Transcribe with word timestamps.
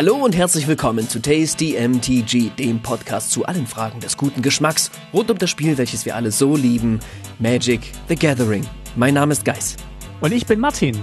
Hallo 0.00 0.16
und 0.16 0.34
herzlich 0.34 0.66
willkommen 0.66 1.06
zu 1.10 1.20
Tasty 1.20 1.76
MTG, 1.78 2.52
dem 2.58 2.80
Podcast 2.80 3.32
zu 3.32 3.44
allen 3.44 3.66
Fragen 3.66 4.00
des 4.00 4.16
guten 4.16 4.40
Geschmacks 4.40 4.90
rund 5.12 5.30
um 5.30 5.36
das 5.36 5.50
Spiel, 5.50 5.76
welches 5.76 6.06
wir 6.06 6.16
alle 6.16 6.32
so 6.32 6.56
lieben, 6.56 7.00
Magic 7.38 7.82
the 8.08 8.14
Gathering. 8.14 8.66
Mein 8.96 9.12
Name 9.12 9.32
ist 9.32 9.44
Geis. 9.44 9.76
Und 10.22 10.32
ich 10.32 10.46
bin 10.46 10.58
Martin. 10.58 10.98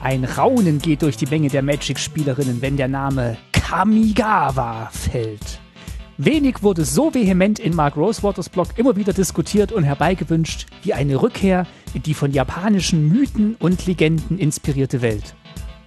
Ein 0.00 0.24
Raunen 0.24 0.78
geht 0.78 1.02
durch 1.02 1.18
die 1.18 1.26
Menge 1.26 1.50
der 1.50 1.60
Magic-Spielerinnen, 1.60 2.62
wenn 2.62 2.78
der 2.78 2.88
Name 2.88 3.36
Kamigawa 3.52 4.88
fällt. 4.92 5.60
Wenig 6.16 6.62
wurde 6.62 6.86
so 6.86 7.12
vehement 7.12 7.58
in 7.58 7.76
Mark 7.76 7.96
Rosewaters 7.96 8.48
Blog 8.48 8.68
immer 8.76 8.96
wieder 8.96 9.12
diskutiert 9.12 9.72
und 9.72 9.84
herbeigewünscht 9.84 10.68
wie 10.84 10.94
eine 10.94 11.20
Rückkehr 11.20 11.66
in 11.92 12.02
die 12.02 12.14
von 12.14 12.32
japanischen 12.32 13.08
Mythen 13.08 13.56
und 13.56 13.84
Legenden 13.84 14.38
inspirierte 14.38 15.02
Welt. 15.02 15.34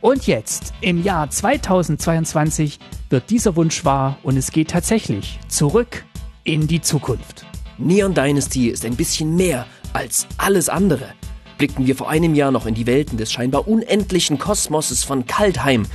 Und 0.01 0.25
jetzt, 0.25 0.73
im 0.81 1.03
Jahr 1.03 1.29
2022, 1.29 2.79
wird 3.11 3.29
dieser 3.29 3.55
Wunsch 3.55 3.85
wahr 3.85 4.17
und 4.23 4.35
es 4.35 4.51
geht 4.51 4.71
tatsächlich 4.71 5.39
zurück 5.47 6.05
in 6.43 6.67
die 6.67 6.81
Zukunft. 6.81 7.45
Neon 7.77 8.15
Dynasty 8.15 8.69
ist 8.69 8.83
ein 8.83 8.95
bisschen 8.95 9.35
mehr 9.35 9.67
als 9.93 10.27
alles 10.37 10.69
andere. 10.69 11.13
Blickten 11.59 11.85
wir 11.85 11.95
vor 11.95 12.09
einem 12.09 12.33
Jahr 12.33 12.51
noch 12.51 12.65
in 12.65 12.73
die 12.73 12.87
Welten 12.87 13.17
des 13.17 13.31
scheinbar 13.31 13.67
unendlichen 13.67 14.39
Kosmoses 14.39 15.03
von 15.03 15.27
Kaltheim, 15.27 15.85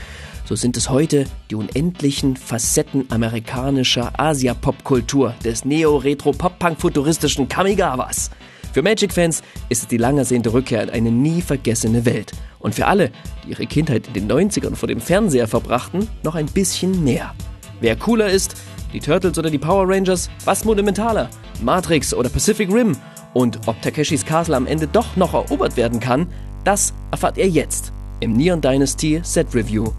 so 0.47 0.55
sind 0.55 0.77
es 0.77 0.89
heute 0.89 1.25
die 1.51 1.57
unendlichen 1.57 2.37
Facetten 2.37 3.11
amerikanischer 3.11 4.13
Asia-Pop-Kultur 4.17 5.35
des 5.45 5.65
neo-retro-pop-punk-futuristischen 5.65 7.49
Kamigawas. 7.49 8.31
Für 8.77 8.83
Magic-Fans 8.83 9.43
ist 9.71 9.83
es 9.85 9.89
die 9.89 9.97
lang 9.97 10.19
ersehnte 10.19 10.53
Rückkehr 10.53 10.83
in 10.83 10.91
eine 10.91 11.11
nie 11.11 11.41
vergessene 11.41 12.05
Welt. 12.05 12.33
Und 12.59 12.75
für 12.75 12.87
alle, 12.87 13.11
die 13.43 13.53
ihre 13.53 13.65
Kindheit 13.65 14.07
in 14.09 14.13
den 14.13 14.31
90ern 14.31 14.75
vor 14.75 14.87
dem 14.87 15.01
Fernseher 15.01 15.49
verbrachten, 15.49 16.07
noch 16.23 16.35
ein 16.35 16.45
bisschen 16.45 17.03
mehr. 17.03 17.35
Wer 17.81 17.97
cooler 17.97 18.29
ist, 18.29 18.55
die 18.93 19.01
Turtles 19.01 19.39
oder 19.39 19.49
die 19.49 19.57
Power 19.57 19.89
Rangers, 19.89 20.29
was 20.45 20.67
monumentaler, 20.67 21.31
Matrix 21.63 22.13
oder 22.13 22.29
Pacific 22.29 22.71
Rim 22.71 22.95
und 23.33 23.67
ob 23.67 23.81
Takeshis 23.81 24.27
Castle 24.27 24.55
am 24.55 24.67
Ende 24.67 24.87
doch 24.87 25.17
noch 25.17 25.33
erobert 25.33 25.79
werden 25.79 25.99
kann, 25.99 26.27
das 26.65 26.93
erfahrt 27.13 27.39
ihr 27.39 27.49
jetzt 27.49 27.95
im 28.21 28.35
Neon 28.35 28.61
Dynasty 28.61 29.21
Set 29.23 29.55
Review. 29.55 29.91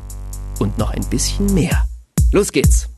Und 0.60 0.78
noch 0.78 0.92
ein 0.92 1.04
bisschen 1.10 1.52
mehr. 1.52 1.84
Los 2.32 2.52
geht's! 2.52 2.97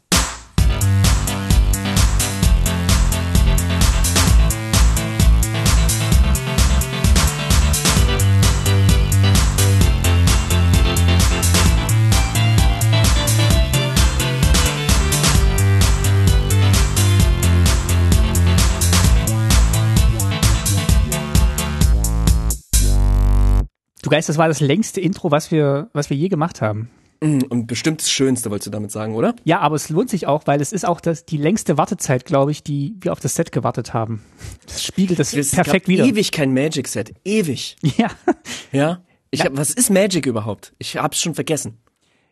Du 24.09 24.15
Geist, 24.15 24.27
das 24.29 24.37
war 24.37 24.47
das 24.47 24.59
längste 24.59 24.99
Intro, 25.01 25.29
was 25.29 25.51
wir, 25.51 25.89
was 25.93 26.09
wir 26.09 26.17
je 26.17 26.29
gemacht 26.29 26.61
haben. 26.61 26.89
Mm, 27.21 27.39
Und 27.49 27.67
bestimmt 27.67 28.01
das 28.01 28.09
Schönste, 28.09 28.49
wolltest 28.49 28.67
du 28.67 28.71
damit 28.71 28.91
sagen, 28.91 29.13
oder? 29.13 29.35
Ja, 29.43 29.59
aber 29.59 29.75
es 29.75 29.89
lohnt 29.89 30.09
sich 30.09 30.25
auch, 30.25 30.47
weil 30.47 30.61
es 30.61 30.71
ist 30.71 30.83
auch 30.87 30.99
das, 30.99 31.25
die 31.25 31.37
längste 31.37 31.77
Wartezeit, 31.77 32.25
glaube 32.25 32.49
ich, 32.51 32.63
die 32.63 32.95
wir 33.01 33.11
auf 33.11 33.19
das 33.19 33.35
Set 33.35 33.51
gewartet 33.51 33.93
haben. 33.93 34.23
Das 34.65 34.83
spiegelt 34.83 35.19
das 35.19 35.33
Es 35.33 35.51
perfekt 35.51 35.85
gab 35.85 35.89
wieder. 35.89 36.05
ewig 36.05 36.31
kein 36.31 36.53
Magic-Set. 36.53 37.13
Ewig. 37.23 37.75
Ja. 37.97 38.07
Ja? 38.71 39.01
Ich 39.31 39.39
Ja. 39.41 39.45
hab, 39.45 39.57
was 39.57 39.69
ist 39.69 39.91
Magic 39.91 40.25
überhaupt? 40.25 40.73
Ich 40.79 40.97
hab's 40.97 41.21
schon 41.21 41.35
vergessen. 41.35 41.77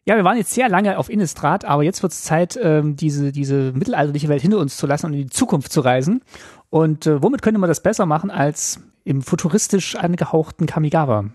ja, 0.06 0.16
wir 0.16 0.24
waren 0.24 0.38
jetzt 0.38 0.54
sehr 0.54 0.70
lange 0.70 0.98
auf 0.98 1.10
Innistrad, 1.10 1.64
aber 1.66 1.84
jetzt 1.84 2.02
wird 2.02 2.14
es 2.14 2.24
Zeit, 2.24 2.58
ähm, 2.60 2.96
diese, 2.96 3.32
diese 3.32 3.74
mittelalterliche 3.74 4.30
Welt 4.30 4.42
hinter 4.42 4.58
uns 4.58 4.78
zu 4.78 4.88
lassen 4.88 5.06
und 5.08 5.14
in 5.14 5.20
die 5.20 5.30
Zukunft 5.30 5.72
zu 5.72 5.82
reisen. 5.82 6.24
Und 6.72 7.06
äh, 7.06 7.22
womit 7.22 7.42
könnte 7.44 7.60
man 7.60 7.68
das 7.70 7.84
besser 7.84 8.06
machen 8.08 8.32
als 8.32 8.80
im 9.04 9.22
futuristisch 9.22 9.96
angehauchten 9.96 10.66
Kamigawa? 10.66 11.26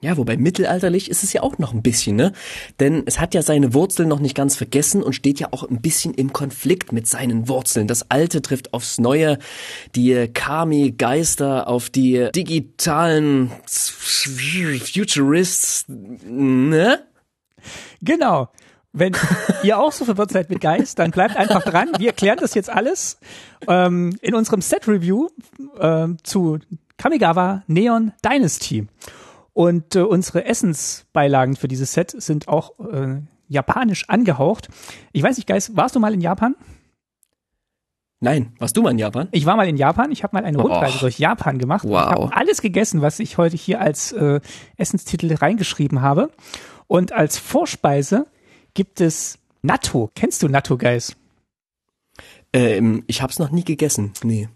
Ja, 0.00 0.16
wobei 0.16 0.36
mittelalterlich 0.36 1.10
ist 1.10 1.24
es 1.24 1.32
ja 1.32 1.42
auch 1.42 1.58
noch 1.58 1.74
ein 1.74 1.82
bisschen, 1.82 2.14
ne? 2.14 2.32
Denn 2.78 3.02
es 3.06 3.18
hat 3.18 3.34
ja 3.34 3.42
seine 3.42 3.74
Wurzeln 3.74 4.08
noch 4.08 4.20
nicht 4.20 4.36
ganz 4.36 4.54
vergessen 4.54 5.02
und 5.02 5.12
steht 5.12 5.40
ja 5.40 5.48
auch 5.50 5.68
ein 5.68 5.80
bisschen 5.80 6.14
im 6.14 6.32
Konflikt 6.32 6.92
mit 6.92 7.08
seinen 7.08 7.48
Wurzeln. 7.48 7.88
Das 7.88 8.08
Alte 8.08 8.40
trifft 8.40 8.72
aufs 8.72 8.98
Neue, 8.98 9.38
die 9.96 10.28
Kami-Geister 10.32 11.66
auf 11.66 11.90
die 11.90 12.28
digitalen 12.32 13.50
Futurists, 14.86 15.86
ne? 15.88 17.00
Genau. 18.00 18.50
Wenn 18.92 19.16
ihr 19.64 19.80
auch 19.80 19.90
so 19.90 20.04
verwirrt 20.04 20.30
seid 20.30 20.48
mit 20.48 20.60
Geist, 20.60 21.00
dann 21.00 21.10
bleibt 21.10 21.36
einfach 21.36 21.64
dran. 21.64 21.90
Wir 21.98 22.08
erklären 22.08 22.38
das 22.40 22.54
jetzt 22.54 22.70
alles 22.70 23.18
ähm, 23.66 24.16
in 24.22 24.34
unserem 24.34 24.62
Set-Review 24.62 25.28
ähm, 25.80 26.18
zu 26.22 26.60
Kamigawa 26.96 27.64
Neon 27.66 28.12
Dynasty. 28.24 28.86
Und 29.52 29.96
äh, 29.96 30.00
unsere 30.02 30.44
Essensbeilagen 30.44 31.56
für 31.56 31.68
dieses 31.68 31.92
Set 31.92 32.10
sind 32.16 32.48
auch 32.48 32.78
äh, 32.80 33.20
japanisch 33.48 34.08
angehaucht. 34.08 34.68
Ich 35.12 35.22
weiß 35.22 35.36
nicht, 35.36 35.46
Geist, 35.48 35.76
warst 35.76 35.96
du 35.96 36.00
mal 36.00 36.14
in 36.14 36.20
Japan? 36.20 36.54
Nein, 38.20 38.52
warst 38.58 38.76
du 38.76 38.82
mal 38.82 38.90
in 38.90 38.98
Japan? 38.98 39.28
Ich 39.30 39.46
war 39.46 39.56
mal 39.56 39.68
in 39.68 39.76
Japan. 39.76 40.10
Ich 40.10 40.24
habe 40.24 40.36
mal 40.36 40.44
eine 40.44 40.58
Rundreise 40.58 40.96
Oh. 40.96 41.00
durch 41.02 41.18
Japan 41.20 41.58
gemacht. 41.58 41.84
Wow. 41.84 41.90
Ich 41.92 41.94
habe 42.10 42.36
alles 42.36 42.60
gegessen, 42.62 43.00
was 43.00 43.20
ich 43.20 43.38
heute 43.38 43.56
hier 43.56 43.80
als 43.80 44.10
äh, 44.12 44.40
Essenstitel 44.76 45.32
reingeschrieben 45.34 46.02
habe. 46.02 46.30
Und 46.88 47.12
als 47.12 47.38
Vorspeise 47.38 48.26
gibt 48.74 49.00
es 49.00 49.38
Natto. 49.62 50.10
Kennst 50.16 50.42
du 50.42 50.48
Natto, 50.48 50.76
Guys? 50.78 51.16
Ähm, 52.52 53.04
ich 53.06 53.22
hab's 53.22 53.38
noch 53.38 53.50
nie 53.50 53.64
gegessen. 53.64 54.12
Nee. 54.24 54.48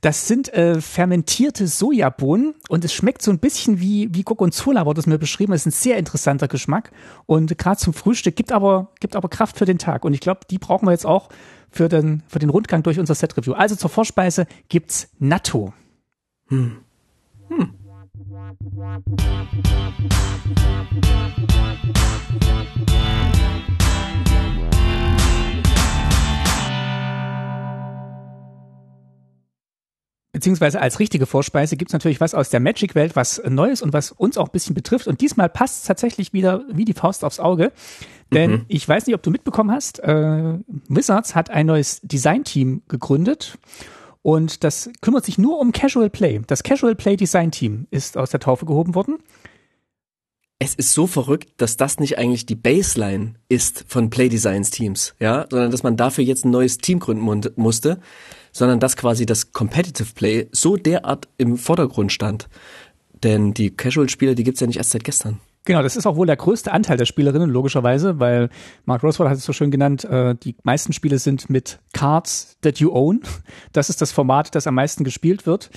Das 0.00 0.28
sind 0.28 0.52
äh, 0.52 0.80
fermentierte 0.80 1.66
Sojabohnen 1.66 2.54
und 2.68 2.84
es 2.84 2.92
schmeckt 2.92 3.20
so 3.20 3.32
ein 3.32 3.40
bisschen 3.40 3.80
wie, 3.80 4.14
wie 4.14 4.22
Gorgonzola, 4.22 4.86
wurde 4.86 5.00
es 5.00 5.06
mir 5.06 5.18
beschrieben. 5.18 5.52
Das 5.52 5.62
ist 5.62 5.66
ein 5.66 5.72
sehr 5.72 5.96
interessanter 5.98 6.46
Geschmack 6.46 6.92
und 7.26 7.58
gerade 7.58 7.78
zum 7.78 7.92
Frühstück 7.92 8.36
gibt 8.36 8.52
aber, 8.52 8.92
gibt 9.00 9.16
aber 9.16 9.28
Kraft 9.28 9.58
für 9.58 9.64
den 9.64 9.78
Tag. 9.78 10.04
Und 10.04 10.14
ich 10.14 10.20
glaube, 10.20 10.40
die 10.48 10.58
brauchen 10.58 10.86
wir 10.86 10.92
jetzt 10.92 11.06
auch 11.06 11.28
für 11.70 11.88
den, 11.88 12.22
für 12.28 12.38
den 12.38 12.50
Rundgang 12.50 12.84
durch 12.84 13.00
unser 13.00 13.16
Set-Review. 13.16 13.54
Also 13.54 13.74
zur 13.74 13.90
Vorspeise 13.90 14.46
gibt's 14.68 15.08
Natto. 15.18 15.72
Beziehungsweise 30.38 30.80
als 30.80 31.00
richtige 31.00 31.26
Vorspeise 31.26 31.76
gibt's 31.76 31.92
natürlich 31.92 32.20
was 32.20 32.32
aus 32.32 32.48
der 32.48 32.60
Magic-Welt, 32.60 33.16
was 33.16 33.42
Neues 33.48 33.82
und 33.82 33.92
was 33.92 34.12
uns 34.12 34.38
auch 34.38 34.46
ein 34.46 34.52
bisschen 34.52 34.72
betrifft. 34.72 35.08
Und 35.08 35.20
diesmal 35.20 35.48
passt 35.48 35.84
tatsächlich 35.84 36.32
wieder 36.32 36.62
wie 36.70 36.84
die 36.84 36.92
Faust 36.92 37.24
aufs 37.24 37.40
Auge. 37.40 37.72
Denn 38.32 38.64
ich 38.68 38.88
weiß 38.88 39.06
nicht, 39.06 39.16
ob 39.16 39.22
du 39.24 39.32
mitbekommen 39.32 39.72
hast, 39.72 39.98
äh, 39.98 40.58
Wizards 40.88 41.34
hat 41.34 41.50
ein 41.50 41.66
neues 41.66 42.00
Design-Team 42.02 42.82
gegründet. 42.86 43.58
Und 44.22 44.62
das 44.62 44.90
kümmert 45.00 45.24
sich 45.24 45.38
nur 45.38 45.58
um 45.58 45.72
Casual 45.72 46.08
Play. 46.08 46.40
Das 46.46 46.62
Casual 46.62 46.94
Play 46.94 47.16
Design 47.16 47.50
Team 47.50 47.88
ist 47.90 48.16
aus 48.16 48.30
der 48.30 48.38
Taufe 48.38 48.64
gehoben 48.64 48.94
worden. 48.94 49.16
Es 50.60 50.76
ist 50.76 50.94
so 50.94 51.08
verrückt, 51.08 51.50
dass 51.56 51.76
das 51.76 51.98
nicht 51.98 52.16
eigentlich 52.16 52.46
die 52.46 52.54
Baseline 52.54 53.34
ist 53.48 53.86
von 53.88 54.08
Playdesigns 54.08 54.70
Teams, 54.70 55.14
ja, 55.18 55.46
sondern 55.50 55.72
dass 55.72 55.82
man 55.82 55.96
dafür 55.96 56.22
jetzt 56.22 56.44
ein 56.44 56.50
neues 56.50 56.78
Team 56.78 57.00
gründen 57.00 57.24
musste, 57.56 58.00
sondern 58.52 58.80
dass 58.80 58.96
quasi 58.96 59.26
das 59.26 59.52
Competitive 59.52 60.12
Play 60.14 60.48
so 60.52 60.76
derart 60.76 61.28
im 61.36 61.56
Vordergrund 61.56 62.12
stand. 62.12 62.48
Denn 63.22 63.54
die 63.54 63.70
Casual-Spieler, 63.70 64.34
die 64.34 64.44
gibt's 64.44 64.60
ja 64.60 64.66
nicht 64.66 64.76
erst 64.76 64.90
seit 64.90 65.04
gestern. 65.04 65.40
Genau, 65.68 65.82
das 65.82 65.96
ist 65.96 66.06
auch 66.06 66.16
wohl 66.16 66.26
der 66.26 66.36
größte 66.36 66.72
Anteil 66.72 66.96
der 66.96 67.04
Spielerinnen, 67.04 67.50
logischerweise, 67.50 68.18
weil 68.18 68.48
Mark 68.86 69.02
Rosewater 69.02 69.28
hat 69.28 69.36
es 69.36 69.44
so 69.44 69.52
schön 69.52 69.70
genannt, 69.70 70.02
äh, 70.04 70.34
die 70.34 70.56
meisten 70.62 70.94
Spiele 70.94 71.18
sind 71.18 71.50
mit 71.50 71.78
Cards 71.92 72.56
that 72.62 72.78
you 72.78 72.90
own. 72.90 73.20
Das 73.74 73.90
ist 73.90 74.00
das 74.00 74.10
Format, 74.10 74.54
das 74.54 74.66
am 74.66 74.74
meisten 74.74 75.04
gespielt 75.04 75.44
wird. 75.44 75.68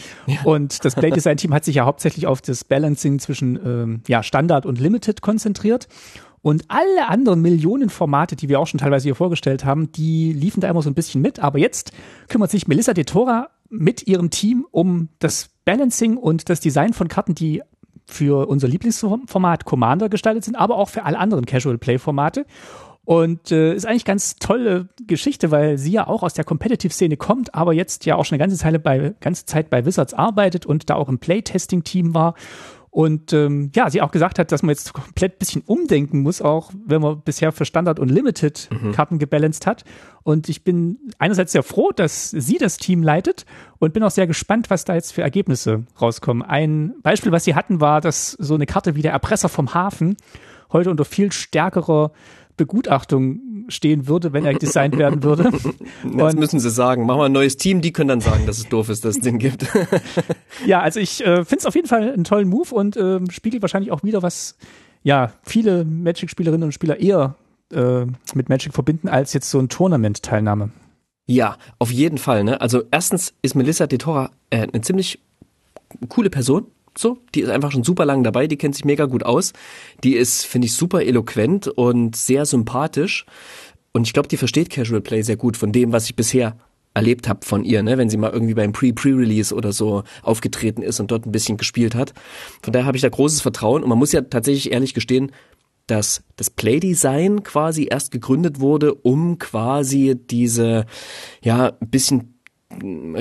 Und 0.45 0.86
das 0.86 0.95
Playdesign-Team 0.95 1.54
hat 1.54 1.66
sich 1.66 1.75
ja 1.75 1.84
hauptsächlich 1.84 2.25
auf 2.25 2.42
das 2.42 2.63
Balancing 2.63 3.19
zwischen 3.19 3.60
ähm, 3.66 4.01
ja, 4.07 4.24
Standard 4.24 4.66
und 4.66 4.80
Limited 4.80 5.22
konzentriert. 5.22 5.90
Und 6.42 6.66
alle 6.70 7.08
anderen 7.08 7.42
Millionen 7.42 7.90
Formate, 7.90 8.36
die 8.36 8.50
wir 8.50 8.60
auch 8.60 8.68
schon 8.68 8.80
teilweise 8.80 9.04
hier 9.04 9.16
vorgestellt 9.16 9.64
haben, 9.64 9.92
die 9.92 10.34
liefen 10.34 10.62
da 10.62 10.70
immer 10.70 10.82
so 10.82 10.90
ein 10.90 10.96
bisschen 10.96 11.22
mit. 11.22 11.40
Aber 11.40 11.60
jetzt 11.60 11.92
kümmert 12.30 12.50
sich 12.50 12.68
Melissa 12.68 12.94
de 12.94 13.04
Tora 13.04 13.50
mit 13.70 14.08
ihrem 14.08 14.32
Team 14.32 14.66
um 14.72 15.10
das 15.20 15.50
Balancing 15.66 16.18
und 16.18 16.50
das 16.50 16.60
Design 16.60 16.94
von 16.94 17.08
Karten, 17.08 17.36
die 17.36 17.62
für 18.06 18.48
unser 18.48 18.68
Lieblingsformat 18.68 19.66
Commander 19.66 20.10
gestaltet 20.10 20.44
sind, 20.44 20.56
aber 20.56 20.78
auch 20.78 20.90
für 20.90 21.04
alle 21.04 21.20
anderen 21.20 21.46
Casual 21.46 21.78
Play 21.78 21.98
Formate. 21.98 22.46
Und 23.04 23.52
äh, 23.52 23.74
ist 23.74 23.88
eigentlich 23.88 24.06
ganz 24.06 24.36
tolle 24.36 24.90
Geschichte, 25.08 25.50
weil 25.50 25.78
sie 25.78 25.92
ja 25.92 26.08
auch 26.08 26.22
aus 26.22 26.34
der 26.34 26.46
Competitive-Szene 26.46 27.18
kommt, 27.18 27.56
aber 27.56 27.74
jetzt 27.74 28.06
ja 28.06 28.16
auch 28.16 28.26
schon 28.26 28.36
eine 28.36 28.44
ganze 28.44 28.58
Zeit 28.58 28.82
bei, 28.84 29.16
ganze 29.20 29.46
Zeit 29.46 29.70
bei 29.72 29.86
Wizards 29.86 30.14
arbeitet 30.14 30.66
und 30.66 30.90
da 30.90 30.96
auch 30.96 31.10
im 31.10 31.18
Playtesting-Team 31.18 32.14
war. 32.14 32.36
Und 32.92 33.32
ähm, 33.32 33.72
ja, 33.74 33.90
sie 33.90 34.02
auch 34.02 34.12
gesagt 34.12 34.38
hat, 34.38 34.52
dass 34.52 34.64
man 34.64 34.72
jetzt 34.72 34.92
komplett 34.92 35.40
bisschen 35.40 35.62
umdenken 35.66 36.20
muss, 36.20 36.42
auch 36.42 36.72
wenn 36.86 37.02
man 37.02 37.22
bisher 37.22 37.54
für 37.54 37.64
Standard 37.64 38.00
und 38.00 38.10
Limited 38.10 38.70
mhm. 38.70 38.92
Karten 38.92 39.18
gebalanced 39.18 39.66
hat. 39.66 39.86
Und 40.24 40.50
ich 40.50 40.66
bin 40.66 41.00
einerseits 41.18 41.54
sehr 41.54 41.64
froh, 41.64 41.92
dass 41.96 42.32
sie 42.32 42.58
das 42.58 42.76
Team 42.76 43.02
leitet 43.02 43.46
und 43.80 43.94
bin 43.94 44.04
auch 44.04 44.12
sehr 44.12 44.28
gespannt, 44.28 44.70
was 44.70 44.84
da 44.84 44.94
jetzt 44.94 45.14
für 45.14 45.22
Ergebnisse 45.22 45.86
rauskommen. 46.02 46.44
Ein 46.44 46.94
Beispiel, 47.02 47.32
was 47.32 47.46
sie 47.46 47.56
hatten, 47.56 47.80
war, 47.80 48.02
dass 48.02 48.34
so 48.34 48.56
eine 48.56 48.66
Karte 48.66 48.94
wie 48.96 49.02
der 49.02 49.14
Erpresser 49.14 49.48
vom 49.48 49.74
Hafen 49.74 50.18
heute 50.74 50.90
unter 50.92 51.06
viel 51.06 51.32
stärkerer 51.32 52.12
Begutachtung 52.58 53.40
stehen 53.71 54.07
würde, 54.07 54.33
wenn 54.33 54.45
er 54.45 54.53
designt 54.53 54.97
werden 54.97 55.23
würde. 55.23 55.51
Das 56.03 56.35
müssen 56.35 56.59
sie 56.59 56.69
sagen. 56.69 57.06
Machen 57.06 57.19
wir 57.19 57.25
ein 57.25 57.31
neues 57.31 57.57
Team, 57.57 57.81
die 57.81 57.91
können 57.91 58.09
dann 58.09 58.21
sagen, 58.21 58.45
dass 58.45 58.57
es 58.57 58.69
doof 58.69 58.89
ist, 58.89 59.06
dass 59.06 59.18
es 59.18 59.21
den 59.21 59.39
gibt. 59.39 59.65
ja, 60.65 60.81
also 60.81 61.00
ich 61.00 61.21
äh, 61.21 61.45
finde 61.45 61.57
es 61.57 61.65
auf 61.65 61.75
jeden 61.75 61.88
Fall 61.88 62.12
einen 62.12 62.23
tollen 62.23 62.50
Move 62.50 62.73
und 62.73 62.97
äh, 62.97 63.19
spiegelt 63.31 63.62
wahrscheinlich 63.62 63.91
auch 63.91 64.03
wieder, 64.03 64.21
was 64.21 64.56
ja 65.03 65.31
viele 65.44 65.85
Magic-Spielerinnen 65.85 66.63
und 66.63 66.71
Spieler 66.71 67.00
eher 67.00 67.35
äh, 67.71 68.06
mit 68.33 68.50
Magic 68.50 68.73
verbinden, 68.73 69.09
als 69.09 69.33
jetzt 69.33 69.50
so 69.50 69.59
ein 69.59 69.69
Tournament-Teilnahme. 69.69 70.71
Ja, 71.27 71.57
auf 71.79 71.91
jeden 71.91 72.18
Fall. 72.18 72.44
Ne? 72.44 72.59
Also 72.59 72.83
erstens 72.91 73.33
ist 73.41 73.56
Melissa 73.56 73.88
de 73.88 73.97
Tora 73.97 74.31
äh, 74.50 74.68
eine 74.68 74.81
ziemlich 74.81 75.19
coole 76.09 76.29
Person. 76.29 76.68
So, 76.97 77.19
die 77.33 77.41
ist 77.41 77.50
einfach 77.50 77.71
schon 77.71 77.85
super 77.85 78.06
lang 78.06 78.23
dabei, 78.23 78.47
die 78.47 78.57
kennt 78.57 78.75
sich 78.75 78.83
mega 78.83 79.06
gut 79.06 79.23
aus. 79.23 79.53
Die 80.03 80.15
ist, 80.15 80.45
finde 80.45 80.65
ich, 80.65 80.73
super 80.73 81.03
eloquent 81.03 81.68
und 81.68 82.18
sehr 82.18 82.45
sympathisch. 82.45 83.25
Und 83.94 84.08
ich 84.08 84.14
glaube, 84.14 84.28
die 84.28 84.38
versteht 84.38 84.70
Casual 84.70 85.02
Play 85.02 85.22
sehr 85.22 85.38
gut 85.38 85.58
von 85.58 85.72
dem, 85.72 85.92
was 85.92 86.06
ich 86.06 86.16
bisher 86.16 86.58
erlebt 86.94 87.30
habe 87.30 87.46
von 87.46 87.64
ihr, 87.64 87.84
ne, 87.84 87.98
wenn 87.98 88.10
sie 88.10 88.18
mal 88.18 88.32
irgendwie 88.32 88.54
beim 88.54 88.74
Pre-Pre-Release 88.74 89.56
oder 89.56 89.72
so 89.72 90.04
aufgetreten 90.24 90.82
ist 90.82 91.00
und 91.00 91.12
dort 91.12 91.26
ein 91.26 91.32
bisschen 91.32 91.58
gespielt 91.58 91.96
hat. 91.96 92.14
Von 92.62 92.74
daher 92.74 92.86
habe 92.86 92.98
ich 92.98 93.02
da 93.02 93.10
großes 93.10 93.42
Vertrauen 93.42 93.84
und 93.84 93.90
man 93.90 93.98
muss 93.98 94.12
ja 94.12 94.22
tatsächlich 94.22 94.72
ehrlich 94.74 94.94
gestehen, 94.94 95.32
dass 95.88 96.24
das 96.36 96.50
Playdesign 96.50 97.44
quasi 97.44 97.88
erst 97.90 98.12
gegründet 98.12 98.60
wurde, 98.60 98.94
um 98.94 99.40
quasi 99.40 100.16
diese 100.20 100.86
ja 101.42 101.74
ein 101.80 101.90
bisschen 101.90 102.41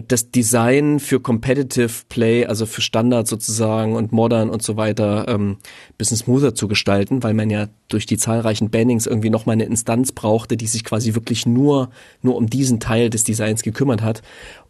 das 0.06 0.30
Design 0.30 1.00
für 1.00 1.20
Competitive 1.20 1.90
Play, 2.08 2.46
also 2.46 2.66
für 2.66 2.80
Standard 2.80 3.26
sozusagen 3.26 3.94
und 3.94 4.12
Modern 4.12 4.50
und 4.50 4.62
so 4.62 4.76
weiter, 4.76 5.26
ähm, 5.28 5.58
bisschen 5.98 6.16
smoother 6.16 6.54
zu 6.54 6.68
gestalten, 6.68 7.22
weil 7.22 7.34
man 7.34 7.50
ja 7.50 7.68
durch 7.88 8.06
die 8.06 8.16
zahlreichen 8.16 8.70
Bannings 8.70 9.06
irgendwie 9.06 9.30
nochmal 9.30 9.54
eine 9.54 9.64
Instanz 9.64 10.12
brauchte, 10.12 10.56
die 10.56 10.66
sich 10.66 10.84
quasi 10.84 11.14
wirklich 11.14 11.46
nur, 11.46 11.90
nur 12.22 12.36
um 12.36 12.48
diesen 12.48 12.80
Teil 12.80 13.10
des 13.10 13.24
Designs 13.24 13.62
gekümmert 13.62 14.02
hat. 14.02 14.22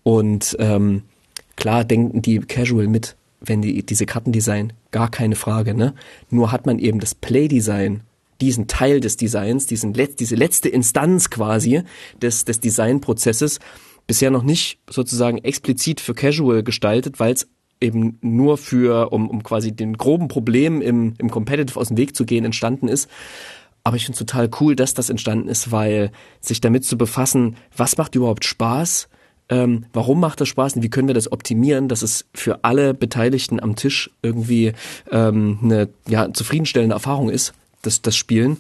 Und 0.03 0.57
ähm, 0.59 1.03
klar 1.57 1.85
denken 1.85 2.23
die 2.23 2.39
Casual 2.41 2.87
mit, 2.87 3.17
wenn 3.41 3.63
die 3.63 3.83
diese 3.85 4.07
Karten 4.07 4.33
design, 4.33 4.73
gar 4.91 5.11
keine 5.11 5.37
Frage, 5.37 5.75
ne? 5.75 5.95
Nur 6.31 6.53
hat 6.53 6.67
man 6.67 6.79
eben 6.79 7.01
das 7.01 7.15
Play-Design 7.15 8.03
diesen 8.41 8.67
Teil 8.67 9.01
des 9.01 9.17
Designs, 9.17 9.67
diesen 9.67 9.93
diese 9.93 10.35
letzte 10.35 10.69
Instanz 10.69 11.31
quasi 11.31 11.83
des, 12.21 12.45
des 12.45 12.61
Designprozesses 12.61 13.61
bisher 14.11 14.33
noch 14.33 14.43
nicht 14.43 14.81
sozusagen 14.91 15.39
explizit 15.39 16.01
für 16.01 16.15
Casual 16.15 16.65
gestaltet, 16.65 17.21
weil 17.21 17.33
es 17.33 17.47
eben 17.81 18.19
nur 18.23 18.59
für, 18.59 19.13
um, 19.13 19.31
um 19.31 19.45
quasi 19.45 19.71
den 19.71 19.97
groben 19.97 20.27
Problem 20.27 20.83
im, 20.83 21.15
im 21.19 21.31
Competitive 21.31 21.79
aus 21.79 21.89
dem 21.89 21.97
Weg 21.97 22.17
zu 22.17 22.25
gehen, 22.25 22.45
entstanden 22.45 22.89
ist. 22.89 23.09
Aber 23.85 23.95
ich 23.97 24.07
finde 24.07 24.15
es 24.15 24.19
total 24.19 24.51
cool, 24.59 24.75
dass 24.75 24.95
das 24.95 25.11
entstanden 25.11 25.47
ist, 25.47 25.71
weil 25.71 26.11
sich 26.41 26.61
damit 26.61 26.85
zu 26.85 26.99
befassen, 26.99 27.55
was 27.77 27.99
macht 27.99 28.17
überhaupt 28.17 28.45
Spaß, 28.45 29.09
ähm, 29.49 29.87
warum 29.93 30.19
macht 30.19 30.41
das 30.41 30.49
Spaß? 30.49 30.75
Und 30.75 30.83
wie 30.83 30.91
können 30.91 31.07
wir 31.07 31.15
das 31.15 31.31
optimieren, 31.31 31.87
dass 31.87 32.03
es 32.03 32.27
für 32.35 32.65
alle 32.65 32.95
Beteiligten 32.95 33.61
am 33.61 33.77
Tisch 33.77 34.11
irgendwie 34.23 34.73
ähm, 35.13 35.61
eine 35.63 35.89
ja, 36.09 36.33
zufriedenstellende 36.33 36.95
Erfahrung 36.95 37.31
ist, 37.31 37.55
das, 37.83 38.03
das 38.03 38.17
Spielen 38.17 38.57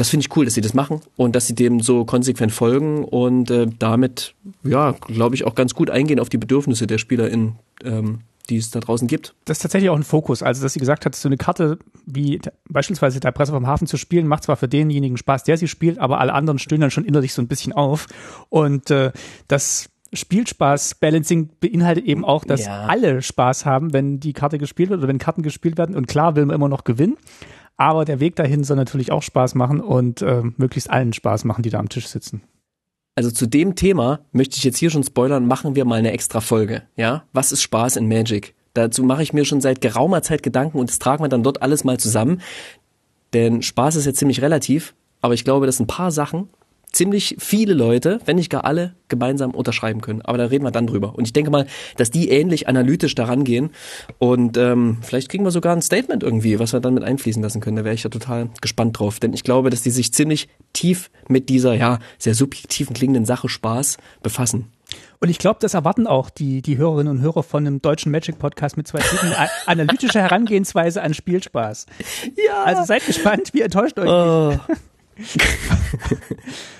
das 0.00 0.08
finde 0.08 0.26
ich 0.26 0.34
cool, 0.34 0.46
dass 0.46 0.54
sie 0.54 0.62
das 0.62 0.72
machen 0.72 1.02
und 1.16 1.36
dass 1.36 1.46
sie 1.46 1.54
dem 1.54 1.80
so 1.80 2.06
konsequent 2.06 2.52
folgen 2.52 3.04
und 3.04 3.50
äh, 3.50 3.66
damit, 3.78 4.34
ja, 4.64 4.92
glaube 4.92 5.34
ich, 5.34 5.44
auch 5.44 5.54
ganz 5.54 5.74
gut 5.74 5.90
eingehen 5.90 6.18
auf 6.18 6.30
die 6.30 6.38
Bedürfnisse 6.38 6.86
der 6.86 6.96
SpielerInnen, 6.96 7.56
ähm, 7.84 8.20
die 8.48 8.56
es 8.56 8.70
da 8.70 8.80
draußen 8.80 9.06
gibt. 9.06 9.34
Das 9.44 9.58
ist 9.58 9.62
tatsächlich 9.62 9.90
auch 9.90 9.96
ein 9.96 10.02
Fokus. 10.02 10.42
Also, 10.42 10.62
dass 10.62 10.72
sie 10.72 10.78
gesagt 10.78 11.04
hat, 11.04 11.14
so 11.14 11.28
eine 11.28 11.36
Karte 11.36 11.78
wie 12.06 12.40
beispielsweise 12.70 13.20
der 13.20 13.30
Presse 13.32 13.52
vom 13.52 13.66
Hafen 13.66 13.86
zu 13.86 13.98
spielen, 13.98 14.26
macht 14.26 14.44
zwar 14.44 14.56
für 14.56 14.68
denjenigen 14.68 15.18
Spaß, 15.18 15.44
der 15.44 15.58
sie 15.58 15.68
spielt, 15.68 15.98
aber 15.98 16.18
alle 16.18 16.32
anderen 16.32 16.58
stöhnen 16.58 16.80
dann 16.80 16.90
schon 16.90 17.04
innerlich 17.04 17.34
so 17.34 17.42
ein 17.42 17.48
bisschen 17.48 17.74
auf. 17.74 18.06
Und 18.48 18.90
äh, 18.90 19.12
das 19.48 19.90
Spielspaß-Balancing 20.14 21.50
beinhaltet 21.60 22.06
eben 22.06 22.24
auch, 22.24 22.46
dass 22.46 22.64
ja. 22.64 22.86
alle 22.86 23.20
Spaß 23.20 23.66
haben, 23.66 23.92
wenn 23.92 24.18
die 24.18 24.32
Karte 24.32 24.56
gespielt 24.56 24.88
wird 24.88 25.00
oder 25.00 25.08
wenn 25.08 25.18
Karten 25.18 25.42
gespielt 25.42 25.76
werden. 25.76 25.94
Und 25.94 26.08
klar 26.08 26.36
will 26.36 26.46
man 26.46 26.56
immer 26.56 26.70
noch 26.70 26.84
gewinnen. 26.84 27.18
Aber 27.80 28.04
der 28.04 28.20
Weg 28.20 28.36
dahin 28.36 28.62
soll 28.62 28.76
natürlich 28.76 29.10
auch 29.10 29.22
Spaß 29.22 29.54
machen 29.54 29.80
und 29.80 30.20
äh, 30.20 30.42
möglichst 30.58 30.90
allen 30.90 31.14
Spaß 31.14 31.44
machen, 31.44 31.62
die 31.62 31.70
da 31.70 31.78
am 31.78 31.88
Tisch 31.88 32.08
sitzen. 32.08 32.42
Also 33.14 33.30
zu 33.30 33.46
dem 33.46 33.74
Thema 33.74 34.20
möchte 34.32 34.58
ich 34.58 34.64
jetzt 34.64 34.76
hier 34.76 34.90
schon 34.90 35.02
spoilern, 35.02 35.46
machen 35.46 35.74
wir 35.76 35.86
mal 35.86 35.98
eine 35.98 36.12
extra 36.12 36.42
Folge. 36.42 36.82
Ja, 36.96 37.24
was 37.32 37.52
ist 37.52 37.62
Spaß 37.62 37.96
in 37.96 38.06
Magic? 38.06 38.54
Dazu 38.74 39.02
mache 39.02 39.22
ich 39.22 39.32
mir 39.32 39.46
schon 39.46 39.62
seit 39.62 39.80
geraumer 39.80 40.20
Zeit 40.20 40.42
Gedanken 40.42 40.78
und 40.78 40.90
das 40.90 40.98
tragen 40.98 41.24
wir 41.24 41.30
dann 41.30 41.42
dort 41.42 41.62
alles 41.62 41.82
mal 41.82 41.98
zusammen. 41.98 42.42
Denn 43.32 43.62
Spaß 43.62 43.96
ist 43.96 44.04
ja 44.04 44.12
ziemlich 44.12 44.42
relativ, 44.42 44.94
aber 45.22 45.32
ich 45.32 45.44
glaube, 45.44 45.64
dass 45.64 45.80
ein 45.80 45.86
paar 45.86 46.10
Sachen 46.10 46.50
ziemlich 46.92 47.36
viele 47.38 47.74
Leute, 47.74 48.20
wenn 48.24 48.36
nicht 48.36 48.50
gar 48.50 48.64
alle, 48.64 48.94
gemeinsam 49.08 49.52
unterschreiben 49.52 50.00
können. 50.00 50.22
Aber 50.22 50.38
da 50.38 50.46
reden 50.46 50.64
wir 50.64 50.70
dann 50.70 50.86
drüber. 50.86 51.14
Und 51.14 51.24
ich 51.24 51.32
denke 51.32 51.50
mal, 51.50 51.66
dass 51.96 52.10
die 52.10 52.30
ähnlich 52.30 52.68
analytisch 52.68 53.14
daran 53.14 53.44
gehen. 53.44 53.70
Und 54.18 54.56
ähm, 54.56 54.98
vielleicht 55.02 55.28
kriegen 55.28 55.44
wir 55.44 55.50
sogar 55.50 55.74
ein 55.74 55.82
Statement 55.82 56.22
irgendwie, 56.22 56.58
was 56.58 56.72
wir 56.72 56.80
dann 56.80 56.94
mit 56.94 57.04
einfließen 57.04 57.42
lassen 57.42 57.60
können. 57.60 57.76
Da 57.76 57.84
wäre 57.84 57.94
ich 57.94 58.04
ja 58.04 58.10
total 58.10 58.50
gespannt 58.60 58.98
drauf. 58.98 59.20
Denn 59.20 59.32
ich 59.32 59.44
glaube, 59.44 59.70
dass 59.70 59.82
die 59.82 59.90
sich 59.90 60.12
ziemlich 60.12 60.48
tief 60.72 61.10
mit 61.28 61.48
dieser, 61.48 61.74
ja, 61.74 61.98
sehr 62.18 62.34
subjektiven 62.34 62.94
klingenden 62.94 63.24
Sache 63.24 63.48
Spaß 63.48 63.98
befassen. 64.22 64.66
Und 65.20 65.28
ich 65.28 65.38
glaube, 65.38 65.58
das 65.60 65.74
erwarten 65.74 66.06
auch 66.06 66.30
die, 66.30 66.62
die 66.62 66.78
Hörerinnen 66.78 67.18
und 67.18 67.22
Hörer 67.22 67.42
von 67.42 67.66
einem 67.66 67.82
deutschen 67.82 68.10
Magic 68.10 68.38
Podcast 68.38 68.76
mit 68.76 68.88
zwei 68.88 69.00
Titeln. 69.00 69.34
Analytische 69.66 70.20
Herangehensweise 70.20 71.02
an 71.02 71.14
Spielspaß. 71.14 71.86
Ja. 72.46 72.64
Also 72.64 72.84
seid 72.84 73.06
gespannt, 73.06 73.50
wie 73.52 73.60
enttäuscht 73.60 73.98
euch. 73.98 74.08
Oh. 74.08 74.58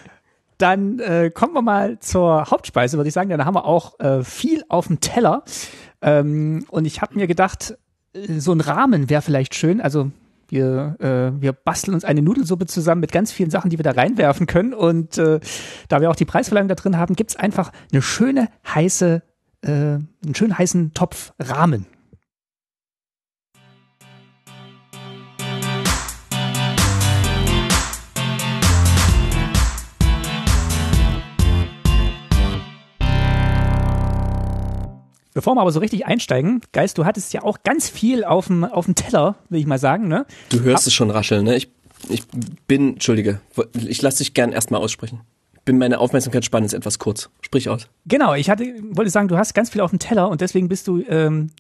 Dann 0.61 0.99
äh, 0.99 1.31
kommen 1.33 1.55
wir 1.55 1.63
mal 1.63 1.99
zur 2.01 2.51
Hauptspeise, 2.51 2.99
würde 2.99 3.09
ich 3.09 3.15
sagen. 3.15 3.31
Da 3.31 3.45
haben 3.45 3.55
wir 3.55 3.65
auch 3.65 3.99
äh, 3.99 4.23
viel 4.23 4.63
auf 4.69 4.89
dem 4.89 5.01
Teller. 5.01 5.43
Ähm, 6.03 6.67
und 6.69 6.85
ich 6.85 7.01
habe 7.01 7.15
mir 7.15 7.27
gedacht, 7.27 7.79
äh, 8.13 8.39
so 8.39 8.53
ein 8.53 8.61
Rahmen 8.61 9.09
wäre 9.09 9.23
vielleicht 9.23 9.55
schön. 9.55 9.81
Also 9.81 10.11
wir, 10.49 10.97
äh, 11.01 11.41
wir 11.41 11.53
basteln 11.53 11.95
uns 11.95 12.05
eine 12.05 12.21
Nudelsuppe 12.21 12.67
zusammen 12.67 13.01
mit 13.01 13.11
ganz 13.11 13.33
vielen 13.33 13.51
Sachen, 13.51 13.71
die 13.71 13.79
wir 13.79 13.85
da 13.85 13.93
reinwerfen 13.93 14.47
können. 14.47 14.75
Und 14.75 15.17
äh, 15.17 15.41
da 15.89 16.03
wir 16.03 16.11
auch 16.11 16.17
die 16.17 16.27
Preisverleihung 16.27 16.69
da 16.69 16.75
drin 16.75 16.99
haben, 16.99 17.17
gibt's 17.17 17.37
einfach 17.37 17.73
eine 17.91 18.03
schöne 18.03 18.49
heiße, 18.69 19.23
äh, 19.63 19.71
einen 19.71 20.35
schönen 20.35 20.59
heißen 20.59 20.93
Topf 20.93 21.33
Rahmen. 21.39 21.87
Bevor 35.33 35.55
wir 35.55 35.61
aber 35.61 35.71
so 35.71 35.81
richtig 35.81 36.07
einsteigen, 36.07 36.61
Geist, 36.73 36.99
du 36.99 37.05
hattest 37.05 37.33
ja 37.33 37.43
auch 37.43 37.59
ganz 37.63 37.89
viel 37.89 38.25
auf 38.25 38.49
dem, 38.49 38.65
auf 38.65 38.87
dem 38.87 38.95
Teller, 38.95 39.37
will 39.49 39.61
ich 39.61 39.67
mal 39.67 39.79
sagen, 39.79 40.09
ne? 40.09 40.27
Du 40.49 40.61
hörst 40.61 40.85
Ab 40.85 40.89
es 40.89 40.95
schon 40.95 41.11
rascheln, 41.11 41.45
ne? 41.45 41.57
Ich, 41.57 41.71
ich 42.09 42.23
bin, 42.67 42.95
entschuldige, 42.95 43.41
ich 43.75 44.03
lasse 44.03 44.19
dich 44.19 44.35
gern 44.35 44.53
erstmal 44.53 44.81
aussprechen. 44.81 45.21
Bin 45.65 45.79
meine 45.79 45.99
Aufmerksamkeitsspanne 45.99 46.67
ist 46.67 46.73
etwas 46.73 46.99
kurz. 46.99 47.31
Sprich 47.43 47.69
aus. 47.69 47.87
Genau, 48.07 48.35
ich 48.35 48.51
hatte, 48.51 48.65
wollte 48.91 49.11
sagen, 49.11 49.29
du 49.29 49.37
hast 49.37 49.55
ganz 49.55 49.71
viel 49.71 49.83
auf 49.83 49.91
dem 49.91 49.99
Teller 49.99 50.29
und 50.29 50.41
deswegen 50.41 50.69
bist 50.69 50.89
du 50.89 51.03
ähm, 51.03 51.51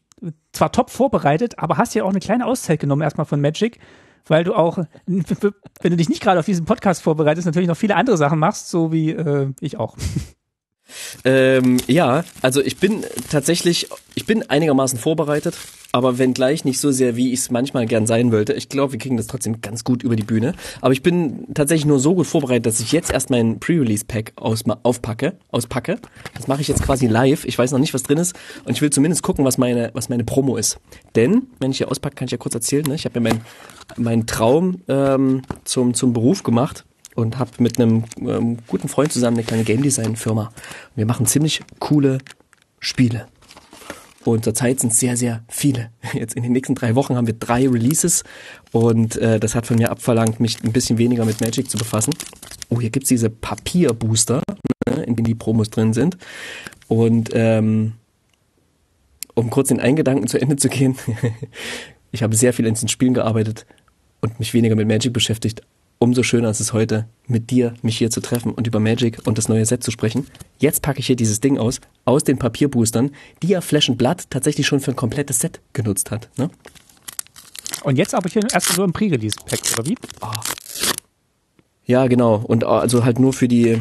zwar 0.52 0.72
top 0.72 0.90
vorbereitet, 0.90 1.58
aber 1.58 1.76
hast 1.76 1.94
ja 1.94 2.04
auch 2.04 2.10
eine 2.10 2.18
kleine 2.18 2.46
Auszeit 2.46 2.80
genommen 2.80 3.02
erstmal 3.02 3.26
von 3.26 3.40
Magic, 3.40 3.78
weil 4.26 4.42
du 4.42 4.54
auch, 4.54 4.78
wenn 5.06 5.90
du 5.90 5.96
dich 5.96 6.08
nicht 6.08 6.22
gerade 6.22 6.40
auf 6.40 6.46
diesen 6.46 6.64
Podcast 6.64 7.02
vorbereitest, 7.02 7.46
natürlich 7.46 7.68
noch 7.68 7.76
viele 7.76 7.94
andere 7.94 8.16
Sachen 8.16 8.38
machst, 8.38 8.68
so 8.70 8.90
wie 8.90 9.10
äh, 9.10 9.52
ich 9.60 9.78
auch. 9.78 9.96
Ähm, 11.24 11.78
ja, 11.86 12.24
also 12.42 12.60
ich 12.60 12.78
bin 12.78 13.04
tatsächlich, 13.30 13.88
ich 14.14 14.26
bin 14.26 14.48
einigermaßen 14.48 14.98
vorbereitet, 14.98 15.56
aber 15.92 16.18
wenn 16.18 16.34
gleich 16.34 16.64
nicht 16.64 16.78
so 16.78 16.90
sehr, 16.92 17.16
wie 17.16 17.32
ich 17.32 17.40
es 17.40 17.50
manchmal 17.50 17.86
gern 17.86 18.06
sein 18.06 18.30
wollte. 18.30 18.52
Ich 18.52 18.68
glaube, 18.68 18.92
wir 18.92 18.98
kriegen 18.98 19.16
das 19.16 19.26
trotzdem 19.26 19.60
ganz 19.60 19.82
gut 19.82 20.02
über 20.02 20.14
die 20.14 20.22
Bühne. 20.22 20.54
Aber 20.80 20.92
ich 20.92 21.02
bin 21.02 21.46
tatsächlich 21.54 21.86
nur 21.86 21.98
so 21.98 22.14
gut 22.14 22.26
vorbereitet, 22.26 22.66
dass 22.66 22.80
ich 22.80 22.92
jetzt 22.92 23.10
erst 23.10 23.30
mein 23.30 23.58
Pre-Release-Pack 23.58 24.34
aufpacke, 24.36 25.34
auspacke. 25.50 25.98
Das 26.34 26.46
mache 26.46 26.60
ich 26.60 26.68
jetzt 26.68 26.82
quasi 26.82 27.06
live. 27.06 27.44
Ich 27.44 27.58
weiß 27.58 27.72
noch 27.72 27.80
nicht, 27.80 27.92
was 27.92 28.04
drin 28.04 28.18
ist 28.18 28.36
und 28.64 28.72
ich 28.72 28.82
will 28.82 28.90
zumindest 28.90 29.22
gucken, 29.22 29.44
was 29.44 29.58
meine, 29.58 29.90
was 29.94 30.08
meine 30.08 30.24
Promo 30.24 30.56
ist. 30.56 30.78
Denn, 31.16 31.48
wenn 31.58 31.72
ich 31.72 31.78
hier 31.78 31.90
auspacke, 31.90 32.14
kann 32.14 32.26
ich 32.26 32.32
ja 32.32 32.38
kurz 32.38 32.54
erzählen, 32.54 32.84
ne? 32.86 32.94
ich 32.94 33.04
habe 33.04 33.18
mir 33.18 33.30
meinen 33.30 33.40
mein 33.96 34.26
Traum 34.26 34.82
ähm, 34.88 35.42
zum, 35.64 35.94
zum 35.94 36.12
Beruf 36.12 36.42
gemacht 36.44 36.84
und 37.14 37.38
habe 37.38 37.50
mit 37.58 37.78
einem 37.78 38.04
ähm, 38.20 38.58
guten 38.66 38.88
Freund 38.88 39.12
zusammen 39.12 39.36
eine 39.36 39.46
kleine 39.46 39.64
Game 39.64 39.82
Design 39.82 40.16
Firma. 40.16 40.52
Wir 40.94 41.06
machen 41.06 41.26
ziemlich 41.26 41.62
coole 41.78 42.18
Spiele. 42.78 43.26
Und 44.24 44.44
zurzeit 44.44 44.80
sind 44.80 44.94
sehr, 44.94 45.16
sehr 45.16 45.42
viele. 45.48 45.90
Jetzt 46.12 46.34
in 46.34 46.42
den 46.42 46.52
nächsten 46.52 46.74
drei 46.74 46.94
Wochen 46.94 47.16
haben 47.16 47.26
wir 47.26 47.34
drei 47.34 47.66
Releases 47.68 48.22
und 48.72 49.16
äh, 49.16 49.40
das 49.40 49.54
hat 49.54 49.66
von 49.66 49.76
mir 49.76 49.90
abverlangt, 49.90 50.40
mich 50.40 50.62
ein 50.62 50.72
bisschen 50.72 50.98
weniger 50.98 51.24
mit 51.24 51.40
Magic 51.40 51.70
zu 51.70 51.78
befassen. 51.78 52.12
Oh, 52.68 52.80
hier 52.80 52.90
gibt's 52.90 53.08
diese 53.08 53.30
Papierbooster, 53.30 54.42
ne, 54.88 55.02
in 55.04 55.16
denen 55.16 55.24
die 55.24 55.34
Promos 55.34 55.70
drin 55.70 55.94
sind. 55.94 56.18
Und 56.86 57.30
ähm, 57.32 57.94
um 59.34 59.48
kurz 59.48 59.68
den 59.68 59.80
Eingedanken 59.80 60.28
zu 60.28 60.38
Ende 60.38 60.56
zu 60.56 60.68
gehen, 60.68 60.96
ich 62.12 62.22
habe 62.22 62.36
sehr 62.36 62.52
viel 62.52 62.66
in 62.66 62.74
den 62.74 62.88
Spielen 62.88 63.14
gearbeitet 63.14 63.64
und 64.20 64.38
mich 64.38 64.52
weniger 64.52 64.76
mit 64.76 64.86
Magic 64.86 65.12
beschäftigt, 65.14 65.62
umso 66.00 66.22
schöner 66.22 66.50
ist 66.50 66.60
es 66.60 66.72
heute, 66.72 67.06
mit 67.28 67.50
dir 67.50 67.74
mich 67.82 67.98
hier 67.98 68.10
zu 68.10 68.20
treffen 68.20 68.52
und 68.52 68.66
über 68.66 68.80
Magic 68.80 69.20
und 69.26 69.38
das 69.38 69.48
neue 69.48 69.64
Set 69.64 69.84
zu 69.84 69.90
sprechen. 69.90 70.26
Jetzt 70.58 70.82
packe 70.82 70.98
ich 70.98 71.06
hier 71.06 71.14
dieses 71.14 71.40
Ding 71.40 71.58
aus, 71.58 71.80
aus 72.06 72.24
den 72.24 72.38
Papierboostern, 72.38 73.12
die 73.42 73.48
ja 73.48 73.60
Flash 73.60 73.88
and 73.88 73.98
Blood 73.98 74.24
tatsächlich 74.30 74.66
schon 74.66 74.80
für 74.80 74.90
ein 74.90 74.96
komplettes 74.96 75.38
Set 75.38 75.60
genutzt 75.74 76.10
hat. 76.10 76.30
Ne? 76.38 76.50
Und 77.84 77.96
jetzt 77.96 78.14
aber 78.14 78.28
hier 78.28 78.42
erst 78.50 78.72
so 78.72 78.82
im 78.82 78.92
Pre-Release-Pack, 78.92 79.60
oder 79.74 79.86
wie? 79.86 79.96
Oh. 80.22 80.26
Ja, 81.84 82.06
genau. 82.06 82.36
Und 82.36 82.62
äh, 82.62 82.66
also 82.66 83.04
halt 83.04 83.18
nur 83.18 83.34
für 83.34 83.46
die, 83.46 83.80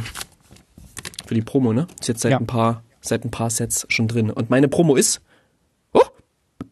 für 1.25 1.35
die 1.35 1.41
Promo, 1.41 1.73
ne? 1.73 1.87
Ist 1.99 2.09
jetzt 2.09 2.21
seit 2.21 2.33
ja. 2.33 2.37
ein 2.37 2.47
paar, 2.47 2.83
seit 3.01 3.23
ein 3.23 3.31
paar 3.31 3.49
Sets 3.49 3.85
schon 3.89 4.07
drin. 4.07 4.29
Und 4.29 4.49
meine 4.49 4.67
Promo 4.67 4.95
ist, 4.95 5.21
oh, 5.93 6.01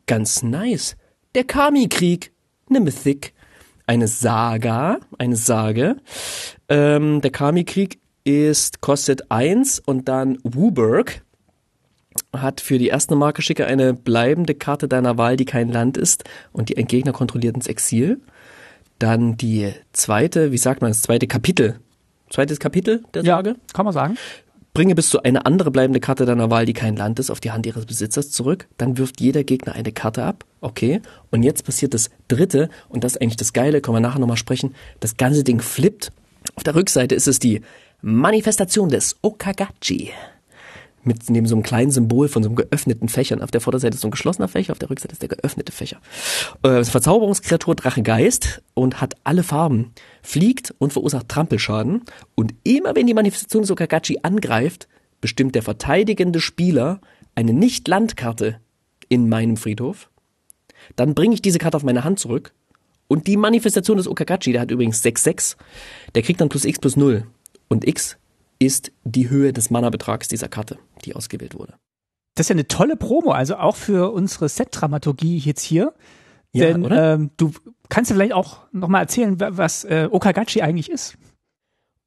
ganz 0.08 0.44
nice. 0.44 0.98
Der 1.36 1.46
Kami-Krieg. 1.46 2.34
Ne 2.70 2.82
Mythic 2.82 3.34
eine 3.88 4.08
Saga, 4.08 5.00
eine 5.18 5.36
Sage. 5.36 5.98
Ähm, 6.70 7.22
der 7.22 7.32
Kami-Krieg 7.32 8.00
ist, 8.24 8.82
kostet 8.82 9.32
eins 9.32 9.80
und 9.80 10.08
dann 10.08 10.38
Wooburg 10.44 11.22
hat 12.36 12.62
für 12.62 12.78
die 12.78 12.88
erste 12.88 13.16
Marke 13.16 13.42
schicke 13.42 13.66
eine 13.66 13.94
bleibende 13.94 14.54
Karte 14.54 14.88
deiner 14.88 15.18
Wahl, 15.18 15.38
die 15.38 15.46
kein 15.46 15.70
Land 15.70 15.98
ist 15.98 16.24
und 16.52 16.70
die 16.70 16.78
ein 16.78 16.88
Gegner 16.88 17.14
kontrolliert 17.14 17.56
ins 17.56 17.68
Exil. 17.68 18.20
Dann 19.00 19.38
die 19.38 19.72
zweite, 19.94 20.52
wie 20.52 20.58
sagt 20.58 20.82
man, 20.82 20.92
das 20.92 21.04
zweite 21.04 21.28
Kapitel. 21.28 21.80
Zweites 22.30 22.60
Kapitel 22.60 23.04
der 23.14 23.24
Sage? 23.24 23.52
Ja, 23.52 23.56
kann 23.74 23.86
man 23.86 23.94
sagen. 23.94 24.18
Bringe 24.78 24.94
bis 24.94 25.10
zu 25.10 25.24
eine 25.24 25.48
andere 25.48 25.72
bleibende 25.72 26.00
Karte 26.00 26.28
deiner 26.28 26.52
Wahl, 26.52 26.68
die 26.68 26.74
kein 26.74 26.96
Land 26.96 27.18
ist, 27.18 27.32
auf 27.32 27.40
die 27.40 27.50
Hand 27.50 27.66
ihres 27.66 27.88
Besitzers 27.88 28.30
zurück. 28.30 28.68
Dann 28.78 29.00
wirft 29.00 29.20
jeder 29.20 29.44
Gegner 29.44 29.74
eine 29.74 29.92
Karte 29.92 30.24
ab. 30.24 30.46
Okay. 30.62 31.02
Und 31.32 31.42
jetzt 31.42 31.66
passiert 31.66 31.96
das 31.96 32.12
dritte, 32.28 32.70
und 32.88 33.04
das 33.04 33.14
ist 33.14 33.22
eigentlich 33.24 33.38
das 33.38 33.54
Geile, 33.54 33.82
können 33.82 33.96
wir 33.96 34.02
nachher 34.02 34.20
nochmal 34.20 34.38
sprechen. 34.38 34.76
Das 35.00 35.18
ganze 35.18 35.44
Ding 35.44 35.62
flippt. 35.62 36.12
Auf 36.54 36.62
der 36.62 36.76
Rückseite 36.76 37.16
ist 37.16 37.28
es 37.28 37.40
die 37.40 37.62
Manifestation 38.04 38.90
des 38.90 39.16
Okagachi 39.24 40.12
mit 41.08 41.28
neben 41.30 41.48
so 41.48 41.56
einem 41.56 41.64
kleinen 41.64 41.90
Symbol 41.90 42.28
von 42.28 42.44
so 42.44 42.50
einem 42.50 42.56
geöffneten 42.56 43.10
Fächern. 43.10 43.42
Auf 43.42 43.50
der 43.50 43.62
Vorderseite 43.62 43.96
ist 43.96 44.02
so 44.02 44.10
ein 44.10 44.12
geschlossener 44.12 44.48
Fächer, 44.48 44.74
auf 44.74 44.80
der 44.80 44.90
Rückseite 44.90 45.14
ist 45.14 45.22
der 45.22 45.30
geöffnete 45.30 45.72
Fächer. 45.72 45.98
Äh, 46.62 46.84
Verzauberungskreatur 46.84 47.74
Drache 47.74 48.04
Geist 48.04 48.62
und 48.76 49.02
hat 49.02 49.16
alle 49.24 49.42
Farben, 49.42 49.94
fliegt 50.28 50.76
und 50.78 50.92
verursacht 50.92 51.30
Trampelschaden. 51.30 52.04
Und 52.36 52.54
immer 52.64 52.96
wenn 52.96 53.08
die 53.08 53.14
Manifestation 53.14 53.62
des 53.62 53.72
Okagachi 53.72 54.20
angreift, 54.24 54.90
bestimmt 55.22 55.56
der 55.56 55.64
verteidigende 55.64 56.42
Spieler 56.42 57.00
eine 57.34 57.54
Nicht-Landkarte 57.54 58.60
in 59.08 59.30
meinem 59.30 59.56
Friedhof. 59.56 60.10
Dann 60.98 61.16
bringe 61.16 61.34
ich 61.34 61.42
diese 61.42 61.60
Karte 61.60 61.78
auf 61.78 61.84
meine 61.84 62.04
Hand 62.04 62.20
zurück. 62.20 62.54
Und 63.08 63.28
die 63.28 63.38
Manifestation 63.38 63.96
des 63.96 64.08
Okagachi, 64.10 64.52
der 64.52 64.62
hat 64.62 64.72
übrigens 64.72 65.02
6-6, 65.02 65.56
der 66.14 66.24
kriegt 66.24 66.42
dann 66.42 66.50
plus 66.50 66.66
X 66.66 66.78
plus 66.78 66.98
0. 66.98 67.26
Und 67.70 67.88
X 67.88 68.18
ist 68.60 68.92
die 69.06 69.30
Höhe 69.30 69.54
des 69.54 69.70
Mana-Betrags 69.70 70.28
dieser 70.28 70.50
Karte, 70.50 70.78
die 71.06 71.16
ausgewählt 71.16 71.56
wurde. 71.56 71.76
Das 72.36 72.46
ist 72.46 72.50
ja 72.50 72.56
eine 72.56 72.68
tolle 72.68 72.98
Promo, 72.98 73.32
also 73.32 73.56
auch 73.56 73.78
für 73.78 74.12
unsere 74.12 74.50
Set-Dramaturgie 74.50 75.38
jetzt 75.38 75.62
hier. 75.62 75.94
Ja, 76.52 76.66
Denn 76.66 76.88
ähm, 76.92 77.30
du 77.38 77.54
kannst 77.90 78.12
du 78.12 78.16
vielleicht 78.16 78.34
auch 78.34 78.60
nochmal 78.72 79.02
erzählen, 79.02 79.40
was 79.40 79.84
äh, 79.84 80.08
Okagachi 80.12 80.62
eigentlich 80.62 80.90
ist. 80.90 81.18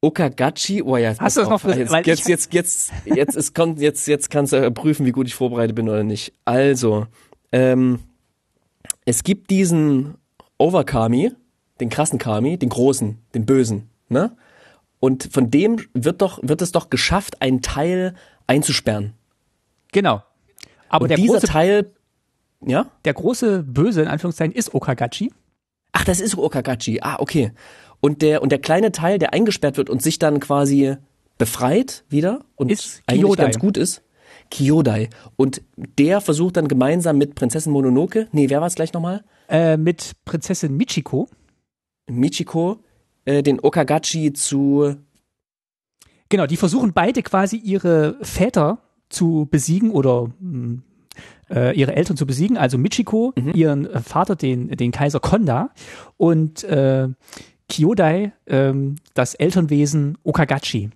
Okagachi, 0.01 0.81
oh 0.81 0.97
ja, 0.97 1.13
hast 1.19 1.37
du 1.37 1.41
das 1.41 1.49
noch 1.49 1.61
für, 1.61 1.75
jetzt, 1.75 1.93
jetzt, 2.07 2.27
jetzt, 2.27 2.53
jetzt, 2.53 2.91
jetzt, 3.05 3.35
es 3.35 3.53
kommt, 3.53 3.79
jetzt, 3.79 4.07
jetzt 4.07 4.31
kannst 4.31 4.51
du 4.51 4.71
prüfen, 4.71 5.05
wie 5.05 5.11
gut 5.11 5.27
ich 5.27 5.35
vorbereitet 5.35 5.75
bin 5.75 5.87
oder 5.87 6.03
nicht. 6.03 6.33
Also, 6.43 7.05
ähm, 7.51 7.99
es 9.05 9.23
gibt 9.23 9.51
diesen 9.51 10.15
Overkami, 10.57 11.33
den 11.79 11.89
krassen 11.89 12.17
Kami, 12.17 12.57
den 12.57 12.69
großen, 12.69 13.19
den 13.35 13.45
bösen, 13.45 13.89
ne? 14.09 14.35
Und 14.99 15.29
von 15.31 15.49
dem 15.49 15.77
wird 15.93 16.21
doch, 16.21 16.39
wird 16.43 16.61
es 16.61 16.71
doch 16.71 16.89
geschafft, 16.91 17.41
einen 17.41 17.61
Teil 17.63 18.13
einzusperren. 18.45 19.13
Genau. 19.91 20.23
Aber 20.89 21.03
und 21.03 21.09
der 21.09 21.17
dieser 21.17 21.33
große, 21.33 21.47
Teil, 21.47 21.91
ja? 22.63 22.87
Der 23.05 23.13
große 23.13 23.63
Böse, 23.63 24.03
in 24.03 24.07
Anführungszeichen, 24.07 24.53
ist 24.53 24.73
Okagachi. 24.73 25.31
Ach, 25.91 26.03
das 26.03 26.19
ist 26.19 26.37
Okagachi. 26.37 26.99
Ah, 27.01 27.17
okay. 27.19 27.51
Und 27.99 28.21
der, 28.21 28.41
und 28.41 28.51
der 28.51 28.59
kleine 28.59 28.91
Teil, 28.91 29.19
der 29.19 29.33
eingesperrt 29.33 29.77
wird 29.77 29.89
und 29.89 30.01
sich 30.01 30.19
dann 30.19 30.39
quasi 30.39 30.95
befreit 31.37 32.03
wieder 32.09 32.45
und 32.55 32.71
ist 32.71 33.01
eigentlich 33.07 33.23
Kyodai. 33.23 33.43
ganz 33.43 33.59
gut 33.59 33.77
ist. 33.77 34.03
Kyodai. 34.49 35.09
Und 35.35 35.61
der 35.75 36.21
versucht 36.21 36.57
dann 36.57 36.67
gemeinsam 36.67 37.17
mit 37.17 37.35
Prinzessin 37.35 37.71
Mononoke, 37.71 38.27
nee, 38.31 38.49
wer 38.49 38.59
war 38.59 38.67
es 38.67 38.75
gleich 38.75 38.93
nochmal? 38.93 39.23
Äh, 39.49 39.77
mit 39.77 40.11
Prinzessin 40.25 40.75
Michiko. 40.75 41.29
Michiko 42.09 42.79
äh, 43.25 43.43
den 43.43 43.59
Okagachi 43.59 44.33
zu. 44.33 44.95
Genau, 46.29 46.45
die 46.45 46.57
versuchen 46.57 46.93
beide 46.93 47.23
quasi 47.23 47.57
ihre 47.57 48.17
Väter 48.21 48.79
zu 49.09 49.47
besiegen 49.49 49.91
oder 49.91 50.31
hm, 50.39 50.83
äh, 51.51 51.75
ihre 51.75 51.95
Eltern 51.95 52.17
zu 52.17 52.25
besiegen, 52.25 52.57
also 52.57 52.77
Michiko, 52.77 53.33
mhm. 53.35 53.51
ihren 53.53 53.85
äh, 53.85 53.99
Vater, 53.99 54.35
den, 54.35 54.69
den 54.69 54.91
Kaiser 54.91 55.19
Konda 55.19 55.69
und 56.17 56.63
äh, 56.63 57.09
Kyodai, 57.69 58.33
äh, 58.45 58.73
das 59.13 59.35
Elternwesen 59.35 60.17
Okagachi. 60.23 60.91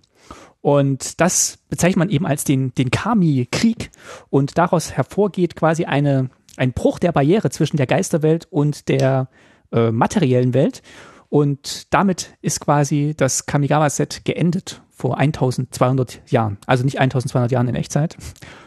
Und 0.60 1.20
das 1.20 1.58
bezeichnet 1.68 1.98
man 1.98 2.10
eben 2.10 2.26
als 2.26 2.42
den, 2.42 2.74
den 2.74 2.90
Kami-Krieg 2.90 3.90
und 4.30 4.58
daraus 4.58 4.92
hervorgeht 4.92 5.54
quasi 5.54 5.84
eine, 5.84 6.30
ein 6.56 6.72
Bruch 6.72 6.98
der 6.98 7.12
Barriere 7.12 7.50
zwischen 7.50 7.76
der 7.76 7.86
Geisterwelt 7.86 8.48
und 8.50 8.88
der 8.88 9.28
äh, 9.70 9.92
materiellen 9.92 10.54
Welt. 10.54 10.82
Und 11.28 11.92
damit 11.94 12.36
ist 12.42 12.60
quasi 12.60 13.14
das 13.16 13.46
Kamigawa-Set 13.46 14.24
geendet 14.24 14.82
vor 14.90 15.18
1200 15.18 16.20
Jahren. 16.30 16.58
Also 16.66 16.82
nicht 16.82 16.98
1200 16.98 17.52
Jahren 17.52 17.68
in 17.68 17.74
Echtzeit, 17.74 18.16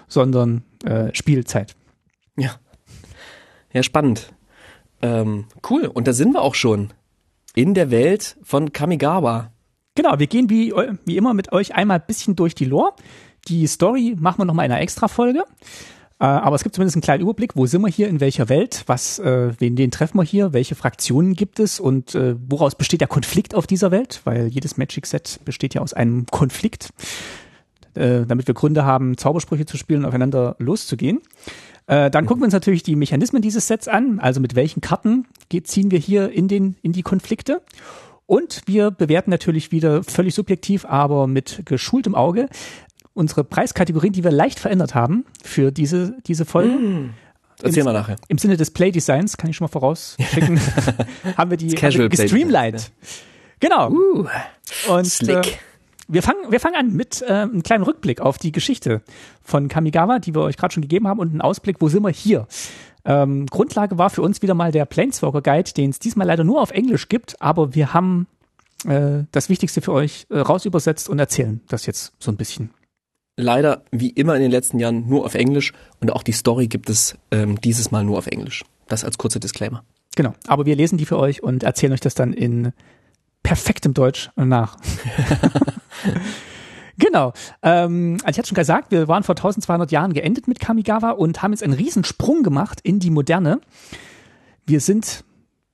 sondern 0.08 0.63
äh, 0.86 1.13
Spielzeit. 1.13 1.75
Ja. 2.39 2.55
Ja, 3.74 3.84
spannend. 3.84 4.34
Ähm, 5.01 5.46
cool. 5.69 5.86
Und 5.86 6.08
da 6.08 6.13
sind 6.13 6.34
wir 6.34 6.41
auch 6.41 6.55
schon. 6.55 6.93
In 7.55 7.74
der 7.74 7.91
Welt 7.91 8.38
von 8.43 8.74
Kamigawa. 8.74 9.51
Genau, 9.96 10.17
wir 10.17 10.27
gehen 10.27 10.50
wie, 10.50 10.74
wie 11.05 11.17
immer 11.17 11.34
mit 11.34 11.51
euch 11.51 11.75
einmal 11.75 12.00
ein 12.00 12.05
bisschen 12.08 12.36
durch 12.36 12.55
die 12.55 12.65
Lore. 12.65 12.93
Die 13.48 13.67
Story 13.67 14.15
machen 14.17 14.39
wir 14.39 14.46
nochmal 14.46 14.65
in 14.65 14.72
einer 14.72 14.81
Extra-Folge. 14.81 15.43
Äh, 16.19 16.25
aber 16.25 16.55
es 16.55 16.63
gibt 16.63 16.75
zumindest 16.75 16.98
einen 16.98 17.01
kleinen 17.01 17.22
Überblick, 17.22 17.55
wo 17.55 17.65
sind 17.65 17.81
wir 17.81 17.89
hier, 17.89 18.10
in 18.10 18.19
welcher 18.19 18.50
Welt, 18.50 18.84
was, 18.88 19.19
äh, 19.19 19.53
wen, 19.60 19.75
den 19.75 19.89
treffen 19.89 20.17
wir 20.17 20.24
hier, 20.24 20.51
welche 20.53 20.75
Fraktionen 20.75 21.34
gibt 21.34 21.60
es 21.60 21.79
und 21.79 22.13
äh, 22.13 22.36
woraus 22.48 22.75
besteht 22.75 23.01
der 23.01 23.08
Konflikt 23.08 23.55
auf 23.55 23.67
dieser 23.67 23.91
Welt, 23.91 24.22
weil 24.25 24.48
jedes 24.48 24.77
Magic-Set 24.77 25.39
besteht 25.46 25.74
ja 25.74 25.81
aus 25.81 25.93
einem 25.93 26.25
Konflikt, 26.25 26.89
äh, 27.96 28.25
damit 28.25 28.48
wir 28.48 28.53
Gründe 28.53 28.84
haben, 28.84 29.17
Zaubersprüche 29.17 29.65
zu 29.65 29.77
spielen 29.77 30.01
und 30.01 30.08
aufeinander 30.08 30.58
loszugehen. 30.60 31.22
Äh, 31.89 32.12
dann 32.12 32.27
gucken 32.27 32.41
wir 32.41 32.46
uns 32.46 32.53
natürlich 32.53 32.84
die 32.84 32.96
Mechanismen 32.96 33.41
dieses 33.41 33.65
Sets 33.65 33.88
an, 33.88 34.19
also 34.19 34.39
mit 34.39 34.53
welchen 34.53 34.79
Karten 34.79 35.25
ziehen 35.63 35.89
wir 35.89 35.98
hier 35.98 36.31
in, 36.31 36.48
den, 36.48 36.75
in 36.84 36.91
die 36.91 37.01
Konflikte. 37.01 37.63
Und 38.27 38.62
wir 38.67 38.91
bewerten 38.91 39.31
natürlich 39.31 39.72
wieder 39.72 40.03
völlig 40.03 40.36
subjektiv, 40.36 40.86
aber 40.86 41.25
mit 41.25 41.63
geschultem 41.65 42.13
Auge, 42.13 42.48
unsere 43.15 43.43
Preiskategorien, 43.43 44.13
die 44.13 44.24
wir 44.24 44.29
leicht 44.29 44.60
verändert 44.60 44.93
haben 44.93 45.25
für 45.43 45.72
diese, 45.72 46.15
diese 46.27 46.46
Folge. 46.46 46.69
Mm. 46.69 47.13
Erzähl 47.63 47.84
mal 47.84 47.91
nachher. 47.93 48.17
Im 48.27 48.38
Sinne 48.38 48.55
des 48.55 48.69
Playdesigns, 48.69 49.36
kann 49.36 49.50
ich 49.50 49.55
schon 49.55 49.65
mal 49.65 49.72
vorausschicken, 49.72 50.62
haben 51.38 51.50
wir 51.50 51.58
die 51.58 51.75
haben 51.75 52.10
gestreamlined. 52.10 52.91
Genau. 53.60 53.89
Uh, 53.89 54.27
Und 54.89 55.05
Slick. 55.08 55.48
Äh, 55.48 55.58
wir 56.10 56.24
fangen, 56.24 56.51
wir 56.51 56.60
fangen 56.60 56.75
an 56.75 56.94
mit 56.94 57.22
äh, 57.22 57.32
einem 57.32 57.63
kleinen 57.63 57.84
Rückblick 57.84 58.20
auf 58.20 58.38
die 58.38 58.51
Geschichte 58.51 59.01
von 59.42 59.68
Kamigawa, 59.68 60.20
die 60.20 60.36
wir 60.36 60.42
euch 60.42 60.58
gerade 60.58 60.74
schon 60.74 60.82
gegeben 60.82 61.08
haben, 61.08 61.20
und 61.20 61.30
einen 61.30 61.42
Ausblick, 61.42 61.78
wo 61.80 61.88
sind 61.88 62.04
wir 62.04 62.10
hier? 62.10 62.48
Ähm, 63.06 63.46
Grundlage 63.46 63.98
war 63.98 64.10
für 64.10 64.22
uns 64.22 64.42
wieder 64.42 64.54
mal 64.54 64.72
der 64.72 64.86
Planeswalker 64.86 65.42
Guide, 65.42 65.72
den 65.72 65.92
es 65.92 66.00
diesmal 66.00 66.28
leider 66.28 66.44
nur 66.44 66.62
auf 66.62 66.72
Englisch 66.72 67.08
gibt, 67.08 67.42
aber 67.42 67.74
wir 67.75 67.94
haben 67.94 68.28
äh, 68.86 69.24
das 69.32 69.50
Wichtigste 69.50 69.82
für 69.82 69.94
euch 69.94 70.25
äh, 70.30 70.39
rausübersetzt 70.39 71.08
und 71.10 71.20
erzählen 71.20 71.62
das 71.70 71.86
jetzt 71.86 72.13
so 72.20 72.32
ein 72.32 72.38
bisschen 72.38 72.72
leider 73.39 73.84
wie 73.92 74.10
immer 74.10 74.36
in 74.36 74.42
den 74.42 74.51
letzten 74.51 74.80
Jahren 74.80 75.08
nur 75.08 75.25
auf 75.25 75.34
Englisch 75.34 75.74
und 76.01 76.12
auch 76.12 76.24
die 76.24 76.34
Story 76.34 76.68
gibt 76.68 76.89
es 76.89 77.16
ähm, 77.32 77.60
dieses 77.62 77.89
Mal 77.89 78.04
nur 78.04 78.18
auf 78.18 78.28
Englisch. 78.28 78.66
Das 78.88 79.04
als 79.04 79.18
kurzer 79.18 79.39
Disclaimer. 79.39 79.84
Genau, 80.16 80.34
aber 80.48 80.66
wir 80.66 80.75
lesen 80.75 80.98
die 80.98 81.06
für 81.06 81.18
euch 81.18 81.42
und 81.42 81.63
erzählen 81.63 81.94
euch 81.94 82.00
das 82.01 82.16
dann 82.16 82.34
in 82.34 82.74
perfektem 83.43 83.93
Deutsch 83.93 84.29
nach. 84.36 84.77
Genau. 87.00 87.31
Ähm, 87.63 88.17
also 88.24 88.31
ich 88.31 88.38
hatte 88.38 88.50
schon 88.50 88.55
gesagt, 88.55 88.91
wir 88.91 89.08
waren 89.08 89.24
vor 89.24 89.36
1200 89.36 89.89
Jahren 89.91 90.13
geendet 90.13 90.48
mit 90.48 90.60
Kamigawa 90.60 91.12
und 91.12 91.41
haben 91.41 91.53
jetzt 91.53 91.63
einen 91.63 91.74
Riesensprung 91.74 92.43
gemacht 92.43 92.81
in 92.84 93.00
die 93.00 93.10
Moderne. 93.10 93.62
Wir 94.65 94.81
sind, 94.81 95.24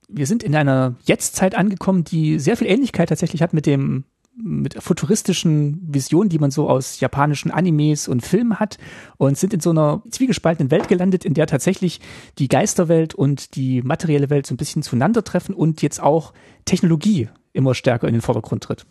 wir 0.08 0.26
sind 0.26 0.42
in 0.44 0.54
einer 0.54 0.94
Jetztzeit 1.04 1.56
angekommen, 1.56 2.04
die 2.04 2.38
sehr 2.38 2.56
viel 2.56 2.68
Ähnlichkeit 2.68 3.08
tatsächlich 3.08 3.42
hat 3.42 3.52
mit 3.52 3.66
dem 3.66 4.04
mit 4.38 4.74
futuristischen 4.82 5.80
Visionen, 5.82 6.28
die 6.28 6.38
man 6.38 6.50
so 6.50 6.68
aus 6.68 7.00
japanischen 7.00 7.50
Animes 7.50 8.06
und 8.06 8.20
Filmen 8.20 8.60
hat 8.60 8.76
und 9.16 9.38
sind 9.38 9.54
in 9.54 9.60
so 9.60 9.70
einer 9.70 10.02
zwiegespaltenen 10.10 10.70
Welt 10.70 10.88
gelandet, 10.88 11.24
in 11.24 11.32
der 11.32 11.46
tatsächlich 11.46 12.00
die 12.38 12.48
Geisterwelt 12.48 13.14
und 13.14 13.56
die 13.56 13.80
materielle 13.80 14.28
Welt 14.28 14.46
so 14.46 14.52
ein 14.52 14.58
bisschen 14.58 14.82
zueinander 14.82 15.24
treffen 15.24 15.54
und 15.54 15.80
jetzt 15.80 16.02
auch 16.02 16.34
Technologie 16.66 17.30
immer 17.56 17.74
stärker 17.74 18.06
in 18.06 18.14
den 18.14 18.22
Vordergrund 18.22 18.62
tritt. 18.62 18.86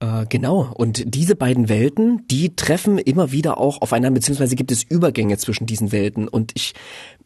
Äh, 0.00 0.26
genau. 0.28 0.72
Und 0.74 1.14
diese 1.14 1.36
beiden 1.36 1.68
Welten, 1.68 2.26
die 2.28 2.56
treffen 2.56 2.98
immer 2.98 3.30
wieder 3.30 3.58
auch 3.58 3.82
aufeinander, 3.82 4.18
beziehungsweise 4.18 4.56
gibt 4.56 4.72
es 4.72 4.82
Übergänge 4.82 5.38
zwischen 5.38 5.66
diesen 5.66 5.92
Welten. 5.92 6.26
Und 6.26 6.52
ich 6.54 6.74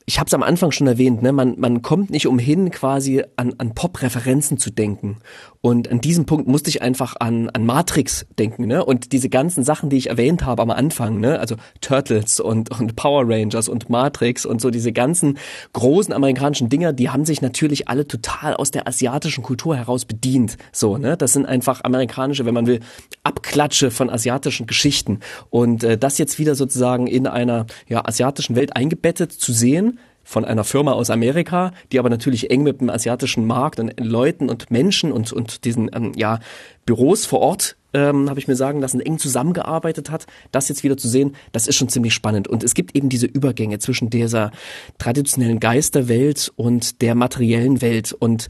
ich 0.08 0.20
habe 0.20 0.28
es 0.28 0.34
am 0.34 0.44
Anfang 0.44 0.70
schon 0.70 0.86
erwähnt, 0.86 1.22
ne, 1.22 1.32
man, 1.32 1.58
man 1.58 1.82
kommt 1.82 2.10
nicht 2.10 2.28
umhin, 2.28 2.70
quasi 2.70 3.24
an, 3.34 3.54
an 3.58 3.74
Pop-Referenzen 3.74 4.56
zu 4.56 4.70
denken. 4.70 5.18
Und 5.60 5.90
an 5.90 6.00
diesem 6.00 6.26
Punkt 6.26 6.46
musste 6.46 6.70
ich 6.70 6.80
einfach 6.80 7.16
an, 7.18 7.50
an 7.50 7.66
Matrix 7.66 8.24
denken, 8.38 8.68
ne? 8.68 8.84
Und 8.84 9.10
diese 9.10 9.28
ganzen 9.28 9.64
Sachen, 9.64 9.90
die 9.90 9.96
ich 9.96 10.08
erwähnt 10.08 10.44
habe 10.44 10.62
am 10.62 10.70
Anfang, 10.70 11.18
ne? 11.18 11.40
Also 11.40 11.56
Turtles 11.80 12.38
und, 12.38 12.70
und 12.78 12.94
Power 12.94 13.24
Rangers 13.26 13.68
und 13.68 13.90
Matrix 13.90 14.46
und 14.46 14.60
so 14.60 14.70
diese 14.70 14.92
ganzen 14.92 15.38
großen 15.72 16.14
amerikanischen 16.14 16.68
Dinger, 16.68 16.92
die 16.92 17.10
haben 17.10 17.24
sich 17.24 17.42
natürlich 17.42 17.88
alle 17.88 18.06
total 18.06 18.54
aus 18.54 18.70
der 18.70 18.86
asiatischen 18.86 19.42
Kultur 19.42 19.74
heraus 19.76 20.04
bedient. 20.04 20.56
So, 20.70 20.98
ne? 20.98 21.16
Das 21.16 21.32
sind 21.32 21.46
einfach 21.46 21.82
amerikanische, 21.82 22.46
wenn 22.46 22.54
man 22.54 22.68
will, 22.68 22.78
Abklatsche 23.24 23.90
von 23.90 24.08
asiatischen 24.08 24.68
Geschichten. 24.68 25.18
Und 25.50 25.82
äh, 25.82 25.98
das 25.98 26.18
jetzt 26.18 26.38
wieder 26.38 26.54
sozusagen 26.54 27.08
in 27.08 27.26
einer 27.26 27.66
ja, 27.88 28.04
asiatischen 28.04 28.54
Welt 28.54 28.76
eingebettet 28.76 29.32
zu 29.32 29.52
sehen, 29.52 29.95
von 30.26 30.44
einer 30.44 30.64
Firma 30.64 30.92
aus 30.92 31.08
Amerika, 31.08 31.70
die 31.92 32.00
aber 32.00 32.10
natürlich 32.10 32.50
eng 32.50 32.64
mit 32.64 32.80
dem 32.80 32.90
asiatischen 32.90 33.46
Markt 33.46 33.78
und 33.78 33.94
Leuten 34.00 34.50
und 34.50 34.72
Menschen 34.72 35.12
und, 35.12 35.32
und 35.32 35.64
diesen 35.64 35.88
ähm, 35.94 36.12
ja, 36.16 36.40
Büros 36.84 37.26
vor 37.26 37.38
Ort, 37.38 37.76
ähm, 37.94 38.28
habe 38.28 38.40
ich 38.40 38.48
mir 38.48 38.56
sagen 38.56 38.80
lassen, 38.80 38.98
eng 38.98 39.18
zusammengearbeitet 39.18 40.10
hat. 40.10 40.26
Das 40.50 40.68
jetzt 40.68 40.82
wieder 40.82 40.96
zu 40.96 41.06
sehen, 41.06 41.36
das 41.52 41.68
ist 41.68 41.76
schon 41.76 41.88
ziemlich 41.88 42.12
spannend. 42.12 42.48
Und 42.48 42.64
es 42.64 42.74
gibt 42.74 42.96
eben 42.96 43.08
diese 43.08 43.26
Übergänge 43.26 43.78
zwischen 43.78 44.10
dieser 44.10 44.50
traditionellen 44.98 45.60
Geisterwelt 45.60 46.52
und 46.56 47.02
der 47.02 47.14
materiellen 47.14 47.80
Welt. 47.80 48.12
Und 48.12 48.48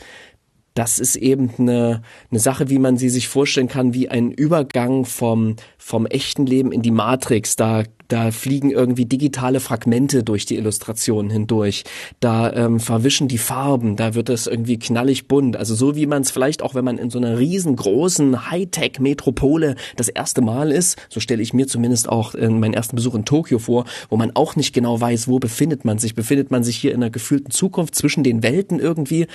das 0.72 0.98
ist 0.98 1.16
eben 1.16 1.52
eine, 1.58 2.00
eine 2.30 2.40
Sache, 2.40 2.70
wie 2.70 2.78
man 2.78 2.96
sie 2.96 3.10
sich 3.10 3.28
vorstellen 3.28 3.68
kann, 3.68 3.92
wie 3.92 4.08
ein 4.08 4.30
Übergang 4.30 5.04
vom, 5.04 5.56
vom 5.76 6.06
echten 6.06 6.46
Leben 6.46 6.72
in 6.72 6.80
die 6.80 6.90
Matrix. 6.90 7.54
Da 7.54 7.84
da 8.08 8.30
fliegen 8.30 8.70
irgendwie 8.70 9.04
digitale 9.04 9.60
Fragmente 9.60 10.22
durch 10.22 10.46
die 10.46 10.56
Illustrationen 10.56 11.30
hindurch. 11.30 11.84
Da 12.20 12.52
ähm, 12.52 12.80
verwischen 12.80 13.28
die 13.28 13.38
Farben, 13.38 13.96
da 13.96 14.14
wird 14.14 14.28
es 14.28 14.46
irgendwie 14.46 14.78
knallig 14.78 15.28
bunt. 15.28 15.56
Also 15.56 15.74
so 15.74 15.96
wie 15.96 16.06
man 16.06 16.22
es 16.22 16.30
vielleicht 16.30 16.62
auch, 16.62 16.74
wenn 16.74 16.84
man 16.84 16.98
in 16.98 17.10
so 17.10 17.18
einer 17.18 17.38
riesengroßen 17.38 18.50
Hightech-Metropole 18.50 19.76
das 19.96 20.08
erste 20.08 20.40
Mal 20.40 20.72
ist, 20.72 20.98
so 21.08 21.20
stelle 21.20 21.42
ich 21.42 21.52
mir 21.52 21.66
zumindest 21.66 22.08
auch 22.08 22.34
in 22.34 22.60
meinen 22.60 22.74
ersten 22.74 22.96
Besuch 22.96 23.14
in 23.14 23.24
Tokio 23.24 23.58
vor, 23.58 23.84
wo 24.08 24.16
man 24.16 24.32
auch 24.34 24.56
nicht 24.56 24.72
genau 24.72 25.00
weiß, 25.00 25.28
wo 25.28 25.38
befindet 25.38 25.84
man 25.84 25.98
sich. 25.98 26.14
Befindet 26.14 26.50
man 26.50 26.64
sich 26.64 26.76
hier 26.76 26.92
in 26.92 27.02
einer 27.02 27.10
gefühlten 27.10 27.50
Zukunft 27.50 27.94
zwischen 27.94 28.24
den 28.24 28.42
Welten 28.42 28.78
irgendwie? 28.80 29.26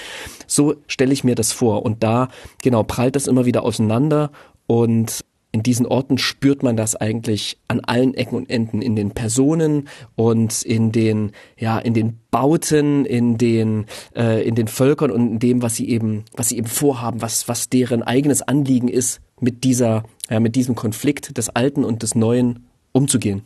So 0.47 0.75
stelle 0.87 1.13
ich 1.13 1.23
mir 1.23 1.35
das 1.35 1.51
vor. 1.51 1.83
Und 1.83 2.03
da, 2.03 2.29
genau, 2.61 2.83
prallt 2.83 3.15
das 3.15 3.27
immer 3.27 3.45
wieder 3.45 3.63
auseinander 3.63 4.31
und 4.67 5.21
in 5.51 5.63
diesen 5.63 5.85
Orten 5.85 6.17
spürt 6.17 6.63
man 6.63 6.77
das 6.77 6.95
eigentlich 6.95 7.57
an 7.67 7.81
allen 7.81 8.13
Ecken 8.13 8.35
und 8.35 8.49
Enden, 8.49 8.81
in 8.81 8.95
den 8.95 9.11
Personen 9.11 9.89
und 10.15 10.61
in 10.61 10.91
den, 10.91 11.31
ja, 11.57 11.77
in 11.77 11.93
den 11.93 12.19
Bauten, 12.31 13.05
in 13.05 13.37
den, 13.37 13.85
äh, 14.15 14.47
in 14.47 14.55
den 14.55 14.67
Völkern 14.67 15.11
und 15.11 15.33
in 15.33 15.39
dem, 15.39 15.61
was 15.61 15.75
sie 15.75 15.89
eben, 15.89 16.23
was 16.35 16.49
sie 16.49 16.57
eben 16.57 16.67
vorhaben, 16.67 17.21
was, 17.21 17.49
was 17.49 17.69
deren 17.69 18.01
eigenes 18.01 18.41
Anliegen 18.41 18.87
ist, 18.87 19.19
mit 19.41 19.63
dieser, 19.65 20.03
ja, 20.29 20.39
mit 20.39 20.55
diesem 20.55 20.75
Konflikt 20.75 21.37
des 21.37 21.49
Alten 21.49 21.83
und 21.83 22.03
des 22.03 22.15
Neuen 22.15 22.67
umzugehen. 22.93 23.43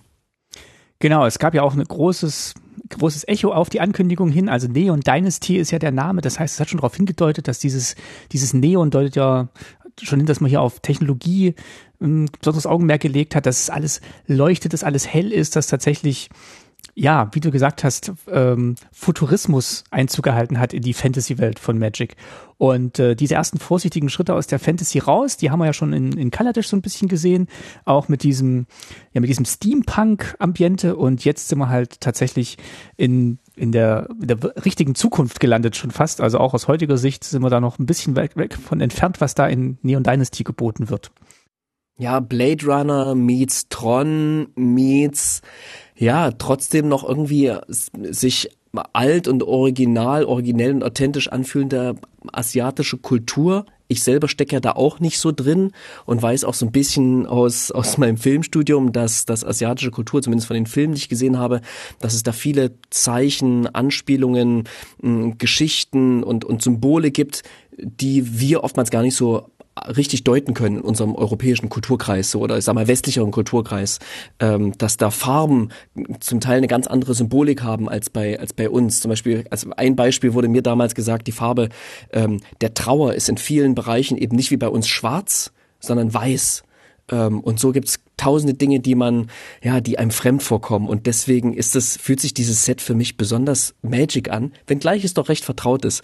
Genau, 0.99 1.25
es 1.25 1.39
gab 1.39 1.55
ja 1.55 1.63
auch 1.63 1.73
ein 1.73 1.83
großes, 1.83 2.53
großes 2.89 3.27
Echo 3.27 3.51
auf 3.51 3.69
die 3.69 3.81
Ankündigung 3.81 4.29
hin. 4.29 4.47
Also 4.47 4.67
Neon 4.67 5.01
Dynasty 5.01 5.57
ist 5.57 5.71
ja 5.71 5.79
der 5.79 5.91
Name. 5.91 6.21
Das 6.21 6.39
heißt, 6.39 6.55
es 6.55 6.59
hat 6.59 6.69
schon 6.69 6.77
darauf 6.77 6.95
hingedeutet, 6.95 7.47
dass 7.47 7.59
dieses, 7.59 7.95
dieses 8.31 8.53
Neon 8.53 8.91
deutet 8.91 9.15
ja 9.15 9.49
schon 10.01 10.19
hin, 10.19 10.25
dass 10.25 10.41
man 10.41 10.49
hier 10.49 10.61
auf 10.61 10.79
Technologie 10.79 11.55
ähm, 12.05 12.27
besonderes 12.39 12.65
Augenmerk 12.67 13.01
gelegt 13.01 13.35
hat, 13.35 13.45
dass 13.45 13.59
es 13.59 13.69
alles 13.69 14.01
leuchtet, 14.27 14.73
dass 14.73 14.83
alles 14.83 15.07
hell 15.07 15.31
ist, 15.31 15.55
dass 15.55 15.67
tatsächlich 15.67 16.29
ja, 16.93 17.29
wie 17.33 17.41
du 17.41 17.51
gesagt 17.51 17.83
hast, 17.83 18.13
ähm, 18.31 18.75
Futurismus 18.91 19.83
Einzug 19.91 20.23
gehalten 20.23 20.59
hat 20.59 20.73
in 20.73 20.81
die 20.81 20.93
Fantasy-Welt 20.93 21.59
von 21.59 21.77
Magic. 21.77 22.15
Und 22.57 22.99
äh, 22.99 23.15
diese 23.15 23.35
ersten 23.35 23.59
vorsichtigen 23.59 24.07
Schritte 24.07 24.33
aus 24.33 24.47
der 24.47 24.59
Fantasy 24.59 24.99
raus, 24.99 25.35
die 25.35 25.51
haben 25.51 25.59
wir 25.59 25.65
ja 25.65 25.73
schon 25.73 25.91
in, 25.91 26.13
in 26.13 26.31
Kaladesh 26.31 26.69
so 26.69 26.77
ein 26.77 26.81
bisschen 26.81 27.09
gesehen, 27.09 27.47
auch 27.83 28.07
mit 28.07 28.23
diesem, 28.23 28.65
ja, 29.11 29.19
mit 29.19 29.29
diesem 29.29 29.43
Steampunk-Ambiente. 29.43 30.95
Und 30.95 31.25
jetzt 31.25 31.49
sind 31.49 31.59
wir 31.59 31.67
halt 31.67 31.99
tatsächlich 31.99 32.57
in, 32.95 33.39
in, 33.57 33.73
der, 33.73 34.07
in 34.21 34.27
der 34.27 34.65
richtigen 34.65 34.95
Zukunft 34.95 35.41
gelandet, 35.41 35.75
schon 35.75 35.91
fast. 35.91 36.21
Also 36.21 36.39
auch 36.39 36.53
aus 36.53 36.69
heutiger 36.69 36.97
Sicht 36.97 37.25
sind 37.25 37.41
wir 37.41 37.49
da 37.49 37.59
noch 37.59 37.77
ein 37.77 37.85
bisschen 37.85 38.15
weg, 38.15 38.37
weg 38.37 38.53
von 38.55 38.79
entfernt, 38.79 39.19
was 39.19 39.35
da 39.35 39.47
in 39.47 39.77
Neon 39.81 40.03
Dynasty 40.03 40.45
geboten 40.45 40.89
wird. 40.89 41.11
Ja, 41.97 42.19
Blade 42.19 42.65
Runner 42.65 43.15
meets 43.15 43.69
Tron 43.69 44.47
meets 44.55 45.41
ja, 45.97 46.31
trotzdem 46.31 46.89
noch 46.89 47.07
irgendwie 47.07 47.53
sich 48.11 48.49
alt 48.91 49.29
und 49.29 49.43
original, 49.43 50.25
originell 50.25 50.73
und 50.73 50.83
authentisch 50.83 51.29
anfühlende 51.29 51.95
asiatische 52.33 52.97
Kultur. 52.97 53.65
Ich 53.87 54.03
selber 54.03 54.27
stecke 54.27 54.55
ja 54.55 54.59
da 54.59 54.71
auch 54.71 54.99
nicht 54.99 55.19
so 55.19 55.31
drin 55.31 55.71
und 56.05 56.21
weiß 56.21 56.43
auch 56.43 56.55
so 56.55 56.65
ein 56.65 56.73
bisschen 56.73 57.27
aus, 57.27 57.71
aus 57.71 57.97
meinem 57.97 58.17
Filmstudium, 58.17 58.91
dass 58.91 59.25
das 59.25 59.45
asiatische 59.45 59.91
Kultur, 59.91 60.21
zumindest 60.21 60.47
von 60.47 60.55
den 60.55 60.65
Filmen, 60.65 60.95
die 60.95 60.99
ich 60.99 61.09
gesehen 61.09 61.37
habe, 61.37 61.61
dass 61.99 62.13
es 62.13 62.23
da 62.23 62.33
viele 62.33 62.73
Zeichen, 62.89 63.67
Anspielungen, 63.67 64.63
Geschichten 65.37 66.23
und, 66.23 66.43
und 66.43 66.61
Symbole 66.61 67.11
gibt, 67.11 67.43
die 67.77 68.39
wir 68.39 68.63
oftmals 68.63 68.89
gar 68.89 69.03
nicht 69.03 69.15
so 69.15 69.49
richtig 69.81 70.23
deuten 70.23 70.53
können 70.53 70.77
in 70.77 70.81
unserem 70.81 71.15
europäischen 71.15 71.69
Kulturkreis 71.69 72.31
so, 72.31 72.39
oder 72.39 72.57
ich 72.57 72.63
sag 72.63 72.75
mal 72.75 72.87
westlicheren 72.87 73.31
Kulturkreis, 73.31 73.99
ähm, 74.39 74.77
dass 74.77 74.97
da 74.97 75.11
Farben 75.11 75.69
zum 76.19 76.39
Teil 76.39 76.57
eine 76.57 76.67
ganz 76.67 76.87
andere 76.87 77.13
Symbolik 77.13 77.61
haben 77.61 77.89
als 77.89 78.09
bei 78.09 78.39
als 78.39 78.53
bei 78.53 78.69
uns. 78.69 79.01
Zum 79.01 79.09
Beispiel, 79.09 79.45
als 79.49 79.69
ein 79.71 79.95
Beispiel 79.95 80.33
wurde 80.33 80.47
mir 80.47 80.61
damals 80.61 80.95
gesagt, 80.95 81.27
die 81.27 81.31
Farbe 81.33 81.69
ähm, 82.11 82.41
der 82.61 82.73
Trauer 82.73 83.13
ist 83.13 83.29
in 83.29 83.37
vielen 83.37 83.75
Bereichen 83.75 84.17
eben 84.17 84.35
nicht 84.35 84.51
wie 84.51 84.57
bei 84.57 84.69
uns 84.69 84.87
schwarz, 84.87 85.51
sondern 85.79 86.13
weiß. 86.13 86.63
Ähm, 87.11 87.39
und 87.39 87.59
so 87.59 87.71
gibt's 87.71 87.99
tausende 88.17 88.53
Dinge, 88.53 88.79
die 88.79 88.95
man, 88.95 89.29
ja, 89.61 89.81
die 89.81 89.99
einem 89.99 90.11
fremd 90.11 90.41
vorkommen. 90.41 90.87
Und 90.87 91.05
deswegen 91.05 91.53
ist 91.53 91.75
es, 91.75 91.97
fühlt 91.97 92.19
sich 92.19 92.33
dieses 92.33 92.65
Set 92.65 92.81
für 92.81 92.95
mich 92.95 93.17
besonders 93.17 93.75
Magic 93.81 94.29
an, 94.31 94.53
wenngleich 94.67 95.03
es 95.03 95.13
doch 95.13 95.29
recht 95.29 95.43
vertraut 95.43 95.85
ist. 95.85 96.01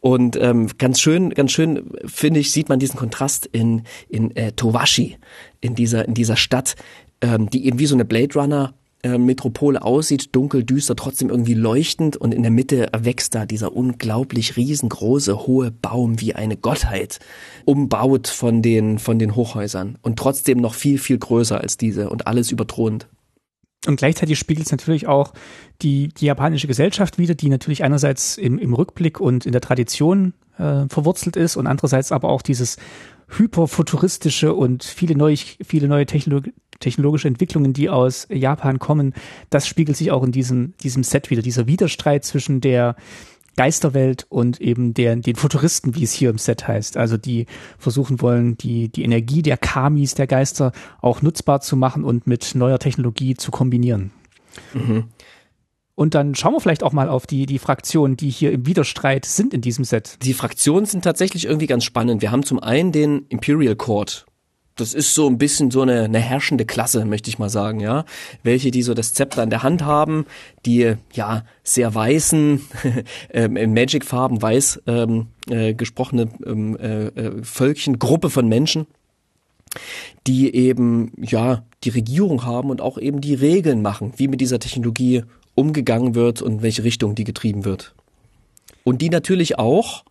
Und 0.00 0.36
ähm, 0.36 0.68
ganz 0.78 1.00
schön, 1.00 1.30
ganz 1.30 1.52
schön, 1.52 1.90
finde 2.04 2.40
ich, 2.40 2.52
sieht 2.52 2.68
man 2.68 2.78
diesen 2.78 2.98
Kontrast 2.98 3.46
in, 3.46 3.82
in 4.08 4.34
äh, 4.36 4.52
Towashi, 4.52 5.16
in 5.60 5.74
dieser, 5.74 6.06
in 6.06 6.14
dieser 6.14 6.36
Stadt, 6.36 6.76
ähm, 7.20 7.50
die 7.50 7.66
eben 7.66 7.78
wie 7.78 7.86
so 7.86 7.94
eine 7.94 8.04
Blade 8.04 8.34
Runner 8.34 8.74
äh, 9.04 9.18
Metropole 9.18 9.82
aussieht, 9.82 10.34
dunkel, 10.34 10.64
düster, 10.64 10.96
trotzdem 10.96 11.28
irgendwie 11.28 11.52
leuchtend 11.52 12.16
und 12.16 12.32
in 12.32 12.42
der 12.42 12.50
Mitte 12.50 12.92
erwächst 12.92 13.34
da 13.34 13.44
dieser 13.44 13.76
unglaublich 13.76 14.56
riesengroße, 14.56 15.46
hohe 15.46 15.70
Baum 15.70 16.20
wie 16.22 16.34
eine 16.34 16.56
Gottheit, 16.56 17.20
umbaut 17.66 18.28
von 18.28 18.62
den, 18.62 18.98
von 18.98 19.18
den 19.18 19.36
Hochhäusern 19.36 19.98
und 20.00 20.18
trotzdem 20.18 20.58
noch 20.58 20.74
viel, 20.74 20.98
viel 20.98 21.18
größer 21.18 21.60
als 21.60 21.76
diese 21.76 22.08
und 22.08 22.26
alles 22.26 22.50
überthront. 22.50 23.06
Und 23.86 23.96
gleichzeitig 23.96 24.38
spiegelt 24.38 24.66
es 24.66 24.72
natürlich 24.72 25.06
auch 25.06 25.34
die, 25.82 26.08
die 26.08 26.24
japanische 26.24 26.66
Gesellschaft 26.66 27.18
wieder, 27.18 27.34
die 27.34 27.50
natürlich 27.50 27.84
einerseits 27.84 28.38
im, 28.38 28.58
im 28.58 28.72
Rückblick 28.72 29.20
und 29.20 29.44
in 29.44 29.52
der 29.52 29.60
Tradition 29.60 30.32
äh, 30.56 30.86
verwurzelt 30.88 31.36
ist 31.36 31.56
und 31.56 31.66
andererseits 31.66 32.10
aber 32.10 32.30
auch 32.30 32.40
dieses 32.40 32.78
hyperfuturistische 33.28 34.54
und 34.54 34.84
viele 34.84 35.16
neue, 35.16 35.36
viele 35.36 35.88
neue 35.88 36.06
Technolog 36.06 36.44
technologische 36.80 37.28
Entwicklungen, 37.28 37.72
die 37.72 37.88
aus 37.88 38.26
Japan 38.30 38.78
kommen, 38.78 39.14
das 39.50 39.66
spiegelt 39.66 39.96
sich 39.96 40.10
auch 40.10 40.22
in 40.22 40.32
diesem, 40.32 40.74
diesem 40.82 41.02
Set 41.02 41.30
wieder. 41.30 41.42
Dieser 41.42 41.66
Widerstreit 41.66 42.24
zwischen 42.24 42.60
der 42.60 42.96
Geisterwelt 43.56 44.26
und 44.28 44.60
eben 44.60 44.94
der, 44.94 45.16
den 45.16 45.36
Futuristen, 45.36 45.94
wie 45.94 46.02
es 46.02 46.12
hier 46.12 46.30
im 46.30 46.38
Set 46.38 46.66
heißt. 46.66 46.96
Also 46.96 47.16
die 47.16 47.46
versuchen 47.78 48.20
wollen, 48.20 48.56
die, 48.58 48.88
die 48.88 49.04
Energie 49.04 49.42
der 49.42 49.56
Kamis, 49.56 50.14
der 50.14 50.26
Geister, 50.26 50.72
auch 51.00 51.22
nutzbar 51.22 51.60
zu 51.60 51.76
machen 51.76 52.04
und 52.04 52.26
mit 52.26 52.54
neuer 52.54 52.78
Technologie 52.78 53.34
zu 53.34 53.50
kombinieren. 53.50 54.10
Mhm. 54.72 55.04
Und 55.96 56.14
dann 56.16 56.34
schauen 56.34 56.54
wir 56.54 56.60
vielleicht 56.60 56.82
auch 56.82 56.92
mal 56.92 57.08
auf 57.08 57.26
die, 57.26 57.46
die 57.46 57.60
Fraktionen, 57.60 58.16
die 58.16 58.30
hier 58.30 58.50
im 58.50 58.66
Widerstreit 58.66 59.24
sind 59.24 59.54
in 59.54 59.60
diesem 59.60 59.84
Set. 59.84 60.18
Die 60.22 60.34
Fraktionen 60.34 60.86
sind 60.86 61.04
tatsächlich 61.04 61.44
irgendwie 61.44 61.68
ganz 61.68 61.84
spannend. 61.84 62.20
Wir 62.20 62.32
haben 62.32 62.42
zum 62.42 62.58
einen 62.58 62.90
den 62.90 63.26
Imperial 63.28 63.76
Court, 63.76 64.26
das 64.76 64.92
ist 64.92 65.14
so 65.14 65.28
ein 65.28 65.38
bisschen 65.38 65.70
so 65.70 65.82
eine, 65.82 66.02
eine 66.02 66.18
herrschende 66.18 66.64
Klasse, 66.64 67.04
möchte 67.04 67.30
ich 67.30 67.38
mal 67.38 67.48
sagen, 67.48 67.80
ja. 67.80 68.04
Welche, 68.42 68.70
die 68.70 68.82
so 68.82 68.94
das 68.94 69.14
Zepter 69.14 69.42
in 69.42 69.50
der 69.50 69.62
Hand 69.62 69.84
haben, 69.84 70.26
die 70.66 70.94
ja 71.12 71.44
sehr 71.62 71.94
weißen, 71.94 72.60
ähm, 73.30 73.56
in 73.56 73.72
Magic-Farben 73.72 74.42
weiß 74.42 74.82
ähm, 74.86 75.28
äh, 75.48 75.74
gesprochene 75.74 76.28
ähm, 76.44 76.76
äh, 76.76 77.06
äh, 77.06 77.44
Völkchen, 77.44 77.98
Gruppe 77.98 78.30
von 78.30 78.48
Menschen, 78.48 78.86
die 80.26 80.54
eben 80.54 81.12
ja 81.20 81.64
die 81.84 81.90
Regierung 81.90 82.44
haben 82.44 82.70
und 82.70 82.80
auch 82.80 82.98
eben 82.98 83.20
die 83.20 83.34
Regeln 83.34 83.80
machen, 83.80 84.12
wie 84.16 84.28
mit 84.28 84.40
dieser 84.40 84.58
Technologie 84.58 85.22
umgegangen 85.54 86.16
wird 86.16 86.42
und 86.42 86.62
welche 86.62 86.82
Richtung 86.82 87.14
die 87.14 87.24
getrieben 87.24 87.64
wird. 87.64 87.94
Und 88.82 89.02
die 89.02 89.08
natürlich 89.08 89.58
auch 89.58 90.04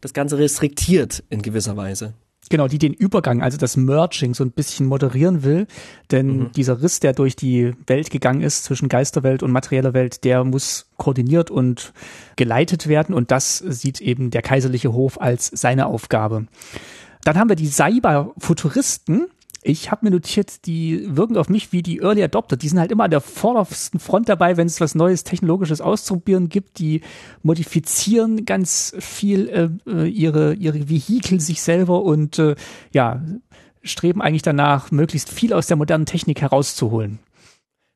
das 0.00 0.14
Ganze 0.14 0.38
restriktiert 0.38 1.22
in 1.28 1.42
gewisser 1.42 1.76
Weise. 1.76 2.14
Genau, 2.48 2.68
die 2.68 2.78
den 2.78 2.94
Übergang, 2.94 3.42
also 3.42 3.58
das 3.58 3.76
Merging 3.76 4.34
so 4.34 4.44
ein 4.44 4.52
bisschen 4.52 4.86
moderieren 4.86 5.42
will. 5.42 5.66
Denn 6.10 6.26
mhm. 6.26 6.52
dieser 6.52 6.82
Riss, 6.82 7.00
der 7.00 7.12
durch 7.12 7.34
die 7.34 7.72
Welt 7.86 8.10
gegangen 8.10 8.42
ist, 8.42 8.64
zwischen 8.64 8.88
Geisterwelt 8.88 9.42
und 9.42 9.50
materieller 9.50 9.94
Welt, 9.94 10.24
der 10.24 10.44
muss 10.44 10.86
koordiniert 10.96 11.50
und 11.50 11.92
geleitet 12.36 12.86
werden. 12.86 13.14
Und 13.14 13.30
das 13.30 13.58
sieht 13.58 14.00
eben 14.00 14.30
der 14.30 14.42
kaiserliche 14.42 14.92
Hof 14.92 15.20
als 15.20 15.50
seine 15.52 15.86
Aufgabe. 15.86 16.46
Dann 17.24 17.36
haben 17.36 17.48
wir 17.48 17.56
die 17.56 17.66
Cyber-Futuristen, 17.66 19.26
ich 19.66 19.90
habe 19.90 20.06
mir 20.06 20.12
notiert, 20.12 20.64
die 20.66 21.04
wirken 21.16 21.36
auf 21.36 21.48
mich 21.48 21.72
wie 21.72 21.82
die 21.82 21.98
Early 21.98 22.22
Adopter. 22.22 22.56
Die 22.56 22.68
sind 22.68 22.78
halt 22.78 22.92
immer 22.92 23.04
an 23.04 23.10
der 23.10 23.20
vordersten 23.20 23.98
Front 23.98 24.28
dabei, 24.28 24.56
wenn 24.56 24.68
es 24.68 24.80
was 24.80 24.94
Neues 24.94 25.24
Technologisches 25.24 25.80
auszuprobieren 25.80 26.48
gibt. 26.48 26.78
Die 26.78 27.00
modifizieren 27.42 28.44
ganz 28.44 28.94
viel 29.00 29.48
äh, 29.48 29.68
äh, 29.90 30.06
ihre, 30.06 30.54
ihre 30.54 30.88
Vehikel 30.88 31.40
sich 31.40 31.62
selber 31.62 32.02
und 32.04 32.38
äh, 32.38 32.54
ja, 32.92 33.22
streben 33.82 34.22
eigentlich 34.22 34.42
danach, 34.42 34.92
möglichst 34.92 35.30
viel 35.30 35.52
aus 35.52 35.66
der 35.66 35.76
modernen 35.76 36.06
Technik 36.06 36.42
herauszuholen. 36.42 37.18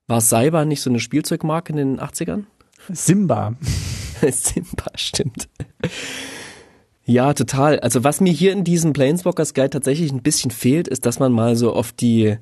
War 0.09 0.21
Cyber 0.21 0.65
nicht 0.65 0.81
so 0.81 0.91
eine 0.91 0.99
Spielzeugmarke 0.99 1.73
in 1.73 1.77
den 1.77 2.01
80ern? 2.01 2.45
Simba. 2.89 3.55
Simba, 4.31 4.87
stimmt. 4.97 5.49
Ja, 7.11 7.35
total. 7.35 7.81
Also 7.81 8.05
was 8.05 8.21
mir 8.21 8.33
hier 8.33 8.53
in 8.53 8.63
diesem 8.63 8.93
Planeswalkers 8.93 9.53
Guide 9.53 9.71
tatsächlich 9.71 10.13
ein 10.13 10.23
bisschen 10.23 10.53
fehlt, 10.53 10.87
ist, 10.87 11.07
dass 11.07 11.19
man 11.19 11.33
mal 11.33 11.57
so 11.57 11.73
auf 11.73 11.91
die, 11.91 12.37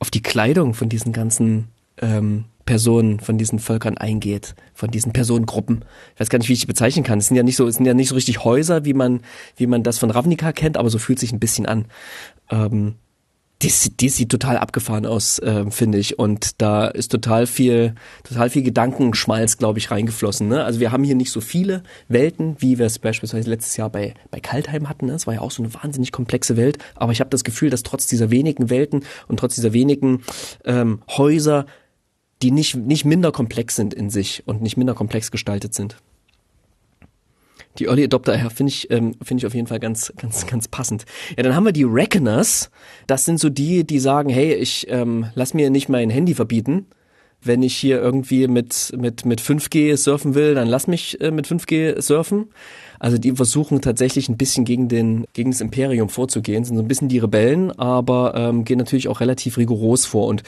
auf 0.00 0.10
die 0.10 0.22
Kleidung 0.22 0.74
von 0.74 0.88
diesen 0.88 1.12
ganzen 1.12 1.68
ähm, 2.02 2.46
Personen, 2.64 3.20
von 3.20 3.38
diesen 3.38 3.60
Völkern 3.60 3.96
eingeht, 3.96 4.56
von 4.74 4.90
diesen 4.90 5.12
Personengruppen. 5.12 5.84
Ich 6.14 6.20
weiß 6.20 6.30
gar 6.30 6.40
nicht, 6.40 6.48
wie 6.48 6.54
ich 6.54 6.60
die 6.62 6.66
bezeichnen 6.66 7.04
kann. 7.04 7.20
Es 7.20 7.28
sind 7.28 7.36
ja 7.36 7.44
nicht 7.44 7.54
so, 7.54 7.68
es 7.68 7.76
sind 7.76 7.86
ja 7.86 7.94
nicht 7.94 8.08
so 8.08 8.16
richtig 8.16 8.42
Häuser, 8.42 8.84
wie 8.84 8.92
man, 8.92 9.20
wie 9.54 9.68
man 9.68 9.84
das 9.84 9.98
von 9.98 10.10
Ravnica 10.10 10.50
kennt, 10.50 10.76
aber 10.78 10.90
so 10.90 10.98
fühlt 10.98 11.20
sich 11.20 11.30
ein 11.30 11.38
bisschen 11.38 11.66
an. 11.66 11.84
Ähm, 12.50 12.96
die, 13.62 13.72
die 13.96 14.08
sieht 14.08 14.28
total 14.28 14.56
abgefahren 14.56 15.04
aus, 15.04 15.40
äh, 15.40 15.68
finde 15.70 15.98
ich. 15.98 16.18
Und 16.18 16.60
da 16.60 16.86
ist 16.86 17.10
total 17.10 17.46
viel, 17.46 17.94
total 18.22 18.50
viel 18.50 18.62
Gedankenschmalz, 18.62 19.56
glaube 19.56 19.80
ich, 19.80 19.90
reingeflossen. 19.90 20.46
Ne? 20.46 20.62
Also 20.62 20.78
wir 20.78 20.92
haben 20.92 21.02
hier 21.02 21.16
nicht 21.16 21.32
so 21.32 21.40
viele 21.40 21.82
Welten, 22.06 22.56
wie 22.60 22.78
wir 22.78 22.86
es 22.86 23.00
beispielsweise 23.00 23.50
letztes 23.50 23.76
Jahr 23.76 23.90
bei, 23.90 24.14
bei 24.30 24.38
Kaltheim 24.38 24.88
hatten. 24.88 25.06
Ne? 25.06 25.12
Das 25.12 25.26
war 25.26 25.34
ja 25.34 25.40
auch 25.40 25.50
so 25.50 25.62
eine 25.62 25.74
wahnsinnig 25.74 26.12
komplexe 26.12 26.56
Welt. 26.56 26.78
Aber 26.94 27.10
ich 27.10 27.18
habe 27.18 27.30
das 27.30 27.42
Gefühl, 27.42 27.70
dass 27.70 27.82
trotz 27.82 28.06
dieser 28.06 28.30
wenigen 28.30 28.70
Welten 28.70 29.04
und 29.26 29.40
trotz 29.40 29.56
dieser 29.56 29.72
wenigen 29.72 30.22
ähm, 30.64 31.02
Häuser, 31.08 31.66
die 32.42 32.52
nicht, 32.52 32.76
nicht 32.76 33.04
minder 33.04 33.32
komplex 33.32 33.74
sind 33.74 33.92
in 33.92 34.08
sich 34.08 34.44
und 34.46 34.62
nicht 34.62 34.76
minder 34.76 34.94
komplex 34.94 35.32
gestaltet 35.32 35.74
sind. 35.74 35.96
Die 37.78 37.86
Early 37.86 38.04
Adopter 38.04 38.36
ja, 38.36 38.50
finde 38.50 38.70
ich, 38.70 38.90
ähm, 38.90 39.14
finde 39.22 39.40
ich 39.40 39.46
auf 39.46 39.54
jeden 39.54 39.66
Fall 39.66 39.80
ganz, 39.80 40.12
ganz, 40.16 40.46
ganz 40.46 40.68
passend. 40.68 41.04
Ja, 41.36 41.42
dann 41.42 41.54
haben 41.54 41.64
wir 41.64 41.72
die 41.72 41.84
Reckoners. 41.84 42.70
Das 43.06 43.24
sind 43.24 43.38
so 43.38 43.48
die, 43.48 43.84
die 43.84 43.98
sagen, 43.98 44.30
hey, 44.30 44.54
ich 44.54 44.86
ähm, 44.90 45.26
lass 45.34 45.54
mir 45.54 45.70
nicht 45.70 45.88
mein 45.88 46.10
Handy 46.10 46.34
verbieten. 46.34 46.86
Wenn 47.40 47.62
ich 47.62 47.76
hier 47.76 48.00
irgendwie 48.00 48.48
mit, 48.48 48.92
mit, 48.96 49.24
mit 49.24 49.40
5G 49.40 49.96
surfen 49.96 50.34
will, 50.34 50.54
dann 50.54 50.66
lass 50.66 50.88
mich 50.88 51.20
äh, 51.20 51.30
mit 51.30 51.46
5G 51.46 52.00
surfen. 52.02 52.48
Also 52.98 53.16
die 53.16 53.32
versuchen 53.32 53.80
tatsächlich 53.80 54.28
ein 54.28 54.36
bisschen 54.36 54.64
gegen 54.64 54.88
den, 54.88 55.24
gegen 55.34 55.52
das 55.52 55.60
Imperium 55.60 56.08
vorzugehen, 56.08 56.64
sind 56.64 56.76
so 56.76 56.82
ein 56.82 56.88
bisschen 56.88 57.08
die 57.08 57.18
Rebellen, 57.18 57.70
aber 57.78 58.34
ähm, 58.34 58.64
gehen 58.64 58.78
natürlich 58.78 59.06
auch 59.06 59.20
relativ 59.20 59.56
rigoros 59.56 60.04
vor 60.04 60.26
und 60.26 60.42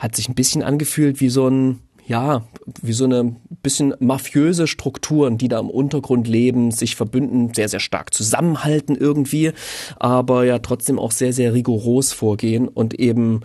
hat 0.00 0.16
sich 0.16 0.30
ein 0.30 0.34
bisschen 0.34 0.62
angefühlt 0.62 1.20
wie 1.20 1.28
so 1.28 1.48
ein, 1.48 1.80
ja, 2.10 2.42
wie 2.82 2.92
so 2.92 3.04
eine 3.04 3.36
bisschen 3.62 3.94
mafiöse 4.00 4.66
Strukturen, 4.66 5.38
die 5.38 5.46
da 5.46 5.60
im 5.60 5.70
Untergrund 5.70 6.26
leben, 6.26 6.72
sich 6.72 6.96
verbünden, 6.96 7.54
sehr, 7.54 7.68
sehr 7.68 7.78
stark 7.78 8.12
zusammenhalten 8.12 8.96
irgendwie, 8.96 9.52
aber 9.96 10.44
ja 10.44 10.58
trotzdem 10.58 10.98
auch 10.98 11.12
sehr, 11.12 11.32
sehr 11.32 11.54
rigoros 11.54 12.12
vorgehen 12.12 12.66
und 12.66 12.94
eben, 12.94 13.42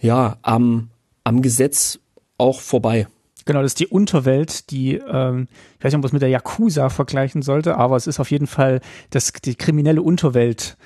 ja, 0.00 0.36
am, 0.42 0.90
am 1.22 1.42
Gesetz 1.42 2.00
auch 2.38 2.60
vorbei. 2.60 3.06
Genau, 3.44 3.62
das 3.62 3.70
ist 3.70 3.80
die 3.80 3.86
Unterwelt, 3.86 4.72
die, 4.72 4.96
ähm, 4.96 5.46
ich 5.78 5.84
weiß 5.84 5.92
nicht, 5.92 5.98
ob 5.98 6.02
man 6.02 6.08
es 6.08 6.12
mit 6.12 6.22
der 6.22 6.28
Yakuza 6.28 6.88
vergleichen 6.88 7.42
sollte, 7.42 7.76
aber 7.76 7.94
es 7.94 8.08
ist 8.08 8.18
auf 8.18 8.32
jeden 8.32 8.48
Fall 8.48 8.80
das, 9.10 9.32
die 9.32 9.54
kriminelle 9.54 10.02
Unterwelt 10.02 10.76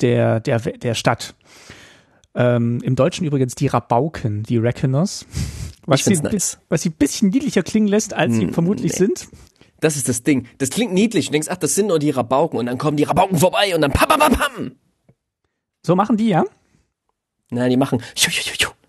der, 0.00 0.40
der, 0.40 0.58
der 0.58 0.94
Stadt. 0.94 1.36
Ähm, 2.34 2.80
Im 2.82 2.94
Deutschen 2.94 3.26
übrigens 3.26 3.54
die 3.54 3.66
Rabauken, 3.66 4.42
die 4.42 4.56
Reckoners. 4.56 5.26
Was 5.86 6.04
sie, 6.04 6.14
nice. 6.14 6.58
was 6.68 6.82
sie 6.82 6.90
ein 6.90 6.94
bisschen 6.98 7.30
niedlicher 7.30 7.62
klingen 7.62 7.88
lässt, 7.88 8.14
als 8.14 8.34
sie 8.34 8.42
hm, 8.42 8.52
vermutlich 8.52 8.92
nee. 8.92 8.98
sind. 8.98 9.28
Das 9.80 9.96
ist 9.96 10.08
das 10.08 10.22
Ding. 10.22 10.46
Das 10.58 10.70
klingt 10.70 10.92
niedlich. 10.92 11.26
Du 11.26 11.32
denkst, 11.32 11.48
ach, 11.50 11.56
das 11.56 11.74
sind 11.74 11.88
nur 11.88 11.98
die 11.98 12.10
Rabauken. 12.10 12.58
Und 12.58 12.66
dann 12.66 12.78
kommen 12.78 12.96
die 12.96 13.04
Rabauken 13.04 13.38
vorbei 13.38 13.74
und 13.74 13.80
dann 13.80 13.90
pam, 13.90 14.08
pam, 14.08 14.32
pam. 14.32 14.72
So 15.84 15.96
machen 15.96 16.16
die, 16.16 16.28
ja? 16.28 16.44
Nein, 17.50 17.70
die 17.70 17.76
machen, 17.76 18.00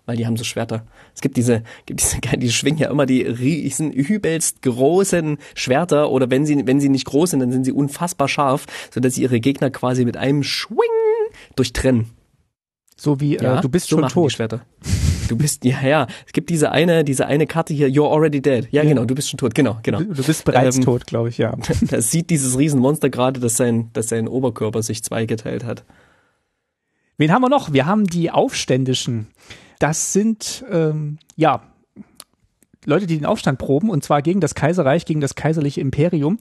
weil 0.06 0.16
die 0.16 0.26
haben 0.26 0.36
so 0.36 0.44
Schwerter. 0.44 0.86
Es 1.14 1.20
gibt 1.20 1.36
diese, 1.36 1.62
gibt 1.86 2.00
diese, 2.00 2.20
die 2.36 2.52
schwingen 2.52 2.78
ja 2.78 2.90
immer 2.90 3.06
die 3.06 3.22
riesen, 3.22 3.92
übelst 3.92 4.62
großen 4.62 5.38
Schwerter 5.54 6.10
oder 6.10 6.30
wenn 6.30 6.46
sie, 6.46 6.66
wenn 6.66 6.80
sie 6.80 6.88
nicht 6.88 7.06
groß 7.06 7.30
sind, 7.30 7.40
dann 7.40 7.52
sind 7.52 7.64
sie 7.64 7.72
unfassbar 7.72 8.28
scharf, 8.28 8.66
sodass 8.92 9.14
sie 9.14 9.22
ihre 9.22 9.40
Gegner 9.40 9.70
quasi 9.70 10.04
mit 10.04 10.16
einem 10.16 10.42
Schwing 10.42 10.78
durchtrennen. 11.56 12.10
So 13.02 13.18
wie, 13.18 13.36
äh, 13.36 13.42
ja, 13.42 13.58
äh, 13.58 13.60
du 13.60 13.68
bist 13.68 13.88
so 13.88 13.98
schon 13.98 14.08
tot. 14.08 14.38
Du 15.28 15.36
bist, 15.36 15.64
ja, 15.64 15.82
ja. 15.82 16.06
Es 16.24 16.32
gibt 16.32 16.50
diese 16.50 16.70
eine, 16.70 17.02
diese 17.02 17.26
eine 17.26 17.48
Karte 17.48 17.74
hier, 17.74 17.88
You're 17.88 18.08
already 18.08 18.40
dead. 18.40 18.68
Ja, 18.70 18.84
ja. 18.84 18.88
genau, 18.88 19.04
du 19.04 19.16
bist 19.16 19.28
schon 19.28 19.38
tot. 19.38 19.56
Genau, 19.56 19.78
genau. 19.82 19.98
Du, 19.98 20.14
du 20.14 20.22
bist 20.22 20.44
bereits 20.44 20.76
ähm, 20.76 20.84
tot, 20.84 21.08
glaube 21.08 21.28
ich, 21.28 21.38
ja. 21.38 21.56
Da 21.90 22.00
sieht 22.00 22.30
dieses 22.30 22.56
Riesenmonster 22.56 23.10
gerade, 23.10 23.40
dass 23.40 23.56
sein, 23.56 23.90
dass 23.92 24.08
sein 24.08 24.28
Oberkörper 24.28 24.84
sich 24.84 25.02
zweigeteilt 25.02 25.64
hat. 25.64 25.84
Wen 27.18 27.32
haben 27.32 27.42
wir 27.42 27.48
noch? 27.48 27.72
Wir 27.72 27.86
haben 27.86 28.06
die 28.06 28.30
Aufständischen. 28.30 29.26
Das 29.80 30.12
sind, 30.12 30.64
ähm, 30.70 31.18
ja, 31.34 31.62
Leute, 32.84 33.08
die 33.08 33.16
den 33.16 33.26
Aufstand 33.26 33.58
proben, 33.58 33.90
und 33.90 34.04
zwar 34.04 34.22
gegen 34.22 34.40
das 34.40 34.54
Kaiserreich, 34.54 35.06
gegen 35.06 35.20
das 35.20 35.34
kaiserliche 35.34 35.80
Imperium 35.80 36.38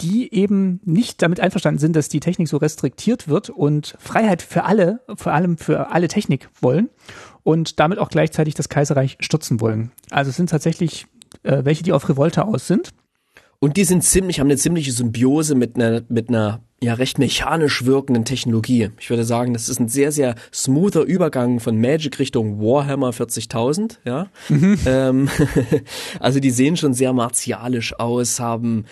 die 0.00 0.32
eben 0.32 0.80
nicht 0.84 1.22
damit 1.22 1.40
einverstanden 1.40 1.80
sind, 1.80 1.96
dass 1.96 2.08
die 2.08 2.20
Technik 2.20 2.48
so 2.48 2.56
restriktiert 2.56 3.28
wird 3.28 3.50
und 3.50 3.96
Freiheit 3.98 4.42
für 4.42 4.64
alle, 4.64 5.00
vor 5.16 5.32
allem 5.32 5.58
für 5.58 5.90
alle 5.90 6.08
Technik 6.08 6.48
wollen 6.60 6.88
und 7.42 7.80
damit 7.80 7.98
auch 7.98 8.08
gleichzeitig 8.08 8.54
das 8.54 8.68
Kaiserreich 8.68 9.16
stürzen 9.20 9.60
wollen. 9.60 9.90
Also 10.10 10.30
es 10.30 10.36
sind 10.36 10.50
tatsächlich 10.50 11.06
äh, 11.42 11.64
welche, 11.64 11.82
die 11.82 11.92
auf 11.92 12.08
Revolte 12.08 12.44
aus 12.44 12.66
sind. 12.66 12.90
Und 13.60 13.76
die 13.76 13.84
sind 13.84 14.04
ziemlich, 14.04 14.38
haben 14.38 14.46
eine 14.46 14.56
ziemliche 14.56 14.92
Symbiose 14.92 15.56
mit 15.56 15.74
einer, 15.74 16.02
mit 16.08 16.28
einer 16.28 16.60
ja 16.80 16.94
recht 16.94 17.18
mechanisch 17.18 17.84
wirkenden 17.84 18.24
Technologie. 18.24 18.90
Ich 19.00 19.10
würde 19.10 19.24
sagen, 19.24 19.52
das 19.52 19.68
ist 19.68 19.80
ein 19.80 19.88
sehr, 19.88 20.12
sehr 20.12 20.36
smoother 20.54 21.02
Übergang 21.02 21.58
von 21.58 21.80
Magic 21.80 22.20
Richtung 22.20 22.60
Warhammer 22.60 23.10
40.000, 23.10 23.96
ja. 24.04 24.28
Mhm. 24.48 24.78
Ähm, 24.86 25.28
also 26.20 26.38
die 26.38 26.52
sehen 26.52 26.76
schon 26.76 26.94
sehr 26.94 27.12
martialisch 27.12 27.98
aus, 27.98 28.38
haben 28.38 28.84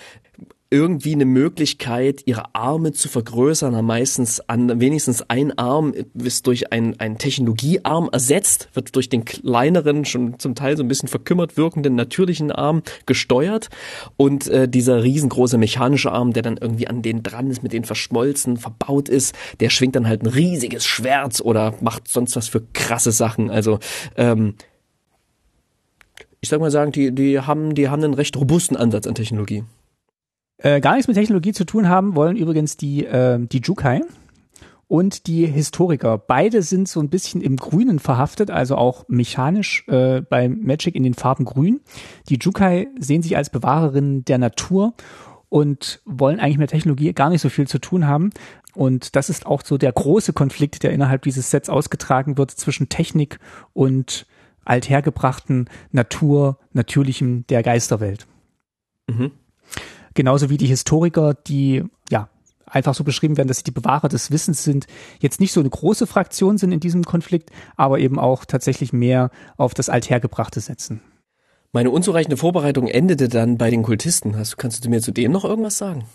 irgendwie 0.69 1.13
eine 1.13 1.25
Möglichkeit, 1.25 2.23
ihre 2.25 2.53
Arme 2.53 2.91
zu 2.91 3.07
vergrößern, 3.07 3.75
haben 3.75 3.85
meistens 3.85 4.41
an 4.41 4.81
wenigstens 4.81 5.29
ein 5.29 5.57
Arm 5.57 5.93
ist 6.13 6.45
durch 6.45 6.73
einen, 6.73 6.99
einen 6.99 7.17
Technologiearm 7.17 8.09
ersetzt, 8.11 8.69
wird 8.73 8.93
durch 8.95 9.07
den 9.07 9.23
kleineren, 9.23 10.03
schon 10.03 10.39
zum 10.39 10.55
Teil 10.55 10.75
so 10.75 10.83
ein 10.83 10.89
bisschen 10.89 11.07
verkümmert 11.07 11.55
wirkenden 11.55 11.95
natürlichen 11.95 12.51
Arm 12.51 12.83
gesteuert 13.05 13.69
und 14.17 14.47
äh, 14.49 14.67
dieser 14.67 15.03
riesengroße 15.03 15.57
mechanische 15.57 16.11
Arm, 16.11 16.33
der 16.33 16.43
dann 16.43 16.57
irgendwie 16.57 16.87
an 16.87 17.01
denen 17.01 17.23
dran 17.23 17.49
ist, 17.49 17.63
mit 17.63 17.71
denen 17.71 17.85
verschmolzen, 17.85 18.57
verbaut 18.57 19.07
ist, 19.07 19.35
der 19.61 19.69
schwingt 19.69 19.95
dann 19.95 20.07
halt 20.07 20.23
ein 20.23 20.27
riesiges 20.27 20.85
Schwert 20.85 21.39
oder 21.41 21.75
macht 21.79 22.09
sonst 22.09 22.35
was 22.35 22.49
für 22.49 22.61
krasse 22.73 23.13
Sachen. 23.13 23.49
Also 23.49 23.79
ähm, 24.17 24.55
ich 26.41 26.49
sag 26.49 26.59
mal 26.59 26.71
sagen, 26.71 26.91
die, 26.91 27.13
die 27.13 27.39
haben, 27.39 27.73
die 27.73 27.87
haben 27.87 28.03
einen 28.03 28.13
recht 28.13 28.35
robusten 28.35 28.75
Ansatz 28.75 29.07
an 29.07 29.15
Technologie. 29.15 29.63
Äh, 30.59 30.81
gar 30.81 30.93
nichts 30.93 31.07
mit 31.07 31.15
Technologie 31.15 31.53
zu 31.53 31.65
tun 31.65 31.87
haben 31.87 32.15
wollen 32.15 32.35
übrigens 32.35 32.77
die, 32.77 33.05
äh, 33.05 33.39
die 33.39 33.59
Jukai 33.59 34.01
und 34.87 35.27
die 35.27 35.45
Historiker. 35.45 36.17
Beide 36.17 36.61
sind 36.61 36.87
so 36.87 36.99
ein 36.99 37.09
bisschen 37.09 37.41
im 37.41 37.57
Grünen 37.57 37.99
verhaftet, 37.99 38.49
also 38.49 38.75
auch 38.75 39.05
mechanisch 39.07 39.87
äh, 39.87 40.21
bei 40.21 40.49
Magic 40.49 40.95
in 40.95 41.03
den 41.03 41.13
Farben 41.13 41.45
Grün. 41.45 41.81
Die 42.29 42.39
Jukai 42.39 42.87
sehen 42.97 43.21
sich 43.21 43.37
als 43.37 43.49
Bewahrerinnen 43.49 44.25
der 44.25 44.37
Natur 44.37 44.93
und 45.49 46.01
wollen 46.05 46.39
eigentlich 46.39 46.57
mit 46.57 46.71
Technologie 46.71 47.13
gar 47.13 47.29
nicht 47.29 47.41
so 47.41 47.49
viel 47.49 47.67
zu 47.67 47.79
tun 47.79 48.07
haben. 48.07 48.31
Und 48.73 49.15
das 49.15 49.29
ist 49.29 49.45
auch 49.45 49.63
so 49.63 49.77
der 49.77 49.91
große 49.91 50.33
Konflikt, 50.33 50.83
der 50.83 50.91
innerhalb 50.91 51.23
dieses 51.23 51.49
Sets 51.49 51.69
ausgetragen 51.69 52.37
wird 52.37 52.51
zwischen 52.51 52.89
Technik 52.89 53.39
und 53.73 54.25
althergebrachten 54.65 55.69
Natur, 55.91 56.59
natürlichem 56.73 57.45
der 57.47 57.63
Geisterwelt. 57.63 58.27
Mhm. 59.07 59.31
Genauso 60.17 60.49
wie 60.49 60.57
die 60.57 60.65
Historiker, 60.65 61.35
die 61.35 61.83
ja 62.09 62.27
einfach 62.65 62.95
so 62.95 63.03
beschrieben 63.03 63.37
werden, 63.37 63.47
dass 63.47 63.57
sie 63.57 63.65
die 63.65 63.71
Bewahrer 63.71 64.09
des 64.09 64.31
Wissens 64.31 64.63
sind, 64.63 64.87
jetzt 65.19 65.39
nicht 65.39 65.53
so 65.53 65.59
eine 65.59 65.69
große 65.69 66.07
Fraktion 66.07 66.57
sind 66.57 66.71
in 66.71 66.79
diesem 66.79 67.03
Konflikt, 67.03 67.51
aber 67.75 67.99
eben 67.99 68.17
auch 68.17 68.43
tatsächlich 68.43 68.91
mehr 68.91 69.29
auf 69.57 69.75
das 69.75 69.89
Althergebrachte 69.89 70.59
setzen. 70.59 71.01
Meine 71.71 71.91
unzureichende 71.91 72.35
Vorbereitung 72.35 72.87
endete 72.87 73.29
dann 73.29 73.59
bei 73.59 73.69
den 73.69 73.83
Kultisten. 73.83 74.35
Hast, 74.35 74.57
kannst 74.57 74.83
du 74.83 74.89
mir 74.89 75.01
zu 75.01 75.11
dem 75.11 75.31
noch 75.31 75.45
irgendwas 75.45 75.77
sagen? 75.77 76.05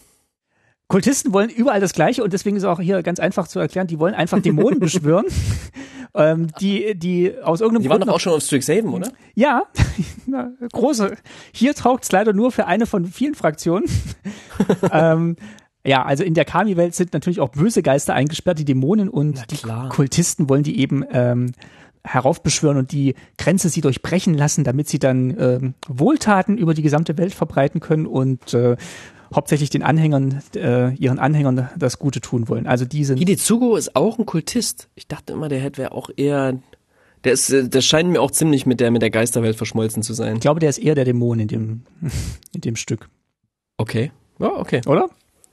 Kultisten 0.88 1.32
wollen 1.32 1.48
überall 1.48 1.80
das 1.80 1.94
Gleiche 1.94 2.22
und 2.22 2.32
deswegen 2.32 2.56
ist 2.56 2.64
auch 2.64 2.80
hier 2.80 3.02
ganz 3.02 3.18
einfach 3.18 3.48
zu 3.48 3.58
erklären, 3.58 3.86
die 3.86 3.98
wollen 3.98 4.14
einfach 4.14 4.40
Dämonen 4.40 4.78
beschwören, 4.80 5.24
ähm, 6.14 6.48
die, 6.60 6.94
die 6.94 7.34
aus 7.42 7.60
irgendeinem 7.60 7.82
Die 7.82 7.88
waren 7.88 7.98
Grund 8.00 8.08
doch 8.10 8.16
auch 8.16 8.20
schon 8.20 8.34
auf 8.34 8.42
Strixhaven, 8.42 8.92
oder? 8.92 9.10
Ja, 9.34 9.62
große. 10.72 11.16
Hier 11.52 11.74
taugt 11.74 12.04
es 12.04 12.12
leider 12.12 12.32
nur 12.32 12.52
für 12.52 12.66
eine 12.66 12.86
von 12.86 13.06
vielen 13.06 13.34
Fraktionen. 13.34 13.88
ähm, 14.92 15.36
ja, 15.84 16.04
also 16.04 16.22
in 16.22 16.34
der 16.34 16.44
Kami-Welt 16.44 16.94
sind 16.94 17.12
natürlich 17.12 17.40
auch 17.40 17.48
böse 17.48 17.82
Geister 17.82 18.14
eingesperrt, 18.14 18.58
die 18.58 18.64
Dämonen 18.64 19.08
und 19.08 19.50
die 19.50 19.58
Kultisten 19.88 20.48
wollen 20.48 20.62
die 20.62 20.78
eben 20.78 21.04
ähm, 21.10 21.52
heraufbeschwören 22.04 22.78
und 22.78 22.92
die 22.92 23.14
Grenze 23.38 23.68
sie 23.68 23.80
durchbrechen 23.80 24.34
lassen, 24.34 24.64
damit 24.64 24.88
sie 24.88 24.98
dann 24.98 25.36
ähm, 25.38 25.74
Wohltaten 25.88 26.58
über 26.58 26.74
die 26.74 26.82
gesamte 26.82 27.16
Welt 27.18 27.34
verbreiten 27.34 27.80
können 27.80 28.06
und 28.06 28.54
äh, 28.54 28.76
hauptsächlich 29.34 29.70
den 29.70 29.82
Anhängern, 29.82 30.42
äh, 30.54 30.94
ihren 30.94 31.18
Anhängern 31.18 31.68
das 31.76 31.98
Gute 31.98 32.20
tun 32.20 32.48
wollen. 32.48 32.66
Also 32.66 32.84
diese. 32.84 33.14
Hidezugo 33.14 33.76
ist 33.76 33.96
auch 33.96 34.18
ein 34.18 34.26
Kultist. 34.26 34.88
Ich 34.94 35.06
dachte 35.06 35.32
immer, 35.32 35.48
der 35.48 35.60
hätte 35.60 35.78
wäre 35.78 35.92
auch 35.92 36.10
eher. 36.16 36.58
Der 37.24 37.32
ist, 37.32 37.50
äh, 37.50 37.68
der 37.68 37.80
scheint 37.80 38.10
mir 38.10 38.20
auch 38.20 38.30
ziemlich 38.30 38.66
mit 38.66 38.80
der 38.80 38.90
mit 38.90 39.02
der 39.02 39.10
Geisterwelt 39.10 39.56
verschmolzen 39.56 40.02
zu 40.02 40.12
sein. 40.12 40.34
Ich 40.36 40.40
glaube, 40.40 40.60
der 40.60 40.70
ist 40.70 40.78
eher 40.78 40.94
der 40.94 41.04
Dämon 41.04 41.40
in 41.40 41.48
dem 41.48 41.82
in 42.54 42.60
dem 42.60 42.76
Stück. 42.76 43.08
Okay. 43.76 44.12
Ja, 44.38 44.52
oh, 44.52 44.60
okay. 44.60 44.80
Oder? 44.86 45.08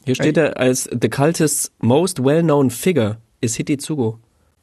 Hier 0.05 0.15
steht 0.15 0.37
er 0.37 0.57
als 0.57 0.89
The 0.89 1.09
Cultist's 1.09 1.71
most 1.79 2.23
well-known 2.23 2.69
figure 2.69 3.17
is 3.41 3.55
Hititsugo. 3.55 4.19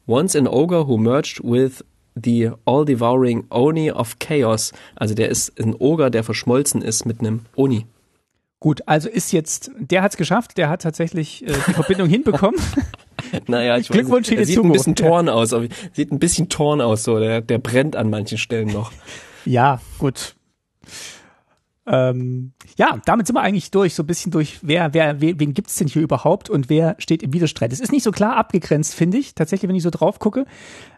Once 0.07 0.35
an 0.35 0.47
ogre 0.47 0.87
who 0.87 0.97
merged 0.97 1.41
with 1.43 1.83
the 2.15 2.51
all-devouring 2.65 3.45
Oni 3.51 3.91
of 3.91 4.19
Chaos. 4.19 4.73
Also 4.95 5.13
der 5.13 5.29
ist 5.29 5.59
ein 5.59 5.75
Ogre, 5.75 6.11
der 6.11 6.23
verschmolzen 6.23 6.81
ist 6.81 7.05
mit 7.05 7.19
einem 7.19 7.41
Oni. 7.55 7.85
Gut, 8.59 8.81
also 8.87 9.07
ist 9.07 9.31
jetzt, 9.33 9.69
der 9.77 10.01
hat 10.01 10.11
es 10.11 10.17
geschafft, 10.17 10.57
der 10.57 10.67
hat 10.69 10.81
tatsächlich 10.81 11.43
äh, 11.43 11.53
die 11.67 11.73
Verbindung 11.73 12.09
hinbekommen. 12.09 12.59
Naja, 13.47 13.77
ich 13.77 13.89
Glückwunsch 13.89 14.29
weiß, 14.29 14.37
nicht. 14.37 14.47
sieht 14.47 14.63
ein 14.63 14.71
bisschen 14.71 14.95
torn 14.95 15.27
aus, 15.27 15.53
sieht 15.93 16.11
ein 16.11 16.19
bisschen 16.19 16.49
torn 16.49 16.79
aus, 16.79 17.03
so 17.03 17.19
der, 17.19 17.41
der 17.41 17.57
brennt 17.57 17.95
an 17.95 18.09
manchen 18.11 18.37
Stellen 18.37 18.67
noch. 18.67 18.91
Ja, 19.43 19.81
gut. 19.97 20.35
Ähm, 21.87 22.51
ja, 22.75 22.99
damit 23.05 23.27
sind 23.27 23.35
wir 23.35 23.41
eigentlich 23.41 23.71
durch, 23.71 23.95
so 23.95 24.03
ein 24.03 24.07
bisschen 24.07 24.31
durch, 24.31 24.59
wer, 24.61 24.93
wer, 24.93 25.21
wen, 25.21 25.53
gibt's 25.53 25.75
denn 25.77 25.87
hier 25.87 26.01
überhaupt 26.01 26.49
und 26.49 26.69
wer 26.69 26.95
steht 26.99 27.23
im 27.23 27.31
Widerstreit. 27.31 27.71
Es 27.71 27.79
ist 27.79 27.93
nicht 27.93 28.03
so 28.03 28.11
klar 28.11 28.35
abgegrenzt, 28.35 28.93
finde 28.93 29.17
ich, 29.17 29.35
tatsächlich, 29.35 29.69
wenn 29.69 29.75
ich 29.75 29.83
so 29.83 29.89
drauf 29.89 30.19
gucke. 30.19 30.45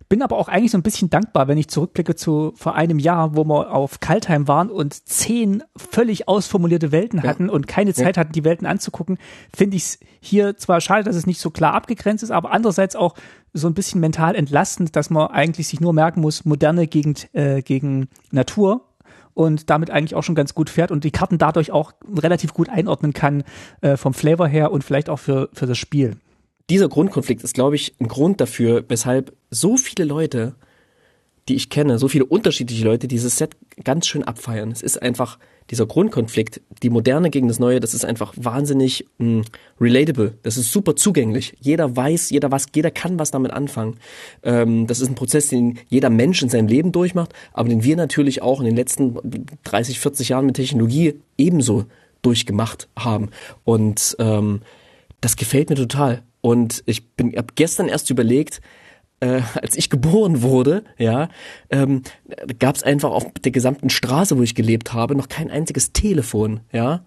Bin 0.09 0.23
aber 0.23 0.37
auch 0.37 0.47
eigentlich 0.47 0.71
so 0.71 0.77
ein 0.79 0.83
bisschen 0.83 1.11
dankbar, 1.11 1.47
wenn 1.47 1.59
ich 1.59 1.67
zurückblicke 1.67 2.15
zu 2.15 2.53
vor 2.55 2.73
einem 2.73 2.97
Jahr, 2.97 3.35
wo 3.35 3.43
wir 3.43 3.71
auf 3.71 3.99
Kaltheim 3.99 4.47
waren 4.47 4.71
und 4.71 5.07
zehn 5.07 5.61
völlig 5.77 6.27
ausformulierte 6.27 6.91
Welten 6.91 7.21
hatten 7.21 7.45
ja. 7.45 7.53
und 7.53 7.67
keine 7.67 7.93
Zeit 7.93 8.17
hatten, 8.17 8.31
die 8.31 8.43
Welten 8.43 8.65
anzugucken. 8.65 9.19
Finde 9.55 9.77
ich 9.77 9.83
es 9.83 9.99
hier 10.19 10.57
zwar 10.57 10.81
schade, 10.81 11.03
dass 11.03 11.15
es 11.15 11.27
nicht 11.27 11.39
so 11.39 11.51
klar 11.51 11.75
abgegrenzt 11.75 12.23
ist, 12.23 12.31
aber 12.31 12.51
andererseits 12.51 12.95
auch 12.95 13.13
so 13.53 13.67
ein 13.67 13.75
bisschen 13.75 14.01
mental 14.01 14.33
entlastend, 14.33 14.95
dass 14.95 15.11
man 15.11 15.27
eigentlich 15.27 15.67
sich 15.67 15.79
nur 15.79 15.93
merken 15.93 16.21
muss, 16.21 16.43
moderne 16.43 16.87
gegen, 16.87 17.13
äh, 17.33 17.61
gegen 17.61 18.09
Natur 18.31 18.88
und 19.39 19.69
damit 19.69 19.89
eigentlich 19.89 20.15
auch 20.15 20.23
schon 20.23 20.35
ganz 20.35 20.53
gut 20.53 20.69
fährt 20.69 20.91
und 20.91 21.05
die 21.05 21.11
Karten 21.11 21.37
dadurch 21.37 21.71
auch 21.71 21.93
relativ 22.13 22.53
gut 22.53 22.67
einordnen 22.67 23.13
kann 23.13 23.45
äh, 23.79 23.95
vom 23.95 24.13
Flavor 24.13 24.49
her 24.49 24.69
und 24.69 24.83
vielleicht 24.83 25.09
auch 25.09 25.19
für, 25.19 25.47
für 25.53 25.65
das 25.65 25.77
Spiel. 25.77 26.17
Dieser 26.69 26.89
Grundkonflikt 26.89 27.41
ist, 27.45 27.53
glaube 27.53 27.77
ich, 27.77 27.95
ein 28.01 28.09
Grund 28.09 28.41
dafür, 28.41 28.83
weshalb 28.89 29.31
so 29.49 29.77
viele 29.77 30.05
Leute 30.05 30.55
die 31.47 31.55
ich 31.55 31.71
kenne, 31.71 31.97
so 31.97 32.07
viele 32.07 32.25
unterschiedliche 32.25 32.85
Leute 32.85 33.07
dieses 33.07 33.37
Set 33.37 33.57
ganz 33.83 34.05
schön 34.05 34.23
abfeiern. 34.23 34.71
Es 34.71 34.83
ist 34.83 35.01
einfach 35.01 35.39
dieser 35.69 35.85
Grundkonflikt, 35.85 36.61
die 36.81 36.89
Moderne 36.89 37.29
gegen 37.29 37.47
das 37.47 37.59
Neue, 37.59 37.79
das 37.79 37.93
ist 37.93 38.05
einfach 38.05 38.33
wahnsinnig 38.35 39.05
mh, 39.17 39.41
mm, 39.41 39.45
relatable. 39.79 40.33
Das 40.43 40.57
ist 40.57 40.71
super 40.71 40.95
zugänglich. 40.95 41.55
Jeder 41.59 41.95
weiß, 41.95 42.31
jeder 42.31 42.51
was, 42.51 42.67
jeder 42.73 42.91
kann 42.91 43.19
was 43.19 43.31
damit 43.31 43.51
anfangen. 43.51 43.97
Ähm, 44.43 44.87
das 44.87 44.99
ist 44.99 45.09
ein 45.09 45.15
Prozess, 45.15 45.49
den 45.49 45.79
jeder 45.87 46.09
Mensch 46.09 46.41
in 46.41 46.49
seinem 46.49 46.67
Leben 46.67 46.91
durchmacht, 46.91 47.33
aber 47.53 47.69
den 47.69 47.83
wir 47.83 47.95
natürlich 47.95 48.41
auch 48.41 48.59
in 48.59 48.65
den 48.65 48.75
letzten 48.75 49.17
30, 49.63 49.99
40 49.99 50.29
Jahren 50.29 50.45
mit 50.45 50.55
Technologie 50.55 51.15
ebenso 51.37 51.85
durchgemacht 52.21 52.87
haben. 52.97 53.29
Und 53.63 54.15
ähm, 54.19 54.61
das 55.21 55.35
gefällt 55.35 55.69
mir 55.69 55.75
total. 55.75 56.23
Und 56.41 56.83
ich 56.85 57.07
bin, 57.09 57.35
habe 57.35 57.53
gestern 57.55 57.87
erst 57.87 58.09
überlegt, 58.09 58.61
äh, 59.19 59.41
als 59.61 59.75
ich 59.75 59.89
geboren 59.89 60.41
wurde, 60.41 60.83
ja, 60.97 61.29
ähm, 61.69 62.03
gab 62.59 62.75
es 62.75 62.83
einfach 62.83 63.11
auf 63.11 63.25
der 63.43 63.51
gesamten 63.51 63.89
Straße, 63.89 64.37
wo 64.37 64.43
ich 64.43 64.55
gelebt 64.55 64.93
habe, 64.93 65.15
noch 65.15 65.29
kein 65.29 65.51
einziges 65.51 65.91
Telefon, 65.93 66.61
ja. 66.71 67.03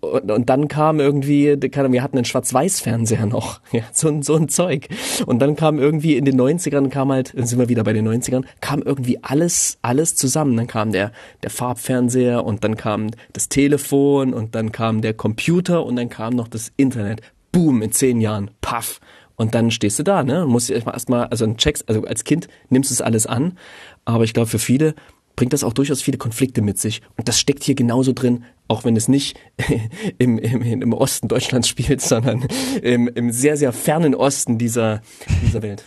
Und, 0.00 0.30
und 0.30 0.50
dann 0.50 0.68
kam 0.68 1.00
irgendwie, 1.00 1.56
wir 1.60 2.02
hatten 2.02 2.18
einen 2.18 2.24
Schwarz-Weiß-Fernseher 2.26 3.24
noch, 3.24 3.60
ja, 3.72 3.82
so, 3.92 4.20
so 4.20 4.36
ein 4.36 4.48
Zeug. 4.48 4.88
Und 5.24 5.38
dann 5.40 5.56
kam 5.56 5.78
irgendwie 5.78 6.16
in 6.16 6.26
den 6.26 6.38
90ern, 6.38 6.90
kam 6.90 7.10
halt, 7.10 7.32
dann 7.34 7.46
sind 7.46 7.58
wir 7.58 7.70
wieder 7.70 7.84
bei 7.84 7.94
den 7.94 8.06
90ern, 8.06 8.44
kam 8.60 8.82
irgendwie 8.82 9.22
alles, 9.22 9.78
alles 9.80 10.14
zusammen. 10.14 10.56
Dann 10.56 10.66
kam 10.66 10.92
der, 10.92 11.12
der 11.42 11.50
Farbfernseher 11.50 12.44
und 12.44 12.64
dann 12.64 12.76
kam 12.76 13.10
das 13.32 13.48
Telefon 13.48 14.34
und 14.34 14.54
dann 14.54 14.72
kam 14.72 15.00
der 15.00 15.14
Computer 15.14 15.86
und 15.86 15.96
dann 15.96 16.10
kam 16.10 16.34
noch 16.34 16.48
das 16.48 16.70
Internet. 16.76 17.22
Boom, 17.50 17.80
in 17.80 17.92
zehn 17.92 18.20
Jahren, 18.20 18.50
paff. 18.60 19.00
Und 19.38 19.54
dann 19.54 19.70
stehst 19.70 19.98
du 19.98 20.02
da, 20.02 20.24
ne? 20.24 20.44
Musst 20.46 20.68
erstmal 20.68 20.94
erstmal, 20.94 21.26
also 21.28 21.44
ein 21.44 21.56
Checks, 21.56 21.84
also 21.86 22.02
als 22.02 22.24
Kind 22.24 22.48
nimmst 22.68 22.90
du 22.90 22.94
es 22.94 23.00
alles 23.00 23.26
an, 23.26 23.56
aber 24.04 24.24
ich 24.24 24.34
glaube 24.34 24.50
für 24.50 24.58
viele 24.58 24.94
bringt 25.36 25.52
das 25.52 25.62
auch 25.62 25.72
durchaus 25.72 26.02
viele 26.02 26.18
Konflikte 26.18 26.60
mit 26.60 26.78
sich. 26.78 27.00
Und 27.16 27.28
das 27.28 27.38
steckt 27.38 27.62
hier 27.62 27.76
genauso 27.76 28.12
drin, 28.12 28.42
auch 28.66 28.84
wenn 28.84 28.96
es 28.96 29.06
nicht 29.06 29.38
im, 30.18 30.36
im, 30.36 30.82
im 30.82 30.92
Osten 30.92 31.28
Deutschlands 31.28 31.68
spielt, 31.68 32.00
sondern 32.00 32.48
im, 32.82 33.06
im 33.06 33.30
sehr, 33.30 33.56
sehr 33.56 33.72
fernen 33.72 34.16
Osten 34.16 34.58
dieser, 34.58 35.00
dieser 35.40 35.62
Welt. 35.62 35.84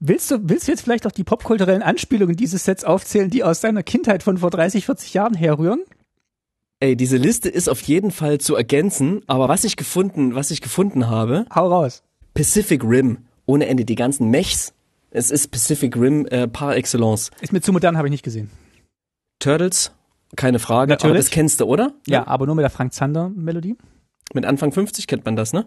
Willst 0.00 0.32
du, 0.32 0.38
willst 0.42 0.66
du 0.66 0.72
jetzt 0.72 0.80
vielleicht 0.80 1.06
auch 1.06 1.12
die 1.12 1.22
popkulturellen 1.22 1.82
Anspielungen 1.82 2.34
dieses 2.34 2.64
Sets 2.64 2.82
aufzählen, 2.82 3.30
die 3.30 3.44
aus 3.44 3.60
deiner 3.60 3.84
Kindheit 3.84 4.24
von 4.24 4.38
vor 4.38 4.50
30, 4.50 4.86
40 4.86 5.14
Jahren 5.14 5.34
herrühren? 5.34 5.82
Ey, 6.80 6.96
diese 6.96 7.16
Liste 7.16 7.48
ist 7.48 7.68
auf 7.68 7.80
jeden 7.82 8.10
Fall 8.10 8.38
zu 8.38 8.56
ergänzen, 8.56 9.20
aber 9.28 9.48
was 9.48 9.62
ich 9.62 9.76
gefunden, 9.76 10.34
was 10.34 10.50
ich 10.50 10.60
gefunden 10.60 11.08
habe. 11.08 11.46
Hau 11.54 11.68
raus. 11.68 12.02
Pacific 12.34 12.82
Rim 12.84 13.18
ohne 13.46 13.66
Ende. 13.66 13.84
Die 13.84 13.94
ganzen 13.94 14.30
Mechs. 14.30 14.72
Es 15.10 15.30
ist 15.30 15.50
Pacific 15.50 15.96
Rim 15.96 16.26
äh, 16.26 16.48
par 16.48 16.76
excellence. 16.76 17.30
Ist 17.40 17.52
mir 17.52 17.60
zu 17.60 17.72
modern, 17.72 17.98
habe 17.98 18.08
ich 18.08 18.12
nicht 18.12 18.24
gesehen. 18.24 18.50
Turtles, 19.38 19.92
keine 20.36 20.58
Frage. 20.58 20.90
Natürlich. 20.90 21.10
Aber 21.10 21.16
das 21.16 21.30
kennst 21.30 21.60
du, 21.60 21.66
oder? 21.66 21.92
Ja, 22.06 22.20
ja. 22.20 22.26
aber 22.26 22.46
nur 22.46 22.54
mit 22.54 22.62
der 22.62 22.70
Frank 22.70 22.94
Zander 22.94 23.28
Melodie. 23.28 23.76
Mit 24.34 24.46
Anfang 24.46 24.72
50 24.72 25.06
kennt 25.06 25.26
man 25.26 25.36
das, 25.36 25.52
ne? 25.52 25.66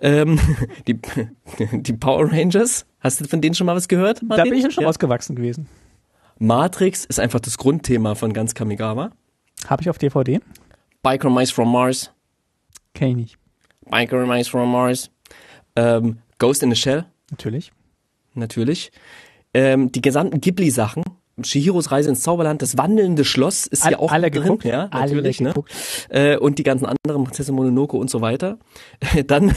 Ähm, 0.00 0.38
die, 0.86 1.00
die 1.72 1.92
Power 1.94 2.30
Rangers, 2.30 2.86
hast 3.00 3.20
du 3.20 3.24
von 3.24 3.40
denen 3.40 3.54
schon 3.54 3.66
mal 3.66 3.74
was 3.74 3.88
gehört? 3.88 4.22
Martin? 4.22 4.44
Da 4.44 4.50
bin 4.50 4.58
ich 4.58 4.64
ja 4.64 4.70
schon 4.70 4.82
ja. 4.82 4.88
ausgewachsen 4.88 5.34
gewesen. 5.34 5.68
Matrix 6.38 7.04
ist 7.04 7.18
einfach 7.18 7.40
das 7.40 7.58
Grundthema 7.58 8.14
von 8.14 8.32
ganz 8.32 8.54
Kamigawa. 8.54 9.10
Habe 9.66 9.82
ich 9.82 9.90
auf 9.90 9.98
DVD. 9.98 10.40
Biker 11.02 11.30
Mice 11.30 11.50
from 11.50 11.72
Mars. 11.72 12.12
Kenn 12.92 13.10
ich 13.10 13.16
nicht. 13.16 13.38
Biker 13.90 14.26
Mice 14.26 14.48
from 14.48 14.70
Mars. 14.70 15.10
Ähm, 15.76 16.18
Ghost 16.38 16.62
in 16.62 16.70
the 16.70 16.76
Shell. 16.76 17.04
Natürlich. 17.30 17.72
Natürlich. 18.34 18.92
Ähm, 19.52 19.92
die 19.92 20.02
gesamten 20.02 20.40
Ghibli-Sachen. 20.40 21.04
Shihiros 21.42 21.90
Reise 21.90 22.10
ins 22.10 22.20
Zauberland, 22.22 22.62
das 22.62 22.78
wandelnde 22.78 23.24
Schloss 23.24 23.66
ist 23.66 23.84
All, 23.84 23.92
ja 23.92 23.98
auch 23.98 24.12
alle 24.12 24.30
drin, 24.30 24.42
geguckt, 24.42 24.64
ja, 24.64 24.88
natürlich, 24.92 25.40
alle 25.40 25.52
ne? 25.52 25.64
Äh, 26.08 26.36
und 26.36 26.58
die 26.60 26.62
ganzen 26.62 26.86
anderen, 26.86 27.24
Prinzessin 27.24 27.56
Mononoke 27.56 27.96
und 27.96 28.08
so 28.08 28.20
weiter. 28.20 28.58
Dann, 29.26 29.52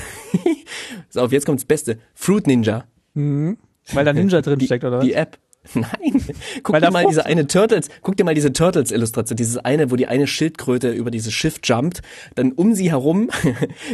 so 1.09 1.21
auf, 1.21 1.31
jetzt 1.31 1.45
kommt 1.45 1.59
das 1.59 1.65
Beste, 1.65 1.99
Fruit 2.15 2.47
Ninja. 2.47 2.85
Mhm. 3.13 3.57
Weil 3.93 4.05
da 4.05 4.13
Ninja 4.13 4.41
drin 4.41 4.59
steckt, 4.65 4.85
oder 4.85 4.97
was? 4.97 5.05
Die 5.05 5.13
App. 5.13 5.37
Nein. 5.75 6.23
Guck 6.63 6.73
Weil 6.73 6.81
dir 6.81 6.91
mal 6.91 7.05
diese 7.05 7.25
eine 7.25 7.45
Turtles, 7.45 7.89
guck 8.01 8.15
dir 8.15 8.23
mal 8.23 8.33
diese 8.33 8.53
Turtles 8.53 8.91
Illustration, 8.91 9.35
dieses 9.35 9.57
eine, 9.57 9.91
wo 9.91 9.97
die 9.97 10.07
eine 10.07 10.25
Schildkröte 10.25 10.91
über 10.91 11.11
dieses 11.11 11.33
Schiff 11.33 11.59
jumpt, 11.63 12.01
dann 12.35 12.53
um 12.53 12.73
sie 12.73 12.89
herum, 12.89 13.29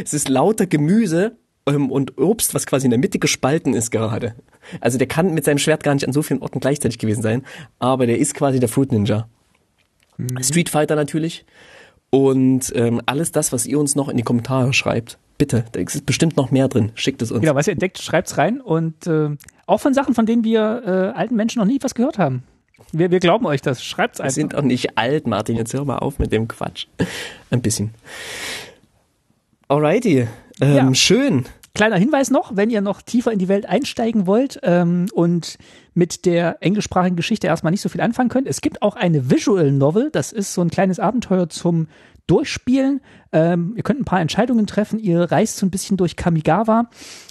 es 0.02 0.14
ist 0.14 0.28
lauter 0.28 0.66
Gemüse 0.66 1.36
ähm, 1.66 1.90
und 1.90 2.18
Obst, 2.18 2.54
was 2.54 2.66
quasi 2.66 2.86
in 2.86 2.90
der 2.90 2.98
Mitte 2.98 3.18
gespalten 3.18 3.74
ist 3.74 3.90
gerade. 3.90 4.34
Also 4.80 4.98
der 4.98 5.06
kann 5.06 5.34
mit 5.34 5.44
seinem 5.44 5.58
Schwert 5.58 5.82
gar 5.82 5.94
nicht 5.94 6.06
an 6.06 6.12
so 6.12 6.22
vielen 6.22 6.42
Orten 6.42 6.60
gleichzeitig 6.60 6.98
gewesen 6.98 7.22
sein, 7.22 7.44
aber 7.78 8.06
der 8.06 8.18
ist 8.18 8.34
quasi 8.34 8.60
der 8.60 8.68
Fruit 8.68 8.92
Ninja. 8.92 9.28
Mhm. 10.16 10.42
Street 10.42 10.68
Fighter 10.68 10.96
natürlich. 10.96 11.44
Und 12.10 12.72
ähm, 12.76 13.00
alles 13.06 13.32
das, 13.32 13.52
was 13.52 13.66
ihr 13.66 13.78
uns 13.78 13.96
noch 13.96 14.08
in 14.08 14.16
die 14.16 14.22
Kommentare 14.22 14.72
schreibt, 14.72 15.18
bitte, 15.36 15.64
da 15.72 15.80
ist 15.80 16.06
bestimmt 16.06 16.36
noch 16.36 16.50
mehr 16.50 16.68
drin. 16.68 16.92
Schickt 16.94 17.20
es 17.22 17.32
uns. 17.32 17.40
Genau, 17.40 17.56
was 17.56 17.66
ihr 17.66 17.72
entdeckt, 17.72 17.98
schreibt's 17.98 18.38
rein 18.38 18.60
und 18.60 19.06
äh, 19.06 19.30
auch 19.66 19.80
von 19.80 19.94
Sachen, 19.94 20.14
von 20.14 20.24
denen 20.24 20.44
wir 20.44 20.82
äh, 20.86 21.18
alten 21.18 21.34
Menschen 21.34 21.58
noch 21.58 21.66
nie 21.66 21.78
was 21.80 21.94
gehört 21.94 22.18
haben. 22.18 22.44
Wir, 22.92 23.10
wir 23.10 23.18
glauben 23.18 23.46
euch 23.46 23.62
das. 23.62 23.82
Schreibt's 23.82 24.18
Wir 24.18 24.24
einfach. 24.24 24.34
sind 24.34 24.54
auch 24.54 24.62
nicht 24.62 24.96
alt, 24.96 25.26
Martin. 25.26 25.56
Jetzt 25.56 25.74
hör 25.74 25.84
mal 25.84 25.98
auf 25.98 26.18
mit 26.18 26.32
dem 26.32 26.46
Quatsch. 26.46 26.86
Ein 27.50 27.62
bisschen. 27.62 27.92
Alrighty. 29.68 30.28
Ähm, 30.60 30.76
Ja. 30.76 30.94
Schön. 30.94 31.44
Kleiner 31.76 31.96
Hinweis 31.96 32.30
noch, 32.30 32.54
wenn 32.54 32.70
ihr 32.70 32.80
noch 32.80 33.02
tiefer 33.02 33.32
in 33.32 33.40
die 33.40 33.48
Welt 33.48 33.66
einsteigen 33.66 34.28
wollt 34.28 34.60
ähm, 34.62 35.06
und 35.12 35.58
mit 35.92 36.24
der 36.24 36.58
englischsprachigen 36.62 37.16
Geschichte 37.16 37.48
erstmal 37.48 37.72
nicht 37.72 37.80
so 37.80 37.88
viel 37.88 38.00
anfangen 38.00 38.28
könnt. 38.28 38.46
Es 38.46 38.60
gibt 38.60 38.80
auch 38.80 38.94
eine 38.94 39.28
Visual 39.28 39.72
Novel, 39.72 40.10
das 40.12 40.30
ist 40.30 40.54
so 40.54 40.60
ein 40.60 40.70
kleines 40.70 41.00
Abenteuer 41.00 41.48
zum 41.48 41.88
Durchspielen. 42.28 43.00
Ähm, 43.32 43.74
ihr 43.76 43.82
könnt 43.82 44.00
ein 44.00 44.04
paar 44.04 44.20
Entscheidungen 44.20 44.68
treffen, 44.68 45.00
ihr 45.00 45.32
reist 45.32 45.56
so 45.56 45.66
ein 45.66 45.70
bisschen 45.70 45.96
durch 45.96 46.14
Kamigawa 46.14 46.88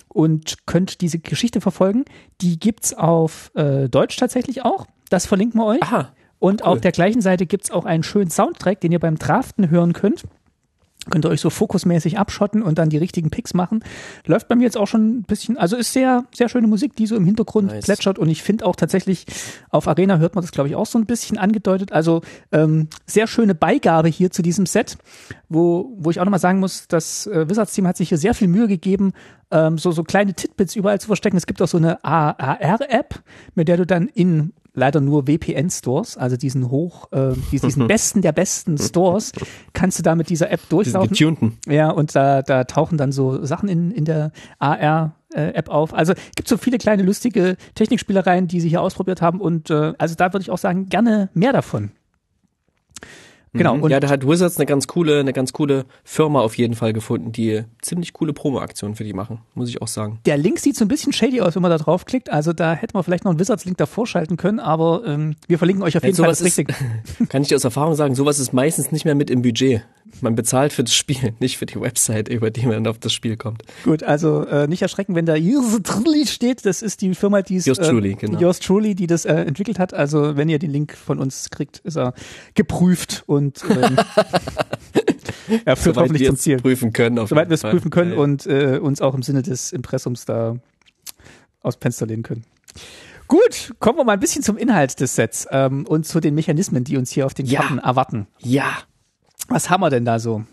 und 0.09 0.67
könnt 0.67 0.99
diese 0.99 1.19
Geschichte 1.19 1.61
verfolgen. 1.61 2.03
Die 2.41 2.59
gibt's 2.59 2.93
auf 2.93 3.49
äh, 3.55 3.87
Deutsch 3.87 4.17
tatsächlich 4.17 4.65
auch. 4.65 4.87
Das 5.09 5.25
verlinken 5.25 5.59
wir 5.59 5.67
euch. 5.67 5.81
Aha. 5.83 6.09
Und 6.39 6.63
cool. 6.63 6.67
auf 6.67 6.81
der 6.81 6.91
gleichen 6.91 7.21
Seite 7.21 7.45
gibt's 7.45 7.71
auch 7.71 7.85
einen 7.85 8.03
schönen 8.03 8.29
Soundtrack, 8.29 8.81
den 8.81 8.91
ihr 8.91 8.99
beim 8.99 9.17
Draften 9.17 9.69
hören 9.69 9.93
könnt. 9.93 10.23
Könnt 11.09 11.25
ihr 11.25 11.29
euch 11.29 11.41
so 11.41 11.49
fokusmäßig 11.49 12.17
abschotten 12.17 12.61
und 12.61 12.77
dann 12.77 12.89
die 12.89 12.97
richtigen 12.97 13.29
Picks 13.29 13.53
machen. 13.53 13.83
Läuft 14.25 14.47
bei 14.47 14.55
mir 14.55 14.63
jetzt 14.63 14.77
auch 14.77 14.87
schon 14.87 15.17
ein 15.17 15.23
bisschen, 15.23 15.57
also 15.57 15.75
ist 15.75 15.91
sehr, 15.91 16.25
sehr 16.33 16.47
schöne 16.47 16.67
Musik, 16.67 16.95
die 16.95 17.07
so 17.07 17.15
im 17.15 17.25
Hintergrund 17.25 17.67
Nice. 17.67 17.85
plätschert 17.85 18.17
und 18.17 18.29
ich 18.29 18.41
finde 18.41 18.65
auch 18.65 18.75
tatsächlich, 18.75 19.25
auf 19.69 19.87
Arena 19.87 20.17
hört 20.17 20.35
man 20.35 20.43
das 20.43 20.51
glaube 20.51 20.69
ich 20.69 20.75
auch 20.75 20.85
so 20.85 20.97
ein 20.97 21.05
bisschen 21.05 21.37
angedeutet. 21.37 21.91
Also 21.91 22.21
ähm, 22.51 22.87
sehr 23.05 23.27
schöne 23.27 23.53
Beigabe 23.53 24.07
hier 24.07 24.31
zu 24.31 24.41
diesem 24.41 24.65
Set, 24.65 24.97
wo, 25.49 25.93
wo 25.97 26.09
ich 26.09 26.19
auch 26.19 26.25
nochmal 26.25 26.39
sagen 26.39 26.59
muss, 26.59 26.87
das 26.87 27.27
äh, 27.27 27.49
Wizards 27.49 27.73
Team 27.73 27.87
hat 27.87 27.97
sich 27.97 28.09
hier 28.09 28.17
sehr 28.17 28.33
viel 28.33 28.47
Mühe 28.47 28.67
gegeben, 28.67 29.11
ähm, 29.51 29.77
so, 29.77 29.91
so 29.91 30.03
kleine 30.03 30.33
Titbits 30.33 30.75
überall 30.75 31.01
zu 31.01 31.07
verstecken. 31.07 31.37
Es 31.37 31.47
gibt 31.47 31.61
auch 31.61 31.67
so 31.67 31.77
eine 31.77 32.03
AR-App, 32.03 33.21
mit 33.55 33.67
der 33.67 33.77
du 33.77 33.85
dann 33.85 34.07
in 34.07 34.53
leider 34.73 35.01
nur 35.01 35.25
VPN-Stores, 35.25 36.17
also 36.17 36.35
diesen 36.37 36.69
hoch, 36.69 37.11
äh, 37.11 37.33
diesen 37.51 37.87
besten 37.87 38.21
der 38.21 38.31
besten 38.31 38.77
Stores, 38.77 39.31
kannst 39.73 39.99
du 39.99 40.03
da 40.03 40.15
mit 40.15 40.29
dieser 40.29 40.51
App 40.51 40.61
Diesen 40.61 40.69
durchlaufen. 40.69 41.09
getunten. 41.09 41.57
Ja, 41.67 41.91
und 41.91 42.15
da, 42.15 42.41
da 42.41 42.63
tauchen 42.63 42.97
dann 42.97 43.11
so 43.11 43.45
Sachen 43.45 43.69
in, 43.69 43.91
in 43.91 44.05
der 44.05 44.31
AR-App 44.59 45.69
auf. 45.69 45.93
Also 45.93 46.13
gibt 46.35 46.47
so 46.47 46.57
viele 46.57 46.77
kleine 46.77 47.03
lustige 47.03 47.55
Technikspielereien, 47.75 48.47
die 48.47 48.59
sie 48.59 48.69
hier 48.69 48.81
ausprobiert 48.81 49.21
haben 49.21 49.39
und 49.39 49.69
äh, 49.69 49.93
also 49.97 50.15
da 50.15 50.33
würde 50.33 50.41
ich 50.41 50.51
auch 50.51 50.57
sagen, 50.57 50.87
gerne 50.87 51.29
mehr 51.33 51.53
davon. 51.53 51.91
Genau, 53.53 53.75
Mhm. 53.75 53.83
und 53.83 53.91
ja, 53.91 53.99
da 53.99 54.09
hat 54.09 54.27
Wizards 54.27 54.57
eine 54.57 54.65
ganz 54.65 54.87
coole, 54.87 55.19
eine 55.19 55.31
ganz 55.33 55.53
coole 55.53 55.85
Firma 56.03 56.39
auf 56.41 56.57
jeden 56.57 56.73
Fall 56.73 56.91
gefunden, 56.91 57.31
die 57.31 57.63
ziemlich 57.81 58.11
coole 58.13 58.33
Promo-Aktionen 58.33 58.95
für 58.95 59.03
die 59.03 59.13
machen, 59.13 59.39
muss 59.53 59.69
ich 59.69 59.81
auch 59.81 59.87
sagen. 59.87 60.19
der 60.25 60.37
Link 60.37 60.59
sieht 60.59 60.75
so 60.75 60.85
ein 60.85 60.87
bisschen 60.87 61.13
shady 61.13 61.39
aus, 61.41 61.55
wenn 61.55 61.61
man 61.61 61.71
da 61.71 61.77
draufklickt. 61.77 62.31
Also 62.31 62.51
da 62.53 62.73
hätten 62.73 62.95
wir 62.95 63.03
vielleicht 63.03 63.25
noch 63.25 63.31
einen 63.31 63.39
Wizards-Link 63.39 63.77
davor 63.77 64.07
schalten 64.07 64.37
können, 64.37 64.59
aber 64.59 65.03
ähm, 65.05 65.35
wir 65.47 65.57
verlinken 65.59 65.83
euch 65.83 65.95
auf 65.97 66.03
jeden 66.03 66.15
Fall 66.15 66.27
das 66.27 66.41
ist, 66.41 66.61
kann 67.29 67.41
ich 67.43 67.47
dir 67.49 67.55
aus 67.55 67.63
Erfahrung 67.63 67.95
sagen, 67.95 68.15
sowas 68.15 68.39
ist 68.39 68.53
meistens 68.53 68.91
nicht 68.91 69.05
mehr 69.05 69.15
mit 69.15 69.29
im 69.29 69.41
Budget. 69.43 69.83
Man 70.21 70.35
bezahlt 70.35 70.73
für 70.73 70.83
das 70.83 70.93
Spiel, 70.93 71.33
nicht 71.39 71.57
für 71.57 71.65
die 71.65 71.79
Website, 71.79 72.29
über 72.29 72.51
die 72.51 72.65
man 72.67 72.85
auf 72.87 72.99
das 72.99 73.13
Spiel 73.13 73.35
kommt. 73.37 73.63
Gut, 73.83 74.03
also 74.03 74.45
äh, 74.45 74.67
nicht 74.67 74.81
erschrecken, 74.81 75.15
wenn 75.15 75.25
da 75.25 75.35
Yours 75.35 75.79
Truly 75.83 76.27
steht. 76.27 76.65
Das 76.65 76.81
ist 76.81 77.01
die 77.01 77.13
Firma, 77.15 77.41
die 77.41 77.55
es 77.57 77.65
Yours 77.65 77.79
äh, 77.79 77.89
Truly, 77.89 78.15
genau. 78.15 78.39
Yours 78.39 78.59
Truly, 78.59 78.95
die 78.95 79.07
das 79.07 79.25
äh, 79.25 79.33
entwickelt 79.33 79.79
hat. 79.79 79.93
Also 79.93 80.35
wenn 80.37 80.49
ihr 80.49 80.59
den 80.59 80.71
Link 80.71 80.93
von 80.95 81.19
uns 81.19 81.49
kriegt, 81.49 81.79
ist 81.79 81.97
er 81.97 82.13
geprüft 82.55 83.23
und 83.25 83.42
ähm, 83.69 83.97
er 85.65 85.75
führt 85.75 85.95
Soweit 85.95 86.03
hoffentlich 86.05 86.21
wir 86.21 86.27
zum 86.27 86.35
es 86.35 86.41
Ziel. 86.41 86.57
prüfen 86.57 86.93
können. 86.93 87.19
Auf 87.19 87.29
Soweit 87.29 87.49
wir 87.49 87.55
es 87.55 87.61
prüfen 87.61 87.89
können 87.91 88.11
Ja, 88.11 88.17
ja. 88.17 88.21
und 88.23 88.45
äh, 88.45 88.79
uns 88.81 89.01
auch 89.01 89.13
im 89.15 89.23
Sinne 89.23 89.41
des 89.41 89.71
Impressums 89.73 90.25
da 90.25 90.55
aus 91.61 91.77
Fenster 91.79 92.05
lehnen 92.05 92.23
können. 92.23 92.43
Gut, 93.27 93.73
kommen 93.79 93.97
wir 93.97 94.03
mal 94.03 94.13
ein 94.13 94.19
bisschen 94.19 94.43
zum 94.43 94.57
Inhalt 94.57 94.99
des 94.99 95.15
Sets 95.15 95.47
ähm, 95.51 95.85
und 95.87 96.05
zu 96.05 96.19
den 96.19 96.35
Mechanismen, 96.35 96.83
die 96.83 96.97
uns 96.97 97.09
hier 97.11 97.25
auf 97.25 97.33
den 97.33 97.45
Ja. 97.45 97.61
Karten 97.61 97.79
erwarten. 97.79 98.27
Ja. 98.39 98.77
Was 99.47 99.69
haben 99.69 99.81
wir 99.81 99.89
denn 99.89 100.05
da 100.05 100.19
so? 100.19 100.43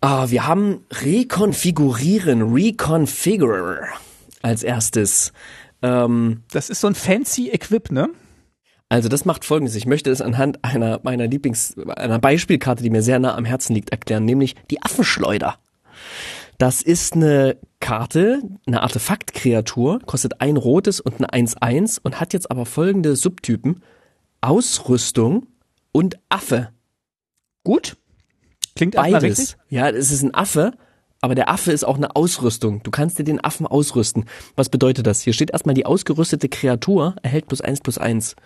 Ah, 0.00 0.28
wir 0.30 0.46
haben 0.46 0.84
Rekonfigurieren, 0.92 2.42
Reconfigure 2.54 3.80
als 4.42 4.62
erstes. 4.62 5.32
Ähm, 5.82 6.42
Das 6.52 6.68
ist 6.70 6.80
so 6.82 6.86
ein 6.88 6.94
fancy 6.94 7.48
Equip, 7.50 7.90
ne? 7.90 8.10
Also 8.88 9.08
das 9.08 9.24
macht 9.24 9.44
folgendes. 9.44 9.74
Ich 9.74 9.86
möchte 9.86 10.10
es 10.10 10.20
anhand 10.20 10.64
einer 10.64 11.00
meiner 11.02 11.26
Lieblings, 11.26 11.76
einer 11.96 12.18
Beispielkarte, 12.18 12.82
die 12.82 12.90
mir 12.90 13.02
sehr 13.02 13.18
nah 13.18 13.36
am 13.36 13.44
Herzen 13.44 13.74
liegt, 13.74 13.90
erklären, 13.90 14.24
nämlich 14.24 14.54
die 14.70 14.82
Affenschleuder. 14.82 15.56
Das 16.58 16.82
ist 16.82 17.14
eine 17.14 17.56
Karte, 17.80 18.40
eine 18.66 18.82
Artefaktkreatur, 18.82 20.00
kostet 20.06 20.40
ein 20.40 20.56
rotes 20.56 21.00
und 21.00 21.20
ein 21.20 21.46
1-1 21.46 21.98
und 22.02 22.20
hat 22.20 22.32
jetzt 22.32 22.50
aber 22.50 22.66
folgende 22.66 23.16
Subtypen. 23.16 23.82
Ausrüstung 24.40 25.46
und 25.90 26.18
Affe. 26.28 26.70
Gut. 27.64 27.96
Klingt 28.76 28.94
erstmal 28.94 29.20
Beides. 29.20 29.38
richtig. 29.38 29.56
Ja, 29.70 29.88
es 29.88 30.10
ist 30.10 30.22
ein 30.22 30.34
Affe, 30.34 30.72
aber 31.20 31.34
der 31.34 31.48
Affe 31.48 31.72
ist 31.72 31.84
auch 31.84 31.96
eine 31.96 32.14
Ausrüstung. 32.14 32.82
Du 32.82 32.90
kannst 32.90 33.18
dir 33.18 33.24
den 33.24 33.42
Affen 33.42 33.66
ausrüsten. 33.66 34.26
Was 34.56 34.68
bedeutet 34.68 35.06
das? 35.06 35.22
Hier 35.22 35.32
steht 35.32 35.50
erstmal 35.50 35.74
die 35.74 35.86
ausgerüstete 35.86 36.48
Kreatur 36.48 37.16
erhält 37.22 37.46
plus 37.48 37.60
eins 37.60 37.80
plus 37.80 37.98
eins. 37.98 38.36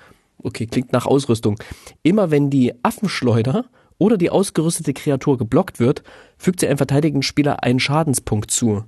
Okay, 0.42 0.66
klingt 0.66 0.92
nach 0.92 1.06
Ausrüstung. 1.06 1.58
Immer 2.02 2.30
wenn 2.30 2.50
die 2.50 2.72
Affenschleuder 2.82 3.64
oder 3.98 4.16
die 4.16 4.30
ausgerüstete 4.30 4.94
Kreatur 4.94 5.38
geblockt 5.38 5.80
wird, 5.80 6.02
fügt 6.36 6.60
sie 6.60 6.68
einem 6.68 6.78
verteidigenden 6.78 7.22
Spieler 7.22 7.62
einen 7.64 7.80
Schadenspunkt 7.80 8.50
zu. 8.50 8.84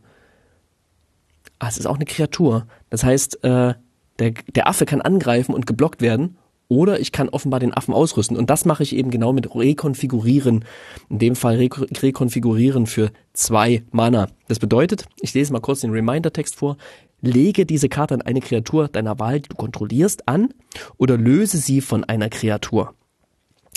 Ah, 1.59 1.69
es 1.69 1.79
ist 1.79 1.87
auch 1.87 1.97
eine 1.97 2.05
Kreatur. 2.05 2.67
Das 2.89 3.05
heißt, 3.05 3.45
äh, 3.45 3.75
der, 4.19 4.31
der 4.55 4.69
Affe 4.69 4.87
kann 4.87 5.01
angreifen 5.01 5.55
und 5.55 5.67
geblockt 5.67 6.01
werden. 6.01 6.37
Oder 6.69 7.01
ich 7.01 7.11
kann 7.11 7.29
offenbar 7.29 7.59
den 7.59 7.75
Affen 7.75 7.93
ausrüsten. 7.93 8.37
Und 8.37 8.49
das 8.49 8.65
mache 8.65 8.85
ich 8.85 8.95
eben 8.95 9.11
genau 9.11 9.33
mit 9.33 9.53
Rekonfigurieren. 9.53 10.65
In 11.09 11.19
dem 11.19 11.35
Fall 11.35 11.57
Re 11.57 11.69
Rekonfigurieren 11.69 12.87
für 12.87 13.11
zwei 13.33 13.83
Mana. 13.91 14.29
Das 14.47 14.61
bedeutet, 14.61 15.07
ich 15.21 15.35
lese 15.35 15.53
mal 15.53 15.59
kurz 15.59 15.81
den 15.81 15.91
Reminder-Text 15.91 16.55
vor. 16.55 16.77
Lege 17.21 17.67
diese 17.67 17.89
Karte 17.89 18.15
an 18.15 18.23
eine 18.23 18.41
Kreatur 18.41 18.89
deiner 18.89 19.19
Wahl, 19.19 19.41
die 19.41 19.49
du 19.49 19.57
kontrollierst, 19.57 20.29
an 20.29 20.55
oder 20.97 21.17
löse 21.17 21.59
sie 21.59 21.81
von 21.81 22.05
einer 22.05 22.29
Kreatur. 22.29 22.95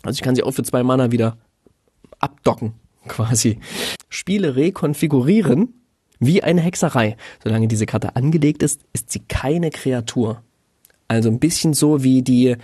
Also 0.04 0.18
ich 0.18 0.22
kann 0.22 0.36
sie 0.36 0.44
auch 0.44 0.52
für 0.52 0.64
zwei 0.64 0.84
Mana 0.84 1.12
wieder 1.12 1.38
abdocken, 2.20 2.74
quasi. 3.08 3.60
Spiele 4.10 4.56
rekonfigurieren 4.56 5.74
wie 6.20 6.44
eine 6.44 6.62
Hexerei. 6.62 7.18
Solange 7.44 7.68
diese 7.68 7.86
Karte 7.86 8.16
angelegt 8.16 8.64
ist, 8.64 8.82
ist 8.94 9.12
sie 9.12 9.20
keine 9.20 9.70
Kreatur. 9.72 10.42
Also 11.08 11.30
ein 11.30 11.40
bisschen 11.40 11.74
so 11.74 12.04
wie 12.04 12.22
die, 12.22 12.56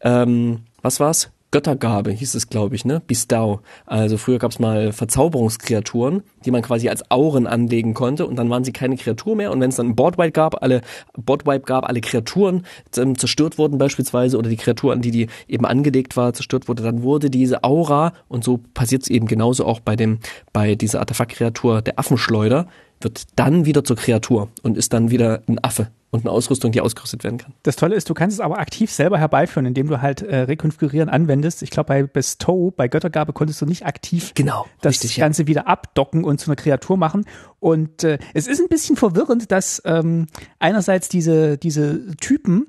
ähm, 0.00 0.60
was 0.82 1.00
war's? 1.00 1.30
Göttergabe 1.50 2.10
hieß 2.10 2.34
es, 2.34 2.48
glaube 2.48 2.74
ich, 2.74 2.84
ne? 2.84 3.00
Bistau. 3.06 3.60
Also 3.86 4.18
früher 4.18 4.38
gab's 4.38 4.58
mal 4.58 4.92
Verzauberungskreaturen, 4.92 6.22
die 6.44 6.50
man 6.50 6.62
quasi 6.62 6.88
als 6.88 7.10
Auren 7.10 7.46
anlegen 7.46 7.94
konnte 7.94 8.26
und 8.26 8.36
dann 8.36 8.50
waren 8.50 8.64
sie 8.64 8.72
keine 8.72 8.96
Kreatur 8.96 9.34
mehr. 9.34 9.50
Und 9.50 9.60
wenn 9.60 9.70
es 9.70 9.76
dann 9.76 9.88
ein 9.88 9.96
Boardwipe 9.96 10.32
gab, 10.32 10.62
alle 10.62 10.82
Boardwipe 11.16 11.64
gab, 11.64 11.88
alle 11.88 12.00
Kreaturen 12.00 12.66
ähm, 12.96 13.16
zerstört 13.16 13.56
wurden 13.56 13.78
beispielsweise 13.78 14.36
oder 14.36 14.50
die 14.50 14.56
Kreatur, 14.56 14.92
an 14.92 15.00
die 15.00 15.10
die 15.10 15.28
eben 15.48 15.64
angelegt 15.64 16.16
war, 16.16 16.34
zerstört 16.34 16.68
wurde, 16.68 16.82
dann 16.82 17.02
wurde 17.02 17.30
diese 17.30 17.64
Aura 17.64 18.12
und 18.28 18.44
so 18.44 18.60
passiert 18.74 19.02
es 19.02 19.08
eben 19.08 19.26
genauso 19.26 19.64
auch 19.64 19.80
bei 19.80 19.96
dem 19.96 20.18
bei 20.52 20.74
dieser 20.74 21.00
Artefaktkreatur 21.00 21.82
der 21.82 21.98
Affenschleuder 21.98 22.66
wird 23.00 23.26
dann 23.36 23.64
wieder 23.64 23.84
zur 23.84 23.96
Kreatur 23.96 24.48
und 24.62 24.76
ist 24.76 24.92
dann 24.92 25.10
wieder 25.10 25.42
ein 25.48 25.62
Affe 25.62 25.88
und 26.10 26.20
eine 26.20 26.30
Ausrüstung, 26.30 26.72
die 26.72 26.80
ausgerüstet 26.80 27.22
werden 27.24 27.38
kann. 27.38 27.52
Das 27.62 27.76
Tolle 27.76 27.94
ist, 27.94 28.08
du 28.08 28.14
kannst 28.14 28.34
es 28.34 28.40
aber 28.40 28.58
aktiv 28.58 28.90
selber 28.90 29.18
herbeiführen, 29.18 29.66
indem 29.66 29.88
du 29.88 30.00
halt 30.00 30.22
äh, 30.22 30.40
Rekonfigurieren 30.40 31.08
anwendest. 31.08 31.62
Ich 31.62 31.70
glaube, 31.70 31.88
bei 31.88 32.02
Bestow, 32.02 32.70
bei 32.70 32.88
Göttergabe 32.88 33.32
konntest 33.32 33.60
du 33.60 33.66
nicht 33.66 33.84
aktiv 33.84 34.32
Genau, 34.34 34.66
das 34.80 34.94
richtig, 34.94 35.16
ja. 35.16 35.26
Ganze 35.26 35.46
wieder 35.46 35.68
abdocken 35.68 36.24
und 36.24 36.40
zu 36.40 36.50
einer 36.50 36.56
Kreatur 36.56 36.96
machen. 36.96 37.26
Und 37.60 38.04
äh, 38.04 38.18
es 38.32 38.46
ist 38.46 38.60
ein 38.60 38.68
bisschen 38.68 38.96
verwirrend, 38.96 39.52
dass 39.52 39.82
ähm, 39.84 40.26
einerseits 40.58 41.08
diese, 41.08 41.58
diese 41.58 42.16
Typen 42.16 42.68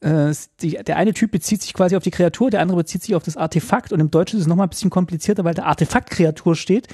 äh, 0.00 0.32
die, 0.60 0.70
der 0.72 0.96
eine 0.96 1.12
Typ 1.12 1.30
bezieht 1.30 1.62
sich 1.62 1.74
quasi 1.74 1.94
auf 1.94 2.02
die 2.02 2.10
Kreatur, 2.10 2.50
der 2.50 2.60
andere 2.60 2.78
bezieht 2.78 3.02
sich 3.02 3.14
auf 3.14 3.22
das 3.22 3.36
Artefakt 3.36 3.92
und 3.92 4.00
im 4.00 4.10
Deutschen 4.10 4.38
ist 4.38 4.44
es 4.44 4.48
nochmal 4.48 4.66
ein 4.66 4.70
bisschen 4.70 4.90
komplizierter, 4.90 5.44
weil 5.44 5.54
da 5.54 5.64
Artefaktkreatur 5.64 6.56
steht 6.56 6.88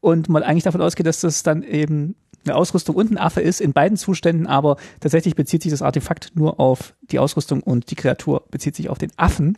und 0.00 0.28
man 0.28 0.42
eigentlich 0.42 0.62
davon 0.62 0.80
ausgeht, 0.80 1.06
dass 1.06 1.20
das 1.20 1.42
dann 1.42 1.62
eben 1.62 2.14
eine 2.44 2.56
Ausrüstung 2.56 2.96
und 2.96 3.10
ein 3.10 3.18
Affe 3.18 3.40
ist 3.40 3.60
in 3.60 3.72
beiden 3.72 3.96
Zuständen, 3.96 4.46
aber 4.46 4.76
tatsächlich 5.00 5.34
bezieht 5.34 5.62
sich 5.62 5.70
das 5.70 5.82
Artefakt 5.82 6.32
nur 6.34 6.58
auf 6.60 6.94
die 7.02 7.18
Ausrüstung 7.18 7.62
und 7.62 7.90
die 7.90 7.94
Kreatur 7.94 8.44
bezieht 8.50 8.76
sich 8.76 8.88
auf 8.88 8.98
den 8.98 9.12
Affen. 9.16 9.56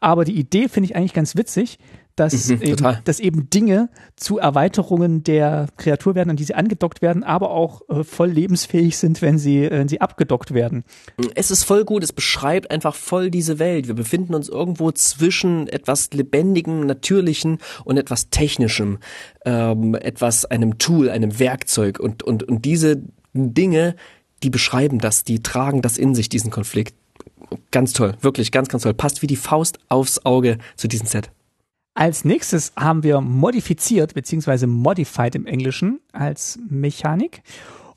Aber 0.00 0.24
die 0.24 0.38
Idee 0.38 0.68
finde 0.68 0.86
ich 0.86 0.96
eigentlich 0.96 1.14
ganz 1.14 1.36
witzig, 1.36 1.78
dass, 2.20 2.48
Mhm, 2.48 2.62
eben, 2.62 2.76
total. 2.76 3.00
dass 3.04 3.18
eben 3.18 3.48
Dinge 3.50 3.88
zu 4.16 4.38
Erweiterungen 4.38 5.24
der 5.24 5.68
Kreatur 5.76 6.14
werden, 6.14 6.30
an 6.30 6.36
die 6.36 6.44
sie 6.44 6.54
angedockt 6.54 7.02
werden, 7.02 7.24
aber 7.24 7.50
auch 7.50 7.82
äh, 7.88 8.04
voll 8.04 8.28
lebensfähig 8.28 8.96
sind, 8.98 9.22
wenn 9.22 9.38
sie, 9.38 9.64
äh, 9.64 9.70
wenn 9.70 9.88
sie 9.88 10.00
abgedockt 10.00 10.52
werden. 10.52 10.84
Es 11.34 11.50
ist 11.50 11.64
voll 11.64 11.84
gut, 11.84 12.04
es 12.04 12.12
beschreibt 12.12 12.70
einfach 12.70 12.94
voll 12.94 13.30
diese 13.30 13.58
Welt. 13.58 13.88
Wir 13.88 13.94
befinden 13.94 14.34
uns 14.34 14.48
irgendwo 14.48 14.92
zwischen 14.92 15.66
etwas 15.68 16.10
Lebendigem, 16.12 16.86
Natürlichen 16.86 17.58
und 17.84 17.96
etwas 17.96 18.30
Technischem, 18.30 18.98
ähm, 19.44 19.94
etwas, 19.94 20.44
einem 20.44 20.78
Tool, 20.78 21.08
einem 21.08 21.38
Werkzeug. 21.38 21.98
Und, 21.98 22.22
und, 22.22 22.42
und 22.42 22.64
diese 22.64 23.02
Dinge, 23.32 23.96
die 24.42 24.50
beschreiben 24.50 24.98
das, 24.98 25.24
die 25.24 25.42
tragen 25.42 25.82
das 25.82 25.96
in 25.96 26.14
sich, 26.14 26.28
diesen 26.28 26.50
Konflikt. 26.50 26.94
Ganz 27.70 27.94
toll, 27.94 28.14
wirklich 28.20 28.52
ganz, 28.52 28.68
ganz 28.68 28.82
toll. 28.82 28.94
Passt 28.94 29.22
wie 29.22 29.26
die 29.26 29.36
Faust 29.36 29.78
aufs 29.88 30.24
Auge 30.24 30.58
zu 30.76 30.86
diesem 30.86 31.06
Set. 31.06 31.30
Als 31.94 32.24
nächstes 32.24 32.72
haben 32.76 33.02
wir 33.02 33.20
modifiziert, 33.20 34.14
beziehungsweise 34.14 34.66
modified 34.66 35.34
im 35.34 35.46
Englischen 35.46 36.00
als 36.12 36.58
Mechanik. 36.68 37.42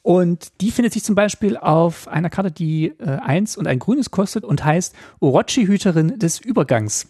Und 0.01 0.59
die 0.59 0.71
findet 0.71 0.93
sich 0.93 1.03
zum 1.03 1.15
Beispiel 1.15 1.55
auf 1.55 2.09
einer 2.09 2.29
Karte, 2.29 2.51
die 2.51 2.87
äh, 2.99 3.05
eins 3.05 3.55
und 3.55 3.67
ein 3.67 3.79
grünes 3.79 4.11
kostet 4.11 4.43
und 4.43 4.65
heißt 4.65 4.93
Orochi-Hüterin 5.21 6.19
des 6.19 6.39
Übergangs. 6.39 7.07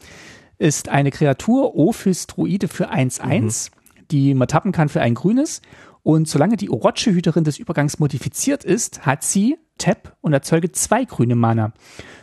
Ist 0.60 0.90
eine 0.90 1.10
Kreatur, 1.10 1.76
Ophis 1.76 2.28
Druide 2.28 2.68
für 2.68 2.92
1-1, 2.92 3.72
die 4.12 4.36
man 4.36 4.48
tappen 4.48 4.72
kann 4.72 4.90
für 4.90 5.02
ein 5.02 5.16
grünes. 5.16 5.62
Und 6.04 6.28
solange 6.28 6.56
die 6.56 6.70
Orochi-Hüterin 6.70 7.44
des 7.44 7.58
Übergangs 7.58 7.98
modifiziert 7.98 8.64
ist, 8.64 9.06
hat 9.06 9.24
sie 9.24 9.58
Tap 9.80 10.16
und 10.22 10.34
erzeuge 10.34 10.72
zwei 10.72 11.04
grüne 11.06 11.36
Mana. 11.36 11.74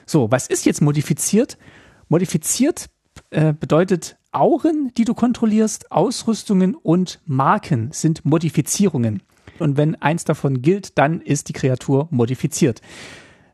So, 0.07 0.31
was 0.31 0.47
ist 0.47 0.67
jetzt 0.67 0.83
modifiziert? 0.83 1.59
Modifiziert 2.09 2.91
äh, 3.31 3.53
bedeutet 3.53 4.20
Auren, 4.33 4.93
die 4.97 5.05
du 5.05 5.15
kontrollierst, 5.15 5.91
Ausrüstungen 5.91 6.75
und 6.75 7.21
Marken 7.27 7.91
sind 7.93 8.25
Modifizierungen. 8.25 9.23
Und 9.59 9.77
wenn 9.77 9.97
eins 9.97 10.25
davon 10.25 10.63
gilt, 10.63 10.97
dann 10.99 11.21
ist 11.21 11.49
die 11.49 11.53
Kreatur 11.53 12.09
modifiziert. 12.11 12.81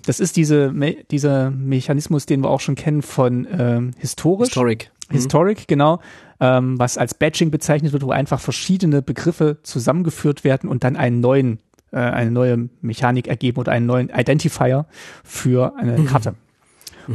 Das 0.05 0.21
ist 0.21 0.37
diese, 0.37 0.71
Me 0.73 0.97
dieser 1.11 1.51
Mechanismus, 1.51 2.27
den 2.27 2.43
wir 2.43 2.51
auch 2.51 2.61
schon 2.61 2.77
kennen 2.77 3.03
von 3.03 3.47
ähm, 3.51 3.91
historisch. 3.99 4.49
Historic. 4.49 4.93
Historic, 5.11 5.69
genau, 5.69 6.01
ähm, 6.41 6.79
was 6.79 6.99
als 6.99 7.15
Badging 7.15 7.51
bezeichnet 7.51 7.93
wird, 7.93 8.03
wo 8.03 8.11
einfach 8.11 8.41
verschiedene 8.41 9.03
Begriffe 9.03 9.59
zusammengeführt 9.63 10.45
werden 10.45 10.69
und 10.69 10.85
dann 10.85 10.97
einen 10.97 11.21
neuen, 11.21 11.61
äh, 11.93 11.99
eine 11.99 12.31
neue 12.31 12.69
Mechanik 12.81 13.29
ergeben 13.29 13.59
oder 13.59 13.73
einen 13.73 13.87
neuen 13.87 14.11
Identifier 14.11 14.87
für 15.25 15.77
eine 15.77 16.05
Karte. 16.05 16.35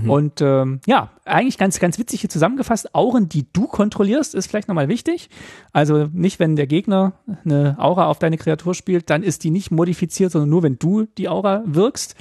Und 0.10 0.42
ähm, 0.42 0.80
ja, 0.86 1.12
eigentlich 1.26 1.58
ganz, 1.58 1.80
ganz 1.80 2.00
witzig 2.00 2.22
hier 2.22 2.30
zusammengefasst. 2.30 2.96
Auren, 2.96 3.30
die 3.30 3.46
du 3.52 3.68
kontrollierst, 3.68 4.36
ist 4.36 4.48
vielleicht 4.48 4.68
nochmal 4.68 4.88
wichtig. 4.88 5.30
Also 5.74 6.08
nicht, 6.14 6.40
wenn 6.40 6.56
der 6.56 6.68
Gegner 6.68 7.14
eine 7.44 7.76
Aura 7.78 8.08
auf 8.08 8.20
deine 8.20 8.38
Kreatur 8.38 8.74
spielt, 8.74 9.10
dann 9.10 9.24
ist 9.24 9.44
die 9.44 9.52
nicht 9.52 9.72
modifiziert, 9.72 10.32
sondern 10.32 10.50
nur, 10.50 10.64
wenn 10.64 10.80
du 10.80 11.06
die 11.18 11.30
Aura 11.30 11.64
wirkst. 11.66 12.16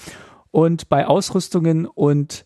Und 0.50 0.88
bei 0.88 1.06
Ausrüstungen 1.06 1.86
und 1.86 2.44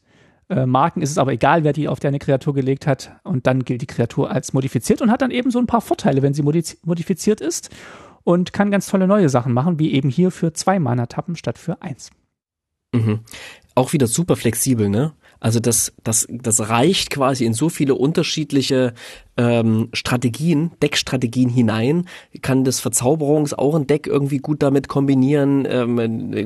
äh, 0.50 0.66
Marken 0.66 1.00
ist 1.00 1.10
es 1.10 1.18
aber 1.18 1.32
egal, 1.32 1.64
wer 1.64 1.72
die 1.72 1.88
auf 1.88 2.00
deine 2.00 2.18
Kreatur 2.18 2.54
gelegt 2.54 2.86
hat. 2.86 3.16
Und 3.22 3.46
dann 3.46 3.64
gilt 3.64 3.82
die 3.82 3.86
Kreatur 3.86 4.30
als 4.30 4.52
modifiziert 4.52 5.00
und 5.00 5.10
hat 5.10 5.22
dann 5.22 5.30
eben 5.30 5.50
so 5.50 5.58
ein 5.58 5.66
paar 5.66 5.80
Vorteile, 5.80 6.22
wenn 6.22 6.34
sie 6.34 6.42
modifiziert 6.42 7.40
ist. 7.40 7.70
Und 8.26 8.54
kann 8.54 8.70
ganz 8.70 8.86
tolle 8.86 9.06
neue 9.06 9.28
Sachen 9.28 9.52
machen, 9.52 9.78
wie 9.78 9.92
eben 9.92 10.08
hier 10.08 10.30
für 10.30 10.54
zwei 10.54 10.78
Mana 10.78 11.04
tappen 11.04 11.36
statt 11.36 11.58
für 11.58 11.82
eins. 11.82 12.10
Mhm. 12.94 13.20
Auch 13.74 13.92
wieder 13.92 14.06
super 14.06 14.36
flexibel, 14.36 14.88
ne? 14.88 15.12
Also 15.44 15.60
das, 15.60 15.92
das, 16.02 16.26
das 16.30 16.70
reicht 16.70 17.10
quasi 17.10 17.44
in 17.44 17.52
so 17.52 17.68
viele 17.68 17.96
unterschiedliche 17.96 18.94
ähm, 19.36 19.90
Strategien, 19.92 20.70
Deckstrategien 20.82 21.50
hinein, 21.50 22.06
kann 22.40 22.64
das 22.64 22.80
Verzauberungsaurendeck 22.80 24.06
irgendwie 24.06 24.38
gut 24.38 24.62
damit 24.62 24.88
kombinieren, 24.88 25.66
ähm, 25.68 25.96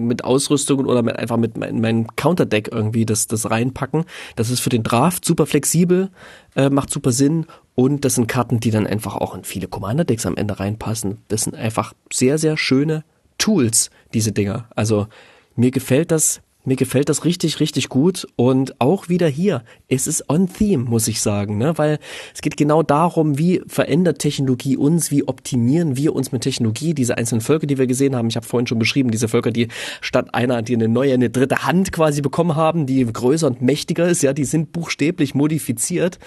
mit 0.05 0.25
Ausrüstung 0.25 0.85
oder 0.87 1.03
mit, 1.03 1.17
einfach 1.17 1.37
mit 1.37 1.57
mein, 1.57 1.81
meinem 1.81 2.09
Counterdeck 2.17 2.71
irgendwie 2.73 3.07
das, 3.07 3.29
das 3.29 3.49
reinpacken. 3.49 4.05
Das 4.35 4.51
ist 4.51 4.59
für 4.59 4.71
den 4.71 4.83
Draft 4.83 5.25
super 5.25 5.47
flexibel, 5.47 6.11
äh, 6.57 6.69
macht 6.69 6.91
super 6.91 7.13
Sinn 7.13 7.47
und 7.77 8.05
das 8.05 8.17
sind 8.17 8.27
Karten, 8.27 8.59
die 8.59 8.73
dann 8.73 8.89
einfach 8.89 9.15
auch 9.15 9.37
in 9.37 9.45
viele 9.45 9.69
Commander-Decks 9.69 10.27
am 10.27 10.37
Ende 10.37 10.59
reinpassen. 10.59 11.19
Das 11.29 11.45
sind 11.45 11.55
einfach 11.55 11.93
sehr, 12.13 12.37
sehr 12.37 12.57
schöne 12.57 13.05
Tools, 13.39 13.91
diese 14.13 14.33
Dinger. 14.33 14.67
Also 14.75 15.07
mir 15.55 15.71
gefällt 15.71 16.11
das 16.11 16.41
mir 16.69 16.77
gefällt 16.77 17.09
das 17.09 17.25
richtig, 17.25 17.61
richtig 17.61 17.89
gut 17.89 18.27
und 18.37 18.81
auch 18.81 19.09
wieder 19.09 19.27
hier, 19.27 19.65
es 19.89 20.07
ist 20.07 20.29
on 20.31 20.49
theme, 20.53 20.85
muss 20.85 21.09
ich 21.09 21.21
sagen, 21.21 21.59
ne? 21.59 21.77
weil 21.77 21.99
es 22.35 22.41
geht 22.41 22.57
genau 22.57 22.83
darum, 22.83 23.39
wie 23.39 23.63
verändert 23.67 24.21
Technologie 24.21 24.77
uns, 24.77 25.11
wie 25.11 25.27
optimieren 25.27 25.97
wir 25.97 26.15
uns 26.15 26.31
mit 26.31 26.43
Technologie, 26.43 26.95
diese 26.95 27.17
einzelnen 27.19 27.41
Völker, 27.41 27.67
die 27.67 27.79
wir 27.79 27.87
gesehen 27.87 28.15
haben, 28.15 28.29
ich 28.29 28.37
habe 28.37 28.47
vorhin 28.47 28.67
schon 28.67 28.79
beschrieben, 28.79 29.11
diese 29.11 29.29
Völker, 29.29 29.51
die 29.51 29.69
statt 30.01 30.35
einer, 30.35 30.63
die 30.63 30.75
eine 30.75 30.89
neue, 30.89 31.15
eine 31.15 31.31
dritte 31.31 31.65
Hand 31.65 31.91
quasi 31.91 32.21
bekommen 32.21 32.55
haben, 32.55 32.87
die 32.87 33.05
größer 33.05 33.47
und 33.47 33.63
mächtiger 33.63 34.09
ist, 34.09 34.23
ja, 34.23 34.33
die 34.33 34.45
sind 34.45 34.73
buchstäblich 34.73 35.35
modifiziert 35.35 36.19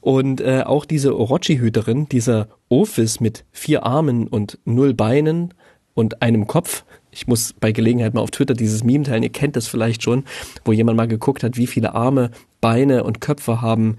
und 0.00 0.40
äh, 0.40 0.62
auch 0.64 0.84
diese 0.84 1.16
Orochi-Hüterin, 1.16 2.08
dieser 2.08 2.48
Ophis 2.68 3.20
mit 3.20 3.44
vier 3.52 3.84
Armen 3.84 4.26
und 4.26 4.58
null 4.64 4.94
Beinen 4.94 5.54
und 5.94 6.22
einem 6.22 6.46
Kopf, 6.46 6.84
ich 7.10 7.26
muss 7.26 7.52
bei 7.58 7.72
Gelegenheit 7.72 8.14
mal 8.14 8.20
auf 8.20 8.30
Twitter 8.30 8.54
dieses 8.54 8.84
Meme 8.84 9.04
teilen, 9.04 9.22
ihr 9.22 9.30
kennt 9.30 9.56
das 9.56 9.66
vielleicht 9.66 10.02
schon, 10.02 10.24
wo 10.64 10.72
jemand 10.72 10.96
mal 10.96 11.08
geguckt 11.08 11.42
hat, 11.42 11.56
wie 11.56 11.66
viele 11.66 11.94
Arme, 11.94 12.30
Beine 12.60 13.04
und 13.04 13.20
Köpfe 13.20 13.60
haben 13.62 13.96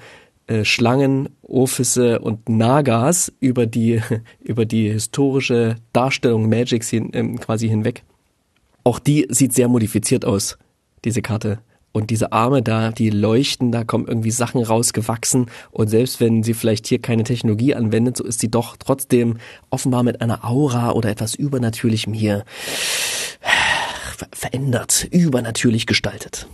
äh, 0.48 0.66
Schlangen, 0.66 1.30
Ophisse 1.44 2.20
und 2.20 2.50
Nagas 2.50 3.32
über 3.40 3.66
die, 3.66 4.02
über 4.42 4.66
die 4.66 4.90
historische 4.90 5.76
Darstellung 5.94 6.50
Magics 6.50 6.90
hin, 6.90 7.12
ähm, 7.14 7.40
quasi 7.40 7.70
hinweg. 7.70 8.04
Auch 8.84 9.00
die 9.00 9.28
sieht 9.30 9.54
sehr 9.54 9.68
modifiziert 9.68 10.26
aus, 10.26 10.58
diese 11.06 11.22
Karte. 11.22 11.60
Und 11.92 12.10
diese 12.10 12.32
Arme 12.32 12.62
da, 12.62 12.92
die 12.92 13.10
leuchten, 13.10 13.72
da 13.72 13.84
kommen 13.84 14.08
irgendwie 14.08 14.32
Sachen 14.32 14.64
rausgewachsen. 14.64 15.48
Und 15.72 15.90
selbst 15.90 16.20
wenn 16.20 16.44
sie 16.44 16.54
vielleicht 16.54 16.88
hier 16.88 17.02
keine 17.02 17.24
Technologie 17.24 17.76
anwendet, 17.76 18.18
so 18.18 18.24
ist 18.24 18.40
sie 18.40 18.50
doch 18.50 18.78
trotzdem 18.78 19.38
offenbar 19.70 20.04
mit 20.04 20.22
einer 20.22 20.46
Aura 20.46 20.92
oder 20.92 21.10
etwas 21.10 21.36
Übernatürlichem 21.36 22.14
hier 22.14 22.46
ver 24.18 24.28
verändert, 24.34 25.08
übernatürlich 25.12 25.86
gestaltet. 25.86 26.48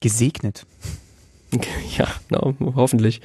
Gesegnet. 0.00 0.66
Ja, 1.96 2.08
no, 2.30 2.56
hoffentlich. 2.74 3.20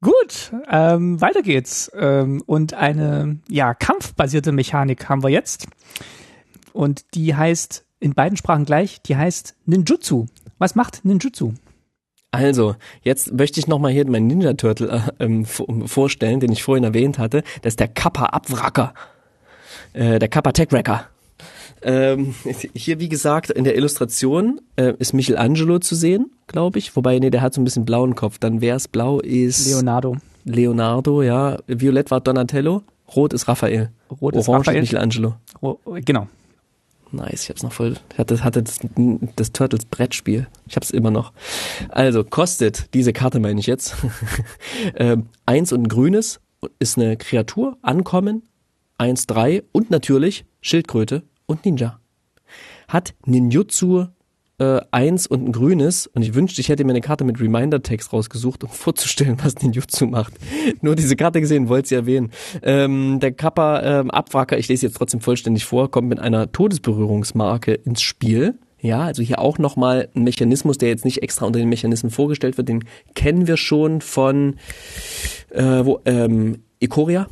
Gut, 0.00 0.52
ähm, 0.70 1.20
weiter 1.20 1.42
geht's. 1.42 1.90
Ähm, 1.96 2.42
und 2.46 2.74
eine 2.74 3.40
ja, 3.48 3.74
kampfbasierte 3.74 4.52
Mechanik 4.52 5.08
haben 5.08 5.24
wir 5.24 5.30
jetzt. 5.30 5.66
Und 6.72 7.14
die 7.14 7.34
heißt 7.34 7.84
in 8.04 8.12
beiden 8.12 8.36
Sprachen 8.36 8.66
gleich, 8.66 9.00
die 9.00 9.16
heißt 9.16 9.54
Ninjutsu. 9.64 10.26
Was 10.58 10.74
macht 10.74 11.06
Ninjutsu? 11.06 11.54
Also, 12.32 12.76
jetzt 13.02 13.32
möchte 13.32 13.58
ich 13.58 13.66
nochmal 13.66 13.92
hier 13.92 14.08
meinen 14.10 14.26
Ninja 14.26 14.52
Turtle 14.54 15.02
äh, 15.18 15.24
ähm, 15.24 15.46
vorstellen, 15.46 16.38
den 16.38 16.52
ich 16.52 16.62
vorhin 16.62 16.84
erwähnt 16.84 17.18
hatte. 17.18 17.42
Das 17.62 17.72
ist 17.72 17.80
der 17.80 17.88
Kappa 17.88 18.26
Abwracker. 18.26 18.92
Äh, 19.94 20.18
der 20.18 20.28
Kappa 20.28 20.52
Tech 20.52 20.70
Wrecker. 20.70 21.06
Ähm, 21.80 22.34
hier, 22.74 23.00
wie 23.00 23.08
gesagt, 23.08 23.50
in 23.50 23.64
der 23.64 23.74
Illustration 23.74 24.60
äh, 24.76 24.92
ist 24.98 25.14
Michelangelo 25.14 25.78
zu 25.78 25.94
sehen, 25.94 26.30
glaube 26.46 26.78
ich. 26.78 26.94
Wobei, 26.96 27.18
nee, 27.18 27.30
der 27.30 27.40
hat 27.40 27.54
so 27.54 27.60
ein 27.60 27.64
bisschen 27.64 27.86
blauen 27.86 28.14
Kopf. 28.14 28.38
Dann 28.38 28.60
wer 28.60 28.76
es 28.76 28.86
blau 28.86 29.20
ist. 29.20 29.66
Leonardo. 29.66 30.16
Leonardo, 30.44 31.22
ja. 31.22 31.56
Violett 31.68 32.10
war 32.10 32.20
Donatello. 32.20 32.82
Rot 33.16 33.32
ist 33.32 33.48
Raphael. 33.48 33.90
Rot 34.20 34.34
ist 34.34 34.48
Orange 34.48 34.68
Raphael. 34.68 34.82
ist 34.82 34.92
Michelangelo. 34.92 35.36
Oh, 35.62 35.78
genau. 36.04 36.28
Nice, 37.14 37.44
ich 37.44 37.50
hab's 37.50 37.62
noch 37.62 37.72
voll. 37.72 37.94
Ich 38.12 38.18
hatte, 38.18 38.42
hatte 38.42 38.62
das, 38.62 38.80
das 39.36 39.52
Turtles 39.52 39.84
Brettspiel. 39.84 40.48
Ich 40.66 40.76
hab's 40.76 40.90
immer 40.90 41.10
noch. 41.10 41.32
Also, 41.88 42.24
kostet 42.24 42.92
diese 42.92 43.12
Karte, 43.12 43.38
meine 43.38 43.60
ich 43.60 43.66
jetzt. 43.66 43.94
ähm, 44.96 45.28
eins 45.46 45.72
und 45.72 45.82
ein 45.82 45.88
grünes 45.88 46.40
ist 46.78 46.98
eine 46.98 47.16
Kreatur, 47.16 47.78
Ankommen, 47.82 48.42
eins, 48.98 49.26
drei 49.26 49.62
und 49.72 49.90
natürlich 49.90 50.44
Schildkröte 50.60 51.22
und 51.46 51.64
Ninja. 51.64 52.00
Hat 52.88 53.14
Ninjutsu 53.24 54.06
äh, 54.58 54.80
eins 54.90 55.26
und 55.26 55.48
ein 55.48 55.52
grünes 55.52 56.06
und 56.06 56.22
ich 56.22 56.34
wünschte, 56.34 56.60
ich 56.60 56.68
hätte 56.68 56.84
mir 56.84 56.92
eine 56.92 57.00
Karte 57.00 57.24
mit 57.24 57.40
Reminder-Text 57.40 58.12
rausgesucht, 58.12 58.64
um 58.64 58.70
vorzustellen, 58.72 59.36
was 59.42 59.56
Ninjutsu 59.56 60.06
macht. 60.06 60.34
Nur 60.80 60.94
diese 60.94 61.16
Karte 61.16 61.40
gesehen, 61.40 61.68
wollte 61.68 61.88
sie 61.88 61.94
erwähnen. 61.94 62.30
Ähm, 62.62 63.18
der 63.20 63.32
Kappa 63.32 63.82
ähm, 63.82 64.10
Abwracker, 64.10 64.58
ich 64.58 64.68
lese 64.68 64.86
jetzt 64.86 64.96
trotzdem 64.96 65.20
vollständig 65.20 65.64
vor, 65.64 65.90
kommt 65.90 66.08
mit 66.08 66.20
einer 66.20 66.52
Todesberührungsmarke 66.52 67.74
ins 67.74 68.02
Spiel. 68.02 68.58
Ja, 68.80 69.00
also 69.00 69.22
hier 69.22 69.38
auch 69.38 69.58
nochmal 69.58 70.10
ein 70.14 70.24
Mechanismus, 70.24 70.76
der 70.76 70.90
jetzt 70.90 71.06
nicht 71.06 71.22
extra 71.22 71.46
unter 71.46 71.58
den 71.58 71.70
Mechanismen 71.70 72.10
vorgestellt 72.10 72.58
wird, 72.58 72.68
den 72.68 72.84
kennen 73.14 73.46
wir 73.46 73.56
schon 73.56 74.02
von 74.02 74.56
äh, 75.50 75.62
wo, 75.62 76.00
ähm, 76.04 76.64
Ikoria. 76.80 77.28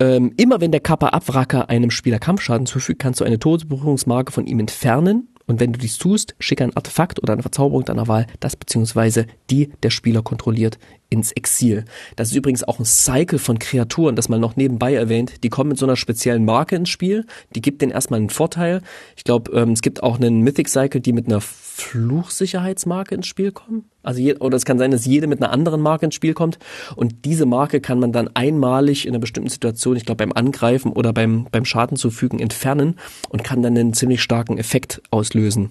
Ähm, 0.00 0.32
immer 0.36 0.60
wenn 0.60 0.72
der 0.72 0.80
Kappa 0.80 1.08
Abwracker 1.08 1.68
einem 1.68 1.90
Spieler 1.90 2.18
Kampfschaden 2.18 2.66
zufügt, 2.66 3.00
kannst 3.00 3.20
du 3.20 3.24
eine 3.24 3.38
Todesberührungsmarke 3.38 4.32
von 4.32 4.46
ihm 4.46 4.60
entfernen. 4.60 5.28
Und 5.46 5.60
wenn 5.60 5.72
du 5.72 5.78
dies 5.78 5.98
tust, 5.98 6.34
schicke 6.38 6.64
ein 6.64 6.76
Artefakt 6.76 7.22
oder 7.22 7.32
eine 7.32 7.42
Verzauberung 7.42 7.84
deiner 7.84 8.08
Wahl, 8.08 8.26
das 8.40 8.56
beziehungsweise 8.56 9.26
die 9.50 9.72
der 9.82 9.90
Spieler 9.90 10.22
kontrolliert, 10.22 10.78
ins 11.12 11.30
Exil. 11.32 11.84
Das 12.16 12.30
ist 12.30 12.36
übrigens 12.36 12.64
auch 12.64 12.78
ein 12.78 12.86
Cycle 12.86 13.38
von 13.38 13.58
Kreaturen, 13.58 14.16
das 14.16 14.30
mal 14.30 14.38
noch 14.38 14.56
nebenbei 14.56 14.94
erwähnt. 14.94 15.44
Die 15.44 15.50
kommen 15.50 15.68
mit 15.68 15.78
so 15.78 15.84
einer 15.84 15.96
speziellen 15.96 16.44
Marke 16.44 16.74
ins 16.74 16.88
Spiel. 16.88 17.26
Die 17.54 17.60
gibt 17.60 17.82
denen 17.82 17.92
erstmal 17.92 18.18
einen 18.18 18.30
Vorteil. 18.30 18.80
Ich 19.14 19.24
glaube, 19.24 19.52
ähm, 19.52 19.72
es 19.72 19.82
gibt 19.82 20.02
auch 20.02 20.16
einen 20.16 20.40
Mythic 20.40 20.68
Cycle, 20.68 21.02
die 21.02 21.12
mit 21.12 21.26
einer 21.26 21.42
Fluchsicherheitsmarke 21.42 23.14
ins 23.14 23.26
Spiel 23.26 23.52
kommen. 23.52 23.84
Also 24.02 24.20
je, 24.20 24.36
oder 24.36 24.56
es 24.56 24.64
kann 24.64 24.78
sein, 24.78 24.90
dass 24.90 25.04
jede 25.04 25.26
mit 25.26 25.42
einer 25.42 25.52
anderen 25.52 25.82
Marke 25.82 26.06
ins 26.06 26.14
Spiel 26.14 26.32
kommt. 26.32 26.58
Und 26.96 27.26
diese 27.26 27.44
Marke 27.44 27.80
kann 27.80 28.00
man 28.00 28.12
dann 28.12 28.30
einmalig 28.34 29.06
in 29.06 29.12
einer 29.12 29.20
bestimmten 29.20 29.50
Situation, 29.50 29.96
ich 29.96 30.06
glaube 30.06 30.24
beim 30.24 30.32
Angreifen 30.32 30.92
oder 30.92 31.12
beim, 31.12 31.46
beim 31.52 31.66
Schaden 31.66 31.98
zufügen, 31.98 32.40
entfernen 32.40 32.98
und 33.28 33.44
kann 33.44 33.62
dann 33.62 33.76
einen 33.76 33.92
ziemlich 33.92 34.22
starken 34.22 34.56
Effekt 34.56 35.02
auslösen 35.10 35.70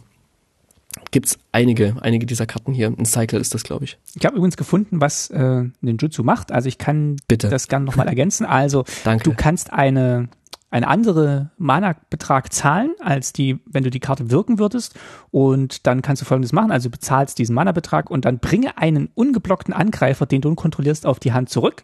gibt's 1.11 1.37
einige, 1.51 1.95
einige 2.01 2.25
dieser 2.25 2.45
Karten 2.45 2.73
hier. 2.73 2.87
Ein 2.87 3.05
Cycle 3.05 3.39
ist 3.39 3.53
das, 3.53 3.63
glaube 3.63 3.85
ich. 3.85 3.97
Ich 4.15 4.25
habe 4.25 4.35
übrigens 4.35 4.57
gefunden, 4.57 5.01
was 5.01 5.29
äh, 5.29 5.63
Ninjutsu 5.81 6.23
macht. 6.23 6.51
Also 6.51 6.67
ich 6.67 6.77
kann 6.77 7.17
Bitte. 7.27 7.49
das 7.49 7.67
gerne 7.67 7.85
nochmal 7.85 8.07
ergänzen. 8.07 8.45
Also 8.45 8.83
Danke. 9.03 9.23
du 9.23 9.33
kannst 9.35 9.71
eine 9.73 10.29
eine 10.71 10.87
andere 10.87 11.51
Mana-Betrag 11.57 12.53
zahlen, 12.53 12.91
als 13.01 13.33
die, 13.33 13.59
wenn 13.65 13.83
du 13.83 13.89
die 13.89 13.99
Karte 13.99 14.31
wirken 14.31 14.57
würdest. 14.57 14.97
Und 15.29 15.85
dann 15.85 16.01
kannst 16.01 16.21
du 16.21 16.25
folgendes 16.25 16.53
machen. 16.53 16.71
Also 16.71 16.87
du 16.87 16.91
bezahlst 16.91 17.37
diesen 17.37 17.53
Mana-Betrag 17.53 18.09
und 18.09 18.23
dann 18.23 18.39
bringe 18.39 18.77
einen 18.77 19.09
ungeblockten 19.13 19.73
Angreifer, 19.73 20.25
den 20.25 20.39
du 20.39 20.55
kontrollierst, 20.55 21.05
auf 21.05 21.19
die 21.19 21.33
Hand 21.33 21.49
zurück. 21.49 21.83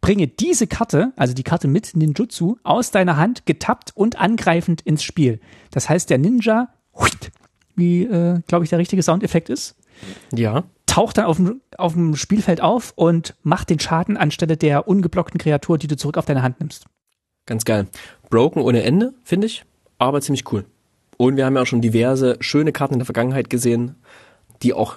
Bringe 0.00 0.28
diese 0.28 0.66
Karte, 0.66 1.12
also 1.14 1.34
die 1.34 1.42
Karte 1.42 1.68
mit 1.68 1.94
Ninjutsu, 1.94 2.56
aus 2.64 2.90
deiner 2.90 3.18
Hand 3.18 3.44
getappt 3.44 3.92
und 3.94 4.18
angreifend 4.18 4.80
ins 4.80 5.04
Spiel. 5.04 5.38
Das 5.70 5.90
heißt, 5.90 6.08
der 6.08 6.16
Ninja 6.16 6.68
wie, 7.74 8.04
äh, 8.04 8.40
glaube 8.46 8.64
ich, 8.64 8.70
der 8.70 8.78
richtige 8.78 9.02
Soundeffekt 9.02 9.48
ist. 9.48 9.76
Ja. 10.32 10.64
Taucht 10.86 11.18
dann 11.18 11.26
auf 11.26 11.36
dem, 11.36 11.60
auf 11.78 11.94
dem 11.94 12.16
Spielfeld 12.16 12.60
auf 12.60 12.92
und 12.96 13.34
macht 13.42 13.70
den 13.70 13.80
Schaden 13.80 14.16
anstelle 14.16 14.56
der 14.56 14.88
ungeblockten 14.88 15.38
Kreatur, 15.38 15.78
die 15.78 15.86
du 15.86 15.96
zurück 15.96 16.18
auf 16.18 16.26
deine 16.26 16.42
Hand 16.42 16.60
nimmst. 16.60 16.86
Ganz 17.46 17.64
geil. 17.64 17.86
Broken 18.30 18.62
ohne 18.62 18.82
Ende, 18.82 19.14
finde 19.24 19.46
ich, 19.46 19.64
aber 19.98 20.20
ziemlich 20.20 20.50
cool. 20.52 20.64
Und 21.16 21.36
wir 21.36 21.46
haben 21.46 21.56
ja 21.56 21.62
auch 21.62 21.66
schon 21.66 21.80
diverse 21.80 22.36
schöne 22.40 22.72
Karten 22.72 22.94
in 22.94 23.00
der 23.00 23.06
Vergangenheit 23.06 23.50
gesehen, 23.50 23.96
die 24.62 24.74
auch 24.74 24.96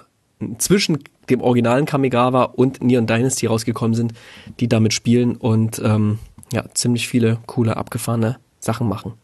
zwischen 0.58 0.98
dem 1.30 1.40
originalen 1.40 1.86
Kamigawa 1.86 2.44
und 2.44 2.82
Neon 2.82 3.06
Dynasty 3.06 3.46
rausgekommen 3.46 3.94
sind, 3.94 4.12
die 4.60 4.68
damit 4.68 4.92
spielen 4.92 5.36
und 5.36 5.80
ähm, 5.84 6.18
ja, 6.52 6.64
ziemlich 6.74 7.08
viele 7.08 7.38
coole, 7.46 7.76
abgefahrene 7.76 8.38
Sachen 8.60 8.88
machen. 8.88 9.14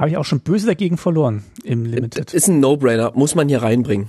Habe 0.00 0.08
ich 0.08 0.16
auch 0.16 0.24
schon 0.24 0.40
böse 0.40 0.66
dagegen 0.66 0.96
verloren 0.96 1.44
im 1.62 1.84
Limited. 1.84 2.32
Ist 2.32 2.48
ein 2.48 2.58
No-Brainer, 2.58 3.12
muss 3.14 3.34
man 3.34 3.50
hier 3.50 3.60
reinbringen. 3.60 4.08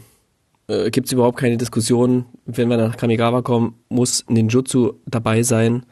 Äh, 0.68 0.89
Gibt 0.89 1.08
es 1.08 1.12
überhaupt 1.12 1.38
keine 1.38 1.58
Diskussion. 1.58 2.28
Wenn 2.46 2.70
wir 2.70 2.78
nach 2.78 2.96
Kamigawa 2.96 3.42
kommen, 3.42 3.76
muss 3.89 4.24
Ninjutsu 4.30 4.94
dabei 5.06 5.44
sein 5.44 5.86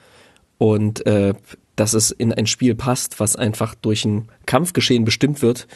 und 0.57 1.05
äh, 1.05 1.33
dass 1.75 1.93
es 1.93 2.11
in 2.11 2.31
ein 2.31 2.47
Spiel 2.47 2.75
passt, 2.75 3.19
was 3.19 3.35
einfach 3.35 3.75
durch 3.75 4.05
ein 4.05 4.29
Kampfgeschehen 4.45 5.03
bestimmt 5.03 5.41
wird, 5.41 5.67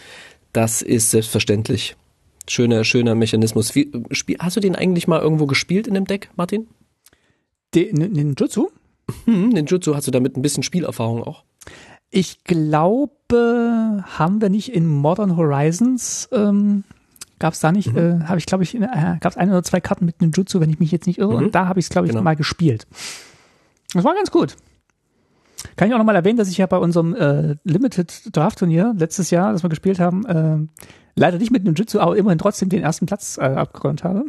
das 0.53 0.81
ist 0.81 1.11
selbstverständlich. 1.11 1.97
Schöner, 2.47 2.85
schöner 2.85 3.15
Mechanismus. 3.15 3.75
Wie, 3.75 3.91
spiel, 4.11 4.37
hast 4.39 4.55
du 4.55 4.61
den 4.61 4.77
eigentlich 4.77 5.05
mal 5.05 5.19
irgendwo 5.19 5.47
gespielt 5.47 5.85
in 5.85 5.95
dem 5.95 6.05
Deck, 6.05 6.29
Martin? 6.37 6.67
Den 7.75 7.95
Ninjutsu? 7.95 8.69
Hm, 9.25 9.49
Ninjutsu 9.49 9.97
hast 9.97 10.07
du 10.07 10.11
damit 10.11 10.37
ein 10.37 10.41
bisschen 10.41 10.63
Spielerfahrung 10.63 11.23
auch? 11.23 11.43
Ich 12.09 12.43
glaube, 12.45 13.11
haben 13.33 14.41
wir 14.41 14.49
nicht 14.49 14.73
in 14.73 14.87
Modern 14.87 15.37
Horizons, 15.37 16.29
ähm, 16.31 16.83
gab 17.39 17.53
es 17.53 17.59
da 17.59 17.71
nicht, 17.71 17.91
mhm. 17.91 17.97
äh, 17.97 18.23
habe 18.25 18.39
ich 18.39 18.45
glaube 18.45 18.63
ich, 18.63 18.75
äh, 18.75 19.17
gab 19.19 19.31
es 19.31 19.37
ein 19.37 19.49
oder 19.49 19.63
zwei 19.63 19.81
Karten 19.81 20.05
mit 20.05 20.21
Ninjutsu, 20.21 20.59
wenn 20.59 20.69
ich 20.69 20.79
mich 20.79 20.91
jetzt 20.91 21.07
nicht 21.07 21.19
irre, 21.19 21.33
mhm. 21.33 21.45
und 21.45 21.55
da 21.55 21.67
habe 21.67 21.79
ich 21.79 21.85
es 21.85 21.89
glaube 21.89 22.07
ich 22.07 22.11
genau. 22.11 22.23
mal 22.23 22.35
gespielt. 22.35 22.87
Das 23.93 24.03
war 24.03 24.15
ganz 24.15 24.31
gut. 24.31 24.55
Kann 25.75 25.87
ich 25.87 25.93
auch 25.93 25.97
nochmal 25.97 26.15
erwähnen, 26.15 26.37
dass 26.37 26.49
ich 26.49 26.57
ja 26.57 26.65
bei 26.65 26.77
unserem 26.77 27.15
äh, 27.15 27.55
Limited 27.63 28.35
Draft 28.35 28.59
Turnier 28.59 28.93
letztes 28.97 29.29
Jahr, 29.29 29.53
das 29.53 29.63
wir 29.63 29.69
gespielt 29.69 29.99
haben, 29.99 30.25
äh, 30.25 30.57
leider 31.15 31.37
nicht 31.37 31.51
mit 31.51 31.63
Ninjutsu, 31.63 31.99
aber 31.99 32.17
immerhin 32.17 32.39
trotzdem 32.39 32.69
den 32.69 32.83
ersten 32.83 33.05
Platz 33.05 33.37
äh, 33.37 33.41
abgeräumt 33.41 34.03
habe. 34.03 34.25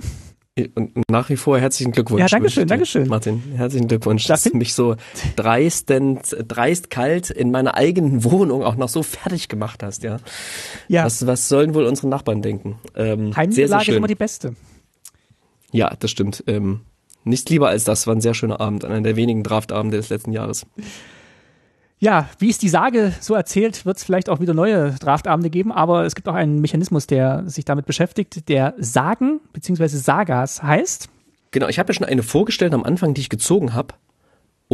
Und 0.77 1.11
nach 1.11 1.31
wie 1.31 1.37
vor 1.37 1.59
herzlichen 1.59 1.91
Glückwunsch. 1.91 2.21
Ja, 2.21 2.29
danke 2.29 2.49
schön, 2.49 2.69
danke 2.69 2.87
schön. 2.87 3.09
Martin, 3.09 3.43
herzlichen 3.57 3.89
Glückwunsch, 3.89 4.25
dass 4.29 4.45
du 4.45 4.57
mich 4.57 4.73
so 4.73 4.95
dreistend, 5.35 6.37
dreist 6.47 6.91
kalt 6.91 7.31
in 7.31 7.51
meiner 7.51 7.75
eigenen 7.75 8.23
Wohnung 8.23 8.63
auch 8.63 8.77
noch 8.77 8.89
so 8.89 9.03
fertig 9.03 9.49
gemacht 9.49 9.83
hast, 9.83 10.05
ja. 10.05 10.19
Ja. 10.87 11.05
Was, 11.07 11.27
was 11.27 11.49
sollen 11.49 11.75
wohl 11.75 11.87
unsere 11.87 12.07
Nachbarn 12.07 12.41
denken? 12.41 12.79
Ähm, 12.95 13.35
Heimlage 13.35 13.91
ist 13.91 13.97
immer 13.97 14.07
die 14.07 14.15
beste. 14.15 14.55
Ja, 15.73 15.93
das 15.99 16.13
stimmt. 16.13 16.45
Ähm, 16.47 16.83
nichts 17.25 17.51
lieber 17.51 17.69
als 17.69 17.83
das. 17.83 18.07
War 18.07 18.15
ein 18.15 18.21
sehr 18.21 18.35
schöner 18.35 18.61
Abend, 18.61 18.85
einer 18.85 19.01
der 19.01 19.17
wenigen 19.17 19.43
Draftabende 19.43 19.97
des 19.97 20.09
letzten 20.09 20.31
Jahres 20.31 20.67
ja, 21.99 22.29
wie 22.39 22.51
es 22.51 22.59
die 22.59 22.69
Sage 22.69 23.13
so 23.21 23.35
erzählt, 23.35 23.87
wird 23.87 23.97
es 23.97 24.05
vielleicht 24.05 24.29
auch 24.29 24.41
wieder 24.41 24.55
neue 24.55 24.93
Draftabende 24.93 25.51
geben, 25.51 25.73
aber 25.73 26.05
es 26.05 26.15
gibt 26.15 26.29
auch 26.29 26.35
einen 26.35 26.61
Mechanismus, 26.61 27.07
der 27.07 27.45
sich 27.47 27.65
damit 27.65 27.87
beschäftigt, 27.87 28.49
der 28.49 28.75
Sagen 28.79 29.41
bzw. 29.53 29.89
Sagas 29.89 30.63
heißt. 30.63 31.09
Genau, 31.51 31.69
ich 31.69 31.79
habe 31.79 31.93
ja 31.93 31.95
schon 31.95 32.07
eine 32.07 32.23
vorgestellt 32.23 32.75
am 32.75 32.83
Anfang, 32.83 33.15
die 33.15 33.21
ich 33.21 33.29
gezogen 33.29 33.75
habe 33.75 33.95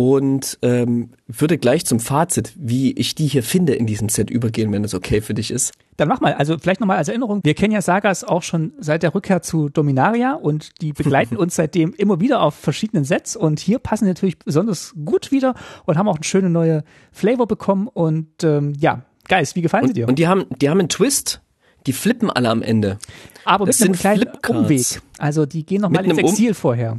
und 0.00 0.58
ähm, 0.62 1.10
würde 1.26 1.58
gleich 1.58 1.84
zum 1.84 2.00
Fazit, 2.00 2.54
wie 2.56 2.92
ich 2.92 3.14
die 3.14 3.26
hier 3.26 3.42
finde 3.42 3.74
in 3.74 3.84
diesem 3.84 4.08
Set 4.08 4.30
übergehen, 4.30 4.72
wenn 4.72 4.82
es 4.82 4.94
okay 4.94 5.20
für 5.20 5.34
dich 5.34 5.50
ist. 5.50 5.74
Dann 5.98 6.08
mach 6.08 6.22
mal, 6.22 6.32
also 6.32 6.56
vielleicht 6.56 6.80
nochmal 6.80 6.96
als 6.96 7.08
Erinnerung, 7.08 7.40
wir 7.44 7.52
kennen 7.52 7.74
ja 7.74 7.82
Sagas 7.82 8.24
auch 8.24 8.42
schon 8.42 8.72
seit 8.78 9.02
der 9.02 9.14
Rückkehr 9.14 9.42
zu 9.42 9.68
Dominaria 9.68 10.32
und 10.32 10.80
die 10.80 10.92
begleiten 10.94 11.36
uns 11.36 11.54
seitdem 11.54 11.92
immer 11.92 12.18
wieder 12.18 12.40
auf 12.40 12.54
verschiedenen 12.54 13.04
Sets 13.04 13.36
und 13.36 13.60
hier 13.60 13.78
passen 13.78 14.06
natürlich 14.06 14.38
besonders 14.38 14.94
gut 15.04 15.32
wieder 15.32 15.54
und 15.84 15.98
haben 15.98 16.08
auch 16.08 16.16
eine 16.16 16.24
schöne 16.24 16.48
neue 16.48 16.82
Flavor 17.12 17.46
bekommen 17.46 17.86
und 17.86 18.42
ähm, 18.42 18.72
ja, 18.78 19.02
Geist, 19.28 19.54
wie 19.54 19.60
gefallen 19.60 19.82
und, 19.82 19.88
sie 19.88 19.94
dir? 19.94 20.08
Und 20.08 20.18
die 20.18 20.26
haben, 20.26 20.46
die 20.62 20.70
haben 20.70 20.80
einen 20.80 20.88
Twist, 20.88 21.42
die 21.86 21.92
flippen 21.92 22.30
alle 22.30 22.48
am 22.48 22.62
Ende. 22.62 22.98
Aber 23.44 23.66
das 23.66 23.80
mit 23.80 23.90
einem 23.90 23.98
kleinen 23.98 24.28
Umweg. 24.48 25.02
Also 25.18 25.44
die 25.44 25.66
gehen 25.66 25.82
nochmal 25.82 26.06
ins 26.06 26.16
Exil 26.16 26.48
um 26.48 26.54
vorher. 26.54 26.98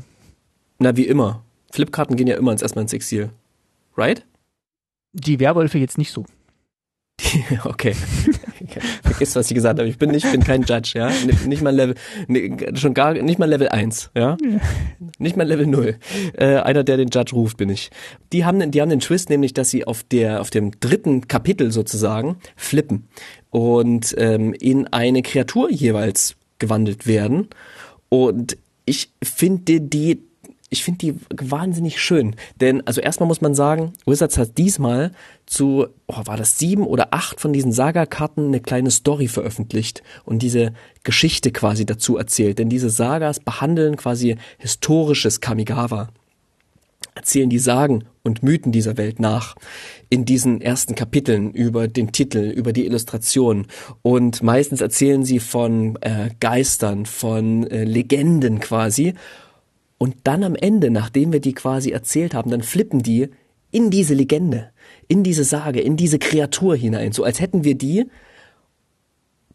Na, 0.78 0.96
wie 0.96 1.08
immer. 1.08 1.42
Flipkarten 1.72 2.16
gehen 2.16 2.28
ja 2.28 2.38
immer 2.38 2.52
ins 2.52 2.62
erstmal 2.62 2.84
ins 2.84 2.94
Exil. 2.94 3.30
Right? 3.98 4.26
Die 5.14 5.40
Werwölfe 5.40 5.78
jetzt 5.78 5.98
nicht 5.98 6.12
so. 6.12 6.26
okay. 7.66 7.94
Vergiss, 9.04 9.36
was 9.36 9.50
ich 9.50 9.56
gesagt 9.56 9.80
habe. 9.80 9.90
Ich 9.90 9.98
bin 9.98 10.12
nicht, 10.12 10.30
bin 10.32 10.44
kein 10.44 10.64
Judge, 10.64 10.94
ja. 10.96 11.12
Nicht 11.46 11.62
mal 11.62 11.76
Level, 11.76 11.96
schon 12.76 12.94
gar, 12.94 13.14
nicht 13.14 13.40
mal 13.40 13.50
Level 13.50 13.70
1, 13.70 14.12
ja. 14.16 14.38
Nicht 15.18 15.38
mal 15.38 15.48
Level 15.48 15.68
0. 15.68 15.98
Äh, 16.38 16.58
einer, 16.58 16.84
der 16.84 16.98
den 16.98 17.10
Judge 17.10 17.34
ruft, 17.34 17.58
bin 17.58 17.70
ich. 17.70 17.92
Die 18.34 18.46
haben, 18.46 18.72
die 18.72 18.82
haben 18.82 18.90
den 18.90 19.00
Twist 19.00 19.30
nämlich, 19.30 19.54
dass 19.54 19.70
sie 19.70 19.86
auf 19.86 20.04
der, 20.04 20.42
auf 20.42 20.50
dem 20.50 20.80
dritten 20.80 21.28
Kapitel 21.28 21.72
sozusagen 21.72 22.38
flippen 22.56 23.08
und 23.50 24.16
ähm, 24.18 24.54
in 24.54 24.88
eine 24.88 25.22
Kreatur 25.22 25.70
jeweils 25.72 26.36
gewandelt 26.60 27.08
werden. 27.08 27.50
Und 28.10 28.58
ich 28.86 29.12
finde 29.24 29.82
die 29.82 30.22
ich 30.72 30.86
finde 30.86 30.98
die 31.00 31.16
wahnsinnig 31.52 32.02
schön. 32.02 32.36
Denn, 32.62 32.88
also 32.88 33.02
erstmal 33.02 33.28
muss 33.28 33.42
man 33.42 33.54
sagen, 33.54 33.92
Wizards 34.06 34.38
hat 34.38 34.58
diesmal 34.58 35.12
zu, 35.46 35.88
oh, 36.08 36.22
war 36.24 36.38
das 36.38 36.58
sieben 36.58 36.88
oder 36.88 37.14
acht 37.14 37.42
von 37.42 37.52
diesen 37.52 37.74
Saga-Karten 37.74 38.48
eine 38.48 38.62
kleine 38.62 38.90
Story 38.90 39.28
veröffentlicht 39.28 40.02
und 40.24 40.42
diese 40.42 40.72
Geschichte 41.04 41.52
quasi 41.52 41.86
dazu 41.86 42.16
erzählt. 42.16 42.58
Denn 42.58 42.70
diese 42.70 42.90
Sagas 42.90 43.42
behandeln 43.42 43.98
quasi 43.98 44.38
historisches 44.58 45.42
Kamigawa 45.42 46.08
erzählen 47.16 47.50
die 47.50 47.60
Sagen 47.60 48.06
und 48.24 48.44
Mythen 48.44 48.72
dieser 48.72 48.98
Welt 48.98 49.20
nach 49.20 49.56
in 50.10 50.24
diesen 50.26 50.62
ersten 50.62 50.96
Kapiteln 50.96 51.52
über 51.52 51.88
den 51.88 52.12
Titel, 52.12 52.50
über 52.50 52.72
die 52.72 52.86
Illustration 52.86 53.68
und 54.02 54.42
meistens 54.44 54.80
erzählen 54.80 55.26
sie 55.26 55.40
von 55.40 55.98
äh, 56.02 56.30
Geistern, 56.40 57.06
von 57.06 57.68
äh, 57.68 57.84
Legenden 57.84 58.60
quasi 58.60 59.14
und 60.02 60.16
dann 60.24 60.44
am 60.44 60.56
Ende, 60.56 60.90
nachdem 60.90 61.32
wir 61.32 61.42
die 61.42 61.54
quasi 61.54 61.92
erzählt 61.92 62.34
haben, 62.34 62.50
dann 62.50 62.64
flippen 62.64 63.04
die 63.04 63.30
in 63.70 63.92
diese 63.92 64.16
Legende, 64.16 64.72
in 65.08 65.22
diese 65.22 65.44
Sage, 65.44 65.80
in 65.80 65.96
diese 65.96 66.18
Kreatur 66.18 66.76
hinein, 66.76 67.12
so 67.12 67.24
als 67.24 67.40
hätten 67.40 67.64
wir 67.64 67.76
die 67.76 68.08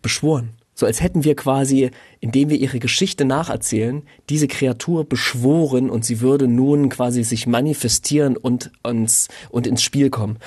beschworen. 0.03 0.51
So 0.73 0.87
als 0.87 1.03
hätten 1.03 1.25
wir 1.25 1.35
quasi, 1.35 1.91
indem 2.21 2.49
wir 2.49 2.59
ihre 2.59 2.79
Geschichte 2.79 3.25
nacherzählen, 3.25 4.05
diese 4.29 4.47
Kreatur 4.47 5.05
beschworen 5.05 5.91
und 5.91 6.05
sie 6.05 6.21
würde 6.21 6.47
nun 6.47 6.91
quasi 6.91 7.25
sich 7.25 7.49
manifestieren 7.49 8.37
und 8.37 8.71
uns 8.85 9.27
und 9.51 9.67
ins 9.67 9.83
Spiel 9.83 10.11
kommen. 10.11 10.39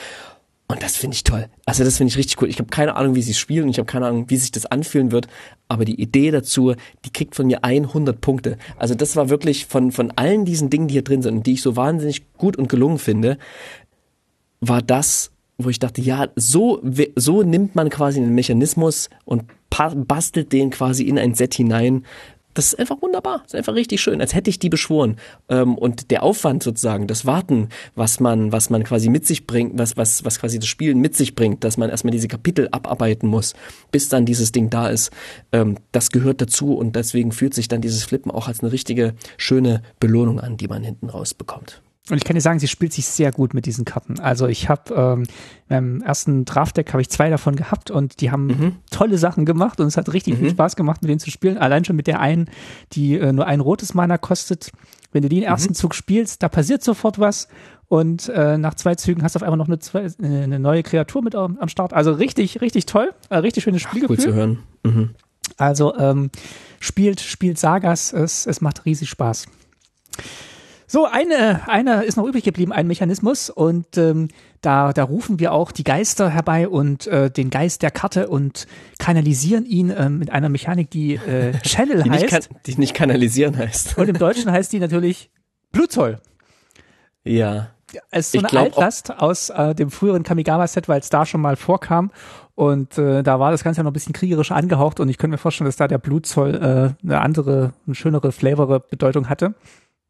Und 0.71 0.83
das 0.83 0.97
finde 0.97 1.15
ich 1.15 1.23
toll. 1.23 1.47
Also 1.65 1.83
das 1.83 1.97
finde 1.97 2.11
ich 2.11 2.17
richtig 2.17 2.39
cool. 2.41 2.47
Ich 2.47 2.59
habe 2.59 2.69
keine 2.69 2.95
Ahnung, 2.95 3.15
wie 3.15 3.23
sie 3.23 3.33
spielen 3.33 3.69
ich 3.69 3.79
habe 3.79 3.87
keine 3.87 4.05
Ahnung, 4.05 4.29
wie 4.29 4.37
sich 4.37 4.51
das 4.51 4.67
anfühlen 4.67 5.11
wird. 5.11 5.27
Aber 5.67 5.83
die 5.83 5.99
Idee 5.99 6.29
dazu, 6.29 6.75
die 7.05 7.11
kriegt 7.11 7.33
von 7.33 7.47
mir 7.47 7.63
100 7.63 8.21
Punkte. 8.21 8.59
Also 8.77 8.93
das 8.93 9.15
war 9.15 9.29
wirklich 9.29 9.65
von, 9.65 9.91
von 9.91 10.11
allen 10.11 10.45
diesen 10.45 10.69
Dingen, 10.69 10.87
die 10.87 10.93
hier 10.93 11.03
drin 11.03 11.23
sind 11.23 11.37
und 11.37 11.47
die 11.47 11.53
ich 11.53 11.63
so 11.63 11.75
wahnsinnig 11.75 12.21
gut 12.37 12.55
und 12.55 12.69
gelungen 12.69 12.99
finde, 12.99 13.39
war 14.61 14.83
das, 14.83 15.31
wo 15.57 15.69
ich 15.69 15.79
dachte, 15.79 16.01
ja, 16.01 16.27
so, 16.35 16.83
so 17.15 17.41
nimmt 17.41 17.73
man 17.73 17.89
quasi 17.89 18.19
einen 18.19 18.35
Mechanismus 18.35 19.09
und 19.25 19.45
bastelt 20.07 20.53
den 20.53 20.69
quasi 20.69 21.03
in 21.03 21.17
ein 21.17 21.33
Set 21.33 21.55
hinein, 21.55 22.05
das 22.59 22.73
ist 22.73 22.79
einfach 22.79 23.01
wunderbar. 23.01 23.37
Das 23.43 23.53
ist 23.53 23.55
einfach 23.55 23.75
richtig 23.75 24.01
schön, 24.01 24.19
als 24.19 24.35
hätte 24.35 24.49
ich 24.49 24.59
die 24.59 24.67
beschworen. 24.67 25.15
Ähm, 25.47 25.77
und 25.77 26.11
der 26.11 26.23
Aufwand 26.23 26.61
sozusagen, 26.61 27.07
das 27.07 27.25
Warten, 27.25 27.69
was 27.95 28.19
man, 28.19 28.51
was 28.51 28.69
man 28.69 28.83
quasi 28.83 29.07
mit 29.07 29.25
sich 29.25 29.47
bringt, 29.47 29.79
was, 29.79 29.95
was, 29.95 30.25
was 30.25 30.41
quasi 30.41 30.59
das 30.59 30.67
Spielen 30.67 30.99
mit 30.99 31.15
sich 31.15 31.35
bringt, 31.35 31.63
dass 31.63 31.77
man 31.77 31.89
erstmal 31.89 32.11
diese 32.11 32.27
Kapitel 32.27 32.67
abarbeiten 32.69 33.29
muss, 33.29 33.53
bis 33.93 34.09
dann 34.09 34.25
dieses 34.25 34.51
Ding 34.51 34.69
da 34.69 34.89
ist, 34.89 35.09
ähm, 35.53 35.77
das 35.93 36.11
gehört 36.11 36.41
dazu 36.41 36.73
und 36.73 36.97
deswegen 36.97 37.31
fühlt 37.31 37.53
sich 37.53 37.69
dann 37.69 37.79
dieses 37.79 38.03
Flippen 38.03 38.29
auch 38.29 38.49
als 38.49 38.59
eine 38.59 38.73
richtige, 38.73 39.13
schöne 39.37 39.81
Belohnung 40.01 40.41
an, 40.41 40.57
die 40.57 40.67
man 40.67 40.83
hinten 40.83 41.09
raus 41.09 41.33
bekommt. 41.33 41.81
Und 42.09 42.17
ich 42.17 42.23
kann 42.23 42.35
dir 42.35 42.41
sagen, 42.41 42.59
sie 42.59 42.67
spielt 42.67 42.93
sich 42.93 43.05
sehr 43.05 43.31
gut 43.31 43.53
mit 43.53 43.65
diesen 43.65 43.85
Karten. 43.85 44.19
Also 44.19 44.47
ich 44.47 44.67
habe 44.67 44.93
ähm, 44.95 45.23
beim 45.67 46.01
ersten 46.01 46.45
Draftdeck 46.45 46.91
habe 46.91 47.01
ich 47.01 47.09
zwei 47.09 47.29
davon 47.29 47.55
gehabt 47.55 47.91
und 47.91 48.21
die 48.21 48.31
haben 48.31 48.47
mhm. 48.47 48.75
tolle 48.89 49.17
Sachen 49.17 49.45
gemacht 49.45 49.79
und 49.79 49.87
es 49.87 49.97
hat 49.97 50.11
richtig 50.11 50.35
mhm. 50.35 50.39
viel 50.39 50.49
Spaß 50.51 50.75
gemacht, 50.75 51.01
mit 51.01 51.09
denen 51.09 51.19
zu 51.19 51.29
spielen. 51.29 51.57
Allein 51.57 51.85
schon 51.85 51.95
mit 51.95 52.07
der 52.07 52.19
einen, 52.19 52.49
die 52.93 53.17
äh, 53.17 53.31
nur 53.31 53.45
ein 53.45 53.59
rotes 53.59 53.93
Mana 53.93 54.17
kostet. 54.17 54.71
Wenn 55.11 55.21
du 55.21 55.29
die 55.29 55.39
im 55.39 55.43
ersten 55.43 55.71
mhm. 55.71 55.75
Zug 55.75 55.95
spielst, 55.95 56.41
da 56.43 56.49
passiert 56.49 56.83
sofort 56.83 57.19
was 57.19 57.47
und 57.87 58.29
äh, 58.29 58.57
nach 58.57 58.75
zwei 58.75 58.95
Zügen 58.95 59.23
hast 59.23 59.35
du 59.35 59.37
auf 59.37 59.43
einmal 59.43 59.57
noch 59.57 59.67
eine, 59.67 59.79
zwei, 59.79 60.07
eine 60.21 60.59
neue 60.59 60.83
Kreatur 60.83 61.23
mit 61.23 61.35
am 61.35 61.67
Start. 61.67 61.93
Also 61.93 62.13
richtig, 62.13 62.61
richtig 62.61 62.85
toll, 62.85 63.11
äh, 63.29 63.37
richtig 63.37 63.63
schönes 63.63 63.81
Spielgefühl. 63.81 64.17
Ach, 64.19 64.25
cool 64.25 64.31
zu 64.31 64.33
hören. 64.33 64.59
Mhm. 64.83 65.09
Also 65.57 65.95
ähm, 65.97 66.29
spielt, 66.79 67.19
spielt 67.19 67.57
Sagas, 67.57 68.13
es, 68.13 68.45
es 68.45 68.61
macht 68.61 68.85
riesig 68.85 69.09
Spaß. 69.09 69.47
So, 70.91 71.05
eine, 71.05 71.69
einer 71.69 72.03
ist 72.03 72.17
noch 72.17 72.25
übrig 72.25 72.43
geblieben, 72.43 72.71
ein 72.71 72.87
Mechanismus 72.87 73.51
und 73.51 73.95
ähm, 73.99 74.29
da, 74.61 74.91
da 74.91 75.03
rufen 75.03 75.39
wir 75.39 75.53
auch 75.53 75.71
die 75.71 75.83
Geister 75.83 76.31
herbei 76.31 76.67
und 76.67 77.05
äh, 77.05 77.29
den 77.29 77.51
Geist 77.51 77.83
der 77.83 77.91
Karte 77.91 78.27
und 78.27 78.65
kanalisieren 78.97 79.67
ihn 79.67 79.93
ähm, 79.95 80.17
mit 80.17 80.31
einer 80.31 80.49
Mechanik, 80.49 80.89
die 80.89 81.13
äh, 81.13 81.51
Channel 81.61 82.01
die 82.01 82.09
heißt. 82.09 82.31
Nicht 82.31 82.49
die 82.65 82.75
nicht 82.79 82.95
kanalisieren 82.95 83.55
heißt. 83.55 83.99
Und 83.99 84.09
im 84.09 84.17
Deutschen 84.17 84.51
heißt 84.51 84.73
die 84.73 84.79
natürlich 84.79 85.29
Blutzoll. 85.71 86.19
Ja. 87.23 87.67
Es 88.09 88.33
ist 88.33 88.41
so 88.41 88.47
eine 88.47 88.59
Altlast 88.59 89.11
aus 89.15 89.51
äh, 89.51 89.75
dem 89.75 89.91
früheren 89.91 90.23
Kamigawa-Set, 90.23 90.89
weil 90.89 91.01
es 91.01 91.09
da 91.09 91.27
schon 91.27 91.41
mal 91.41 91.55
vorkam. 91.55 92.09
Und 92.55 92.97
äh, 92.97 93.21
da 93.21 93.39
war 93.39 93.51
das 93.51 93.63
Ganze 93.63 93.81
ja 93.81 93.83
noch 93.83 93.91
ein 93.91 93.93
bisschen 93.93 94.13
kriegerisch 94.13 94.51
angehaucht 94.51 94.99
und 94.99 95.07
ich 95.07 95.19
könnte 95.19 95.33
mir 95.33 95.37
vorstellen, 95.37 95.67
dass 95.67 95.75
da 95.75 95.87
der 95.87 95.99
Blutzoll 95.99 96.55
äh, 96.55 97.05
eine 97.05 97.21
andere, 97.21 97.73
eine 97.85 97.93
schönere, 97.93 98.31
flavore 98.31 98.79
Bedeutung 98.79 99.29
hatte 99.29 99.53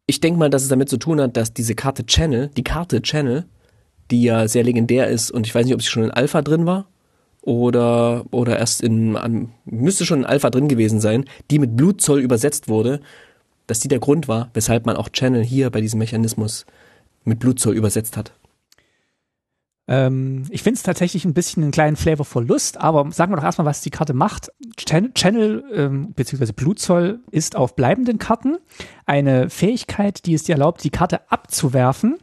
ich 0.10 0.20
denke 0.20 0.40
mal, 0.40 0.50
dass 0.50 0.64
es 0.64 0.70
damit 0.70 0.90
zu 0.90 0.98
tun 0.98 1.22
hat, 1.22 1.38
dass 1.38 1.54
diese 1.54 1.76
Karte 1.76 2.04
Channel, 2.04 2.50
die 2.58 2.64
Karte 2.64 3.04
Channel, 3.04 3.46
die 4.10 4.24
ja 4.24 4.48
sehr 4.48 4.64
legendär 4.64 5.08
ist 5.08 5.30
und 5.30 5.46
ich 5.46 5.54
weiß 5.54 5.66
nicht, 5.66 5.76
ob 5.76 5.84
sie 5.84 5.90
schon 5.90 6.04
in 6.04 6.10
Alpha 6.10 6.42
drin 6.42 6.66
war 6.66 6.88
oder, 7.44 8.26
oder 8.32 8.58
erst 8.58 8.82
in, 8.82 9.52
müsste 9.66 10.08
schon 10.08 10.22
in 10.22 10.26
Alpha 10.26 10.50
drin 10.50 10.68
gewesen 10.68 11.00
sein, 11.00 11.26
die 11.52 11.60
mit 11.60 11.78
Blutzoll 11.78 12.22
übersetzt 12.22 12.68
wurde, 12.68 13.02
dass 13.68 13.82
die 13.82 13.88
der 13.88 14.00
Grund 14.00 14.28
war, 14.28 14.50
weshalb 14.56 14.88
man 14.88 14.98
auch 14.98 15.10
Channel 15.10 15.44
hier 15.44 15.70
bei 15.70 15.80
diesem 15.80 16.00
Mechanismus 16.00 16.66
mit 17.24 17.38
Blutzoll 17.38 17.76
übersetzt 17.76 18.18
hat. 18.18 18.32
Ähm, 19.90 20.44
ich 20.52 20.62
finde 20.62 20.78
es 20.78 20.84
tatsächlich 20.84 21.26
ein 21.26 21.34
bisschen 21.34 21.64
einen 21.64 21.72
kleinen 21.72 21.96
Flavor 21.96 22.24
Verlust, 22.24 22.78
aber 22.80 23.12
sagen 23.12 23.32
wir 23.32 23.38
doch 23.38 23.44
erstmal, 23.44 23.66
was 23.66 23.82
die 23.82 23.90
Karte 23.90 24.14
macht. 24.14 24.52
Channel, 24.78 25.12
Channel 25.14 25.64
ähm, 25.74 26.14
bzw. 26.14 26.52
Blutzoll 26.52 27.22
ist 27.32 27.56
auf 27.56 27.76
bleibenden 27.76 28.20
Karten 28.20 28.60
eine 29.08 29.50
Fähigkeit, 29.50 30.28
die 30.28 30.36
es 30.36 30.44
dir 30.44 30.54
erlaubt, 30.54 30.84
die 30.84 30.92
Karte 30.92 31.32
abzuwerfen 31.32 32.20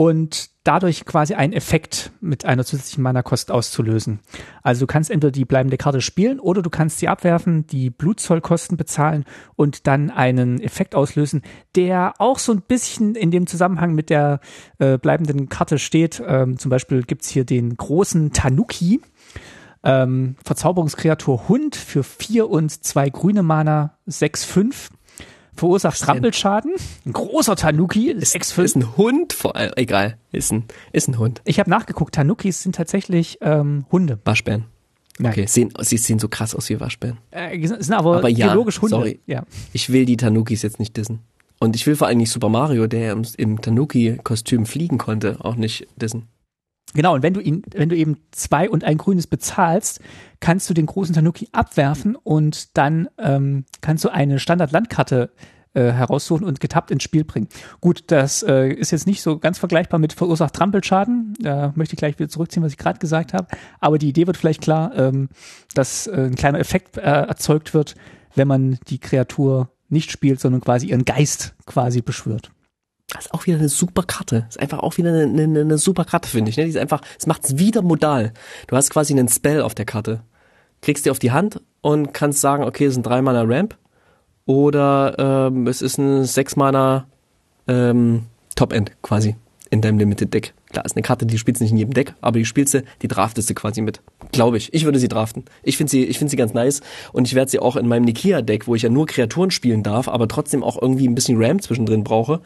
und 0.00 0.48
dadurch 0.64 1.04
quasi 1.04 1.34
einen 1.34 1.52
Effekt 1.52 2.10
mit 2.22 2.46
einer 2.46 2.64
zusätzlichen 2.64 3.02
Mana-Kost 3.02 3.50
auszulösen. 3.50 4.20
Also 4.62 4.80
du 4.80 4.86
kannst 4.86 5.10
entweder 5.10 5.30
die 5.30 5.44
bleibende 5.44 5.76
Karte 5.76 6.00
spielen 6.00 6.40
oder 6.40 6.62
du 6.62 6.70
kannst 6.70 7.00
sie 7.00 7.08
abwerfen, 7.08 7.66
die 7.66 7.90
Blutzollkosten 7.90 8.78
bezahlen 8.78 9.26
und 9.56 9.86
dann 9.86 10.08
einen 10.10 10.58
Effekt 10.58 10.94
auslösen, 10.94 11.42
der 11.76 12.14
auch 12.16 12.38
so 12.38 12.50
ein 12.50 12.62
bisschen 12.62 13.14
in 13.14 13.30
dem 13.30 13.46
Zusammenhang 13.46 13.94
mit 13.94 14.08
der 14.08 14.40
äh, 14.78 14.96
bleibenden 14.96 15.50
Karte 15.50 15.78
steht. 15.78 16.22
Ähm, 16.26 16.58
zum 16.58 16.70
Beispiel 16.70 17.02
gibt's 17.02 17.28
hier 17.28 17.44
den 17.44 17.76
großen 17.76 18.32
Tanuki. 18.32 19.02
Ähm, 19.84 20.36
Verzauberungskreatur 20.42 21.46
Hund 21.50 21.76
für 21.76 22.04
vier 22.04 22.48
und 22.48 22.70
zwei 22.70 23.10
grüne 23.10 23.42
Mana, 23.42 23.98
sechs 24.06 24.46
fünf 24.46 24.88
verursacht 25.60 26.00
Trampelschaden. 26.00 26.72
Ein 27.06 27.12
großer 27.12 27.54
Tanuki. 27.54 28.10
Ist, 28.10 28.34
ist 28.34 28.76
ein 28.76 28.96
Hund 28.96 29.32
vor 29.32 29.56
allem. 29.56 29.72
Egal. 29.76 30.16
Ist 30.32 30.52
ein, 30.52 30.64
ist 30.92 31.08
ein 31.08 31.18
Hund. 31.18 31.42
Ich 31.44 31.60
habe 31.60 31.70
nachgeguckt. 31.70 32.14
Tanukis 32.14 32.62
sind 32.62 32.74
tatsächlich 32.74 33.38
ähm, 33.40 33.84
Hunde. 33.92 34.18
Waschbären. 34.24 34.64
Nein. 35.18 35.32
Okay, 35.32 35.46
sehen, 35.46 35.72
sie 35.80 35.98
sehen 35.98 36.18
so 36.18 36.28
krass 36.28 36.54
aus 36.54 36.68
wie 36.70 36.80
Waschbären. 36.80 37.18
Äh, 37.30 37.66
sind 37.66 37.92
aber, 37.92 38.16
aber 38.16 38.28
ja, 38.28 38.46
biologisch 38.46 38.80
Hunde. 38.80 38.96
Sorry. 38.96 39.20
Ja. 39.26 39.44
Ich 39.72 39.90
will 39.92 40.06
die 40.06 40.16
Tanukis 40.16 40.62
jetzt 40.62 40.78
nicht 40.78 40.96
dissen. 40.96 41.20
Und 41.58 41.76
ich 41.76 41.86
will 41.86 41.94
vor 41.94 42.06
allem 42.06 42.18
nicht 42.18 42.30
Super 42.30 42.48
Mario, 42.48 42.86
der 42.86 43.12
im, 43.12 43.22
im 43.36 43.60
Tanuki-Kostüm 43.60 44.64
fliegen 44.64 44.96
konnte, 44.96 45.36
auch 45.40 45.56
nicht 45.56 45.86
dissen. 45.96 46.26
Genau, 46.94 47.14
und 47.14 47.22
wenn 47.22 47.34
du 47.34 47.40
ihn, 47.40 47.62
wenn 47.72 47.88
du 47.88 47.96
eben 47.96 48.16
zwei 48.32 48.68
und 48.68 48.82
ein 48.82 48.98
grünes 48.98 49.26
bezahlst, 49.26 50.00
kannst 50.40 50.68
du 50.68 50.74
den 50.74 50.86
großen 50.86 51.14
Tanuki 51.14 51.48
abwerfen 51.52 52.16
und 52.16 52.76
dann 52.76 53.08
ähm, 53.18 53.64
kannst 53.80 54.04
du 54.04 54.08
eine 54.08 54.40
Standard-Landkarte 54.40 55.30
äh, 55.72 55.92
heraussuchen 55.92 56.44
und 56.44 56.58
getappt 56.58 56.90
ins 56.90 57.04
Spiel 57.04 57.22
bringen. 57.22 57.48
Gut, 57.80 58.04
das 58.08 58.42
äh, 58.42 58.72
ist 58.72 58.90
jetzt 58.90 59.06
nicht 59.06 59.22
so 59.22 59.38
ganz 59.38 59.58
vergleichbar 59.58 60.00
mit 60.00 60.12
verursacht 60.12 60.54
Trampelschaden. 60.54 61.34
Da 61.38 61.72
möchte 61.76 61.94
ich 61.94 61.98
gleich 61.98 62.18
wieder 62.18 62.28
zurückziehen, 62.28 62.64
was 62.64 62.72
ich 62.72 62.78
gerade 62.78 62.98
gesagt 62.98 63.34
habe. 63.34 63.46
Aber 63.78 63.98
die 63.98 64.08
Idee 64.08 64.26
wird 64.26 64.36
vielleicht 64.36 64.62
klar, 64.62 64.92
ähm, 64.96 65.28
dass 65.74 66.08
äh, 66.08 66.22
ein 66.26 66.34
kleiner 66.34 66.58
Effekt 66.58 66.96
äh, 66.96 67.02
erzeugt 67.02 67.72
wird, 67.72 67.94
wenn 68.34 68.48
man 68.48 68.78
die 68.88 68.98
Kreatur 68.98 69.70
nicht 69.88 70.10
spielt, 70.10 70.40
sondern 70.40 70.60
quasi 70.60 70.88
ihren 70.88 71.04
Geist 71.04 71.54
quasi 71.66 72.02
beschwört. 72.02 72.50
Das 73.12 73.26
ist 73.26 73.34
auch 73.34 73.46
wieder 73.46 73.58
eine 73.58 73.68
super 73.68 74.02
Karte. 74.02 74.42
Das 74.46 74.56
ist 74.56 74.62
einfach 74.62 74.78
auch 74.78 74.96
wieder 74.96 75.10
eine, 75.10 75.42
eine, 75.42 75.60
eine 75.60 75.78
super 75.78 76.04
Karte, 76.04 76.28
finde 76.28 76.50
ich. 76.50 76.56
Ne? 76.56 76.64
Die 76.64 76.70
ist 76.70 76.76
einfach, 76.76 77.00
es 77.18 77.26
macht 77.26 77.44
es 77.44 77.58
wieder 77.58 77.82
modal. 77.82 78.32
Du 78.66 78.76
hast 78.76 78.90
quasi 78.90 79.12
einen 79.12 79.28
Spell 79.28 79.62
auf 79.62 79.74
der 79.74 79.84
Karte. 79.84 80.20
Kriegst 80.80 81.06
die 81.06 81.10
auf 81.10 81.18
die 81.18 81.32
Hand 81.32 81.60
und 81.80 82.12
kannst 82.12 82.40
sagen, 82.40 82.64
okay, 82.64 82.84
es 82.84 82.92
ist 82.92 82.98
ein 82.98 83.02
3 83.02 83.22
Mana 83.22 83.42
Ramp 83.42 83.76
oder 84.46 85.48
ähm, 85.50 85.66
es 85.66 85.82
ist 85.82 85.98
ein 85.98 86.24
6 86.24 86.56
Mana 86.56 87.06
ähm, 87.68 88.26
Top 88.54 88.72
End 88.72 88.92
quasi 89.02 89.36
in 89.70 89.80
deinem 89.80 89.98
Limited 89.98 90.34
Deck. 90.34 90.52
Klar, 90.70 90.84
ist 90.84 90.96
eine 90.96 91.02
Karte, 91.02 91.26
die 91.26 91.38
spielst 91.38 91.60
du 91.60 91.64
nicht 91.64 91.72
in 91.72 91.78
jedem 91.78 91.94
Deck, 91.94 92.14
aber 92.20 92.38
die 92.38 92.44
spielst 92.44 92.74
du, 92.74 92.82
die 93.02 93.08
draftest 93.08 93.48
du 93.48 93.54
quasi 93.54 93.80
mit. 93.80 94.00
Glaube 94.32 94.56
ich. 94.56 94.74
Ich 94.74 94.84
würde 94.84 94.98
sie 94.98 95.08
draften. 95.08 95.44
Ich 95.62 95.76
finde 95.76 95.90
sie, 95.90 96.04
ich 96.04 96.18
finde 96.18 96.30
sie 96.30 96.36
ganz 96.36 96.52
nice 96.52 96.80
und 97.12 97.26
ich 97.26 97.34
werde 97.34 97.50
sie 97.50 97.60
auch 97.60 97.76
in 97.76 97.86
meinem 97.86 98.04
Nikia 98.04 98.42
Deck, 98.42 98.66
wo 98.66 98.74
ich 98.74 98.82
ja 98.82 98.88
nur 98.88 99.06
Kreaturen 99.06 99.50
spielen 99.50 99.82
darf, 99.82 100.08
aber 100.08 100.28
trotzdem 100.28 100.62
auch 100.62 100.80
irgendwie 100.80 101.08
ein 101.08 101.14
bisschen 101.14 101.42
Ram 101.42 101.60
zwischendrin 101.60 102.04
brauche, 102.04 102.40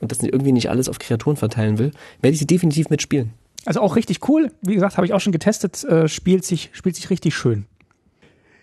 und 0.00 0.12
das 0.12 0.22
irgendwie 0.22 0.52
nicht 0.52 0.70
alles 0.70 0.88
auf 0.88 0.98
Kreaturen 0.98 1.36
verteilen 1.36 1.78
will, 1.78 1.92
werde 2.20 2.32
ich 2.34 2.38
sie 2.38 2.46
definitiv 2.46 2.90
mitspielen. 2.90 3.32
Also 3.64 3.80
auch 3.80 3.96
richtig 3.96 4.28
cool. 4.28 4.50
Wie 4.62 4.74
gesagt, 4.74 4.96
habe 4.96 5.06
ich 5.06 5.12
auch 5.12 5.20
schon 5.20 5.32
getestet, 5.32 5.84
äh, 5.84 6.08
spielt 6.08 6.44
sich, 6.44 6.70
spielt 6.72 6.96
sich 6.96 7.10
richtig 7.10 7.34
schön. 7.34 7.66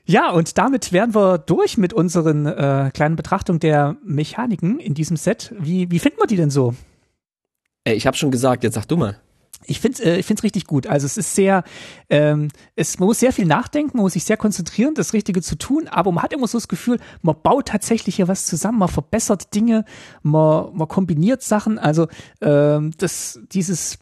Ja, 0.05 0.31
und 0.31 0.57
damit 0.57 0.93
wären 0.93 1.15
wir 1.15 1.39
durch 1.39 1.77
mit 1.77 1.91
unseren 1.91 2.45
äh, 2.45 2.91
kleinen 2.93 3.15
Betrachtungen 3.15 3.59
der 3.59 3.97
Mechaniken 4.03 4.79
in 4.79 4.93
diesem 4.93 5.17
Set. 5.17 5.53
Wie, 5.59 5.89
wie 5.89 5.99
finden 5.99 6.19
wir 6.19 6.27
die 6.27 6.36
denn 6.36 6.51
so? 6.51 6.75
Ey, 7.83 7.95
ich 7.95 8.07
habe 8.07 8.15
schon 8.15 8.31
gesagt, 8.31 8.63
jetzt 8.63 8.75
sag 8.75 8.86
du 8.86 8.97
mal 8.97 9.19
ich 9.68 9.80
finde 9.80 10.01
es 10.01 10.05
äh, 10.05 10.18
ich 10.18 10.26
find's 10.26 10.43
richtig 10.43 10.66
gut. 10.66 10.88
Also 10.88 11.05
es 11.05 11.18
ist 11.18 11.36
sehr, 11.36 11.63
ähm, 12.09 12.49
es, 12.76 12.99
man 12.99 13.07
muss 13.07 13.20
sehr 13.20 13.34
viel 13.34 13.45
nachdenken, 13.45 13.97
man 13.97 14.03
muss 14.03 14.13
sich 14.13 14.24
sehr 14.24 14.38
konzentrieren, 14.38 14.95
das 14.95 15.13
Richtige 15.13 15.41
zu 15.41 15.57
tun, 15.57 15.88
aber 15.88 16.11
man 16.11 16.24
hat 16.24 16.34
immer 16.34 16.47
so 16.47 16.57
das 16.57 16.68
Gefühl, 16.68 16.99
man 17.22 17.36
baut 17.41 17.68
tatsächlich 17.68 18.16
hier 18.16 18.28
was 18.28 18.45
zusammen, 18.45 18.80
man 18.80 18.89
verbessert 18.89 19.53
Dinge, 19.53 19.86
man, 20.24 20.76
man 20.76 20.88
kombiniert 20.88 21.41
Sachen. 21.43 21.80
Also 21.80 22.07
ähm, 22.41 22.91
das, 22.97 23.39
dieses, 23.51 23.99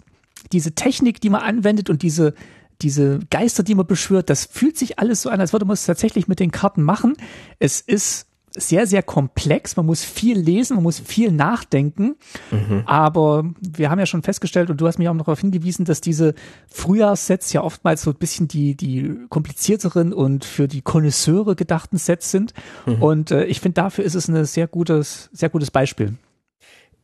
diese 0.52 0.76
Technik, 0.76 1.22
die 1.22 1.30
man 1.30 1.42
anwendet 1.42 1.90
und 1.90 2.02
diese, 2.02 2.34
diese 2.82 3.20
Geister, 3.30 3.64
die 3.64 3.76
man 3.76 3.88
beschwört, 3.88 4.30
das 4.30 4.46
fühlt 4.46 4.78
sich 4.78 5.00
alles 5.00 5.22
so 5.22 5.30
an, 5.30 5.40
als 5.40 5.54
würde 5.54 5.66
man 5.66 5.74
es 5.74 5.86
tatsächlich 5.86 6.28
mit 6.28 6.40
den 6.40 6.52
Karten 6.52 6.84
machen. 6.84 7.16
Es 7.60 7.82
ist 7.82 8.28
sehr, 8.56 8.86
sehr 8.88 9.04
komplex. 9.04 9.76
Man 9.76 9.86
muss 9.86 10.04
viel 10.04 10.38
lesen, 10.38 10.76
man 10.76 10.84
muss 10.84 11.00
viel 11.00 11.32
nachdenken. 11.32 12.16
Mhm. 12.52 12.84
Aber 12.86 13.46
wir 13.60 13.90
haben 13.90 14.00
ja 14.00 14.06
schon 14.06 14.24
festgestellt, 14.24 14.70
und 14.70 14.80
du 14.80 14.88
hast 14.88 15.00
mich 15.00 15.10
auch 15.10 15.14
noch 15.14 15.26
darauf 15.26 15.40
hingewiesen, 15.40 15.86
dass 15.86 16.02
diese 16.02 16.36
Frühjahrssets 16.68 17.54
ja 17.54 17.64
oftmals 17.64 18.04
so 18.04 18.12
ein 18.12 18.18
bisschen 18.18 18.48
die, 18.48 18.76
die 18.76 19.16
komplizierteren 19.30 20.14
und 20.14 20.46
für 20.46 20.68
die 20.68 20.82
Konnoisseure 20.82 21.56
gedachten 21.56 21.98
Sets 21.98 22.32
sind. 22.32 22.54
Mhm. 22.86 23.02
Und 23.02 23.32
äh, 23.32 23.46
ich 23.46 23.60
finde, 23.60 23.76
dafür 23.76 24.04
ist 24.04 24.16
es 24.16 24.28
ein 24.28 24.46
sehr 24.46 24.68
gutes, 24.68 25.30
sehr 25.34 25.50
gutes 25.50 25.72
Beispiel. 25.72 26.14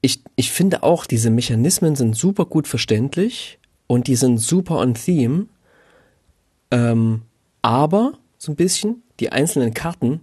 Ich, 0.02 0.24
ich 0.36 0.52
finde 0.52 0.84
auch, 0.84 1.06
diese 1.06 1.30
Mechanismen 1.30 1.96
sind 1.96 2.16
super 2.16 2.46
gut 2.46 2.68
verständlich 2.68 3.60
und 3.88 4.08
die 4.08 4.16
sind 4.16 4.38
super 4.38 4.78
on 4.78 4.94
theme. 4.94 5.48
Ähm, 6.72 7.24
aber 7.62 8.14
so 8.38 8.52
ein 8.52 8.56
bisschen 8.56 9.04
die 9.20 9.32
einzelnen 9.32 9.74
Karten 9.74 10.22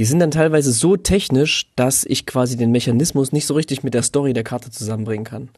die 0.00 0.06
sind 0.06 0.18
dann 0.18 0.30
teilweise 0.30 0.72
so 0.72 0.96
technisch, 0.96 1.70
dass 1.76 2.04
ich 2.04 2.24
quasi 2.24 2.56
den 2.56 2.70
Mechanismus 2.70 3.32
nicht 3.32 3.44
so 3.44 3.52
richtig 3.52 3.82
mit 3.82 3.92
der 3.92 4.02
Story 4.02 4.32
der 4.32 4.44
Karte 4.44 4.70
zusammenbringen 4.70 5.26
kann. 5.26 5.50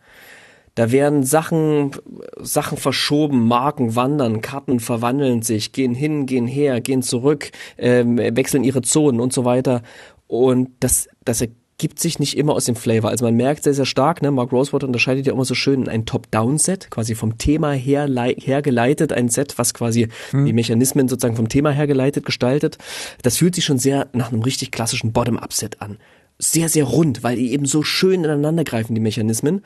Da 0.74 0.90
werden 0.90 1.22
Sachen, 1.22 1.92
Sachen 2.40 2.76
verschoben, 2.76 3.46
Marken 3.46 3.94
wandern, 3.94 4.40
Karten 4.40 4.80
verwandeln 4.80 5.42
sich, 5.42 5.70
gehen 5.70 5.94
hin, 5.94 6.26
gehen 6.26 6.48
her, 6.48 6.80
gehen 6.80 7.02
zurück, 7.02 7.52
ähm, 7.78 8.18
wechseln 8.18 8.64
ihre 8.64 8.82
Zonen 8.82 9.20
und 9.20 9.32
so 9.32 9.44
weiter. 9.44 9.80
Und 10.26 10.70
das, 10.80 11.08
das 11.24 11.44
ergibt 11.82 11.98
sich 11.98 12.20
nicht 12.20 12.36
immer 12.36 12.52
aus 12.52 12.66
dem 12.66 12.76
Flavor. 12.76 13.10
Also 13.10 13.24
man 13.24 13.34
merkt 13.34 13.64
sehr, 13.64 13.74
sehr 13.74 13.86
stark, 13.86 14.22
ne, 14.22 14.30
Mark 14.30 14.52
Rosewater 14.52 14.86
unterscheidet 14.86 15.26
ja 15.26 15.32
immer 15.32 15.44
so 15.44 15.54
schön 15.54 15.82
in 15.82 15.88
ein 15.88 16.06
Top-Down-Set, 16.06 16.92
quasi 16.92 17.16
vom 17.16 17.38
Thema 17.38 17.72
her 17.72 18.06
hergeleitet, 18.06 19.12
ein 19.12 19.28
Set, 19.28 19.58
was 19.58 19.74
quasi 19.74 20.06
hm. 20.30 20.46
die 20.46 20.52
Mechanismen 20.52 21.08
sozusagen 21.08 21.34
vom 21.34 21.48
Thema 21.48 21.72
hergeleitet 21.72 22.24
gestaltet. 22.24 22.78
Das 23.22 23.36
fühlt 23.36 23.56
sich 23.56 23.64
schon 23.64 23.80
sehr 23.80 24.06
nach 24.12 24.30
einem 24.30 24.42
richtig 24.42 24.70
klassischen 24.70 25.12
Bottom-Up-Set 25.12 25.82
an. 25.82 25.98
Sehr, 26.38 26.68
sehr 26.68 26.84
rund, 26.84 27.24
weil 27.24 27.34
die 27.34 27.52
eben 27.52 27.66
so 27.66 27.82
schön 27.82 28.22
ineinander 28.22 28.62
greifen, 28.62 28.94
die 28.94 29.00
Mechanismen. 29.00 29.64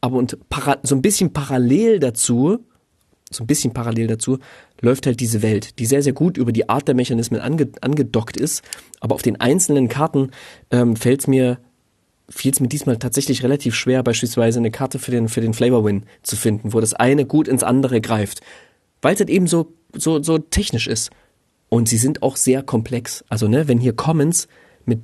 Aber 0.00 0.16
und 0.16 0.36
so 0.82 0.96
ein 0.96 1.02
bisschen 1.02 1.32
parallel 1.32 2.00
dazu, 2.00 2.58
so 3.30 3.44
ein 3.44 3.46
bisschen 3.46 3.72
parallel 3.72 4.08
dazu, 4.08 4.38
läuft 4.82 5.06
halt 5.06 5.20
diese 5.20 5.40
Welt, 5.40 5.78
die 5.78 5.86
sehr, 5.86 6.02
sehr 6.02 6.12
gut 6.12 6.36
über 6.36 6.52
die 6.52 6.68
Art 6.68 6.86
der 6.86 6.94
Mechanismen 6.94 7.40
ange, 7.40 7.68
angedockt 7.80 8.36
ist. 8.36 8.62
Aber 9.00 9.14
auf 9.14 9.22
den 9.22 9.40
einzelnen 9.40 9.88
Karten 9.88 10.30
ähm, 10.70 10.96
fällt 10.96 11.20
es 11.20 11.26
mir 11.26 11.58
fiel 12.28 12.52
es 12.52 12.60
mir 12.60 12.68
diesmal 12.68 12.96
tatsächlich 12.98 13.42
relativ 13.42 13.74
schwer, 13.74 14.02
beispielsweise 14.02 14.58
eine 14.58 14.70
Karte 14.70 14.98
für 14.98 15.10
den, 15.10 15.28
für 15.28 15.40
den 15.40 15.54
Flavor 15.54 15.84
Win 15.84 16.04
zu 16.22 16.36
finden, 16.36 16.72
wo 16.72 16.80
das 16.80 16.94
eine 16.94 17.26
gut 17.26 17.46
ins 17.46 17.62
andere 17.62 18.00
greift. 18.00 18.40
Weil 19.02 19.14
es 19.14 19.20
halt 19.20 19.28
eben 19.28 19.46
so, 19.46 19.72
so, 19.92 20.22
so 20.22 20.38
technisch 20.38 20.86
ist. 20.86 21.10
Und 21.68 21.88
sie 21.88 21.98
sind 21.98 22.22
auch 22.22 22.36
sehr 22.36 22.62
komplex. 22.62 23.24
Also, 23.28 23.48
ne, 23.48 23.68
wenn 23.68 23.78
hier 23.78 23.94
Commons 23.94 24.48
mit 24.84 25.00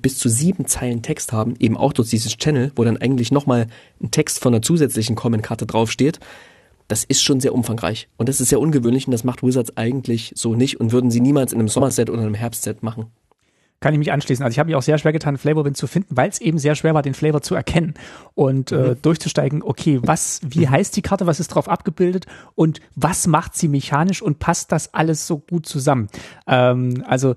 bis 0.00 0.18
zu 0.18 0.28
sieben 0.28 0.66
Zeilen 0.66 1.02
Text 1.02 1.32
haben, 1.32 1.54
eben 1.58 1.76
auch 1.76 1.92
durch 1.92 2.10
dieses 2.10 2.36
Channel, 2.36 2.72
wo 2.76 2.84
dann 2.84 2.96
eigentlich 2.96 3.30
nochmal 3.30 3.66
ein 4.02 4.10
Text 4.10 4.40
von 4.40 4.54
einer 4.54 4.62
zusätzlichen 4.62 5.16
Common-Karte 5.16 5.66
draufsteht, 5.66 6.18
das 6.88 7.04
ist 7.04 7.22
schon 7.22 7.40
sehr 7.40 7.54
umfangreich. 7.54 8.08
Und 8.16 8.28
das 8.28 8.40
ist 8.40 8.48
sehr 8.48 8.60
ungewöhnlich 8.60 9.06
und 9.06 9.12
das 9.12 9.24
macht 9.24 9.42
Wizards 9.42 9.76
eigentlich 9.76 10.32
so 10.34 10.54
nicht 10.54 10.80
und 10.80 10.92
würden 10.92 11.10
sie 11.10 11.20
niemals 11.20 11.52
in 11.52 11.58
einem 11.58 11.68
Sommerset 11.68 12.10
oder 12.10 12.22
einem 12.22 12.34
Herbstset 12.34 12.82
machen. 12.82 13.06
Kann 13.80 13.94
ich 13.94 13.98
mich 13.98 14.10
anschließen. 14.10 14.44
Also 14.44 14.54
ich 14.54 14.58
habe 14.58 14.68
mich 14.68 14.74
auch 14.74 14.82
sehr 14.82 14.98
schwer 14.98 15.12
getan, 15.12 15.38
Flavorwind 15.38 15.76
zu 15.76 15.86
finden, 15.86 16.16
weil 16.16 16.28
es 16.28 16.40
eben 16.40 16.58
sehr 16.58 16.74
schwer 16.74 16.94
war, 16.94 17.02
den 17.02 17.14
Flavor 17.14 17.42
zu 17.42 17.54
erkennen 17.54 17.94
und 18.34 18.72
äh, 18.72 18.76
mhm. 18.76 18.84
äh, 18.84 18.94
durchzusteigen, 18.96 19.62
okay, 19.62 20.00
was, 20.02 20.40
wie 20.44 20.66
mhm. 20.66 20.70
heißt 20.70 20.96
die 20.96 21.02
Karte, 21.02 21.26
was 21.26 21.38
ist 21.38 21.48
drauf 21.48 21.68
abgebildet 21.68 22.26
und 22.56 22.80
was 22.96 23.28
macht 23.28 23.54
sie 23.54 23.68
mechanisch 23.68 24.20
und 24.20 24.40
passt 24.40 24.72
das 24.72 24.94
alles 24.94 25.28
so 25.28 25.38
gut 25.38 25.66
zusammen? 25.66 26.08
Ähm, 26.48 27.04
also 27.06 27.36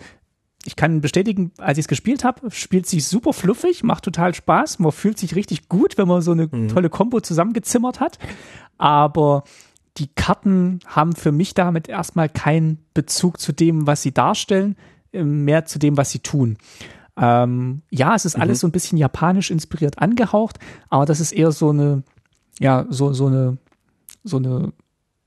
ich 0.65 0.75
kann 0.75 1.01
bestätigen, 1.01 1.51
als 1.57 1.77
ich 1.77 1.83
es 1.83 1.87
gespielt 1.87 2.23
habe, 2.23 2.51
spielt 2.51 2.85
sich 2.85 3.05
super 3.05 3.33
fluffig, 3.33 3.83
macht 3.83 4.03
total 4.03 4.33
Spaß. 4.33 4.79
Man 4.79 4.91
fühlt 4.91 5.17
sich 5.17 5.35
richtig 5.35 5.69
gut, 5.69 5.97
wenn 5.97 6.07
man 6.07 6.21
so 6.21 6.31
eine 6.31 6.47
mhm. 6.51 6.69
tolle 6.69 6.89
Combo 6.89 7.19
zusammengezimmert 7.19 7.99
hat. 7.99 8.19
Aber 8.81 9.43
die 9.97 10.07
Karten 10.07 10.79
haben 10.87 11.13
für 11.13 11.31
mich 11.31 11.53
damit 11.53 11.87
erstmal 11.87 12.29
keinen 12.29 12.79
Bezug 12.93 13.39
zu 13.39 13.51
dem, 13.51 13.85
was 13.85 14.01
sie 14.01 14.11
darstellen, 14.11 14.75
äh, 15.13 15.23
mehr 15.23 15.65
zu 15.65 15.77
dem, 15.77 15.97
was 15.97 16.09
sie 16.09 16.19
tun. 16.19 16.57
Ähm, 17.15 17.81
ja, 17.91 18.15
es 18.15 18.25
ist 18.25 18.37
mhm. 18.37 18.43
alles 18.43 18.61
so 18.61 18.67
ein 18.67 18.71
bisschen 18.71 18.97
japanisch 18.97 19.51
inspiriert 19.51 19.99
angehaucht, 19.99 20.57
aber 20.89 21.05
das 21.05 21.19
ist 21.19 21.31
eher 21.31 21.51
so 21.51 21.69
eine, 21.69 22.03
ja, 22.59 22.85
so, 22.89 23.13
so 23.13 23.27
eine, 23.27 23.57
so 24.23 24.37
eine 24.37 24.73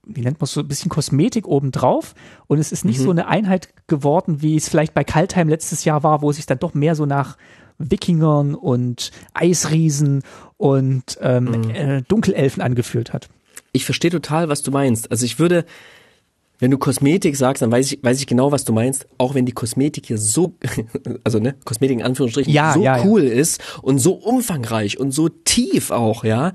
wie 0.07 0.20
nennt 0.20 0.40
man 0.40 0.44
es 0.44 0.52
so 0.52 0.61
ein 0.61 0.68
bisschen 0.68 0.90
Kosmetik 0.90 1.46
obendrauf 1.46 2.14
und 2.46 2.59
es 2.59 2.72
ist 2.72 2.84
nicht 2.84 2.98
mhm. 2.98 3.05
so 3.05 3.11
eine 3.11 3.28
Einheit 3.28 3.68
geworden, 3.86 4.42
wie 4.42 4.57
es 4.57 4.68
vielleicht 4.68 4.94
bei 4.94 5.05
Kaltheim 5.05 5.48
letztes 5.48 5.84
Jahr 5.84 6.02
war, 6.02 6.20
wo 6.20 6.30
es 6.30 6.36
sich 6.36 6.46
dann 6.46 6.59
doch 6.59 6.74
mehr 6.74 6.94
so 6.94 7.07
nach 7.07 7.36
Wikingern 7.78 8.55
und 8.55 9.12
Eisriesen 9.32 10.22
und 10.57 11.18
ähm, 11.20 11.44
mhm. 11.44 11.70
äh, 11.70 12.02
Dunkelelfen 12.02 12.62
angefühlt 12.62 13.12
hat. 13.12 13.28
Ich 13.75 13.85
verstehe 13.85 14.11
total, 14.11 14.49
was 14.49 14.62
du 14.62 14.70
meinst. 14.70 15.11
Also 15.11 15.27
ich 15.27 15.39
würde, 15.39 15.66
wenn 16.59 16.70
du 16.70 16.79
Kosmetik 16.79 17.37
sagst, 17.37 17.61
dann 17.61 17.70
weiß 17.70 17.93
ich, 17.93 18.03
weiß 18.03 18.18
ich 18.20 18.27
genau, 18.27 18.51
was 18.51 18.64
du 18.64 18.72
meinst. 18.72 19.07
Auch 19.18 19.35
wenn 19.35 19.45
die 19.45 19.53
Kosmetik 19.53 20.07
hier 20.07 20.16
so, 20.16 20.55
also 21.25 21.39
ne, 21.39 21.57
Kosmetik 21.66 21.99
in 21.99 22.05
Anführungsstrichen, 22.05 22.53
ja, 22.53 22.72
so 22.72 22.83
ja, 22.83 23.05
cool 23.05 23.25
ja. 23.25 23.35
ist 23.35 23.61
und 23.83 23.99
so 23.99 24.14
umfangreich 24.14 24.99
und 24.99 25.11
so 25.11 25.29
tief 25.29 25.91
auch, 25.91 26.25
ja. 26.25 26.55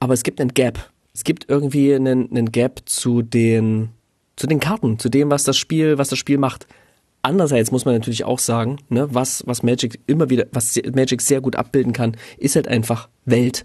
Aber 0.00 0.14
es 0.14 0.24
gibt 0.24 0.40
einen 0.40 0.54
Gap 0.54 0.90
es 1.18 1.24
gibt 1.24 1.46
irgendwie 1.48 1.92
einen, 1.92 2.30
einen 2.30 2.52
Gap 2.52 2.82
zu 2.84 3.22
den, 3.22 3.88
zu 4.36 4.46
den 4.46 4.60
Karten, 4.60 5.00
zu 5.00 5.08
dem, 5.08 5.32
was 5.32 5.42
das 5.42 5.58
Spiel, 5.58 5.98
was 5.98 6.10
das 6.10 6.18
Spiel 6.20 6.38
macht. 6.38 6.68
Andererseits 7.22 7.72
muss 7.72 7.84
man 7.84 7.94
natürlich 7.94 8.22
auch 8.22 8.38
sagen, 8.38 8.76
ne, 8.88 9.12
was, 9.12 9.42
was 9.44 9.64
Magic 9.64 9.98
immer 10.06 10.30
wieder, 10.30 10.46
was 10.52 10.80
Magic 10.94 11.20
sehr 11.20 11.40
gut 11.40 11.56
abbilden 11.56 11.92
kann, 11.92 12.16
ist 12.36 12.54
halt 12.54 12.68
einfach 12.68 13.08
Welt. 13.24 13.64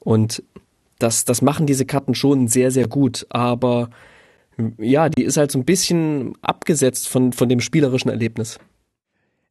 Und 0.00 0.42
das, 1.02 1.24
das 1.24 1.42
machen 1.42 1.66
diese 1.66 1.86
Karten 1.86 2.14
schon 2.14 2.48
sehr, 2.48 2.70
sehr 2.70 2.88
gut. 2.88 3.26
Aber 3.30 3.90
ja, 4.78 5.08
die 5.08 5.24
ist 5.24 5.36
halt 5.36 5.50
so 5.50 5.58
ein 5.58 5.64
bisschen 5.64 6.34
abgesetzt 6.42 7.08
von, 7.08 7.32
von 7.32 7.48
dem 7.48 7.60
spielerischen 7.60 8.10
Erlebnis. 8.10 8.58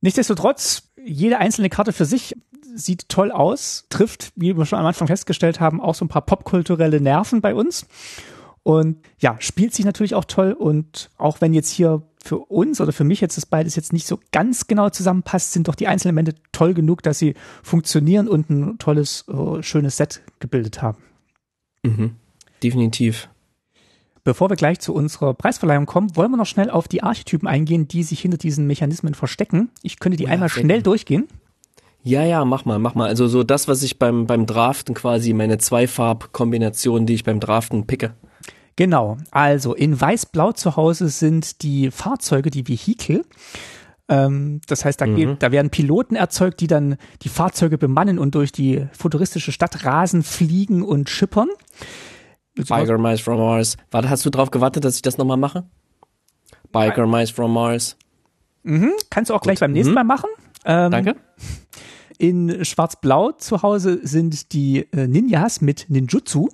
Nichtsdestotrotz, 0.02 0.90
jede 1.04 1.38
einzelne 1.38 1.70
Karte 1.70 1.94
für 1.94 2.06
sich 2.06 2.36
sieht 2.74 3.10
toll 3.10 3.32
aus, 3.32 3.86
trifft, 3.90 4.32
wie 4.36 4.56
wir 4.56 4.66
schon 4.66 4.80
am 4.80 4.86
Anfang 4.86 5.08
festgestellt 5.08 5.60
haben, 5.60 5.82
auch 5.82 5.96
so 5.96 6.06
ein 6.06 6.10
paar 6.10 6.26
popkulturelle 6.26 7.02
Nerven 7.02 7.42
bei 7.42 7.54
uns. 7.54 7.86
Und 8.64 8.98
ja, 9.20 9.36
spielt 9.40 9.74
sich 9.74 9.86
natürlich 9.86 10.16
auch 10.16 10.26
toll. 10.26 10.54
Und 10.54 11.10
auch 11.18 11.42
wenn 11.42 11.54
jetzt 11.54 11.70
hier 11.70 12.04
für 12.24 12.38
uns 12.38 12.80
oder 12.80 12.92
für 12.92 13.04
mich 13.04 13.20
jetzt 13.20 13.38
das 13.38 13.46
beides 13.46 13.76
jetzt 13.76 13.94
nicht 13.94 14.06
so 14.06 14.20
ganz 14.32 14.68
genau 14.68 14.90
zusammenpasst, 14.90 15.52
sind 15.52 15.68
doch 15.68 15.76
die 15.76 15.88
einzelnen 15.88 16.16
Elemente 16.18 16.42
toll 16.52 16.74
genug, 16.74 17.02
dass 17.02 17.20
sie 17.20 17.34
funktionieren 17.64 18.28
und 18.28 18.50
ein 18.50 18.78
tolles, 18.78 19.26
äh, 19.28 19.64
schönes 19.64 19.98
Set 19.98 20.22
gebildet 20.40 20.82
haben. 20.82 21.00
Mhm. 21.84 22.16
Definitiv. 22.64 23.30
Bevor 24.24 24.50
wir 24.50 24.56
gleich 24.56 24.80
zu 24.80 24.94
unserer 24.94 25.34
Preisverleihung 25.34 25.88
kommen, 25.88 26.16
wollen 26.16 26.30
wir 26.32 26.38
noch 26.38 26.46
schnell 26.46 26.70
auf 26.70 26.88
die 26.88 27.02
Archetypen 27.02 27.48
eingehen, 27.48 27.88
die 27.88 28.04
sich 28.04 28.20
hinter 28.20 28.38
diesen 28.38 28.68
Mechanismen 28.68 29.16
verstecken. 29.16 29.70
Ich 29.82 30.00
könnte 30.00 30.18
die 30.18 30.26
ja, 30.26 30.30
einmal 30.30 30.50
schnell 30.50 30.84
durchgehen. 30.84 31.28
Ja, 32.04 32.24
ja, 32.24 32.46
mach 32.46 32.66
mal, 32.66 32.78
mach 32.78 32.94
mal. 32.94 33.08
Also 33.08 33.28
so 33.28 33.44
das, 33.44 33.68
was 33.68 33.82
ich 33.82 33.98
beim, 33.98 34.28
beim 34.28 34.46
Draften 34.46 34.94
quasi, 34.94 35.34
meine 35.34 35.58
Zweifarbkombination, 35.58 37.08
die 37.08 37.16
ich 37.16 37.24
beim 37.24 37.40
Draften 37.40 37.88
picke. 37.88 38.14
Genau, 38.76 39.18
also 39.32 39.74
in 39.74 40.00
Weiß-Blau 40.00 40.54
zu 40.54 40.76
Hause 40.76 41.10
sind 41.10 41.62
die 41.62 41.92
Fahrzeuge, 41.92 42.50
die 42.50 42.68
Vehikel. 42.68 43.26
Ähm, 44.12 44.60
das 44.68 44.84
heißt, 44.84 45.00
da, 45.00 45.08
mhm. 45.08 45.16
geht, 45.16 45.42
da 45.42 45.54
werden 45.54 45.70
Piloten 45.70 46.18
erzeugt, 46.18 46.60
die 46.60 46.68
dann 46.68 46.98
die 47.22 47.30
Fahrzeuge 47.30 47.78
bemannen 47.78 48.20
und 48.20 48.36
durch 48.36 48.52
die 48.52 48.86
futuristische 48.92 49.54
Stadt 49.54 49.86
rasen, 49.86 50.22
fliegen 50.22 50.84
und 50.84 51.10
schippern. 51.10 51.48
Biker 52.56 52.98
Mice 52.98 53.22
from 53.22 53.40
Mars. 53.40 53.78
Warte, 53.90 54.10
hast 54.10 54.26
du 54.26 54.30
drauf 54.30 54.52
gewartet, 54.52 54.84
dass 54.84 54.98
ich 54.98 55.02
das 55.02 55.18
nochmal 55.18 55.38
mache? 55.38 55.64
Biker 56.74 57.08
Mice 57.08 57.32
from 57.32 57.54
Mars. 57.54 57.96
Mhm, 58.64 58.92
kannst 59.10 59.30
du 59.30 59.34
auch 59.34 59.40
Gut. 59.40 59.44
gleich 59.44 59.60
beim 59.62 59.72
nächsten 59.72 59.92
mhm. 59.92 59.96
Mal 59.96 60.04
machen. 60.04 60.30
Ähm, 60.66 60.92
Danke. 60.92 61.16
In 62.18 62.66
Schwarz-Blau 62.66 63.32
zu 63.32 63.64
Hause 63.64 64.02
sind 64.04 64.52
die 64.52 64.88
äh, 64.92 65.08
Ninjas 65.08 65.62
mit 65.62 65.86
Ninjutsu. 65.88 66.50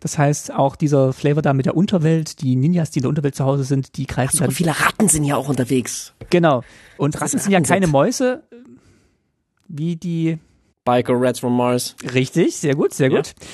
Das 0.00 0.16
heißt, 0.16 0.52
auch 0.52 0.76
dieser 0.76 1.12
Flavor 1.12 1.42
da 1.42 1.52
mit 1.52 1.66
der 1.66 1.76
Unterwelt, 1.76 2.40
die 2.40 2.54
Ninjas, 2.54 2.90
die 2.90 3.00
in 3.00 3.02
der 3.02 3.08
Unterwelt 3.08 3.34
zu 3.34 3.44
Hause 3.44 3.64
sind, 3.64 3.96
die 3.96 4.06
greifen 4.06 4.30
Ach 4.34 4.38
so, 4.38 4.44
dann. 4.44 4.50
viele 4.52 4.70
Ratten 4.70 5.08
sind 5.08 5.24
ja 5.24 5.36
auch 5.36 5.48
unterwegs. 5.48 6.14
Genau. 6.30 6.62
Und 6.96 7.20
Ratten 7.20 7.38
sind 7.38 7.50
ja 7.50 7.60
keine 7.60 7.86
sind. 7.86 7.92
Mäuse, 7.92 8.44
wie 9.66 9.96
die 9.96 10.38
Biker 10.84 11.14
Rats 11.16 11.40
from 11.40 11.56
Mars. 11.56 11.96
Richtig, 12.14 12.56
sehr 12.56 12.74
gut, 12.74 12.94
sehr 12.94 13.10
gut. 13.10 13.28
Ja. 13.28 13.46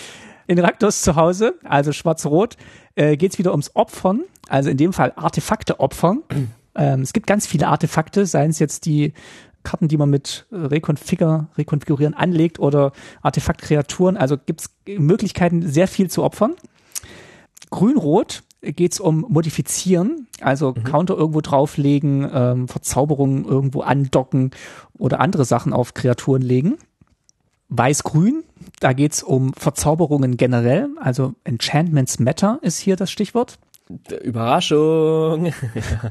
In 0.47 0.59
Raktos 0.59 1.01
zu 1.01 1.17
Hause, 1.17 1.55
also 1.65 1.93
schwarz-rot, 1.93 2.57
äh, 2.95 3.17
geht 3.17 3.33
es 3.33 3.39
wieder 3.39 3.53
ums 3.53 3.75
Opfern, 3.75 4.25
also 4.49 4.69
in 4.69 4.77
dem 4.77 4.93
Fall 4.93 5.13
Artefakte 5.17 5.81
opfern. 5.81 6.23
ähm, 6.77 7.01
es 7.01 7.15
gibt 7.15 7.27
ganz 7.27 7.47
viele 7.47 7.69
Artefakte, 7.69 8.27
seien 8.27 8.51
es 8.51 8.59
jetzt 8.59 8.85
die 8.85 9.15
Karten, 9.65 9.89
die 9.89 9.97
man 9.97 10.11
mit 10.11 10.47
äh, 10.53 10.57
Rekonfigure, 10.57 11.49
Rekonfigurieren 11.59 12.15
anlegt 12.15 12.61
oder 12.61 12.93
Artefaktkreaturen. 13.23 14.17
Also 14.17 14.37
gibt 14.39 14.61
es 14.61 14.99
Möglichkeiten, 14.99 15.67
sehr 15.69 15.89
viel 15.89 16.09
zu 16.09 16.23
opfern. 16.23 16.55
Grün-Rot 17.71 18.45
geht 18.63 18.93
es 18.93 19.01
um 19.01 19.27
Modifizieren, 19.29 20.29
also 20.41 20.75
mhm. 20.77 20.85
Counter 20.85 21.17
irgendwo 21.17 21.41
drauflegen, 21.41 22.31
ähm, 22.33 22.69
Verzauberungen 22.69 23.45
irgendwo 23.45 23.81
andocken 23.81 24.53
oder 24.97 25.21
andere 25.21 25.45
Sachen 25.45 25.73
auf 25.73 25.95
Kreaturen 25.95 26.43
legen. 26.43 26.77
Weiß-Grün, 27.69 28.45
da 28.81 28.93
geht 28.93 29.13
es 29.13 29.23
um 29.23 29.53
Verzauberungen 29.55 30.37
generell, 30.37 30.89
also 30.97 31.35
Enchantments 31.45 32.19
Matter 32.21 32.59
ist 32.63 32.79
hier 32.79 32.97
das 32.97 33.11
Stichwort. 33.11 33.59
Überraschung. 34.23 35.53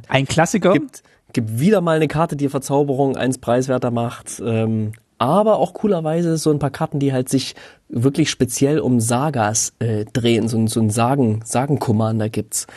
Ein 0.08 0.28
Klassiker. 0.28 0.74
Gibt, 0.74 1.04
gibt 1.34 1.60
wieder 1.60 1.82
mal 1.82 1.98
eine 1.98 2.08
Karte, 2.08 2.36
die 2.36 2.50
Verzauberung 2.50 3.18
eins 3.18 3.38
preiswerter 3.38 3.92
macht. 3.92 4.42
Ähm, 4.46 4.94
aber 5.18 5.58
auch 5.58 5.74
coolerweise 5.74 6.38
so 6.38 6.52
ein 6.52 6.60
paar 6.60 6.70
Karten, 6.70 7.00
die 7.00 7.14
halt 7.14 7.30
sich 7.30 7.56
wirklich 7.90 8.30
speziell 8.30 8.80
um 8.80 9.00
Sagas 9.00 9.74
äh, 9.80 10.06
drehen. 10.06 10.48
So, 10.48 10.68
so 10.68 10.82
ein 10.82 10.90
Sagen, 10.90 11.42
Sagen-Commander 11.46 12.30
gibt's. 12.30 12.68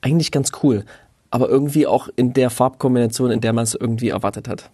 Eigentlich 0.00 0.32
ganz 0.32 0.50
cool. 0.62 0.84
Aber 1.30 1.48
irgendwie 1.48 1.86
auch 1.86 2.08
in 2.16 2.32
der 2.32 2.50
Farbkombination, 2.50 3.30
in 3.30 3.40
der 3.40 3.52
man 3.52 3.64
es 3.64 3.74
irgendwie 3.74 4.08
erwartet 4.08 4.48
hat. 4.48 4.70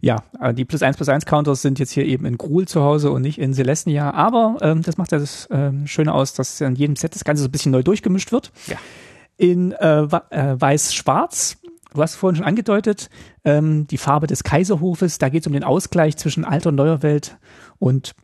Ja, 0.00 0.24
äh, 0.40 0.52
die 0.52 0.64
plus 0.64 0.82
eins 0.82 0.96
plus 0.96 1.08
eins 1.08 1.26
Counters 1.26 1.62
sind 1.62 1.78
jetzt 1.78 1.92
hier 1.92 2.04
eben 2.04 2.26
in 2.26 2.38
Gruul 2.38 2.66
zu 2.66 2.82
Hause 2.82 3.12
und 3.12 3.22
nicht 3.22 3.38
in 3.38 3.54
Celestia. 3.54 4.10
Aber 4.10 4.56
ähm, 4.62 4.82
das 4.82 4.98
macht 4.98 5.12
ja 5.12 5.18
das 5.18 5.48
ähm, 5.50 5.86
Schöne 5.86 6.12
aus, 6.12 6.34
dass 6.34 6.60
in 6.60 6.74
jedem 6.74 6.96
Set 6.96 7.14
das 7.14 7.24
Ganze 7.24 7.42
so 7.42 7.48
ein 7.48 7.52
bisschen 7.52 7.72
neu 7.72 7.82
durchgemischt 7.82 8.32
wird. 8.32 8.50
Ja. 8.66 8.76
In 9.36 9.72
äh, 9.72 10.02
äh, 10.02 10.60
Weiß-Schwarz 10.60 11.58
du 11.92 12.02
hast 12.02 12.14
vorhin 12.14 12.36
schon 12.36 12.46
angedeutet, 12.46 13.10
ähm, 13.44 13.86
die 13.86 13.98
Farbe 13.98 14.26
des 14.26 14.44
Kaiserhofes, 14.44 15.18
da 15.18 15.28
geht 15.28 15.42
es 15.42 15.46
um 15.46 15.52
den 15.52 15.64
Ausgleich 15.64 16.16
zwischen 16.16 16.44
alter 16.44 16.70
und 16.70 16.76
neuer 16.76 17.02
Welt 17.02 17.36
und 17.78 18.14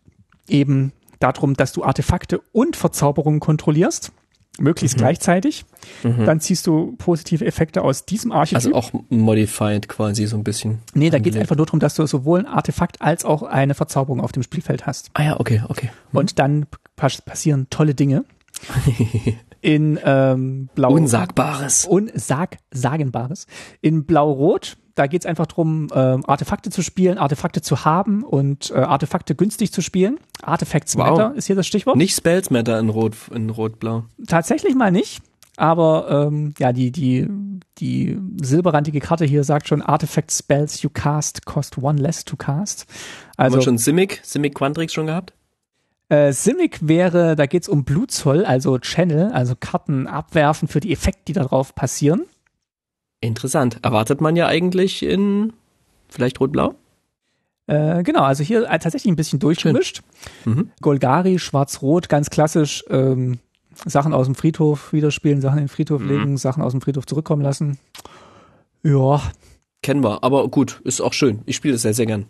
eben 0.49 0.93
darum, 1.21 1.55
dass 1.55 1.73
du 1.73 1.85
Artefakte 1.85 2.41
und 2.53 2.77
Verzauberungen 2.77 3.41
kontrollierst, 3.41 4.13
möglichst 4.59 4.97
mhm. 4.97 5.01
gleichzeitig. 5.01 5.65
Mhm. 6.03 6.25
Dann 6.25 6.41
ziehst 6.41 6.67
du 6.67 6.95
positive 6.99 7.45
Effekte 7.45 7.83
aus 7.83 8.05
diesem 8.05 8.33
Archetyp. 8.33 8.57
Also 8.57 8.75
auch 8.75 8.93
modified 9.09 9.89
quasi 9.89 10.27
so 10.27 10.37
ein 10.37 10.45
bisschen. 10.45 10.79
Nee, 10.95 11.11
da 11.11 11.19
geht 11.19 11.35
es 11.35 11.41
einfach 11.41 11.57
nur 11.57 11.67
darum, 11.67 11.81
dass 11.81 11.95
du 11.95 12.07
sowohl 12.07 12.41
ein 12.41 12.47
Artefakt 12.47 13.03
als 13.03 13.25
auch 13.25 13.43
eine 13.43 13.75
Verzauberung 13.75 14.21
auf 14.21 14.33
dem 14.33 14.43
Spielfeld 14.43 14.87
hast. 14.87 15.11
Ah 15.15 15.25
ja, 15.25 15.41
okay, 15.41 15.63
okay. 15.69 15.91
Mhm. 16.13 16.19
Und 16.19 16.39
dann 16.39 16.67
passieren 16.97 17.67
tolle 17.71 17.95
Dinge. 17.95 18.25
in 19.61 19.99
ähm, 20.05 20.69
Blau. 20.75 20.93
Unsagbares. 20.93 21.85
Unsag, 21.87 22.59
sagenbares. 22.71 23.47
In 23.81 24.05
Blau-Rot, 24.05 24.77
da 24.95 25.07
geht's 25.07 25.27
einfach 25.27 25.47
drum, 25.47 25.89
ähm, 25.95 26.25
Artefakte 26.27 26.71
zu 26.71 26.83
spielen, 26.83 27.19
Artefakte 27.19 27.63
zu 27.63 27.85
haben 27.85 28.25
und 28.25 28.71
äh, 28.71 28.75
Artefakte 28.75 29.35
günstig 29.35 29.73
zu 29.73 29.81
spielen. 29.81 30.19
Artifacts 30.43 30.97
wow. 30.97 31.11
Matter 31.11 31.35
ist 31.37 31.47
hier 31.47 31.57
das 31.57 31.67
Stichwort. 31.67 31.97
Nicht 31.97 32.17
Spells 32.17 32.51
Matter 32.51 32.79
in 32.79 32.89
Rot, 32.89 33.15
in 33.33 33.51
Rot-Blau. 33.51 34.05
Tatsächlich 34.27 34.75
mal 34.75 34.91
nicht. 34.91 35.23
Aber 35.57 36.29
ähm, 36.29 36.55
ja, 36.59 36.73
die, 36.73 36.93
die, 36.93 37.27
die 37.79 38.17
silberrandige 38.41 39.01
Karte 39.01 39.25
hier 39.25 39.43
sagt 39.43 39.67
schon, 39.67 39.83
Artifact 39.83 40.31
Spells 40.31 40.83
you 40.83 40.91
cast 40.91 41.47
cost 41.47 41.79
one 41.79 42.01
less 42.01 42.25
to 42.25 42.37
cast. 42.37 42.87
Also, 43.37 43.55
Haben 43.55 43.61
wir 43.61 43.65
schon 43.65 43.79
Simic, 43.79 44.21
Simic 44.23 44.55
Quantrix 44.55 44.93
schon 44.93 45.07
gehabt? 45.07 45.33
Äh, 46.09 46.33
Simic 46.33 46.89
wäre, 46.89 47.37
da 47.37 47.47
geht's 47.47 47.69
um 47.69 47.85
Blutzoll, 47.85 48.45
also 48.45 48.79
Channel, 48.79 49.31
also 49.33 49.55
Karten 49.59 50.07
abwerfen 50.07 50.69
für 50.69 50.81
die 50.81 50.93
Effekte, 50.93 51.23
die 51.29 51.33
darauf 51.35 51.75
passieren. 51.75 52.25
Interessant. 53.21 53.79
Erwartet 53.83 54.21
man 54.21 54.37
ja 54.37 54.47
eigentlich 54.47 55.03
in 55.03 55.53
vielleicht 56.09 56.41
Rot-Blau? 56.41 56.75
Äh, 57.67 58.03
genau, 58.03 58.23
also 58.23 58.43
hier 58.43 58.71
äh, 58.71 58.79
tatsächlich 58.79 59.13
ein 59.13 59.17
bisschen 59.17 59.39
durchgemischt. 59.39 60.03
Mhm. 60.47 60.71
Golgari, 60.81 61.39
Schwarz-Rot, 61.39 62.09
ganz 62.09 62.31
klassisch. 62.31 62.85
Ähm, 62.89 63.39
Sachen 63.85 64.13
aus 64.15 64.27
dem 64.27 64.35
Friedhof 64.35 64.93
wieder 64.93 65.11
spielen, 65.11 65.41
Sachen 65.41 65.59
in 65.59 65.65
den 65.65 65.69
Friedhof 65.69 66.01
mhm. 66.01 66.09
legen, 66.09 66.37
Sachen 66.39 66.63
aus 66.63 66.73
dem 66.73 66.81
Friedhof 66.81 67.07
zurückkommen 67.07 67.43
lassen. 67.43 67.79
Ja. 68.83 69.23
Kennen 69.83 70.03
wir, 70.03 70.25
aber 70.25 70.49
gut, 70.49 70.81
ist 70.85 71.01
auch 71.01 71.13
schön. 71.13 71.43
Ich 71.47 71.57
spiele 71.57 71.75
das 71.75 71.83
sehr, 71.83 71.95
sehr 71.95 72.07
gern. 72.07 72.27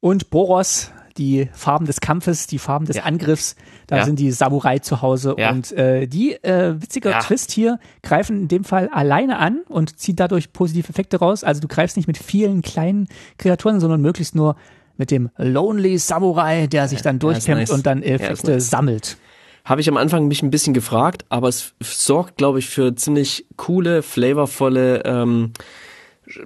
Und 0.00 0.30
Boros, 0.30 0.92
die 1.18 1.48
Farben 1.52 1.86
des 1.86 2.00
Kampfes, 2.00 2.46
die 2.46 2.58
Farben 2.58 2.86
des 2.86 2.96
ja. 2.96 3.02
Angriffs. 3.04 3.56
Da 3.86 3.98
ja. 3.98 4.04
sind 4.04 4.18
die 4.18 4.30
Samurai 4.30 4.78
zu 4.78 5.02
Hause 5.02 5.34
ja. 5.38 5.50
und 5.50 5.72
äh, 5.72 6.06
die 6.06 6.32
äh, 6.42 6.80
witziger 6.80 7.18
Twist 7.20 7.52
hier 7.52 7.78
greifen 8.02 8.42
in 8.42 8.48
dem 8.48 8.64
Fall 8.64 8.88
alleine 8.88 9.38
an 9.38 9.62
und 9.68 9.98
ziehen 9.98 10.16
dadurch 10.16 10.52
positive 10.52 10.88
Effekte 10.88 11.18
raus. 11.18 11.44
Also 11.44 11.60
du 11.60 11.68
greifst 11.68 11.96
nicht 11.96 12.06
mit 12.06 12.18
vielen 12.18 12.62
kleinen 12.62 13.08
Kreaturen, 13.38 13.80
sondern 13.80 14.00
möglichst 14.00 14.34
nur 14.34 14.56
mit 14.96 15.10
dem 15.10 15.30
Lonely 15.36 15.98
Samurai, 15.98 16.66
der 16.66 16.88
sich 16.88 17.02
dann 17.02 17.18
durchkämpft 17.18 17.68
nice. 17.68 17.70
und 17.70 17.86
dann 17.86 18.02
Effekte 18.02 18.52
nice. 18.52 18.70
sammelt. 18.70 19.16
Habe 19.64 19.80
ich 19.80 19.88
am 19.88 19.96
Anfang 19.96 20.28
mich 20.28 20.42
ein 20.42 20.50
bisschen 20.50 20.74
gefragt, 20.74 21.24
aber 21.28 21.48
es 21.48 21.74
sorgt, 21.80 22.36
glaube 22.36 22.60
ich, 22.60 22.68
für 22.68 22.94
ziemlich 22.94 23.46
coole, 23.56 24.02
flavorvolle 24.02 25.02
ähm, 25.04 25.52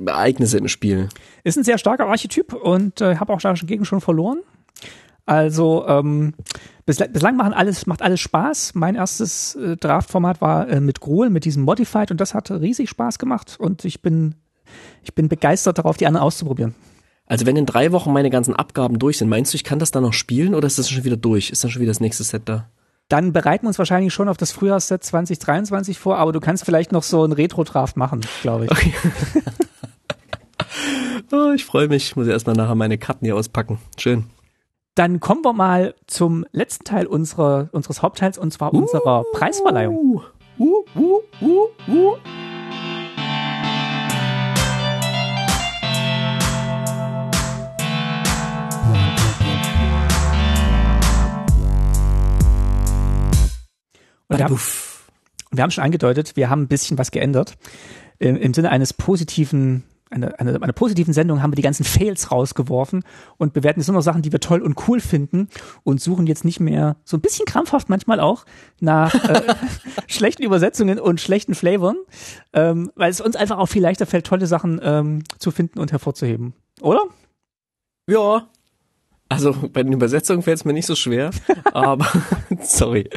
Ereignisse 0.05 0.59
im 0.59 0.69
Spiel. 0.69 1.09
Ist 1.45 1.57
ein 1.57 1.65
sehr 1.65 1.79
starker 1.79 2.07
Archetyp 2.07 2.55
und 2.55 3.01
äh, 3.01 3.17
habe 3.17 3.33
auch 3.33 3.41
dagegen 3.41 3.85
schon 3.85 4.01
verloren. 4.01 4.41
Also 5.27 5.87
ähm, 5.87 6.35
bislang, 6.87 7.13
bislang 7.13 7.37
machen 7.37 7.53
alles, 7.53 7.87
macht 7.87 8.03
alles 8.03 8.21
Spaß. 8.21 8.73
Mein 8.75 8.95
erstes 8.95 9.55
äh, 9.55 9.77
Draftformat 9.77 10.41
war 10.41 10.69
äh, 10.69 10.81
mit 10.81 11.01
Gruel, 11.01 11.31
mit 11.31 11.45
diesem 11.45 11.63
Modified 11.63 12.11
und 12.11 12.21
das 12.21 12.35
hat 12.35 12.51
riesig 12.51 12.89
Spaß 12.91 13.19
gemacht 13.19 13.57
und 13.59 13.85
ich 13.85 14.03
bin, 14.03 14.35
ich 15.03 15.15
bin 15.15 15.29
begeistert 15.29 15.79
darauf, 15.79 15.97
die 15.97 16.07
anderen 16.07 16.27
auszuprobieren. 16.27 16.75
Also 17.27 17.47
wenn 17.47 17.57
in 17.57 17.67
drei 17.67 17.93
Wochen 17.93 18.13
meine 18.13 18.29
ganzen 18.29 18.57
Abgaben 18.57 18.99
durch 18.99 19.19
sind, 19.19 19.29
meinst 19.29 19.53
du, 19.53 19.57
ich 19.57 19.63
kann 19.63 19.79
das 19.79 19.93
dann 19.93 20.03
noch 20.03 20.13
spielen 20.13 20.53
oder 20.53 20.67
ist 20.67 20.81
das 20.81 20.91
schon 20.91 21.05
wieder 21.05 21.17
durch? 21.17 21.51
Ist 21.51 21.63
dann 21.63 21.71
schon 21.71 21.81
wieder 21.81 21.91
das 21.91 22.01
nächste 22.01 22.25
Set 22.25 22.43
da? 22.47 22.69
Dann 23.09 23.33
bereiten 23.33 23.65
wir 23.65 23.69
uns 23.69 23.79
wahrscheinlich 23.79 24.13
schon 24.13 24.29
auf 24.29 24.37
das 24.37 24.51
Frühjahrsset 24.51 25.03
2023 25.03 25.99
vor, 25.99 26.17
aber 26.19 26.33
du 26.33 26.41
kannst 26.41 26.65
vielleicht 26.65 26.91
noch 26.91 27.05
so 27.05 27.23
einen 27.23 27.33
Retro-Draft 27.33 27.97
machen, 27.97 28.23
glaube 28.43 28.65
ich. 28.65 28.71
Okay. 28.71 28.93
oh, 31.33 31.51
ich 31.55 31.65
freue 31.65 31.89
mich. 31.89 32.05
Ich 32.05 32.17
muss 32.17 32.27
erstmal 32.27 32.57
nachher 32.57 32.75
meine 32.75 32.99
Karten 32.99 33.25
hier 33.25 33.37
auspacken. 33.37 33.79
Schön. 33.97 34.27
Dann 34.97 35.21
kommen 35.21 35.45
wir 35.45 35.53
mal 35.53 35.95
zum 36.07 36.45
letzten 36.51 36.85
Teil 36.85 37.07
unserer, 37.07 37.69
unseres 37.73 38.03
Hauptteils 38.03 38.39
und 38.39 38.53
zwar 38.53 38.75
uh, 38.75 38.79
unserer 38.79 39.25
Preisverleihung. 39.33 40.23
Uh, 40.59 40.65
uh, 40.65 40.85
uh, 40.97 41.21
uh, 41.41 41.69
uh. 41.89 42.17
Und 54.27 54.39
wir 54.39 54.45
haben, 54.45 54.61
wir 55.53 55.63
haben 55.63 55.71
schon 55.71 55.85
angedeutet, 55.85 56.37
wir 56.37 56.51
haben 56.51 56.63
ein 56.63 56.69
bisschen 56.69 56.99
was 56.99 57.13
geändert. 57.13 57.57
Im, 58.19 58.37
im 58.37 58.55
Sinne 58.55 58.71
eines 58.71 58.93
positiven 58.93 59.85
eine, 60.11 60.39
eine, 60.39 60.61
eine 60.61 60.73
positiven 60.73 61.15
Sendung 61.15 61.43
haben 61.43 61.53
wir 61.53 61.57
die 61.57 61.63
ganzen 61.63 61.85
Fails 61.85 62.31
rausgeworfen 62.31 63.05
und 63.39 63.53
bewerten 63.53 63.81
jetzt 63.81 63.89
nur 63.89 63.97
noch 63.97 64.03
Sachen, 64.03 64.23
die 64.23 64.33
wir 64.33 64.41
toll 64.41 64.61
und 64.61 64.77
cool 64.89 65.01
finden 65.01 65.49
und 65.85 66.01
suchen 66.01 66.27
jetzt 66.27 66.45
nicht 66.45 66.61
mehr 66.61 66.97
so 67.05 67.17
ein 67.17 67.21
bisschen 67.21 67.47
krampfhaft 67.47 67.89
manchmal 67.89 68.21
auch 68.21 68.45
nach 68.81 69.15
äh, 69.29 69.55
schlechten 70.07 70.43
Übersetzungen 70.43 70.99
und 70.99 71.21
schlechten 71.21 71.55
Flavoren, 71.55 71.97
ähm, 72.53 72.91
weil 72.97 73.11
es 73.11 73.21
uns 73.21 73.37
einfach 73.37 73.59
auch 73.59 73.67
viel 73.67 73.83
leichter 73.83 74.07
fällt, 74.07 74.27
tolle 74.27 74.47
Sachen 74.47 74.81
ähm, 74.83 75.23
zu 75.39 75.51
finden 75.51 75.79
und 75.79 75.93
hervorzuheben. 75.93 76.55
Oder? 76.81 77.03
Ja. 78.09 78.49
Also 79.29 79.55
bei 79.73 79.85
den 79.85 79.93
Übersetzungen 79.93 80.43
fällt 80.43 80.59
es 80.59 80.65
mir 80.65 80.73
nicht 80.73 80.87
so 80.87 80.97
schwer, 80.97 81.31
aber 81.73 82.05
sorry. 82.63 83.09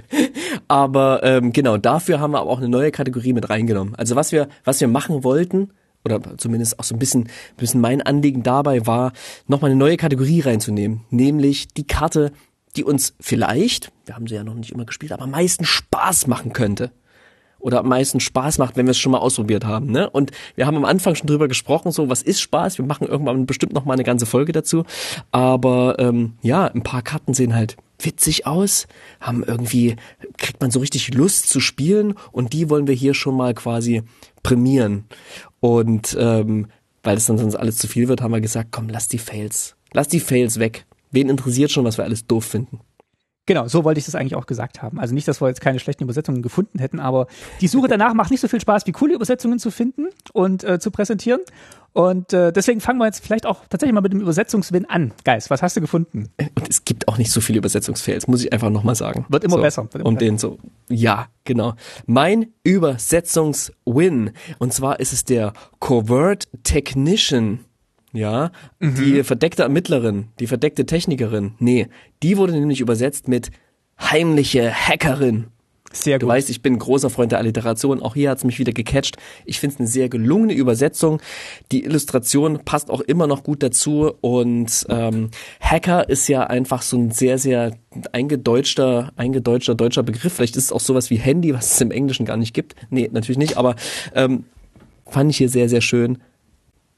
Aber 0.67 1.23
ähm, 1.23 1.51
genau, 1.51 1.77
dafür 1.77 2.19
haben 2.19 2.33
wir 2.33 2.41
aber 2.41 2.51
auch 2.51 2.59
eine 2.59 2.69
neue 2.69 2.91
Kategorie 2.91 3.33
mit 3.33 3.49
reingenommen. 3.49 3.95
Also 3.95 4.15
was 4.15 4.31
wir, 4.31 4.47
was 4.63 4.79
wir 4.79 4.87
machen 4.87 5.23
wollten, 5.23 5.71
oder 6.05 6.37
zumindest 6.37 6.79
auch 6.79 6.83
so 6.83 6.95
ein 6.95 6.99
bisschen, 6.99 7.23
ein 7.23 7.57
bisschen 7.57 7.81
mein 7.81 8.01
Anliegen 8.01 8.43
dabei 8.43 8.85
war, 8.85 9.13
nochmal 9.47 9.71
eine 9.71 9.79
neue 9.79 9.97
Kategorie 9.97 10.41
reinzunehmen, 10.41 11.01
nämlich 11.09 11.67
die 11.69 11.87
Karte, 11.87 12.31
die 12.75 12.83
uns 12.83 13.13
vielleicht, 13.19 13.91
wir 14.05 14.15
haben 14.15 14.27
sie 14.27 14.35
ja 14.35 14.43
noch 14.43 14.55
nicht 14.55 14.71
immer 14.71 14.85
gespielt, 14.85 15.11
aber 15.11 15.23
am 15.23 15.31
meisten 15.31 15.65
Spaß 15.65 16.27
machen 16.27 16.53
könnte. 16.53 16.91
Oder 17.59 17.79
am 17.79 17.87
meisten 17.87 18.19
Spaß 18.19 18.57
macht, 18.57 18.75
wenn 18.75 18.87
wir 18.87 18.91
es 18.91 18.97
schon 18.97 19.13
mal 19.13 19.19
ausprobiert 19.19 19.63
haben. 19.63 19.89
Ne? 19.89 20.09
Und 20.09 20.31
wir 20.55 20.67
haben 20.67 20.75
am 20.75 20.83
Anfang 20.83 21.15
schon 21.15 21.27
drüber 21.27 21.47
gesprochen, 21.47 21.93
so 21.93 22.09
was 22.09 22.21
ist 22.21 22.41
Spaß. 22.41 22.77
Wir 22.77 22.83
machen 22.83 23.07
irgendwann 23.07 23.45
bestimmt 23.45 23.71
noch 23.71 23.85
mal 23.85 23.93
eine 23.93 24.03
ganze 24.03 24.25
Folge 24.25 24.51
dazu. 24.51 24.83
Aber 25.31 25.95
ähm, 25.97 26.33
ja, 26.41 26.65
ein 26.65 26.83
paar 26.83 27.03
Karten 27.03 27.33
sehen 27.33 27.55
halt 27.55 27.77
witzig 27.99 28.45
aus, 28.45 28.87
haben 29.21 29.45
irgendwie, 29.45 29.95
kriegt 30.37 30.59
man 30.59 30.71
so 30.71 30.81
richtig 30.81 31.13
Lust 31.13 31.47
zu 31.47 31.61
spielen 31.61 32.15
und 32.33 32.51
die 32.51 32.69
wollen 32.69 32.87
wir 32.87 32.95
hier 32.95 33.13
schon 33.13 33.37
mal 33.37 33.53
quasi 33.53 34.03
prämieren. 34.41 35.05
Und 35.63 36.17
ähm, 36.19 36.67
weil 37.03 37.15
es 37.15 37.25
dann 37.25 37.37
sonst 37.37 37.55
alles 37.55 37.77
zu 37.77 37.87
viel 37.87 38.09
wird, 38.09 38.21
haben 38.21 38.33
wir 38.33 38.41
gesagt, 38.41 38.73
komm, 38.73 38.89
lass 38.89 39.07
die 39.07 39.17
Fails. 39.17 39.77
Lass 39.93 40.09
die 40.09 40.19
Fails 40.19 40.59
weg. 40.59 40.85
Wen 41.09 41.29
interessiert 41.29 41.71
schon, 41.71 41.85
was 41.85 41.97
wir 41.97 42.03
alles 42.03 42.27
doof 42.27 42.43
finden? 42.43 42.81
Genau, 43.45 43.67
so 43.67 43.83
wollte 43.83 43.99
ich 43.99 44.05
das 44.05 44.15
eigentlich 44.15 44.35
auch 44.35 44.45
gesagt 44.45 44.81
haben. 44.81 44.99
Also 44.99 45.13
nicht, 45.13 45.27
dass 45.27 45.41
wir 45.41 45.49
jetzt 45.49 45.59
keine 45.59 45.77
schlechten 45.79 46.03
Übersetzungen 46.03 46.41
gefunden 46.41 46.79
hätten, 46.79 47.01
aber 47.01 47.27
die 47.59 47.67
Suche 47.67 47.89
danach 47.89 48.13
macht 48.13 48.31
nicht 48.31 48.39
so 48.39 48.47
viel 48.47 48.61
Spaß, 48.61 48.87
wie 48.87 48.93
coole 48.93 49.13
Übersetzungen 49.15 49.59
zu 49.59 49.69
finden 49.69 50.07
und 50.31 50.63
äh, 50.63 50.79
zu 50.79 50.91
präsentieren. 50.91 51.41
Und 51.91 52.31
äh, 52.31 52.53
deswegen 52.53 52.79
fangen 52.79 52.99
wir 52.99 53.05
jetzt 53.05 53.23
vielleicht 53.23 53.45
auch 53.45 53.65
tatsächlich 53.69 53.93
mal 53.93 54.01
mit 54.01 54.13
dem 54.13 54.21
Übersetzungswin 54.21 54.85
an. 54.85 55.13
Geist, 55.25 55.49
was 55.49 55.61
hast 55.61 55.75
du 55.75 55.81
gefunden? 55.81 56.29
Und 56.55 56.69
es 56.69 56.85
gibt 56.85 57.07
auch 57.07 57.17
nicht 57.17 57.31
so 57.31 57.41
viele 57.41 57.59
Übersetzungsfails, 57.59 58.27
muss 58.27 58.43
ich 58.43 58.53
einfach 58.53 58.69
nochmal 58.69 58.95
sagen. 58.95 59.25
Wird 59.27 59.43
immer 59.43 59.57
so, 59.57 59.61
besser. 59.61 59.83
Wird 59.83 59.95
immer 59.95 60.05
um 60.05 60.15
besser. 60.15 60.25
den 60.25 60.37
so. 60.37 60.57
Ja, 60.89 61.27
genau. 61.43 61.73
Mein 62.05 62.47
Übersetzungswin. 62.63 64.31
Und 64.57 64.73
zwar 64.73 65.01
ist 65.01 65.11
es 65.11 65.25
der 65.25 65.53
Covert 65.79 66.47
Technician 66.63 67.59
ja, 68.13 68.51
mhm. 68.79 68.95
die 68.95 69.23
verdeckte 69.23 69.63
Ermittlerin, 69.63 70.27
die 70.39 70.47
verdeckte 70.47 70.85
Technikerin, 70.85 71.55
nee, 71.59 71.87
die 72.21 72.37
wurde 72.37 72.53
nämlich 72.53 72.79
übersetzt 72.79 73.27
mit 73.27 73.51
heimliche 73.99 74.71
Hackerin. 74.71 75.47
Sehr 75.91 76.17
gut. 76.17 76.23
Du 76.23 76.27
weißt, 76.27 76.49
ich 76.49 76.61
bin 76.61 76.73
ein 76.73 76.79
großer 76.79 77.11
Freund 77.11 77.31
der 77.31 77.39
Alliteration. 77.39 78.01
Auch 78.01 78.15
hier 78.15 78.31
hat's 78.31 78.43
mich 78.43 78.57
wieder 78.57 78.73
gecatcht. 78.73 79.17
Ich 79.45 79.59
finde 79.59 79.75
es 79.75 79.79
eine 79.79 79.87
sehr 79.87 80.09
gelungene 80.09 80.53
Übersetzung. 80.53 81.21
Die 81.71 81.83
Illustration 81.83 82.59
passt 82.65 82.89
auch 82.89 83.01
immer 83.01 83.27
noch 83.27 83.43
gut 83.43 83.61
dazu. 83.61 84.11
Und 84.21 84.87
ähm, 84.89 85.29
Hacker 85.61 86.09
ist 86.09 86.27
ja 86.27 86.45
einfach 86.45 86.81
so 86.81 86.97
ein 86.97 87.11
sehr, 87.11 87.37
sehr 87.37 87.77
eingedeutschter, 88.11 89.13
eingedeutschter 89.17 89.75
deutscher 89.75 90.01
Begriff. 90.01 90.33
Vielleicht 90.33 90.55
ist 90.55 90.65
es 90.65 90.71
auch 90.71 90.79
sowas 90.79 91.11
wie 91.11 91.17
Handy, 91.17 91.53
was 91.53 91.73
es 91.73 91.81
im 91.81 91.91
Englischen 91.91 92.25
gar 92.25 92.37
nicht 92.37 92.55
gibt. 92.55 92.75
Nee, 92.89 93.09
natürlich 93.11 93.37
nicht. 93.37 93.57
Aber 93.57 93.75
ähm, 94.15 94.45
fand 95.05 95.29
ich 95.29 95.37
hier 95.37 95.49
sehr, 95.49 95.69
sehr 95.69 95.81
schön 95.81 96.17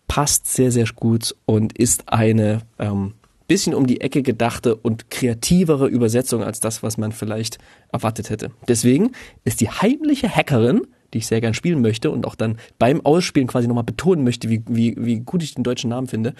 passt 0.07 0.47
sehr, 0.47 0.71
sehr 0.71 0.87
gut 0.95 1.35
und 1.45 1.77
ist 1.77 2.09
eine 2.09 2.61
ähm, 2.79 3.13
bisschen 3.47 3.75
um 3.75 3.85
die 3.87 4.01
Ecke 4.01 4.23
gedachte 4.23 4.75
und 4.75 5.09
kreativere 5.09 5.87
Übersetzung 5.87 6.43
als 6.43 6.59
das, 6.59 6.83
was 6.83 6.97
man 6.97 7.11
vielleicht 7.11 7.57
erwartet 7.91 8.29
hätte. 8.29 8.51
Deswegen 8.67 9.11
ist 9.43 9.61
die 9.61 9.69
heimliche 9.69 10.29
Hackerin, 10.29 10.87
die 11.13 11.19
ich 11.19 11.27
sehr 11.27 11.41
gern 11.41 11.53
spielen 11.53 11.81
möchte 11.81 12.11
und 12.11 12.25
auch 12.25 12.35
dann 12.35 12.57
beim 12.79 13.05
Ausspielen 13.05 13.47
quasi 13.47 13.67
nochmal 13.67 13.83
betonen 13.83 14.23
möchte, 14.23 14.49
wie, 14.49 14.63
wie, 14.67 14.95
wie 14.97 15.19
gut 15.19 15.43
ich 15.43 15.53
den 15.55 15.63
deutschen 15.63 15.89
Namen 15.89 16.07
finde. 16.07 16.33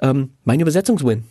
Ähm, 0.00 0.30
mein 0.44 0.60
Übersetzungswin. 0.60 1.24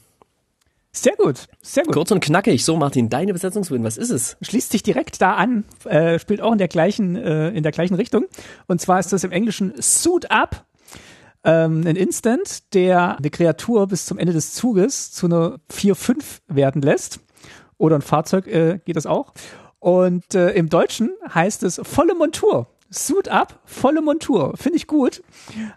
Sehr 0.92 1.16
gut, 1.18 1.48
sehr 1.62 1.84
gut. 1.84 1.94
Kurz 1.94 2.12
und 2.12 2.24
knackig. 2.24 2.64
So, 2.64 2.78
Martin, 2.78 3.10
deine 3.10 3.32
Übersetzungswin, 3.32 3.84
was 3.84 3.98
ist 3.98 4.12
es? 4.12 4.38
Schließt 4.42 4.72
sich 4.72 4.82
direkt 4.82 5.22
da 5.22 5.34
an, 5.34 5.66
äh, 5.84 6.20
spielt 6.20 6.40
auch 6.40 6.54
in 6.54 6.58
der 6.58 6.70
gleichen, 6.70 7.18
äh, 7.18 7.50
in 7.50 7.64
der 7.64 7.74
gleichen 7.74 7.96
Richtung. 7.96 8.26
Und 8.68 8.80
zwar 8.80 9.00
ist 9.02 9.12
das 9.12 9.26
im 9.26 9.32
Englischen 9.32 9.74
Suit 9.82 10.32
Up. 10.32 10.66
Ähm, 11.46 11.86
ein 11.86 11.96
Instant, 11.96 12.74
der 12.74 13.18
eine 13.18 13.30
Kreatur 13.30 13.88
bis 13.88 14.06
zum 14.06 14.18
Ende 14.18 14.34
des 14.34 14.54
Zuges 14.54 15.12
zu 15.12 15.28
einer 15.28 15.60
4-5 15.72 16.40
werden 16.48 16.82
lässt. 16.82 17.20
Oder 17.78 17.96
ein 17.98 18.02
Fahrzeug 18.02 18.48
äh, 18.48 18.80
geht 18.84 18.96
das 18.96 19.06
auch. 19.06 19.34
Und 19.80 20.34
äh, 20.34 20.52
im 20.52 20.70
Deutschen 20.70 21.12
heißt 21.34 21.62
es 21.64 21.80
volle 21.84 22.16
Montur. 22.16 22.68
Suit 22.90 23.28
up, 23.28 23.60
volle 23.66 24.02
Montur. 24.02 24.54
Finde 24.58 24.78
ich 24.78 24.88
gut, 24.88 25.22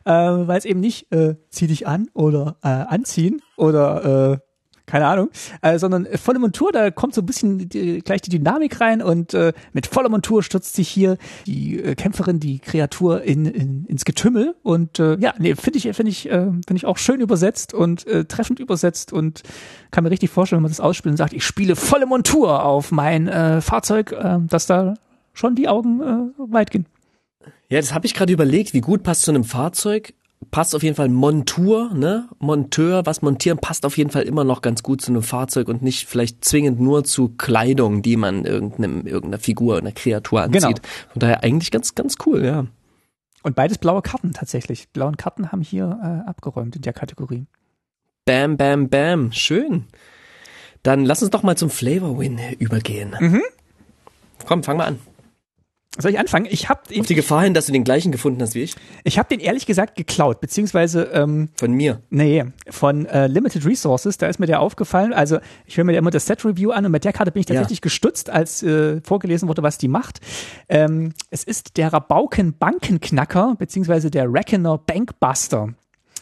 äh, 0.05 0.11
weil 0.11 0.59
es 0.59 0.65
eben 0.65 0.81
nicht 0.81 1.13
äh, 1.13 1.37
zieh 1.51 1.67
dich 1.67 1.87
an 1.87 2.09
oder 2.15 2.57
äh, 2.63 2.69
anziehen 2.69 3.43
oder 3.57 4.33
äh, 4.33 4.48
keine 4.89 5.07
Ahnung, 5.07 5.29
äh, 5.63 5.79
sondern 5.79 6.09
volle 6.17 6.39
Montur, 6.39 6.73
da 6.73 6.91
kommt 6.91 7.15
so 7.15 7.21
ein 7.21 7.27
bisschen 7.27 7.69
die, 7.69 8.01
gleich 8.01 8.23
die 8.23 8.31
Dynamik 8.31 8.81
rein 8.81 9.03
und 9.03 9.35
äh, 9.35 9.53
mit 9.73 9.87
voller 9.87 10.09
Montur 10.09 10.43
stürzt 10.43 10.75
sich 10.75 10.89
hier 10.89 11.19
die 11.47 11.79
äh, 11.79 11.95
Kämpferin, 11.95 12.41
die 12.41 12.59
Kreatur 12.59 13.23
in, 13.23 13.45
in, 13.47 13.85
ins 13.85 14.05
Getümmel 14.05 14.57
und 14.63 14.99
äh, 14.99 15.17
ja, 15.21 15.35
nee, 15.39 15.55
finde 15.55 15.79
ich, 15.79 15.85
finde 15.95 16.11
ich, 16.11 16.27
äh, 16.27 16.47
finde 16.47 16.77
ich 16.77 16.87
auch 16.87 16.97
schön 16.97 17.21
übersetzt 17.21 17.75
und 17.75 18.07
äh, 18.07 18.25
treffend 18.25 18.61
übersetzt 18.61 19.13
und 19.13 19.43
kann 19.91 20.05
mir 20.05 20.11
richtig 20.11 20.31
vorstellen, 20.31 20.59
wenn 20.59 20.65
man 20.65 20.73
das 20.73 20.81
ausspielt 20.81 21.13
und 21.13 21.19
sagt, 21.19 21.35
ich 21.35 21.45
spiele 21.45 21.77
volle 21.77 22.07
Montur 22.07 22.65
auf 22.65 22.91
mein 22.91 23.29
äh, 23.29 23.61
Fahrzeug, 23.61 24.13
äh, 24.13 24.39
dass 24.41 24.67
da 24.67 24.95
schon 25.35 25.55
die 25.55 25.69
Augen 25.69 26.01
äh, 26.01 26.53
weit 26.53 26.71
gehen. 26.71 26.87
Ja, 27.69 27.79
das 27.79 27.93
habe 27.93 28.07
ich 28.07 28.15
gerade 28.15 28.33
überlegt, 28.33 28.73
wie 28.73 28.81
gut 28.81 29.03
passt 29.03 29.23
zu 29.23 29.31
einem 29.31 29.45
Fahrzeug 29.45 30.15
passt 30.51 30.75
auf 30.75 30.83
jeden 30.83 30.97
Fall 30.97 31.09
Montur, 31.09 31.93
ne? 31.95 32.29
Monteur, 32.39 33.05
was 33.07 33.23
montieren, 33.23 33.59
passt 33.59 33.85
auf 33.85 33.99
jeden 33.99 34.11
Fall 34.11 34.23
immer 34.23 34.45
noch 34.45 34.63
ganz 34.63 34.83
gut 34.83 35.01
zu 35.01 35.11
einem 35.11 35.23
Fahrzeug 35.23 35.69
und 35.69 35.83
nicht 35.83 36.09
vielleicht 36.09 36.45
zwingend 36.45 36.81
nur 36.81 37.05
zu 37.05 37.31
Kleidung, 37.31 38.03
die 38.03 38.17
man 38.17 38.45
irgendeinem, 38.45 39.07
irgendeiner 39.07 39.39
Figur, 39.39 39.79
einer 39.79 39.93
Kreatur 39.93 40.43
anzieht. 40.43 40.63
Genau. 40.63 40.89
Von 41.13 41.21
daher 41.21 41.43
eigentlich 41.45 41.71
ganz, 41.71 41.95
ganz 41.95 42.17
cool, 42.27 42.45
ja. 42.45 42.67
Und 43.43 43.55
beides 43.57 43.79
blaue 43.79 44.03
Karten 44.03 44.33
tatsächlich. 44.33 44.89
Blauen 44.91 45.17
Karten 45.17 45.53
haben 45.53 45.63
hier 45.63 45.99
äh, 46.03 46.29
abgeräumt 46.29 46.77
in 46.77 46.83
der 46.83 46.93
Kategorie. 46.93 47.47
Bam, 48.25 48.57
bam, 48.57 48.89
bam. 48.89 49.33
Schön. 49.33 49.87
Dann 50.83 51.05
lass 51.05 51.23
uns 51.23 51.31
doch 51.31 51.43
mal 51.43 51.57
zum 51.57 51.71
Flavor 51.71 52.19
Win 52.19 52.39
übergehen. 52.59 53.17
Mhm. 53.19 53.43
Komm, 54.47 54.63
fang 54.63 54.77
mal 54.77 54.87
an. 54.87 54.99
Soll 56.01 56.13
ich 56.13 56.19
anfangen? 56.19 56.47
Ich 56.49 56.69
habe 56.69 56.81
auf 56.99 57.07
die 57.07 57.15
Gefahr 57.17 57.43
hin, 57.43 57.55
dass 57.55 57.67
du 57.67 57.73
den 57.73 57.83
gleichen 57.83 58.13
gefunden 58.13 58.41
hast 58.41 58.55
wie 58.55 58.63
ich. 58.63 58.77
Ich 59.03 59.19
habe 59.19 59.29
den 59.29 59.41
ehrlich 59.41 59.67
gesagt 59.67 59.97
geklaut, 59.97 60.41
beziehungsweise 60.41 61.03
ähm, 61.13 61.49
von 61.57 61.73
mir. 61.73 62.03
Nee, 62.11 62.45
von 62.71 63.07
äh, 63.07 63.27
Limited 63.27 63.67
Resources. 63.67 64.17
Da 64.17 64.29
ist 64.29 64.39
mir 64.39 64.47
der 64.47 64.61
aufgefallen. 64.61 65.13
Also 65.13 65.39
ich 65.67 65.77
höre 65.77 65.85
mir 65.85 65.95
ja 65.95 65.99
immer 65.99 66.13
das 66.13 66.27
Set 66.27 66.45
Review 66.45 66.71
an 66.71 66.87
und 66.87 66.93
mit 66.93 67.05
der 67.05 67.13
Karte 67.13 67.33
bin 67.33 67.41
ich 67.41 67.47
tatsächlich 67.47 67.79
ja. 67.79 67.83
gestutzt, 67.83 68.31
als 68.31 68.63
äh, 68.63 69.01
vorgelesen 69.03 69.49
wurde, 69.49 69.65
was 69.65 69.77
die 69.77 69.89
macht. 69.89 70.21
Ähm, 70.69 71.15
es 71.31 71.43
ist 71.43 71.77
der 71.77 71.93
Rabauken 71.93 72.57
Bankenknacker 72.57 73.57
beziehungsweise 73.59 74.11
der 74.11 74.33
Reckoner 74.33 74.79
Bankbuster. 74.79 75.75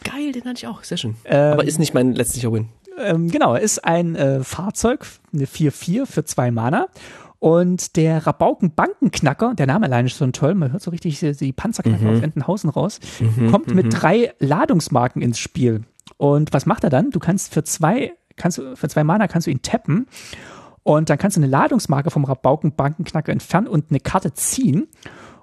Geil, 0.03 0.31
den 0.31 0.43
hatte 0.45 0.57
ich 0.57 0.67
auch. 0.67 0.83
Sehr 0.83 0.97
schön. 0.97 1.15
Ähm, 1.25 1.53
Aber 1.53 1.65
ist 1.65 1.77
nicht 1.77 1.93
mein 1.93 2.13
letztlicher 2.13 2.51
Win. 2.51 2.69
Ähm, 2.97 3.29
genau, 3.29 3.55
ist 3.55 3.85
ein 3.85 4.15
äh, 4.15 4.43
Fahrzeug, 4.43 5.05
eine 5.33 5.45
4-4 5.45 6.05
für 6.05 6.25
zwei 6.25 6.49
Mana. 6.49 6.87
Und 7.39 7.95
der 7.95 8.25
Rabauken 8.25 8.73
Bankenknacker, 8.73 9.53
der 9.53 9.67
Name 9.67 9.85
allein 9.85 10.07
ist 10.07 10.17
so 10.17 10.25
toll, 10.27 10.55
man 10.55 10.71
hört 10.71 10.81
so 10.81 10.91
richtig 10.91 11.19
die 11.19 11.53
Panzerknacker 11.53 12.03
mhm. 12.03 12.17
aus 12.17 12.21
Entenhausen 12.21 12.69
raus, 12.69 12.99
mhm. 13.19 13.51
kommt 13.51 13.73
mit 13.73 13.85
mhm. 13.85 13.89
drei 13.91 14.33
Ladungsmarken 14.39 15.21
ins 15.21 15.37
Spiel. 15.37 15.83
Und 16.17 16.53
was 16.53 16.65
macht 16.65 16.83
er 16.83 16.89
dann? 16.89 17.11
Du 17.11 17.19
kannst 17.19 17.53
für 17.53 17.63
zwei, 17.63 18.13
kannst 18.37 18.57
du, 18.57 18.75
für 18.75 18.89
zwei 18.89 19.03
Mana 19.03 19.27
kannst 19.27 19.45
du 19.45 19.51
ihn 19.51 19.61
tappen 19.61 20.07
und 20.87 21.09
dann 21.09 21.17
kannst 21.17 21.37
du 21.37 21.41
eine 21.41 21.51
Ladungsmarke 21.51 22.09
vom 22.09 22.23
Rabauken 22.23 22.71
Bankenknacker 22.71 23.31
entfernen 23.31 23.67
und 23.67 23.91
eine 23.91 23.99
Karte 23.99 24.33
ziehen. 24.33 24.87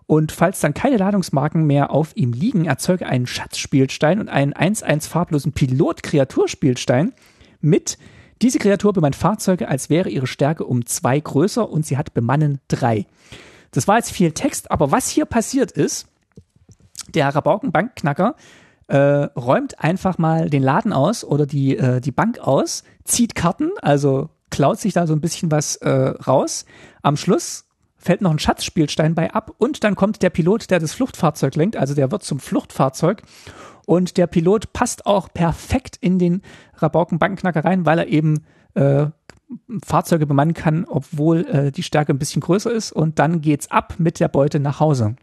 Und 0.06 0.32
falls 0.32 0.60
dann 0.60 0.74
keine 0.74 0.96
Ladungsmarken 0.96 1.66
mehr 1.66 1.90
auf 1.90 2.16
ihm 2.16 2.32
liegen, 2.32 2.64
erzeuge 2.64 3.06
einen 3.06 3.26
Schatzspielstein 3.26 4.20
und 4.20 4.28
einen 4.28 4.52
1-1 4.52 5.08
farblosen 5.08 5.52
Pilot-Kreaturspielstein 5.52 7.12
mit 7.60 7.98
diese 8.42 8.58
Kreatur 8.58 8.92
bemannt 8.92 9.16
Fahrzeuge, 9.16 9.68
als 9.68 9.90
wäre 9.90 10.08
ihre 10.08 10.26
Stärke 10.26 10.64
um 10.64 10.86
zwei 10.86 11.18
größer 11.20 11.68
und 11.68 11.86
sie 11.86 11.96
hat 11.96 12.14
Bemannen 12.14 12.60
drei. 12.68 13.06
Das 13.70 13.88
war 13.88 13.96
jetzt 13.96 14.12
viel 14.12 14.32
Text, 14.32 14.70
aber 14.70 14.92
was 14.92 15.08
hier 15.08 15.24
passiert 15.24 15.72
ist, 15.72 16.06
der 17.08 17.34
Rabaukenbankknacker 17.34 18.34
äh, 18.86 18.96
räumt 18.96 19.82
einfach 19.82 20.18
mal 20.18 20.50
den 20.50 20.62
Laden 20.62 20.92
aus 20.92 21.24
oder 21.24 21.46
die, 21.46 21.76
äh, 21.76 22.00
die 22.00 22.12
Bank 22.12 22.38
aus, 22.38 22.84
zieht 23.04 23.34
Karten, 23.34 23.70
also 23.80 24.30
klaut 24.50 24.78
sich 24.78 24.92
da 24.92 25.06
so 25.06 25.14
ein 25.14 25.20
bisschen 25.20 25.50
was 25.50 25.76
äh, 25.76 25.90
raus. 25.90 26.64
Am 27.02 27.16
Schluss 27.16 27.64
fällt 27.96 28.20
noch 28.20 28.30
ein 28.30 28.38
Schatzspielstein 28.38 29.14
bei 29.14 29.32
ab 29.32 29.52
und 29.58 29.82
dann 29.82 29.96
kommt 29.96 30.22
der 30.22 30.30
Pilot, 30.30 30.70
der 30.70 30.78
das 30.78 30.92
Fluchtfahrzeug 30.92 31.54
lenkt, 31.56 31.76
also 31.76 31.94
der 31.94 32.10
wird 32.12 32.22
zum 32.22 32.38
Fluchtfahrzeug 32.38 33.22
und 33.86 34.16
der 34.16 34.26
Pilot 34.26 34.72
passt 34.72 35.06
auch 35.06 35.32
perfekt 35.32 35.96
in 36.00 36.18
den 36.18 36.42
Rabauken 36.76 37.18
Bankenknacker 37.18 37.64
rein, 37.64 37.86
weil 37.86 37.98
er 37.98 38.08
eben 38.08 38.44
äh, 38.74 39.06
Fahrzeuge 39.84 40.26
bemannen 40.26 40.54
kann, 40.54 40.84
obwohl 40.84 41.46
äh, 41.46 41.72
die 41.72 41.82
Stärke 41.82 42.12
ein 42.12 42.18
bisschen 42.18 42.40
größer 42.40 42.70
ist. 42.70 42.92
Und 42.92 43.18
dann 43.18 43.40
geht's 43.40 43.70
ab 43.70 43.94
mit 43.98 44.20
der 44.20 44.28
Beute 44.28 44.60
nach 44.60 44.80
Hause. 44.80 45.16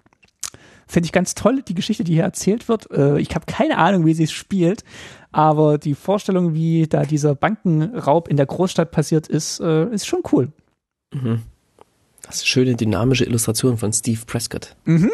Finde 0.88 1.06
ich 1.06 1.12
ganz 1.14 1.36
toll, 1.36 1.62
die 1.62 1.74
Geschichte, 1.74 2.04
die 2.04 2.14
hier 2.14 2.24
erzählt 2.24 2.68
wird. 2.68 2.92
Äh, 2.92 3.20
ich 3.20 3.34
habe 3.34 3.46
keine 3.46 3.78
Ahnung, 3.78 4.06
wie 4.06 4.14
sie 4.14 4.26
es 4.26 4.32
spielt, 4.32 4.84
aber 5.32 5.78
die 5.78 5.96
Vorstellung, 5.96 6.54
wie 6.54 6.88
da 6.88 7.04
dieser 7.04 7.34
Bankenraub 7.34 8.28
in 8.28 8.38
der 8.38 8.46
Großstadt 8.46 8.92
passiert 8.92 9.28
ist, 9.28 9.60
äh, 9.62 9.86
ist 9.90 10.06
schon 10.06 10.22
cool. 10.32 10.52
Mhm. 11.14 11.44
Das 12.24 12.36
ist 12.36 12.42
eine 12.42 12.48
schöne 12.48 12.76
dynamische 12.76 13.26
Illustration 13.26 13.78
von 13.78 13.94
Steve 13.94 14.20
Prescott. 14.26 14.76
Mhm, 14.86 15.12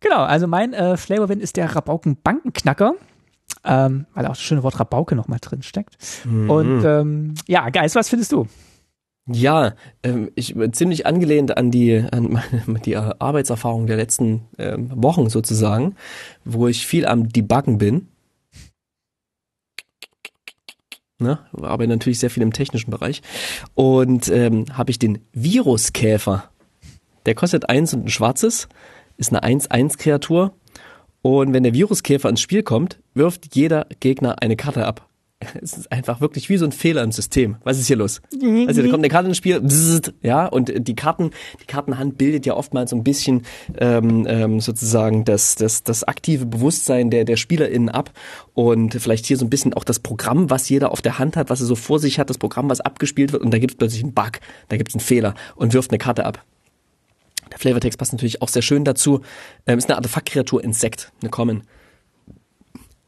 Genau, 0.00 0.22
also 0.22 0.46
mein 0.46 0.72
äh, 0.74 0.96
Flavorwin 0.96 1.40
ist 1.40 1.56
der 1.56 1.74
Rabauken 1.74 2.16
Bankenknacker. 2.22 2.94
Ähm, 3.64 4.06
weil 4.14 4.26
auch 4.26 4.30
das 4.30 4.42
schöne 4.42 4.62
Wort 4.62 4.78
Rabauke 4.78 5.16
nochmal 5.16 5.38
drin 5.40 5.62
steckt. 5.62 5.96
Mhm. 6.24 6.50
Und 6.50 6.84
ähm, 6.84 7.34
ja, 7.46 7.68
Geist, 7.70 7.96
was 7.96 8.08
findest 8.08 8.32
du? 8.32 8.46
Ja, 9.30 9.74
ähm, 10.02 10.30
ich 10.36 10.54
bin 10.54 10.72
ziemlich 10.72 11.06
angelehnt 11.06 11.56
an 11.56 11.70
die, 11.70 12.02
an 12.10 12.32
meine, 12.32 12.80
die 12.84 12.96
Arbeitserfahrung 12.96 13.86
der 13.86 13.96
letzten 13.96 14.46
ähm, 14.58 14.90
Wochen 14.94 15.28
sozusagen, 15.28 15.96
wo 16.44 16.66
ich 16.68 16.86
viel 16.86 17.06
am 17.06 17.28
Debuggen 17.28 17.78
bin. 17.78 18.08
Ne, 21.20 21.40
arbeite 21.52 21.90
natürlich 21.90 22.20
sehr 22.20 22.30
viel 22.30 22.44
im 22.44 22.52
technischen 22.52 22.90
Bereich. 22.90 23.22
Und 23.74 24.28
ähm, 24.28 24.66
habe 24.72 24.92
ich 24.92 25.00
den 25.00 25.18
Viruskäfer. 25.32 26.44
Der 27.26 27.34
kostet 27.34 27.68
eins 27.68 27.92
und 27.92 28.04
ein 28.04 28.08
schwarzes 28.08 28.68
ist 29.18 29.34
eine 29.34 29.60
1-1-Kreatur. 29.60 30.54
Und 31.20 31.52
wenn 31.52 31.64
der 31.64 31.74
Viruskäfer 31.74 32.30
ins 32.30 32.40
Spiel 32.40 32.62
kommt, 32.62 33.00
wirft 33.12 33.54
jeder 33.54 33.86
Gegner 34.00 34.40
eine 34.40 34.56
Karte 34.56 34.86
ab. 34.86 35.04
Es 35.62 35.76
ist 35.76 35.92
einfach 35.92 36.20
wirklich 36.20 36.48
wie 36.48 36.56
so 36.56 36.64
ein 36.64 36.72
Fehler 36.72 37.02
im 37.02 37.12
System. 37.12 37.56
Was 37.62 37.78
ist 37.78 37.86
hier 37.86 37.96
los? 37.96 38.20
Also 38.66 38.82
da 38.82 38.88
kommt 38.88 39.04
eine 39.04 39.08
Karte 39.08 39.28
ins 39.28 39.36
Spiel, 39.36 39.60
bzzzt, 39.60 40.12
ja, 40.22 40.46
und 40.46 40.72
die 40.76 40.96
Karten, 40.96 41.30
die 41.60 41.66
Kartenhand 41.66 42.18
bildet 42.18 42.44
ja 42.46 42.54
oftmals 42.54 42.90
so 42.90 42.96
ein 42.96 43.04
bisschen 43.04 43.42
ähm, 43.78 44.26
ähm, 44.28 44.60
sozusagen 44.60 45.24
das, 45.24 45.54
das, 45.54 45.84
das 45.84 46.02
aktive 46.04 46.46
Bewusstsein 46.46 47.10
der, 47.10 47.24
der 47.24 47.36
SpielerInnen 47.36 47.88
ab 47.88 48.10
und 48.54 48.94
vielleicht 48.94 49.26
hier 49.26 49.36
so 49.36 49.44
ein 49.44 49.50
bisschen 49.50 49.74
auch 49.74 49.84
das 49.84 50.00
Programm, 50.00 50.50
was 50.50 50.68
jeder 50.68 50.90
auf 50.90 51.02
der 51.02 51.18
Hand 51.18 51.36
hat, 51.36 51.50
was 51.50 51.60
er 51.60 51.66
so 51.66 51.76
vor 51.76 51.98
sich 51.98 52.18
hat, 52.18 52.30
das 52.30 52.38
Programm, 52.38 52.68
was 52.68 52.80
abgespielt 52.80 53.32
wird 53.32 53.42
und 53.42 53.52
da 53.52 53.58
gibt 53.58 53.72
es 53.72 53.76
plötzlich 53.76 54.02
einen 54.02 54.14
Bug, 54.14 54.40
da 54.68 54.76
gibt 54.76 54.90
es 54.90 54.96
einen 54.96 55.00
Fehler 55.00 55.34
und 55.54 55.72
wirft 55.72 55.90
eine 55.90 55.98
Karte 55.98 56.24
ab. 56.24 56.44
Der 57.52 57.58
Flavortext 57.58 57.98
passt 57.98 58.12
natürlich 58.12 58.42
auch 58.42 58.48
sehr 58.48 58.62
schön 58.62 58.84
dazu. 58.84 59.20
Ähm, 59.66 59.78
ist 59.78 59.88
eine 59.88 59.96
Artefaktkreatur 59.96 60.62
Insekt, 60.62 61.12
eine 61.20 61.30
Common. 61.30 61.62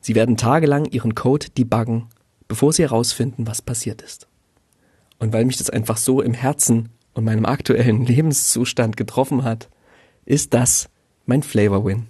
Sie 0.01 0.15
werden 0.15 0.37
tagelang 0.37 0.87
ihren 0.87 1.15
Code 1.15 1.49
debuggen, 1.51 2.07
bevor 2.49 2.73
sie 2.73 2.83
herausfinden, 2.83 3.47
was 3.47 3.63
passiert 3.63 4.03
ist. 4.03 4.27
Und 5.19 5.33
weil 5.33 5.45
mich 5.45 5.59
das 5.59 5.71
einfach 5.71 5.99
so 5.99 6.23
im 6.23 6.33
Herzen 6.33 6.89
und 7.13 7.25
meinem 7.25 7.45
aktuellen 7.45 8.07
Lebenszustand 8.07 8.97
getroffen 8.97 9.45
hat, 9.45 9.69
ist 10.25 10.55
das 10.55 10.89
mein 11.27 11.43
Flavor 11.43 11.85
Win. 11.85 12.07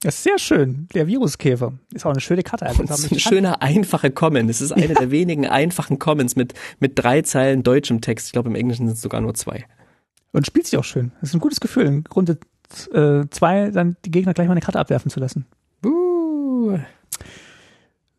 Das 0.00 0.16
ist 0.16 0.22
sehr 0.24 0.38
schön. 0.38 0.88
Der 0.94 1.06
Viruskäfer. 1.06 1.72
Ist 1.92 2.04
auch 2.04 2.10
eine 2.10 2.20
schöne 2.20 2.42
Karte. 2.42 2.66
Also 2.66 2.84
das 2.84 3.00
ist 3.00 3.10
eine 3.10 3.20
schöne, 3.20 3.62
einfache 3.62 4.10
Comment. 4.10 4.48
Es 4.48 4.60
ist 4.60 4.72
eine 4.72 4.86
ja. 4.86 4.94
der 4.94 5.10
wenigen 5.10 5.46
einfachen 5.46 5.98
Comments 5.98 6.36
mit, 6.36 6.54
mit 6.78 6.92
drei 6.96 7.22
Zeilen 7.22 7.62
deutschem 7.62 8.02
Text. 8.02 8.26
Ich 8.26 8.32
glaube, 8.32 8.48
im 8.48 8.54
Englischen 8.54 8.86
sind 8.86 8.94
es 8.94 9.02
sogar 9.02 9.20
nur 9.20 9.34
zwei. 9.34 9.64
Und 10.36 10.46
spielt 10.46 10.66
sich 10.66 10.78
auch 10.78 10.84
schön. 10.84 11.12
Das 11.22 11.30
ist 11.30 11.34
ein 11.34 11.40
gutes 11.40 11.60
Gefühl, 11.60 11.86
in 11.86 12.04
Runde 12.14 12.38
äh, 12.92 13.26
zwei 13.30 13.70
dann 13.70 13.96
die 14.04 14.10
Gegner 14.10 14.34
gleich 14.34 14.48
mal 14.48 14.52
eine 14.52 14.60
Karte 14.60 14.78
abwerfen 14.78 15.10
zu 15.10 15.18
lassen. 15.18 15.46
Uh. 15.82 16.78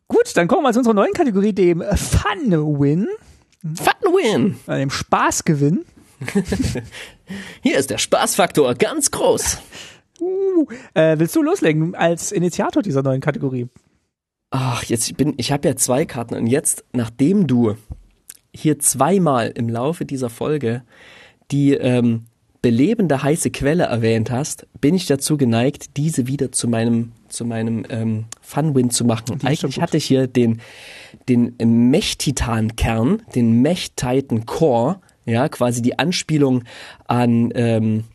Gut, 0.08 0.36
dann 0.36 0.48
kommen 0.48 0.64
wir 0.64 0.74
zu 0.74 0.80
unserer 0.80 0.96
neuen 0.96 1.14
Kategorie, 1.14 1.54
dem 1.54 1.84
Fun 1.96 2.80
Win. 2.80 3.08
Fun 3.62 4.14
Win. 4.16 4.56
Dem 4.66 4.90
Spaßgewinn. 4.90 5.86
Hier 7.62 7.78
ist 7.78 7.92
der 7.92 8.00
Spaßfaktor 8.00 8.74
ganz 8.74 9.12
groß. 9.12 9.60
Uh, 10.20 10.66
äh, 10.96 11.20
willst 11.20 11.36
du 11.36 11.44
loslegen 11.44 11.94
als 11.94 12.32
Initiator 12.32 12.82
dieser 12.82 13.04
neuen 13.04 13.22
Kategorie? 13.22 13.68
Ach, 14.50 14.84
jetzt 14.86 15.16
bin 15.18 15.36
ich 15.38 15.52
habe 15.52 15.68
ja 15.68 15.76
zwei 15.76 16.06
Karten 16.06 16.34
und 16.34 16.48
jetzt, 16.48 16.84
nachdem 16.94 17.46
du 17.46 17.76
hier 18.56 18.80
zweimal 18.80 19.52
im 19.54 19.70
Laufe 19.70 20.04
dieser 20.06 20.32
Folge 20.32 20.82
die 21.52 21.74
ähm, 21.74 22.26
belebende 22.62 23.24
heiße 23.24 23.52
Quelle 23.52 23.84
erwähnt 23.84 24.32
hast, 24.32 24.68
bin 24.82 24.96
ich 24.96 25.06
dazu 25.06 25.38
geneigt, 25.38 25.98
diese 25.98 26.28
wieder 26.28 26.52
zu 26.52 26.68
meinem 26.68 27.12
zu 27.30 27.46
meinem 27.46 27.86
ähm, 27.90 28.26
Fun-Win 28.42 28.90
zu 28.90 29.06
machen. 29.06 29.40
Eigentlich 29.44 29.82
hatte 29.82 29.98
ich 29.98 30.06
hier 30.06 30.28
den 30.28 30.62
den 31.30 31.56
Mech-Titan-Kern, 31.58 33.22
den 33.36 33.62
Mech-Titan 33.62 34.46
Core, 34.46 35.00
ja, 35.26 35.50
quasi 35.50 35.82
die 35.82 36.00
Anspielung 36.00 36.64
an 37.06 37.52
ähm, 37.56 38.06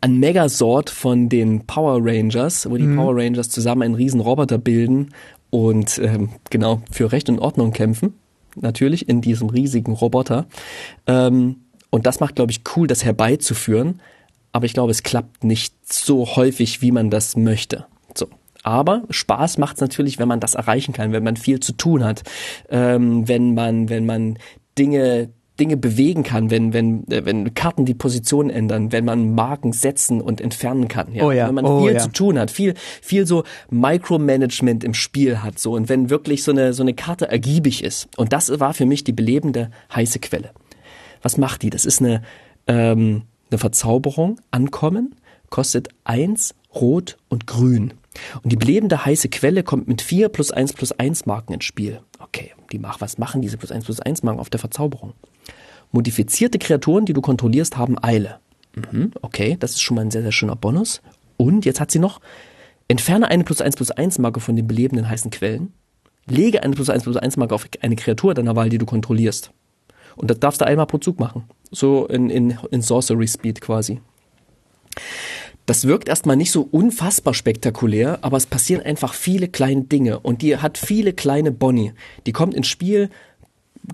an 0.00 0.18
Megazord 0.18 0.88
von 0.88 1.28
den 1.28 1.66
Power 1.66 1.98
Rangers, 2.00 2.70
wo 2.70 2.76
die 2.76 2.84
mhm. 2.84 2.96
Power 2.96 3.16
Rangers 3.16 3.50
zusammen 3.50 3.82
einen 3.82 3.94
riesen 3.94 4.20
Roboter 4.20 4.58
bilden 4.58 5.10
und 5.50 6.00
ähm, 6.02 6.30
genau 6.48 6.82
für 6.90 7.12
Recht 7.12 7.28
und 7.28 7.40
Ordnung 7.40 7.72
kämpfen. 7.72 8.14
Natürlich 8.56 9.08
in 9.08 9.20
diesem 9.20 9.48
riesigen 9.48 9.92
Roboter. 9.92 10.46
Ähm, 11.06 11.56
und 11.90 12.06
das 12.06 12.20
macht, 12.20 12.36
glaube 12.36 12.52
ich, 12.52 12.62
cool, 12.76 12.86
das 12.86 13.04
herbeizuführen. 13.04 14.00
Aber 14.52 14.66
ich 14.66 14.72
glaube, 14.72 14.90
es 14.90 15.02
klappt 15.02 15.44
nicht 15.44 15.74
so 15.92 16.36
häufig, 16.36 16.82
wie 16.82 16.90
man 16.90 17.10
das 17.10 17.36
möchte. 17.36 17.86
So. 18.16 18.26
Aber 18.62 19.02
Spaß 19.10 19.58
macht 19.58 19.76
es 19.76 19.80
natürlich, 19.80 20.18
wenn 20.18 20.28
man 20.28 20.40
das 20.40 20.54
erreichen 20.54 20.92
kann, 20.92 21.12
wenn 21.12 21.22
man 21.22 21.36
viel 21.36 21.60
zu 21.60 21.72
tun 21.72 22.04
hat, 22.04 22.22
ähm, 22.68 23.28
wenn 23.28 23.54
man, 23.54 23.88
wenn 23.88 24.06
man 24.06 24.38
Dinge 24.78 25.30
Dinge 25.60 25.76
bewegen 25.76 26.22
kann, 26.22 26.50
wenn, 26.50 26.72
wenn, 26.72 27.06
äh, 27.10 27.24
wenn 27.24 27.52
Karten 27.54 27.84
die 27.84 27.94
Position 27.94 28.50
ändern, 28.50 28.92
wenn 28.92 29.04
man 29.04 29.34
Marken 29.34 29.72
setzen 29.72 30.20
und 30.20 30.40
entfernen 30.40 30.88
kann. 30.88 31.12
Ja? 31.12 31.24
Oh 31.24 31.30
ja. 31.30 31.46
Wenn 31.46 31.54
man 31.54 31.66
oh 31.66 31.84
viel 31.84 31.92
ja. 31.92 31.98
zu 31.98 32.08
tun 32.10 32.38
hat, 32.38 32.50
viel, 32.50 32.74
viel 33.02 33.26
so 33.26 33.44
Micromanagement 33.68 34.82
im 34.82 34.94
Spiel 34.94 35.42
hat, 35.42 35.58
so. 35.58 35.74
Und 35.74 35.88
wenn 35.88 36.08
wirklich 36.08 36.42
so 36.42 36.50
eine, 36.50 36.72
so 36.72 36.82
eine 36.82 36.94
Karte 36.94 37.28
ergiebig 37.28 37.84
ist. 37.84 38.08
Und 38.16 38.32
das 38.32 38.58
war 38.58 38.72
für 38.72 38.86
mich 38.86 39.04
die 39.04 39.12
belebende 39.12 39.70
heiße 39.94 40.18
Quelle. 40.18 40.50
Was 41.22 41.36
macht 41.36 41.62
die? 41.62 41.70
Das 41.70 41.84
ist 41.84 42.00
eine, 42.00 42.22
ähm, 42.66 43.22
eine 43.50 43.58
Verzauberung. 43.58 44.40
Ankommen 44.50 45.14
kostet 45.50 45.88
eins, 46.04 46.54
rot 46.74 47.18
und 47.28 47.46
grün. 47.46 47.94
Und 48.42 48.52
die 48.52 48.56
belebende 48.56 49.04
heiße 49.04 49.28
Quelle 49.28 49.62
kommt 49.62 49.88
mit 49.88 50.02
vier 50.02 50.28
plus 50.28 50.50
eins 50.50 50.72
plus 50.72 50.92
eins 50.92 51.26
Marken 51.26 51.52
ins 51.52 51.64
Spiel. 51.64 52.00
Okay, 52.18 52.52
die 52.72 52.78
mach, 52.78 53.00
was 53.00 53.18
machen 53.18 53.42
diese 53.42 53.56
plus 53.56 53.72
eins 53.72 53.84
plus 53.84 54.00
eins 54.00 54.22
Marken 54.22 54.40
auf 54.40 54.50
der 54.50 54.60
Verzauberung? 54.60 55.14
Modifizierte 55.92 56.58
Kreaturen, 56.58 57.04
die 57.04 57.12
du 57.12 57.20
kontrollierst, 57.20 57.76
haben 57.76 58.02
Eile. 58.02 58.38
Mhm, 58.74 59.12
okay, 59.22 59.56
das 59.58 59.72
ist 59.72 59.82
schon 59.82 59.96
mal 59.96 60.02
ein 60.02 60.10
sehr, 60.10 60.22
sehr 60.22 60.32
schöner 60.32 60.56
Bonus. 60.56 61.02
Und 61.36 61.64
jetzt 61.64 61.80
hat 61.80 61.90
sie 61.90 61.98
noch, 61.98 62.20
entferne 62.88 63.28
eine 63.28 63.44
plus 63.44 63.60
eins 63.60 63.76
plus 63.76 63.90
eins 63.90 64.18
Marke 64.18 64.40
von 64.40 64.56
den 64.56 64.66
belebenden 64.66 65.08
heißen 65.08 65.30
Quellen, 65.30 65.72
lege 66.26 66.62
eine 66.62 66.74
plus 66.74 66.90
eins 66.90 67.04
plus 67.04 67.16
eins 67.16 67.36
Marke 67.36 67.54
auf 67.54 67.68
eine 67.80 67.96
Kreatur 67.96 68.34
deiner 68.34 68.56
Wahl, 68.56 68.68
die 68.68 68.78
du 68.78 68.86
kontrollierst. 68.86 69.52
Und 70.20 70.30
das 70.30 70.38
darfst 70.38 70.60
du 70.60 70.66
einmal 70.66 70.86
pro 70.86 70.98
Zug 70.98 71.18
machen. 71.18 71.44
So 71.70 72.06
in, 72.06 72.28
in, 72.28 72.58
in 72.70 72.82
Sorcery 72.82 73.26
Speed 73.26 73.60
quasi. 73.60 74.00
Das 75.64 75.86
wirkt 75.86 76.08
erstmal 76.08 76.36
nicht 76.36 76.50
so 76.50 76.68
unfassbar 76.70 77.32
spektakulär, 77.32 78.18
aber 78.22 78.36
es 78.36 78.46
passieren 78.46 78.84
einfach 78.84 79.14
viele 79.14 79.48
kleine 79.48 79.82
Dinge 79.82 80.18
und 80.18 80.42
die 80.42 80.56
hat 80.56 80.78
viele 80.78 81.12
kleine 81.12 81.52
Bonnie. 81.52 81.92
Die 82.26 82.32
kommt 82.32 82.54
ins 82.54 82.66
Spiel, 82.66 83.08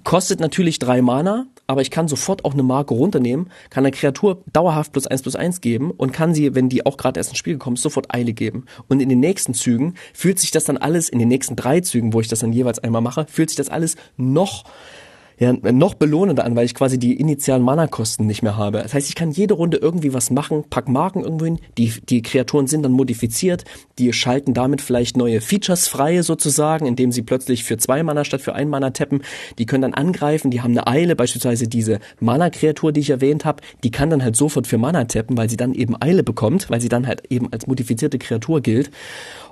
kostet 0.02 0.40
natürlich 0.40 0.78
drei 0.78 1.02
Mana, 1.02 1.46
aber 1.66 1.82
ich 1.82 1.90
kann 1.90 2.08
sofort 2.08 2.44
auch 2.44 2.54
eine 2.54 2.62
Marke 2.62 2.94
runternehmen, 2.94 3.50
kann 3.70 3.84
der 3.84 3.92
Kreatur 3.92 4.42
dauerhaft 4.52 4.92
plus 4.92 5.06
eins 5.06 5.22
plus 5.22 5.36
eins 5.36 5.60
geben 5.60 5.90
und 5.90 6.12
kann 6.12 6.34
sie, 6.34 6.54
wenn 6.54 6.68
die 6.68 6.86
auch 6.86 6.96
gerade 6.96 7.20
erst 7.20 7.30
ins 7.30 7.38
Spiel 7.38 7.54
gekommen 7.54 7.76
ist, 7.76 7.82
sofort 7.82 8.12
Eile 8.14 8.32
geben. 8.32 8.64
Und 8.88 9.00
in 9.00 9.08
den 9.08 9.20
nächsten 9.20 9.52
Zügen 9.52 9.94
fühlt 10.14 10.38
sich 10.38 10.50
das 10.50 10.64
dann 10.64 10.78
alles, 10.78 11.08
in 11.08 11.18
den 11.18 11.28
nächsten 11.28 11.56
drei 11.56 11.80
Zügen, 11.80 12.12
wo 12.12 12.20
ich 12.20 12.28
das 12.28 12.40
dann 12.40 12.52
jeweils 12.52 12.78
einmal 12.78 13.02
mache, 13.02 13.26
fühlt 13.28 13.50
sich 13.50 13.56
das 13.56 13.68
alles 13.68 13.96
noch 14.16 14.64
ja, 15.38 15.52
noch 15.52 15.94
belohnender 15.94 16.44
an, 16.44 16.56
weil 16.56 16.64
ich 16.64 16.74
quasi 16.74 16.98
die 16.98 17.14
initialen 17.14 17.62
Mana-Kosten 17.62 18.26
nicht 18.26 18.42
mehr 18.42 18.56
habe. 18.56 18.78
Das 18.78 18.94
heißt, 18.94 19.08
ich 19.08 19.14
kann 19.14 19.30
jede 19.30 19.54
Runde 19.54 19.76
irgendwie 19.76 20.14
was 20.14 20.30
machen, 20.30 20.64
pack 20.70 20.88
Marken 20.88 21.22
irgendwo 21.22 21.44
hin, 21.44 21.58
die, 21.76 21.92
die 22.08 22.22
Kreaturen 22.22 22.66
sind 22.66 22.82
dann 22.82 22.92
modifiziert, 22.92 23.64
die 23.98 24.12
schalten 24.12 24.54
damit 24.54 24.80
vielleicht 24.80 25.16
neue 25.16 25.40
Features 25.40 25.88
frei 25.88 26.22
sozusagen, 26.22 26.86
indem 26.86 27.12
sie 27.12 27.22
plötzlich 27.22 27.64
für 27.64 27.76
zwei 27.76 28.02
Mana 28.02 28.24
statt 28.24 28.40
für 28.40 28.54
ein 28.54 28.68
Mana 28.68 28.90
tappen. 28.90 29.22
Die 29.58 29.66
können 29.66 29.82
dann 29.82 29.94
angreifen, 29.94 30.50
die 30.50 30.62
haben 30.62 30.72
eine 30.72 30.86
Eile, 30.86 31.16
beispielsweise 31.16 31.68
diese 31.68 32.00
Mana-Kreatur, 32.20 32.92
die 32.92 33.00
ich 33.00 33.10
erwähnt 33.10 33.44
habe, 33.44 33.62
die 33.84 33.90
kann 33.90 34.08
dann 34.08 34.22
halt 34.22 34.36
sofort 34.36 34.66
für 34.66 34.78
Mana 34.78 35.04
tappen, 35.04 35.36
weil 35.36 35.50
sie 35.50 35.56
dann 35.56 35.74
eben 35.74 36.00
Eile 36.00 36.22
bekommt, 36.22 36.70
weil 36.70 36.80
sie 36.80 36.88
dann 36.88 37.06
halt 37.06 37.30
eben 37.30 37.52
als 37.52 37.66
modifizierte 37.66 38.18
Kreatur 38.18 38.62
gilt. 38.62 38.90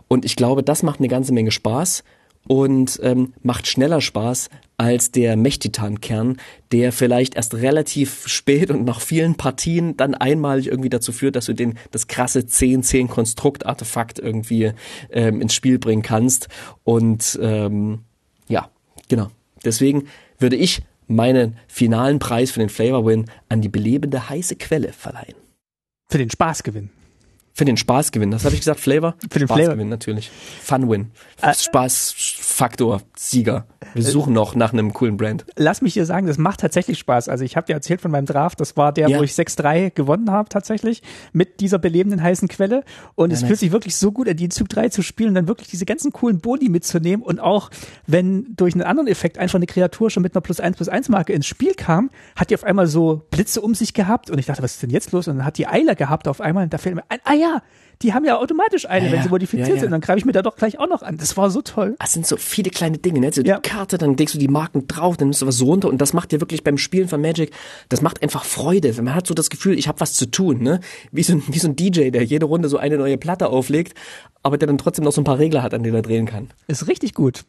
Und 0.09 0.25
ich 0.25 0.37
glaube, 0.37 0.63
das 0.63 0.83
macht 0.83 1.01
eine 1.01 1.09
ganze 1.09 1.33
Menge 1.33 1.51
Spaß 1.51 2.05
und 2.47 3.01
ähm, 3.03 3.33
macht 3.43 3.67
schneller 3.67 4.01
Spaß 4.01 4.51
als 4.77 5.13
der 5.13 5.37
Mechtitan-Kern, 5.37 6.39
der 6.73 6.93
vielleicht 6.93 7.37
erst 7.37 7.55
relativ 7.55 8.27
spät 8.27 8.71
und 8.71 8.85
nach 8.85 9.01
vielen 9.01 9.37
Partien 9.37 9.97
dann 9.97 10.15
einmalig 10.15 10.67
irgendwie 10.67 10.91
dazu 10.91 11.13
führt, 11.13 11.37
dass 11.37 11.47
du 11.47 11.53
den 11.55 11.79
das 11.93 12.09
krasse 12.09 12.41
10-10-Konstrukt-Artefakt 12.41 14.19
irgendwie 14.19 14.73
ähm, 15.11 15.41
ins 15.41 15.55
Spiel 15.55 15.79
bringen 15.79 16.03
kannst. 16.03 16.49
Und 16.83 17.39
ähm, 17.41 18.01
ja, 18.49 18.69
genau. 19.09 19.31
Deswegen 19.65 20.09
würde 20.39 20.57
ich 20.57 20.83
meinen 21.07 21.57
finalen 21.69 22.19
Preis 22.19 22.51
für 22.51 22.61
den 22.61 22.69
Flavor 22.69 23.07
Win 23.07 23.27
an 23.49 23.61
die 23.61 23.69
belebende 23.69 24.29
heiße 24.29 24.57
Quelle 24.57 24.93
verleihen. 24.93 25.37
Für 26.09 26.19
den 26.19 26.31
Spaßgewinn. 26.31 26.91
Für 27.57 27.65
den 27.65 27.77
Spaßgewinn, 27.77 28.33
das 28.33 28.45
habe 28.45 28.57
ich 28.57 28.63
gesagt, 28.63 28.81
Flavor? 28.81 29.15
Für 29.31 29.39
den 29.39 29.47
Spaßgewinn 29.47 29.89
natürlich. 29.89 30.29
Fun-Win. 30.61 31.13
Äh, 31.41 31.55
Spaßfaktor, 31.55 33.03
Sieger. 33.15 33.67
Wir 33.95 34.03
suchen 34.03 34.33
noch 34.33 34.57
nach 34.57 34.73
einem 34.73 34.93
coolen 34.93 35.17
Brand. 35.17 35.45
Lass 35.55 35.81
mich 35.81 35.95
dir 35.95 36.05
sagen, 36.05 36.27
das 36.27 36.37
macht 36.37 36.59
tatsächlich 36.59 36.99
Spaß. 36.99 37.29
Also 37.29 37.45
ich 37.45 37.57
habe 37.57 37.69
dir 37.69 37.75
erzählt 37.75 38.01
von 38.01 38.11
meinem 38.11 38.27
Draft, 38.27 38.59
das 38.61 38.77
war 38.77 38.91
der, 38.91 39.09
ja. 39.09 39.19
wo 39.21 39.23
ich 39.23 39.35
6-3 39.35 39.91
gewonnen 39.91 40.33
habe 40.33 40.49
tatsächlich, 40.49 41.01
mit 41.33 41.61
dieser 41.61 41.79
belebenden 41.79 42.21
heißen 42.21 42.49
Quelle. 42.49 42.83
Und 43.15 43.31
ja, 43.31 43.35
es 43.35 43.43
nice. 43.43 43.49
fühlt 43.49 43.61
sich 43.61 43.71
wirklich 43.71 43.95
so 43.95 44.11
gut 44.11 44.29
an, 44.29 44.37
die 44.37 44.49
Zug 44.49 44.69
3 44.69 44.89
zu 44.89 45.03
spielen 45.03 45.29
und 45.29 45.35
dann 45.37 45.47
wirklich 45.47 45.69
diese 45.69 45.87
ganzen 45.87 46.11
coolen 46.11 46.41
Boni 46.41 46.69
mitzunehmen. 46.69 47.25
Und 47.25 47.39
auch 47.39 47.71
wenn 48.09 48.57
durch 48.57 48.75
einen 48.75 48.83
anderen 48.83 49.07
Effekt 49.07 49.39
einfach 49.39 49.57
eine 49.57 49.67
Kreatur 49.67 50.11
schon 50.11 50.25
mit 50.25 50.35
einer 50.35 50.41
plus 50.41 50.59
1 50.59 50.77
plus 50.77 50.89
1 50.89 51.09
Marke 51.09 51.33
ins 51.33 51.47
Spiel 51.47 51.75
kam, 51.75 52.11
hat 52.35 52.51
die 52.51 52.57
auf 52.57 52.65
einmal 52.65 52.89
so 52.89 53.23
Blitze 53.31 53.61
um 53.61 53.77
sich 53.77 53.95
gehabt. 53.95 54.29
Und 54.29 54.39
ich 54.41 54.47
dachte, 54.47 54.65
was 54.65 54.73
ist 54.73 54.83
denn 54.83 54.91
jetzt 54.91 55.13
los? 55.13 55.29
Und 55.29 55.37
dann 55.37 55.47
hat 55.47 55.57
die 55.57 55.69
Eiler 55.69 55.95
gehabt 55.95 56.27
auf 56.27 56.41
einmal 56.41 56.65
und 56.65 56.75
da 56.75 56.79
fällt 56.79 56.97
mir 56.97 57.05
ein, 57.09 57.21
ah 57.23 57.35
ja, 57.35 57.44
die 58.03 58.13
haben 58.13 58.25
ja 58.25 58.39
automatisch 58.39 58.87
eine, 58.89 59.07
ja, 59.07 59.13
wenn 59.13 59.23
sie 59.23 59.29
modifiziert 59.29 59.69
ja, 59.69 59.75
ja. 59.77 59.81
sind. 59.81 59.91
Dann 59.91 60.01
greife 60.01 60.19
ich 60.19 60.25
mir 60.25 60.33
da 60.33 60.43
doch 60.43 60.57
gleich 60.57 60.79
auch 60.79 60.89
noch 60.89 61.03
an. 61.03 61.17
Das 61.17 61.37
war 61.37 61.51
so 61.51 61.63
toll. 61.63 61.97
Das 61.99 62.13
sind 62.13 62.27
so 62.27 62.37
viele 62.37 62.71
kleine 62.71 62.99
Dinge, 62.99 63.21
ne? 63.21 63.33
So 63.33 63.43
die 63.43 63.55
Karte, 63.63 63.99
dann 63.99 64.17
denkst 64.17 64.33
du 64.33 64.39
die 64.39 64.49
Marken 64.49 64.87
drauf, 64.87 65.17
dann 65.17 65.29
nimmst 65.29 65.43
du 65.43 65.47
was 65.47 65.57
so 65.57 65.67
runter 65.67 65.89
und 65.89 65.99
das 66.01 66.13
macht 66.13 66.33
dir 66.33 66.41
wirklich 66.41 66.65
beim 66.65 66.77
Spielen 66.77 67.09
von 67.09 67.21
Magic, 67.21 67.53
das 67.89 68.03
macht 68.03 68.23
einfach 68.23 68.45
Freude. 68.45 68.93
Man 69.01 69.15
hat 69.15 69.27
so 69.27 69.35
das 69.35 69.51
Gefühl, 69.51 69.79
ich 69.79 69.89
habe 69.89 70.01
was 70.01 70.15
zu 70.15 70.27
tun, 70.31 70.63
ne? 70.63 70.81
Wie 71.13 71.23
so, 71.23 71.35
ein, 71.35 71.43
wie 71.49 71.59
so 71.59 71.69
ein 71.69 71.77
DJ, 71.77 72.11
der 72.11 72.25
jede 72.25 72.47
Runde 72.47 72.69
so 72.69 72.77
eine 72.77 72.99
neue 72.99 73.17
Platte 73.17 73.49
auflegt, 73.49 73.97
aber 74.43 74.59
der 74.59 74.67
dann 74.67 74.79
trotzdem 74.79 75.05
noch 75.05 75.13
so 75.13 75.21
ein 75.21 75.25
paar 75.25 75.39
Regler 75.39 75.63
hat, 75.63 75.73
an 75.75 75.83
denen 75.83 75.95
er 75.95 76.03
drehen 76.03 76.27
kann. 76.27 76.51
Ist 76.67 76.89
richtig 76.89 77.15
gut. 77.15 77.45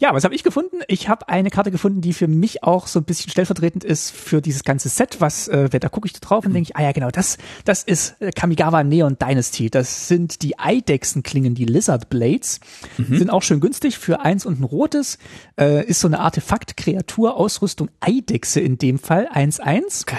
Ja, 0.00 0.14
was 0.14 0.22
habe 0.22 0.34
ich 0.34 0.44
gefunden? 0.44 0.76
Ich 0.86 1.08
habe 1.08 1.28
eine 1.28 1.50
Karte 1.50 1.72
gefunden, 1.72 2.00
die 2.00 2.12
für 2.12 2.28
mich 2.28 2.62
auch 2.62 2.86
so 2.86 3.00
ein 3.00 3.04
bisschen 3.04 3.30
stellvertretend 3.30 3.82
ist 3.82 4.12
für 4.12 4.40
dieses 4.40 4.62
ganze 4.62 4.88
Set. 4.88 5.20
Was, 5.20 5.48
äh, 5.48 5.68
da 5.68 5.88
gucke 5.88 6.06
ich 6.06 6.12
da 6.12 6.20
drauf 6.20 6.46
und 6.46 6.52
denke 6.52 6.70
ich, 6.70 6.76
ah 6.76 6.82
ja, 6.82 6.92
genau, 6.92 7.10
das, 7.10 7.36
das 7.64 7.82
ist 7.82 8.14
äh, 8.20 8.30
Kamigawa 8.30 8.84
Neon 8.84 9.18
Dynasty. 9.18 9.70
Das 9.70 10.06
sind 10.06 10.42
die 10.42 10.56
Eidechsenklingen, 10.56 11.56
die 11.56 11.64
Lizard 11.64 12.10
Blades. 12.10 12.60
Mhm. 12.96 13.18
Sind 13.18 13.30
auch 13.30 13.42
schön 13.42 13.58
günstig 13.58 13.98
für 13.98 14.20
eins 14.20 14.46
und 14.46 14.60
ein 14.60 14.64
rotes. 14.64 15.18
Äh, 15.58 15.84
ist 15.86 15.98
so 15.98 16.06
eine 16.06 16.20
Artefakt-Kreatur, 16.20 17.36
Ausrüstung 17.36 17.90
Eidechse 17.98 18.60
in 18.60 18.78
dem 18.78 19.00
Fall, 19.00 19.28
1-1. 19.32 20.06
Geil. 20.06 20.18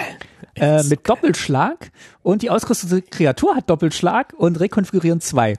Äh, 0.56 0.82
mit 0.84 1.08
Doppelschlag 1.08 1.90
und 2.22 2.42
die 2.42 2.50
ausgerüstete 2.50 3.00
Kreatur 3.00 3.56
hat 3.56 3.70
Doppelschlag 3.70 4.34
und 4.36 4.60
rekonfigurieren 4.60 5.22
zwei. 5.22 5.56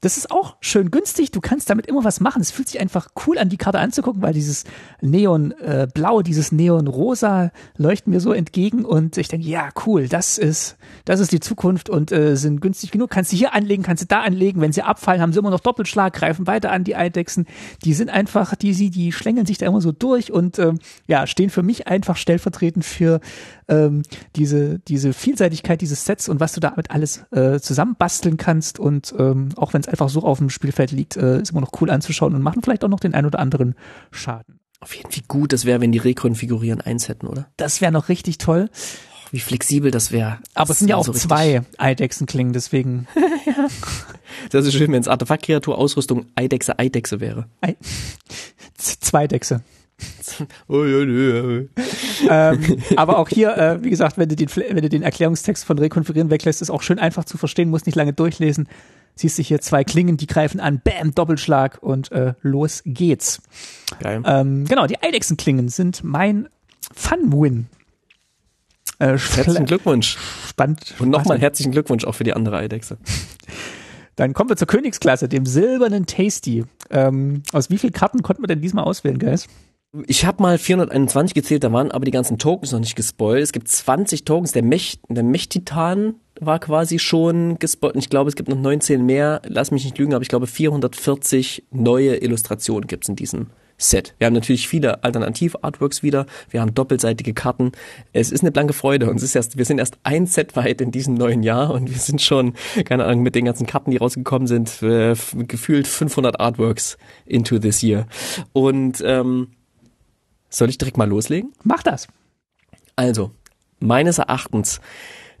Das 0.00 0.16
ist 0.16 0.30
auch 0.30 0.56
schön 0.60 0.90
günstig. 0.90 1.32
Du 1.32 1.40
kannst 1.40 1.70
damit 1.70 1.86
immer 1.86 2.04
was 2.04 2.20
machen. 2.20 2.40
Es 2.40 2.50
fühlt 2.50 2.68
sich 2.68 2.80
einfach 2.80 3.08
cool 3.26 3.38
an, 3.38 3.48
die 3.48 3.56
Karte 3.56 3.78
anzugucken, 3.78 4.22
weil 4.22 4.32
dieses 4.32 4.64
Neon-Blau, 5.00 6.20
äh, 6.20 6.22
dieses 6.22 6.52
Neon-Rosa 6.52 7.50
leuchten 7.76 8.12
mir 8.12 8.20
so 8.20 8.32
entgegen 8.32 8.84
und 8.84 9.16
ich 9.18 9.28
denke, 9.28 9.46
ja, 9.46 9.70
cool, 9.86 10.08
das 10.08 10.38
ist, 10.38 10.76
das 11.04 11.20
ist 11.20 11.32
die 11.32 11.40
Zukunft 11.40 11.90
und 11.90 12.12
äh, 12.12 12.36
sind 12.36 12.60
günstig 12.60 12.90
genug. 12.90 13.10
Kannst 13.10 13.32
du 13.32 13.36
hier 13.36 13.54
anlegen, 13.54 13.82
kannst 13.82 14.02
du 14.02 14.06
da 14.06 14.22
anlegen. 14.22 14.60
Wenn 14.60 14.72
sie 14.72 14.82
abfallen, 14.82 15.20
haben 15.20 15.32
sie 15.32 15.38
immer 15.38 15.50
noch 15.50 15.60
Doppelschlag, 15.60 16.12
greifen 16.12 16.46
weiter 16.46 16.70
an 16.70 16.84
die 16.84 16.94
Eidechsen. 16.94 17.46
Die 17.84 17.94
sind 17.94 18.10
einfach, 18.10 18.54
die, 18.54 18.74
sie, 18.74 18.90
die 18.90 19.12
schlängeln 19.12 19.46
sich 19.46 19.58
da 19.58 19.66
immer 19.66 19.80
so 19.80 19.92
durch 19.92 20.32
und 20.32 20.58
ähm, 20.58 20.78
ja, 21.06 21.26
stehen 21.26 21.50
für 21.50 21.62
mich 21.62 21.88
einfach 21.88 22.16
stellvertretend 22.16 22.84
für 22.84 23.20
ähm, 23.68 24.02
diese, 24.36 24.78
diese 24.80 25.12
Vielseitigkeit 25.12 25.80
dieses 25.80 26.04
Sets 26.04 26.28
und 26.28 26.40
was 26.40 26.52
du 26.52 26.60
damit 26.60 26.90
alles 26.90 27.24
äh, 27.30 27.60
zusammenbasteln 27.60 28.36
kannst 28.36 28.78
und 28.78 29.14
ähm, 29.18 29.50
auch 29.56 29.74
wenn 29.74 29.80
es 29.80 29.88
einfach 29.88 30.08
so 30.08 30.22
auf 30.22 30.38
dem 30.38 30.50
Spielfeld 30.50 30.90
liegt, 30.90 31.16
äh, 31.16 31.40
ist 31.40 31.50
immer 31.50 31.60
noch 31.60 31.72
cool 31.80 31.90
anzuschauen 31.90 32.34
und 32.34 32.42
machen 32.42 32.62
vielleicht 32.62 32.84
auch 32.84 32.88
noch 32.88 33.00
den 33.00 33.14
ein 33.14 33.26
oder 33.26 33.38
anderen 33.38 33.74
Schaden. 34.10 34.60
Auf 34.80 34.94
jeden 34.94 35.10
Fall 35.10 35.22
gut, 35.26 35.52
das 35.52 35.64
wäre, 35.64 35.80
wenn 35.80 35.92
die 35.92 35.98
Rekonfigurieren 35.98 36.80
eins 36.80 37.08
hätten, 37.08 37.26
oder? 37.26 37.48
Das 37.56 37.80
wäre 37.80 37.92
noch 37.92 38.08
richtig 38.08 38.38
toll. 38.38 38.70
wie 39.32 39.40
flexibel 39.40 39.90
das 39.90 40.12
wäre. 40.12 40.38
Aber 40.54 40.70
es 40.70 40.78
sind 40.78 40.88
ja 40.88 40.96
auch 40.96 41.04
so 41.04 41.12
zwei 41.12 41.62
Eidechsenklingen, 41.76 42.52
deswegen. 42.52 43.06
ja. 43.46 43.68
Das 44.50 44.66
ist 44.66 44.74
schön, 44.74 44.92
wenn 44.92 45.00
es 45.00 45.08
Artefaktkreatur 45.08 45.76
Ausrüstung 45.76 46.26
Eidechse 46.36 46.78
Eidechse 46.78 47.18
wäre. 47.18 47.46
Ei 47.60 47.76
zwei 48.76 49.26
Dechse. 49.26 49.62
ähm, 52.28 52.82
aber 52.96 53.18
auch 53.18 53.28
hier, 53.28 53.56
äh, 53.56 53.82
wie 53.82 53.90
gesagt, 53.90 54.18
wenn 54.18 54.28
du, 54.28 54.36
den, 54.36 54.48
wenn 54.54 54.82
du 54.82 54.88
den 54.88 55.02
Erklärungstext 55.02 55.64
von 55.64 55.78
Rekonfigurieren 55.78 56.30
weglässt, 56.30 56.62
ist 56.62 56.70
auch 56.70 56.82
schön 56.82 56.98
einfach 56.98 57.24
zu 57.24 57.38
verstehen, 57.38 57.70
muss 57.70 57.86
nicht 57.86 57.96
lange 57.96 58.12
durchlesen. 58.12 58.68
Siehst 59.16 59.38
du 59.38 59.42
hier 59.42 59.60
zwei 59.60 59.82
Klingen, 59.82 60.16
die 60.16 60.28
greifen 60.28 60.60
an, 60.60 60.80
bam, 60.82 61.14
Doppelschlag 61.14 61.82
und 61.82 62.12
äh, 62.12 62.34
los 62.42 62.82
geht's. 62.84 63.42
Geil. 64.00 64.22
Ähm, 64.24 64.64
genau, 64.66 64.86
die 64.86 65.02
Eidechsenklingen 65.02 65.68
sind 65.68 66.04
mein 66.04 66.48
Fun-Win. 66.94 67.66
Äh, 69.00 69.18
herzlichen 69.18 69.66
Glückwunsch. 69.66 70.16
Spannend. 70.48 70.94
Und 71.00 71.10
nochmal 71.10 71.40
herzlichen 71.40 71.72
Glückwunsch 71.72 72.04
auch 72.04 72.14
für 72.14 72.24
die 72.24 72.32
andere 72.32 72.58
Eidechse. 72.58 72.98
Dann 74.16 74.34
kommen 74.34 74.50
wir 74.50 74.56
zur 74.56 74.66
Königsklasse, 74.66 75.28
dem 75.28 75.46
silbernen 75.46 76.06
Tasty. 76.06 76.64
Ähm, 76.90 77.42
aus 77.52 77.70
wie 77.70 77.78
vielen 77.78 77.92
Karten 77.92 78.22
konnten 78.22 78.42
wir 78.42 78.48
denn 78.48 78.60
diesmal 78.60 78.84
auswählen, 78.84 79.18
Guys? 79.18 79.48
Ich 80.06 80.26
habe 80.26 80.42
mal 80.42 80.58
421 80.58 81.34
gezählt, 81.34 81.64
da 81.64 81.72
waren 81.72 81.90
aber 81.90 82.04
die 82.04 82.10
ganzen 82.10 82.36
Tokens 82.36 82.72
noch 82.72 82.80
nicht 82.80 82.94
gespoilt. 82.94 83.42
Es 83.42 83.52
gibt 83.52 83.68
20 83.68 84.26
Tokens, 84.26 84.52
der 84.52 84.62
Mech, 84.62 85.00
der 85.08 85.22
Mech-Titan 85.22 86.16
war 86.38 86.58
quasi 86.58 86.98
schon 86.98 87.58
gespoilt. 87.58 87.96
Ich 87.96 88.10
glaube, 88.10 88.28
es 88.28 88.36
gibt 88.36 88.50
noch 88.50 88.58
19 88.58 89.04
mehr. 89.04 89.40
Lass 89.46 89.70
mich 89.70 89.84
nicht 89.84 89.96
lügen, 89.96 90.12
aber 90.12 90.22
ich 90.22 90.28
glaube 90.28 90.46
440 90.46 91.64
neue 91.70 92.16
Illustrationen 92.16 92.86
gibt's 92.86 93.08
in 93.08 93.16
diesem 93.16 93.46
Set. 93.78 94.14
Wir 94.18 94.26
haben 94.26 94.34
natürlich 94.34 94.68
viele 94.68 95.04
Alternativ-Artworks 95.04 96.02
wieder. 96.02 96.26
Wir 96.50 96.60
haben 96.60 96.74
doppelseitige 96.74 97.32
Karten. 97.32 97.72
Es 98.12 98.30
ist 98.30 98.42
eine 98.42 98.52
blanke 98.52 98.74
Freude 98.74 99.08
und 99.08 99.16
es 99.16 99.22
ist 99.22 99.36
erst, 99.36 99.56
wir 99.56 99.64
sind 99.64 99.78
erst 99.78 99.98
ein 100.02 100.26
Set 100.26 100.54
weit 100.54 100.82
in 100.82 100.90
diesem 100.90 101.14
neuen 101.14 101.42
Jahr 101.42 101.70
und 101.70 101.88
wir 101.88 101.98
sind 101.98 102.20
schon, 102.20 102.54
keine 102.84 103.04
Ahnung, 103.04 103.22
mit 103.22 103.34
den 103.34 103.46
ganzen 103.46 103.66
Karten, 103.66 103.92
die 103.92 103.96
rausgekommen 103.96 104.48
sind, 104.48 104.82
äh, 104.82 105.14
gefühlt 105.46 105.86
500 105.86 106.40
Artworks 106.40 106.98
into 107.24 107.58
this 107.58 107.82
year. 107.82 108.06
Und 108.52 109.02
ähm, 109.06 109.48
soll 110.48 110.68
ich 110.68 110.78
direkt 110.78 110.96
mal 110.96 111.08
loslegen? 111.08 111.52
Mach 111.62 111.82
das. 111.82 112.08
Also, 112.96 113.32
meines 113.80 114.18
Erachtens, 114.18 114.80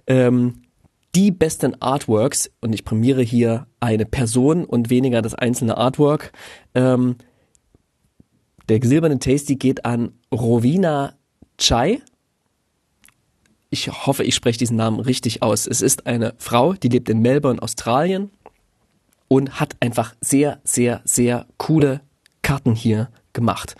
ähm, 0.06 0.62
die 1.14 1.30
besten 1.30 1.80
Artworks, 1.80 2.50
und 2.60 2.72
ich 2.72 2.84
prämiere 2.84 3.22
hier 3.22 3.66
eine 3.80 4.06
Person 4.06 4.64
und 4.64 4.90
weniger 4.90 5.22
das 5.22 5.34
einzelne 5.34 5.76
Artwork, 5.76 6.32
ähm, 6.74 7.16
der 8.68 8.80
silberne 8.82 9.18
Tasty 9.18 9.56
geht 9.56 9.84
an 9.86 10.12
Rovina 10.30 11.14
Chai. 11.56 12.02
Ich 13.70 13.88
hoffe, 14.06 14.24
ich 14.24 14.34
spreche 14.34 14.58
diesen 14.58 14.76
Namen 14.76 15.00
richtig 15.00 15.42
aus. 15.42 15.66
Es 15.66 15.80
ist 15.80 16.06
eine 16.06 16.34
Frau, 16.38 16.74
die 16.74 16.88
lebt 16.88 17.08
in 17.08 17.20
Melbourne, 17.20 17.62
Australien 17.62 18.30
und 19.26 19.58
hat 19.58 19.76
einfach 19.80 20.14
sehr, 20.20 20.60
sehr, 20.64 21.00
sehr 21.04 21.46
coole 21.56 22.02
Karten 22.42 22.74
hier 22.74 23.08
gemacht 23.32 23.74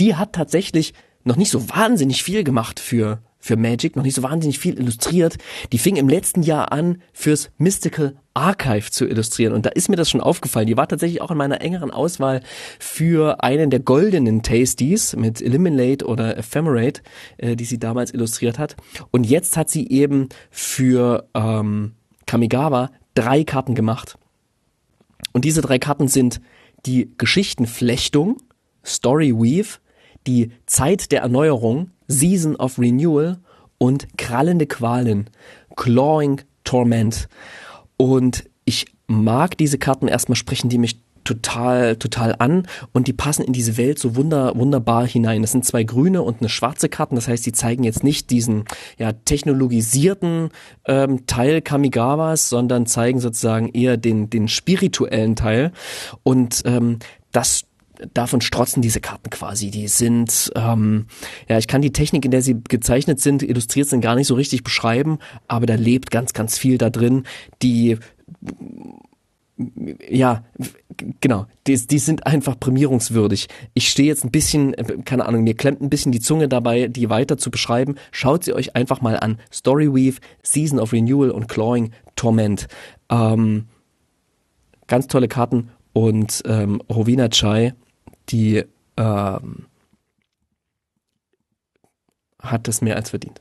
die 0.00 0.14
hat 0.14 0.32
tatsächlich 0.32 0.94
noch 1.24 1.36
nicht 1.36 1.50
so 1.50 1.68
wahnsinnig 1.68 2.22
viel 2.22 2.44
gemacht 2.44 2.80
für 2.80 3.20
für 3.46 3.56
Magic, 3.56 3.96
noch 3.96 4.02
nicht 4.02 4.16
so 4.16 4.22
wahnsinnig 4.22 4.58
viel 4.58 4.78
illustriert. 4.78 5.36
Die 5.72 5.78
fing 5.78 5.96
im 5.96 6.08
letzten 6.08 6.42
Jahr 6.42 6.72
an, 6.72 7.00
fürs 7.12 7.50
Mystical 7.58 8.16
Archive 8.34 8.90
zu 8.90 9.06
illustrieren. 9.06 9.54
Und 9.54 9.64
da 9.64 9.70
ist 9.70 9.88
mir 9.88 9.96
das 9.96 10.10
schon 10.10 10.20
aufgefallen. 10.20 10.66
Die 10.66 10.76
war 10.76 10.88
tatsächlich 10.88 11.22
auch 11.22 11.30
in 11.30 11.38
meiner 11.38 11.60
engeren 11.60 11.90
Auswahl 11.90 12.42
für 12.78 13.42
einen 13.42 13.70
der 13.70 13.80
goldenen 13.80 14.42
Tasties 14.42 15.16
mit 15.16 15.40
Eliminate 15.40 16.04
oder 16.04 16.36
Ephemerate, 16.36 17.02
äh, 17.38 17.56
die 17.56 17.64
sie 17.64 17.78
damals 17.78 18.12
illustriert 18.12 18.58
hat. 18.58 18.76
Und 19.10 19.24
jetzt 19.24 19.56
hat 19.56 19.70
sie 19.70 19.88
eben 19.88 20.28
für 20.50 21.28
ähm, 21.34 21.92
Kamigawa 22.26 22.90
drei 23.14 23.44
Karten 23.44 23.74
gemacht. 23.74 24.18
Und 25.32 25.44
diese 25.44 25.62
drei 25.62 25.78
Karten 25.78 26.08
sind 26.08 26.40
die 26.84 27.12
Geschichtenflechtung, 27.16 28.38
Story 28.84 29.32
Weave, 29.32 29.78
die 30.26 30.50
Zeit 30.66 31.12
der 31.12 31.22
Erneuerung, 31.22 31.90
Season 32.08 32.56
of 32.56 32.78
Renewal 32.78 33.38
und 33.78 34.06
krallende 34.16 34.66
Qualen, 34.66 35.30
Clawing 35.76 36.40
Torment. 36.64 37.28
Und 37.96 38.44
ich 38.64 38.86
mag 39.06 39.56
diese 39.56 39.78
Karten, 39.78 40.08
erstmal 40.08 40.36
sprechen 40.36 40.68
die 40.68 40.78
mich 40.78 41.00
total, 41.26 41.96
total 41.96 42.36
an 42.38 42.66
und 42.92 43.08
die 43.08 43.12
passen 43.12 43.44
in 43.44 43.52
diese 43.52 43.76
Welt 43.76 43.98
so 43.98 44.16
wunder, 44.16 44.56
wunderbar 44.56 45.06
hinein. 45.06 45.42
Das 45.42 45.52
sind 45.52 45.64
zwei 45.64 45.82
grüne 45.82 46.22
und 46.22 46.40
eine 46.40 46.48
schwarze 46.48 46.88
Karten, 46.88 47.16
das 47.16 47.28
heißt, 47.28 47.44
die 47.44 47.52
zeigen 47.52 47.82
jetzt 47.84 48.04
nicht 48.04 48.30
diesen 48.30 48.64
ja, 48.96 49.12
technologisierten 49.12 50.50
ähm, 50.86 51.26
Teil 51.26 51.62
Kamigawas, 51.62 52.48
sondern 52.48 52.86
zeigen 52.86 53.20
sozusagen 53.20 53.68
eher 53.68 53.96
den, 53.96 54.30
den 54.30 54.48
spirituellen 54.48 55.36
Teil 55.36 55.72
und 56.22 56.62
ähm, 56.64 57.00
das 57.32 57.65
davon 58.14 58.40
strotzen 58.40 58.82
diese 58.82 59.00
Karten 59.00 59.30
quasi. 59.30 59.70
Die 59.70 59.88
sind, 59.88 60.50
ähm, 60.54 61.06
ja, 61.48 61.58
ich 61.58 61.66
kann 61.66 61.82
die 61.82 61.92
Technik, 61.92 62.24
in 62.24 62.30
der 62.30 62.42
sie 62.42 62.56
gezeichnet 62.68 63.20
sind, 63.20 63.42
illustriert 63.42 63.88
sind, 63.88 64.00
gar 64.00 64.14
nicht 64.14 64.26
so 64.26 64.34
richtig 64.34 64.64
beschreiben, 64.64 65.18
aber 65.48 65.66
da 65.66 65.74
lebt 65.74 66.10
ganz, 66.10 66.32
ganz 66.32 66.58
viel 66.58 66.78
da 66.78 66.90
drin. 66.90 67.24
Die 67.62 67.98
ja, 70.08 70.44
genau, 71.20 71.46
die, 71.66 71.86
die 71.86 71.98
sind 71.98 72.26
einfach 72.26 72.60
prämierungswürdig. 72.60 73.48
Ich 73.72 73.88
stehe 73.88 74.08
jetzt 74.08 74.24
ein 74.24 74.30
bisschen, 74.30 74.74
keine 75.04 75.26
Ahnung, 75.26 75.44
mir 75.44 75.54
klemmt 75.54 75.80
ein 75.80 75.88
bisschen 75.88 76.12
die 76.12 76.20
Zunge 76.20 76.48
dabei, 76.48 76.88
die 76.88 77.08
weiter 77.08 77.38
zu 77.38 77.50
beschreiben. 77.50 77.94
Schaut 78.12 78.44
sie 78.44 78.52
euch 78.52 78.76
einfach 78.76 79.00
mal 79.00 79.18
an. 79.18 79.38
Storyweave, 79.50 80.20
Season 80.42 80.78
of 80.78 80.92
Renewal 80.92 81.30
und 81.30 81.48
Clawing 81.48 81.92
Torment. 82.16 82.68
Ähm, 83.10 83.66
ganz 84.86 85.06
tolle 85.06 85.28
Karten 85.28 85.70
und 85.94 86.42
ähm, 86.46 86.82
Rovina 86.90 87.28
Chai 87.30 87.72
die 88.28 88.64
ähm, 88.96 89.66
hat 92.40 92.68
es 92.68 92.80
mehr 92.80 92.96
als 92.96 93.10
verdient. 93.10 93.40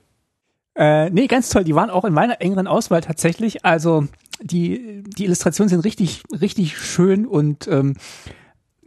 Äh, 0.75 1.09
nee, 1.09 1.27
ganz 1.27 1.49
toll. 1.49 1.63
Die 1.63 1.75
waren 1.75 1.89
auch 1.89 2.05
in 2.05 2.13
meiner 2.13 2.41
engeren 2.41 2.67
Auswahl 2.67 3.01
tatsächlich. 3.01 3.63
Also 3.63 4.07
die, 4.41 5.03
die 5.07 5.25
Illustrationen 5.25 5.69
sind 5.69 5.81
richtig, 5.81 6.23
richtig 6.41 6.77
schön 6.77 7.25
und 7.25 7.67
ähm, 7.67 7.95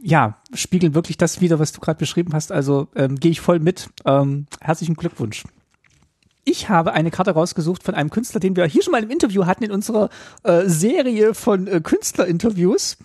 ja, 0.00 0.36
spiegeln 0.52 0.94
wirklich 0.94 1.16
das 1.16 1.40
wieder, 1.40 1.58
was 1.58 1.72
du 1.72 1.80
gerade 1.80 1.98
beschrieben 1.98 2.32
hast. 2.34 2.52
Also 2.52 2.88
ähm, 2.94 3.16
gehe 3.16 3.30
ich 3.30 3.40
voll 3.40 3.58
mit. 3.58 3.88
Ähm, 4.04 4.46
herzlichen 4.60 4.94
Glückwunsch. 4.94 5.44
Ich 6.44 6.68
habe 6.68 6.92
eine 6.92 7.10
Karte 7.10 7.32
rausgesucht 7.32 7.82
von 7.82 7.94
einem 7.94 8.08
Künstler, 8.10 8.40
den 8.40 8.56
wir 8.56 8.64
hier 8.64 8.82
schon 8.82 8.92
mal 8.92 9.02
im 9.02 9.10
Interview 9.10 9.44
hatten 9.44 9.64
in 9.64 9.70
unserer 9.70 10.08
äh, 10.44 10.62
Serie 10.66 11.34
von 11.34 11.66
äh, 11.66 11.80
Künstlerinterviews. 11.82 12.96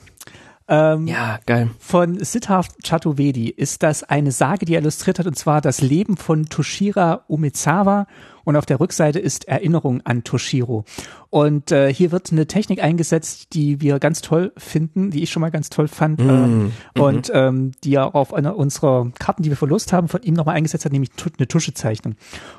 Ähm, 0.68 1.07
ja, 1.07 1.40
geil. 1.45 1.69
Von 1.80 2.23
Siddharth 2.23 2.69
Chaturvedi 2.84 3.49
ist 3.49 3.84
das 3.84 4.03
eine 4.03 4.31
Sage, 4.31 4.65
die 4.65 4.76
er 4.76 4.81
illustriert 4.81 5.19
hat, 5.19 5.27
und 5.27 5.38
zwar 5.38 5.61
das 5.61 5.81
Leben 5.81 6.18
von 6.18 6.45
Toshira 6.45 7.23
Umezawa 7.27 8.07
und 8.44 8.56
auf 8.56 8.65
der 8.65 8.80
Rückseite 8.80 9.20
ist 9.20 9.48
Erinnerung 9.48 10.02
an 10.03 10.24
Toshiro. 10.24 10.86
Und 11.30 11.72
äh, 11.72 11.91
hier 11.91 12.11
wird 12.11 12.32
eine 12.32 12.45
Technik 12.45 12.84
eingesetzt, 12.84 13.53
die 13.53 13.82
wir 13.82 13.98
ganz 13.99 14.22
toll 14.22 14.52
finden, 14.56 15.10
die 15.10 15.24
ich 15.24 15.32
schon 15.32 15.41
mal 15.41 15.49
ganz 15.49 15.70
toll 15.70 15.88
fand 15.88 16.22
äh, 16.22 16.99
und 16.99 17.30
mm 17.30 17.34
ähm, 17.34 17.72
die 17.84 17.95
er 17.95 18.15
auf 18.15 18.34
einer 18.34 18.56
unserer 18.56 19.11
Karten, 19.20 19.44
die 19.44 19.49
wir 19.49 19.57
verlost 19.57 19.94
haben, 19.94 20.07
von 20.07 20.22
ihm 20.24 20.34
nochmal 20.34 20.56
eingesetzt 20.56 20.86
hat, 20.86 20.91
nämlich 20.91 21.11
eine 21.38 21.48
Tuschezeichnung. 21.48 22.15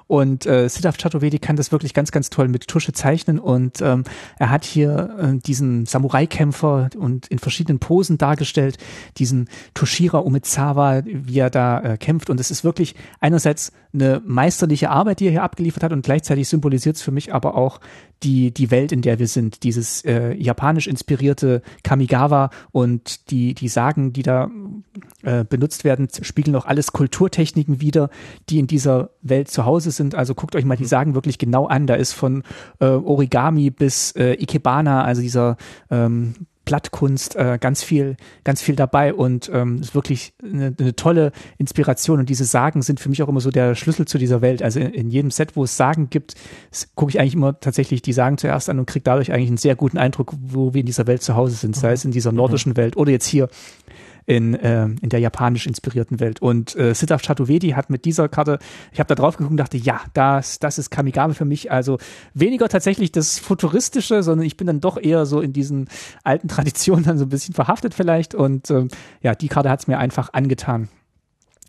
Und 0.06 0.46
äh, 0.46 0.68
Siddharth 0.68 0.98
Chaturvedi 1.00 1.38
kann 1.38 1.56
das 1.56 1.72
wirklich 1.72 1.94
ganz, 1.94 2.12
ganz 2.12 2.30
toll 2.30 2.48
mit 2.48 2.68
Tusche 2.68 2.92
zeichnen 2.92 3.38
und 3.38 3.80
ähm, 3.80 4.04
er 4.38 4.50
hat 4.50 4.64
hier 4.64 5.16
äh, 5.18 5.38
diesen 5.38 5.86
Samurai-Kämpfer 5.86 6.90
und 6.96 7.26
in 7.28 7.38
verschiedenen 7.38 7.78
Posen 7.78 8.18
dargestellt, 8.18 8.78
diesen 9.16 9.48
Toshira 9.74 10.18
Umezawa, 10.18 11.02
wie 11.04 11.38
er 11.38 11.50
da 11.50 11.80
äh, 11.80 11.96
kämpft 11.96 12.30
und 12.30 12.40
es 12.40 12.50
ist 12.50 12.64
wirklich 12.64 12.94
einerseits 13.20 13.72
eine 13.92 14.20
meisterliche 14.24 14.90
Arbeit, 14.90 15.20
die 15.20 15.26
er 15.26 15.30
hier 15.30 15.42
abgeliefert 15.42 15.73
hat 15.82 15.92
und 15.92 16.04
gleichzeitig 16.04 16.48
symbolisiert 16.48 16.96
es 16.96 17.02
für 17.02 17.10
mich 17.10 17.34
aber 17.34 17.56
auch 17.56 17.80
die, 18.22 18.52
die 18.52 18.70
Welt, 18.70 18.92
in 18.92 19.02
der 19.02 19.18
wir 19.18 19.26
sind, 19.26 19.62
dieses 19.62 20.04
äh, 20.04 20.34
japanisch 20.34 20.86
inspirierte 20.86 21.62
Kamigawa 21.82 22.50
und 22.72 23.30
die, 23.30 23.54
die 23.54 23.68
Sagen, 23.68 24.12
die 24.12 24.22
da 24.22 24.50
äh, 25.22 25.44
benutzt 25.44 25.84
werden, 25.84 26.08
spiegeln 26.22 26.56
auch 26.56 26.66
alles 26.66 26.92
Kulturtechniken 26.92 27.80
wieder, 27.80 28.10
die 28.48 28.58
in 28.58 28.66
dieser 28.66 29.10
Welt 29.22 29.48
zu 29.48 29.64
Hause 29.64 29.90
sind. 29.90 30.14
Also 30.14 30.34
guckt 30.34 30.56
euch 30.56 30.64
mal 30.64 30.76
die 30.76 30.84
Sagen 30.84 31.14
wirklich 31.14 31.38
genau 31.38 31.66
an. 31.66 31.86
Da 31.86 31.94
ist 31.94 32.12
von 32.12 32.42
äh, 32.80 32.86
Origami 32.86 33.70
bis 33.70 34.12
äh, 34.12 34.34
Ikebana, 34.34 35.04
also 35.04 35.20
dieser 35.20 35.56
ähm, 35.90 36.34
Blattkunst, 36.64 37.36
äh, 37.36 37.58
ganz 37.60 37.82
viel, 37.82 38.16
ganz 38.42 38.62
viel 38.62 38.76
dabei 38.76 39.12
und 39.12 39.50
ähm, 39.52 39.80
ist 39.80 39.94
wirklich 39.94 40.34
eine, 40.42 40.74
eine 40.78 40.96
tolle 40.96 41.32
Inspiration. 41.58 42.20
Und 42.20 42.28
diese 42.28 42.44
Sagen 42.44 42.82
sind 42.82 43.00
für 43.00 43.08
mich 43.08 43.22
auch 43.22 43.28
immer 43.28 43.40
so 43.40 43.50
der 43.50 43.74
Schlüssel 43.74 44.06
zu 44.06 44.18
dieser 44.18 44.40
Welt. 44.40 44.62
Also 44.62 44.80
in, 44.80 44.94
in 44.94 45.10
jedem 45.10 45.30
Set, 45.30 45.56
wo 45.56 45.64
es 45.64 45.76
Sagen 45.76 46.10
gibt, 46.10 46.34
gucke 46.94 47.10
ich 47.10 47.20
eigentlich 47.20 47.34
immer 47.34 47.58
tatsächlich 47.60 48.02
die 48.02 48.12
Sagen 48.12 48.38
zuerst 48.38 48.68
an 48.70 48.78
und 48.78 48.86
kriege 48.86 49.04
dadurch 49.04 49.32
eigentlich 49.32 49.48
einen 49.48 49.56
sehr 49.56 49.76
guten 49.76 49.98
Eindruck, 49.98 50.34
wo 50.40 50.74
wir 50.74 50.80
in 50.80 50.86
dieser 50.86 51.06
Welt 51.06 51.22
zu 51.22 51.34
Hause 51.36 51.56
sind, 51.56 51.76
sei 51.76 51.92
es 51.92 52.04
in 52.04 52.12
dieser 52.12 52.32
nordischen 52.32 52.76
Welt 52.76 52.96
oder 52.96 53.10
jetzt 53.10 53.26
hier 53.26 53.48
in, 54.26 54.54
äh, 54.54 54.84
in 54.84 55.08
der 55.08 55.20
japanisch 55.20 55.66
inspirierten 55.66 56.20
Welt. 56.20 56.40
Und 56.40 56.74
äh, 56.76 56.94
Siddharth 56.94 57.22
Chaturvedi 57.24 57.70
hat 57.70 57.90
mit 57.90 58.04
dieser 58.04 58.28
Karte, 58.28 58.58
ich 58.92 58.98
habe 58.98 59.08
da 59.08 59.14
drauf 59.14 59.36
geguckt 59.36 59.52
und 59.52 59.56
dachte, 59.58 59.76
ja, 59.76 60.00
das, 60.14 60.58
das 60.58 60.78
ist 60.78 60.90
Kamigawa 60.90 61.34
für 61.34 61.44
mich. 61.44 61.70
Also 61.70 61.98
weniger 62.32 62.68
tatsächlich 62.68 63.12
das 63.12 63.38
Futuristische, 63.38 64.22
sondern 64.22 64.46
ich 64.46 64.56
bin 64.56 64.66
dann 64.66 64.80
doch 64.80 64.96
eher 64.96 65.26
so 65.26 65.40
in 65.40 65.52
diesen 65.52 65.88
alten 66.22 66.48
Traditionen 66.54 67.04
dann 67.04 67.18
so 67.18 67.26
ein 67.26 67.30
bisschen 67.30 67.54
verhaftet 67.54 67.94
vielleicht. 67.94 68.34
Und 68.34 68.70
ähm, 68.70 68.88
ja, 69.22 69.34
die 69.34 69.48
Karte 69.48 69.70
hat 69.70 69.80
es 69.80 69.86
mir 69.86 69.98
einfach 69.98 70.30
angetan. 70.32 70.88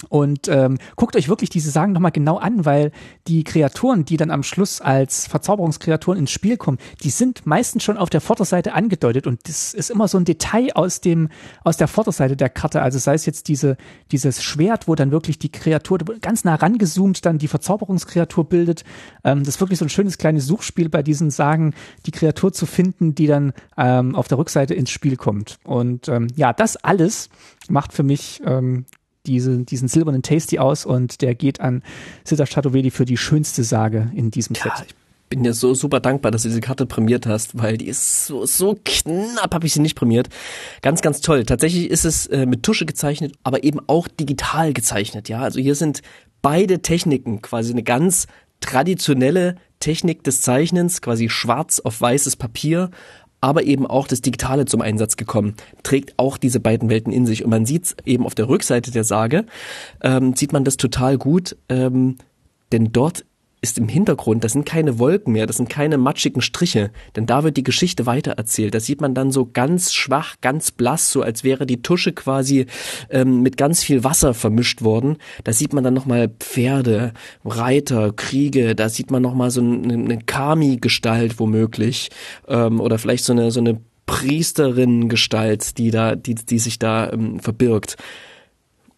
Und 0.10 0.48
ähm, 0.48 0.77
guckt 0.95 1.15
euch 1.15 1.30
wirklich 1.30 1.49
diese 1.49 1.72
Sagen 1.72 1.91
nochmal 1.91 2.11
genau 2.11 2.38
an, 2.38 2.65
weil 2.65 2.91
die 3.27 3.44
Kreaturen, 3.44 4.06
die 4.06 4.18
dann 4.18 4.32
am 4.32 4.44
Schluss 4.44 4.82
als 4.82 5.27
Verzauberungskreaturen 5.27 6.19
ins 6.19 6.32
Spiel 6.32 6.57
kommen, 6.57 6.77
die 7.03 7.10
sind 7.10 7.45
meistens 7.45 7.84
schon 7.84 7.98
auf 7.98 8.10
der 8.10 8.22
Vorderseite 8.22 8.73
angedeutet 8.73 9.27
und 9.27 9.48
das 9.48 9.73
ist 9.73 9.90
immer 9.90 10.07
so 10.07 10.18
ein 10.18 10.26
Detail 10.26 10.72
aus 10.76 11.02
dem 11.02 11.30
aus 11.64 11.77
der 11.77 11.88
Vorderseite 11.88 12.36
der 12.36 12.49
Karte. 12.49 12.82
Also 12.82 12.99
sei 12.99 13.14
es 13.14 13.26
jetzt 13.26 13.48
diese 13.48 13.77
dieses 14.11 14.44
Schwert, 14.44 14.88
wo 14.88 14.95
dann 14.95 15.11
wirklich 15.11 15.40
die 15.40 15.52
Kreatur 15.52 15.99
ganz 16.22 16.44
nah 16.44 16.56
rangezoomt 16.56 17.26
dann 17.26 17.38
die 17.38 17.48
Verzauberungskreatur 17.48 18.45
bildet. 18.45 18.84
Ähm, 19.23 19.40
das 19.40 19.56
ist 19.56 19.61
wirklich 19.61 19.80
so 19.80 19.86
ein 19.86 19.90
schönes 19.90 20.18
kleines 20.18 20.45
Suchspiel 20.45 20.90
bei 20.90 21.03
diesen 21.03 21.32
Sagen, 21.32 21.73
die 22.06 22.11
Kreatur 22.11 22.53
zu 22.53 22.65
finden, 22.65 23.15
die 23.15 23.27
dann 23.27 23.53
ähm, 23.77 24.15
auf 24.15 24.27
der 24.27 24.38
Rückseite 24.38 24.73
ins 24.73 24.90
Spiel 24.90 25.18
kommt. 25.18 25.57
Und 25.64 26.07
ähm, 26.07 26.27
ja, 26.36 26.53
das 26.53 26.77
alles 26.77 27.30
macht 27.69 27.94
für 27.94 28.03
mich 28.03 28.41
ähm, 28.45 28.86
diese, 29.27 29.60
diesen 29.60 29.88
silbernen 29.88 30.22
Tasty 30.22 30.60
aus 30.60 30.85
und 30.85 31.22
der 31.22 31.35
geht 31.35 31.60
an 31.61 31.84
Siddharth 32.23 32.52
Chaturvedi 32.52 32.91
für 32.91 33.06
die 33.06 33.18
schönste 33.18 33.64
Sage 33.64 34.11
in 34.15 34.31
diesem 34.31 34.56
Ja, 34.56 34.76
Set. 34.77 34.88
ich 34.88 34.95
bin 35.30 35.43
dir 35.43 35.53
so 35.53 35.73
super 35.73 35.99
dankbar, 35.99 36.31
dass 36.31 36.43
du 36.43 36.49
diese 36.49 36.61
Karte 36.61 36.85
prämiert 36.85 37.26
hast, 37.26 37.57
weil 37.57 37.77
die 37.77 37.88
ist 37.88 38.27
so, 38.27 38.45
so 38.45 38.77
knapp, 38.85 39.53
habe 39.53 39.65
ich 39.65 39.73
sie 39.73 39.80
nicht 39.81 39.95
prämiert. 39.95 40.30
Ganz, 40.81 41.02
ganz 41.02 41.22
toll. 41.22 41.43
Tatsächlich 41.45 41.89
ist 41.89 42.06
es 42.06 42.27
äh, 42.27 42.45
mit 42.45 42.64
Tusche 42.64 42.85
gezeichnet, 42.85 43.34
aber 43.43 43.64
eben 43.64 43.80
auch 43.88 44.07
digital 44.07 44.72
gezeichnet. 44.73 45.27
Ja, 45.27 45.39
also 45.39 45.60
hier 45.60 45.76
sind 45.76 46.02
beide 46.41 46.81
Techniken, 46.84 47.41
quasi 47.41 47.72
eine 47.72 47.81
ganz 47.84 48.27
traditionelle 48.60 49.56
Technik 49.80 50.23
des 50.23 50.41
Zeichnens, 50.41 51.02
quasi 51.02 51.30
schwarz 51.30 51.80
auf 51.80 51.99
weißes 51.99 52.35
Papier, 52.35 52.91
aber 53.45 53.63
eben 53.63 53.85
auch 53.85 54.07
das 54.07 54.22
Digitale 54.22 54.65
zum 54.65 54.81
Einsatz 54.81 55.17
gekommen, 55.17 55.53
trägt 55.84 56.17
auch 56.17 56.38
diese 56.38 56.59
beiden 56.59 56.89
Welten 56.89 57.13
in 57.13 57.27
sich. 57.27 57.43
Und 57.43 57.51
man 57.51 57.67
sieht 57.67 57.85
es 57.85 57.95
eben 58.03 58.26
auf 58.26 58.34
der 58.34 58.49
Rückseite 58.49 58.89
der 58.89 59.03
Sage, 59.03 59.45
ähm, 60.01 60.35
sieht 60.35 60.51
man 60.51 60.63
das 60.63 60.77
total 60.77 61.19
gut, 61.19 61.55
ähm, 61.69 62.15
denn 62.72 62.91
dort 62.91 63.23
ist 63.65 63.79
im 63.79 63.87
Hintergrund, 63.87 64.43
das 64.43 64.51
sind 64.53 64.65
keine 64.67 64.99
Wolken 64.99 65.33
mehr, 65.33 65.47
das 65.47 65.57
sind 65.57 65.69
keine 65.69 65.97
matschigen 65.97 66.41
Striche, 66.41 66.91
denn 67.15 67.25
da 67.25 67.43
wird 67.43 67.57
die 67.57 67.63
Geschichte 67.63 68.05
weitererzählt. 68.05 68.75
Da 68.75 68.79
sieht 68.79 69.01
man 69.01 69.15
dann 69.15 69.31
so 69.31 69.49
ganz 69.51 69.91
schwach, 69.91 70.35
ganz 70.41 70.69
blass, 70.69 71.11
so 71.11 71.23
als 71.23 71.43
wäre 71.43 71.65
die 71.65 71.81
Tusche 71.81 72.13
quasi 72.13 72.67
ähm, 73.09 73.41
mit 73.41 73.57
ganz 73.57 73.83
viel 73.83 74.03
Wasser 74.03 74.35
vermischt 74.35 74.83
worden. 74.83 75.17
Da 75.43 75.51
sieht 75.51 75.73
man 75.73 75.83
dann 75.83 75.95
nochmal 75.95 76.29
Pferde, 76.29 77.13
Reiter, 77.43 78.13
Kriege, 78.13 78.75
da 78.75 78.87
sieht 78.87 79.09
man 79.09 79.23
nochmal 79.23 79.49
so 79.49 79.61
eine, 79.61 79.93
eine 79.93 80.19
Kami-Gestalt 80.19 81.39
womöglich 81.39 82.09
ähm, 82.47 82.79
oder 82.79 82.99
vielleicht 82.99 83.23
so 83.25 83.33
eine, 83.33 83.49
so 83.49 83.61
eine 83.61 83.81
Priesterin-Gestalt, 84.05 85.79
die 85.79 85.89
da, 85.89 86.15
die, 86.15 86.35
die 86.35 86.59
sich 86.59 86.77
da 86.77 87.11
ähm, 87.11 87.39
verbirgt. 87.39 87.97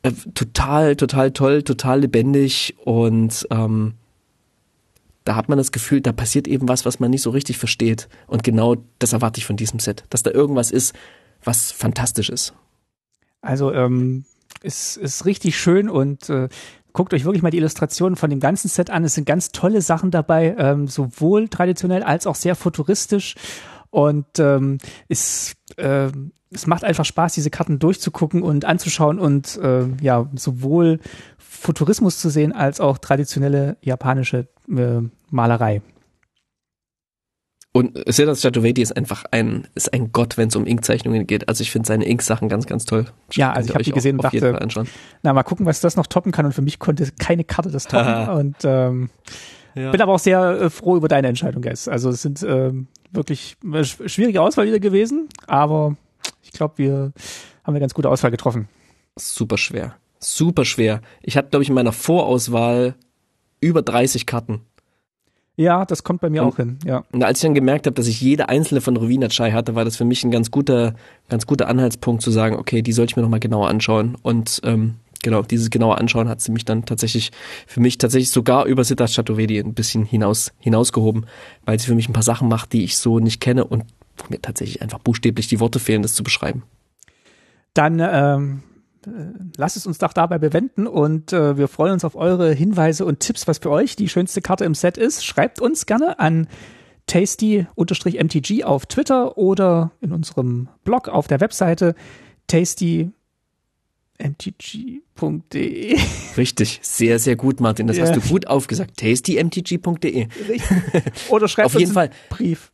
Äh, 0.01 0.11
total, 0.33 0.97
total 0.97 1.31
toll, 1.31 1.63
total 1.63 2.01
lebendig 2.01 2.75
und 2.83 3.47
ähm, 3.49 3.93
da 5.27 5.35
hat 5.35 5.49
man 5.49 5.57
das 5.57 5.73
Gefühl, 5.73 5.99
da 5.99 6.13
passiert 6.13 6.47
eben 6.47 6.69
was, 6.69 6.85
was 6.85 6.99
man 6.99 7.11
nicht 7.11 7.21
so 7.21 7.31
richtig 7.31 7.57
versteht. 7.57 8.07
Und 8.27 8.43
genau 8.43 8.77
das 8.99 9.11
erwarte 9.11 9.39
ich 9.39 9.45
von 9.45 9.57
diesem 9.57 9.79
Set, 9.79 10.05
dass 10.09 10.23
da 10.23 10.31
irgendwas 10.31 10.71
ist, 10.71 10.95
was 11.43 11.71
fantastisch 11.71 12.29
ist. 12.29 12.53
Also 13.41 13.73
ähm, 13.73 14.23
ist, 14.61 14.95
ist 14.95 15.25
richtig 15.25 15.59
schön 15.59 15.89
und 15.89 16.29
äh, 16.29 16.47
guckt 16.93 17.13
euch 17.13 17.25
wirklich 17.25 17.43
mal 17.43 17.51
die 17.51 17.57
Illustrationen 17.57 18.15
von 18.15 18.29
dem 18.29 18.39
ganzen 18.39 18.69
Set 18.69 18.89
an. 18.89 19.03
Es 19.03 19.15
sind 19.15 19.25
ganz 19.25 19.51
tolle 19.51 19.81
Sachen 19.81 20.11
dabei, 20.11 20.55
ähm, 20.57 20.87
sowohl 20.87 21.49
traditionell 21.49 22.03
als 22.03 22.25
auch 22.25 22.35
sehr 22.35 22.55
futuristisch. 22.55 23.35
Und 23.89 24.39
ähm, 24.39 24.77
es, 25.09 25.55
äh, 25.75 26.09
es 26.51 26.67
macht 26.67 26.85
einfach 26.85 27.05
Spaß, 27.05 27.33
diese 27.33 27.49
Karten 27.49 27.79
durchzugucken 27.79 28.43
und 28.43 28.63
anzuschauen 28.63 29.19
und 29.19 29.57
äh, 29.57 29.87
ja, 30.01 30.29
sowohl 30.35 30.99
Futurismus 31.37 32.19
zu 32.19 32.29
sehen 32.29 32.53
als 32.53 32.79
auch 32.79 32.97
traditionelle 32.97 33.77
japanische 33.81 34.47
äh, 34.69 35.01
Malerei. 35.29 35.81
Und 37.77 37.95
Siddharth 38.07 38.41
Chaturvedi 38.41 38.81
ist 38.81 38.97
einfach 38.97 39.25
ein, 39.29 39.67
ist 39.75 39.93
ein 39.93 40.11
Gott, 40.11 40.35
wenn 40.37 40.47
es 40.47 40.55
um 40.55 40.65
Inkzeichnungen 40.65 41.27
geht. 41.27 41.47
Also 41.47 41.61
ich 41.61 41.69
finde 41.69 41.87
seine 41.87 42.07
Ink-Sachen 42.07 42.49
ganz, 42.49 42.65
ganz 42.65 42.85
toll. 42.85 43.05
Ja, 43.33 43.51
also 43.51 43.69
ich 43.69 43.75
habe 43.75 43.83
die 43.83 43.91
gesehen 43.91 44.15
und 44.15 44.23
dachte, 44.23 44.57
na 45.21 45.33
mal 45.33 45.43
gucken, 45.43 45.67
was 45.67 45.79
das 45.79 45.95
noch 45.95 46.07
toppen 46.07 46.31
kann. 46.31 46.47
Und 46.47 46.53
für 46.53 46.63
mich 46.63 46.79
konnte 46.79 47.07
keine 47.19 47.43
Karte 47.43 47.69
das 47.69 47.85
toppen. 47.85 48.29
und 48.35 48.55
ähm, 48.63 49.09
ja. 49.75 49.91
bin 49.91 50.01
aber 50.01 50.13
auch 50.13 50.19
sehr 50.19 50.59
äh, 50.59 50.69
froh 50.71 50.95
über 50.95 51.07
deine 51.07 51.27
Entscheidung, 51.27 51.61
Guys. 51.61 51.87
Also 51.87 52.09
es 52.09 52.23
sind 52.23 52.41
ähm, 52.41 52.87
wirklich 53.11 53.57
äh, 53.71 53.83
schwierige 53.83 54.41
Auswahl 54.41 54.65
wieder 54.65 54.79
gewesen, 54.79 55.29
aber 55.45 55.95
ich 56.41 56.51
glaube, 56.51 56.79
wir 56.79 57.11
haben 57.63 57.73
eine 57.73 57.79
ganz 57.79 57.93
gute 57.93 58.09
Auswahl 58.09 58.31
getroffen. 58.31 58.69
Super 59.17 59.59
schwer. 59.59 59.95
Super 60.19 60.65
schwer. 60.65 61.01
Ich 61.21 61.37
hatte, 61.37 61.49
glaube 61.49 61.61
ich, 61.61 61.69
in 61.69 61.75
meiner 61.75 61.91
Vorauswahl 61.91 62.95
über 63.59 63.81
30 63.81 64.25
Karten. 64.25 64.61
Ja, 65.59 65.85
das 65.85 66.03
kommt 66.03 66.21
bei 66.21 66.29
mir 66.29 66.43
und, 66.43 66.49
auch 66.49 66.57
hin, 66.57 66.77
ja. 66.85 67.03
Und 67.11 67.23
als 67.23 67.39
ich 67.39 67.41
dann 67.41 67.55
gemerkt 67.55 67.87
habe, 67.87 67.95
dass 67.95 68.05
ich 68.05 68.21
jede 68.21 68.47
einzelne 68.47 68.79
von 68.79 68.95
Rovina 68.95 69.27
Chai 69.27 69.51
hatte, 69.51 69.73
war 69.73 69.85
das 69.85 69.97
für 69.97 70.05
mich 70.05 70.23
ein 70.23 70.29
ganz 70.29 70.51
guter, 70.51 70.93
ganz 71.29 71.47
guter 71.47 71.67
Anhaltspunkt 71.67 72.21
zu 72.21 72.29
sagen, 72.29 72.55
okay, 72.55 72.83
die 72.83 72.93
sollte 72.93 73.11
ich 73.11 73.15
mir 73.15 73.23
nochmal 73.23 73.39
genauer 73.39 73.67
anschauen. 73.67 74.15
Und 74.21 74.61
ähm, 74.63 74.97
genau, 75.23 75.41
dieses 75.41 75.71
genaue 75.71 75.97
Anschauen 75.97 76.29
hat 76.29 76.41
sie 76.41 76.51
mich 76.51 76.63
dann 76.63 76.85
tatsächlich, 76.85 77.31
für 77.65 77.79
mich 77.79 77.97
tatsächlich 77.97 78.29
sogar 78.29 78.65
über 78.65 78.83
Siddharth 78.83 79.15
Chaturvedi 79.15 79.57
ein 79.57 79.73
bisschen 79.73 80.05
hinaus, 80.05 80.51
hinausgehoben, 80.59 81.25
weil 81.65 81.79
sie 81.79 81.87
für 81.87 81.95
mich 81.95 82.07
ein 82.07 82.13
paar 82.13 82.21
Sachen 82.21 82.47
macht, 82.47 82.71
die 82.73 82.83
ich 82.83 82.95
so 82.95 83.17
nicht 83.17 83.41
kenne 83.41 83.65
und 83.65 83.83
wo 84.17 84.25
mir 84.29 84.39
tatsächlich 84.39 84.83
einfach 84.83 84.99
buchstäblich 84.99 85.47
die 85.47 85.59
Worte 85.59 85.79
fehlen, 85.79 86.03
das 86.03 86.13
zu 86.13 86.23
beschreiben. 86.23 86.61
Dann 87.73 87.99
ähm, 87.99 88.63
lasst 89.57 89.77
es 89.77 89.87
uns 89.87 89.97
doch 89.97 90.13
dabei 90.13 90.37
bewenden 90.37 90.87
und 90.87 91.33
äh, 91.33 91.57
wir 91.57 91.67
freuen 91.67 91.93
uns 91.93 92.05
auf 92.05 92.15
eure 92.15 92.53
Hinweise 92.53 93.05
und 93.05 93.19
Tipps, 93.19 93.47
was 93.47 93.59
für 93.59 93.69
euch 93.69 93.95
die 93.95 94.09
schönste 94.09 94.41
Karte 94.41 94.65
im 94.65 94.75
Set 94.75 94.97
ist. 94.97 95.25
Schreibt 95.25 95.61
uns 95.61 95.85
gerne 95.85 96.19
an 96.19 96.47
tasty-mtg 97.07 98.63
auf 98.63 98.85
Twitter 98.85 99.37
oder 99.37 99.91
in 100.01 100.11
unserem 100.11 100.69
Blog 100.83 101.07
auf 101.07 101.27
der 101.27 101.39
Webseite 101.39 101.95
tasty 102.47 103.11
mtg.de. 104.19 105.97
Richtig, 106.37 106.79
sehr, 106.81 107.19
sehr 107.19 107.35
gut, 107.35 107.59
Martin. 107.59 107.87
Das 107.87 107.97
ja. 107.97 108.05
hast 108.05 108.15
du 108.15 108.21
gut 108.21 108.47
aufgesagt. 108.47 108.97
tastymtg.de. 108.97 110.27
Oder 111.29 111.47
schreibt 111.47 111.67
Auf 111.67 111.73
jeden 111.73 111.85
uns 111.85 111.93
Fall. 111.93 112.09
Brief. 112.29 112.71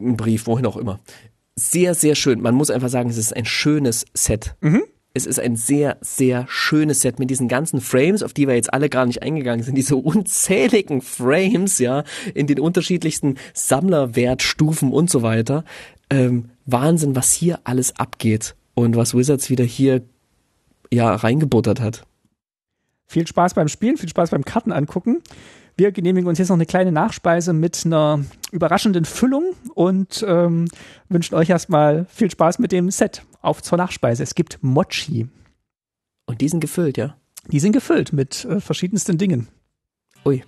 Ein 0.00 0.16
Brief, 0.16 0.46
wohin 0.46 0.66
auch 0.66 0.76
immer. 0.76 1.00
Sehr, 1.56 1.94
sehr 1.94 2.14
schön. 2.14 2.40
Man 2.40 2.54
muss 2.54 2.70
einfach 2.70 2.88
sagen, 2.88 3.10
es 3.10 3.16
ist 3.16 3.36
ein 3.36 3.44
schönes 3.44 4.06
Set. 4.14 4.56
Mhm. 4.60 4.82
Es 5.12 5.26
ist 5.26 5.40
ein 5.40 5.56
sehr, 5.56 5.96
sehr 6.00 6.46
schönes 6.48 7.00
Set 7.00 7.18
mit 7.18 7.30
diesen 7.30 7.48
ganzen 7.48 7.80
Frames, 7.80 8.22
auf 8.22 8.32
die 8.32 8.46
wir 8.46 8.54
jetzt 8.54 8.72
alle 8.72 8.88
gar 8.88 9.06
nicht 9.06 9.22
eingegangen 9.22 9.64
sind. 9.64 9.74
Diese 9.76 9.96
unzähligen 9.96 11.02
Frames, 11.02 11.78
ja, 11.78 12.04
in 12.34 12.46
den 12.46 12.60
unterschiedlichsten 12.60 13.36
Sammlerwertstufen 13.52 14.92
und 14.92 15.10
so 15.10 15.22
weiter. 15.22 15.64
Ähm, 16.10 16.50
Wahnsinn, 16.66 17.16
was 17.16 17.32
hier 17.32 17.60
alles 17.64 17.96
abgeht 17.96 18.54
und 18.74 18.96
was 18.96 19.14
Wizards 19.14 19.50
wieder 19.50 19.64
hier 19.64 20.02
ja 20.92 21.14
reingebuttert 21.14 21.80
hat. 21.80 22.04
Viel 23.06 23.26
Spaß 23.26 23.54
beim 23.54 23.68
Spielen, 23.68 23.96
viel 23.96 24.08
Spaß 24.08 24.30
beim 24.30 24.44
Karten 24.44 24.70
angucken. 24.70 25.22
Wir 25.80 25.92
genehmigen 25.92 26.28
uns 26.28 26.38
jetzt 26.38 26.50
noch 26.50 26.56
eine 26.56 26.66
kleine 26.66 26.92
Nachspeise 26.92 27.54
mit 27.54 27.86
einer 27.86 28.22
überraschenden 28.52 29.06
Füllung 29.06 29.54
und 29.72 30.22
ähm, 30.28 30.68
wünschen 31.08 31.34
euch 31.36 31.48
erstmal 31.48 32.04
viel 32.10 32.30
Spaß 32.30 32.58
mit 32.58 32.70
dem 32.70 32.90
Set. 32.90 33.22
Auf 33.40 33.62
zur 33.62 33.78
Nachspeise. 33.78 34.22
Es 34.22 34.34
gibt 34.34 34.58
Mochi. 34.60 35.26
Und 36.26 36.42
die 36.42 36.50
sind 36.50 36.60
gefüllt, 36.60 36.98
ja? 36.98 37.16
Die 37.50 37.60
sind 37.60 37.72
gefüllt 37.72 38.12
mit 38.12 38.44
äh, 38.44 38.60
verschiedensten 38.60 39.16
Dingen. 39.16 39.48
Ui. 40.26 40.44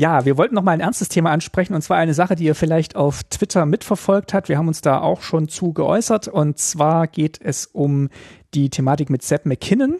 Ja, 0.00 0.24
wir 0.24 0.38
wollten 0.38 0.54
noch 0.54 0.62
mal 0.62 0.72
ein 0.72 0.80
ernstes 0.80 1.10
Thema 1.10 1.30
ansprechen 1.30 1.74
und 1.74 1.82
zwar 1.82 1.98
eine 1.98 2.14
Sache, 2.14 2.34
die 2.34 2.44
ihr 2.44 2.54
vielleicht 2.54 2.96
auf 2.96 3.22
Twitter 3.24 3.66
mitverfolgt 3.66 4.32
habt. 4.32 4.48
Wir 4.48 4.56
haben 4.56 4.66
uns 4.66 4.80
da 4.80 4.98
auch 4.98 5.20
schon 5.20 5.46
zu 5.46 5.74
geäußert 5.74 6.26
und 6.26 6.58
zwar 6.58 7.06
geht 7.06 7.38
es 7.38 7.66
um 7.66 8.08
die 8.54 8.70
Thematik 8.70 9.10
mit 9.10 9.22
Sepp 9.22 9.44
McKinnon, 9.44 9.96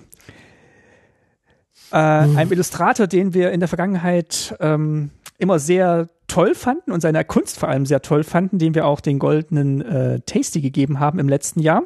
äh, 1.92 2.26
mhm. 2.26 2.34
einem 2.38 2.50
Illustrator, 2.50 3.08
den 3.08 3.34
wir 3.34 3.50
in 3.50 3.60
der 3.60 3.68
Vergangenheit 3.68 4.56
ähm, 4.58 5.10
immer 5.36 5.58
sehr 5.58 6.08
toll 6.28 6.54
fanden 6.54 6.92
und 6.92 7.02
seine 7.02 7.22
Kunst 7.26 7.58
vor 7.58 7.68
allem 7.68 7.84
sehr 7.84 8.00
toll 8.00 8.24
fanden, 8.24 8.58
dem 8.58 8.74
wir 8.74 8.86
auch 8.86 9.00
den 9.00 9.18
goldenen 9.18 9.82
äh, 9.82 10.20
Tasty 10.20 10.62
gegeben 10.62 10.98
haben 10.98 11.18
im 11.18 11.28
letzten 11.28 11.60
Jahr. 11.60 11.82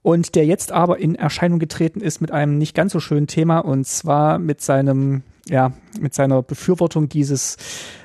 und 0.00 0.34
der 0.36 0.46
jetzt 0.46 0.72
aber 0.72 0.98
in 0.98 1.16
Erscheinung 1.16 1.58
getreten 1.58 2.00
ist 2.00 2.22
mit 2.22 2.30
einem 2.30 2.56
nicht 2.56 2.74
ganz 2.74 2.92
so 2.92 3.00
schönen 3.00 3.26
Thema 3.26 3.58
und 3.58 3.86
zwar 3.86 4.38
mit 4.38 4.62
seinem, 4.62 5.22
ja, 5.48 5.72
mit 5.98 6.14
seiner 6.14 6.42
Befürwortung 6.42 7.08
dieses 7.08 7.56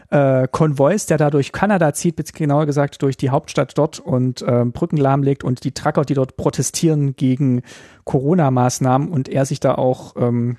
äh, 0.09 0.47
Konvois, 0.49 1.07
der 1.09 1.17
da 1.17 1.29
durch 1.29 1.51
Kanada 1.51 1.93
zieht, 1.93 2.33
genauer 2.33 2.65
gesagt 2.65 3.01
durch 3.01 3.17
die 3.17 3.29
Hauptstadt 3.29 3.77
dort 3.77 3.99
und 3.99 4.41
äh, 4.41 4.65
Brücken 4.65 4.97
lahmlegt 4.97 5.43
und 5.43 5.63
die 5.63 5.71
Trucker, 5.71 6.03
die 6.03 6.13
dort 6.13 6.37
protestieren 6.37 7.15
gegen 7.15 7.63
Corona-Maßnahmen 8.03 9.09
und 9.09 9.29
er 9.29 9.45
sich 9.45 9.59
da 9.59 9.75
auch 9.75 10.15
ähm, 10.17 10.57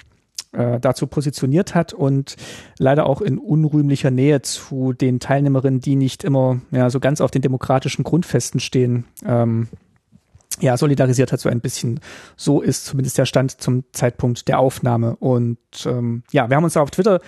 äh, 0.52 0.80
dazu 0.80 1.06
positioniert 1.06 1.74
hat 1.74 1.92
und 1.92 2.36
leider 2.78 3.06
auch 3.06 3.20
in 3.20 3.38
unrühmlicher 3.38 4.10
Nähe 4.10 4.42
zu 4.42 4.92
den 4.92 5.20
Teilnehmerinnen, 5.20 5.80
die 5.80 5.96
nicht 5.96 6.24
immer 6.24 6.60
ja, 6.70 6.90
so 6.90 7.00
ganz 7.00 7.20
auf 7.20 7.30
den 7.30 7.42
demokratischen 7.42 8.04
Grundfesten 8.04 8.60
stehen, 8.60 9.04
ähm, 9.24 9.68
ja, 10.60 10.76
solidarisiert 10.76 11.32
hat 11.32 11.40
so 11.40 11.48
ein 11.48 11.60
bisschen. 11.60 12.00
So 12.36 12.60
ist 12.60 12.86
zumindest 12.86 13.18
der 13.18 13.26
Stand 13.26 13.60
zum 13.60 13.84
Zeitpunkt 13.92 14.48
der 14.48 14.58
Aufnahme. 14.58 15.16
Und 15.16 15.58
ähm, 15.84 16.22
ja, 16.32 16.48
wir 16.48 16.56
haben 16.56 16.64
uns 16.64 16.74
da 16.74 16.82
auf 16.82 16.90
Twitter 16.90 17.20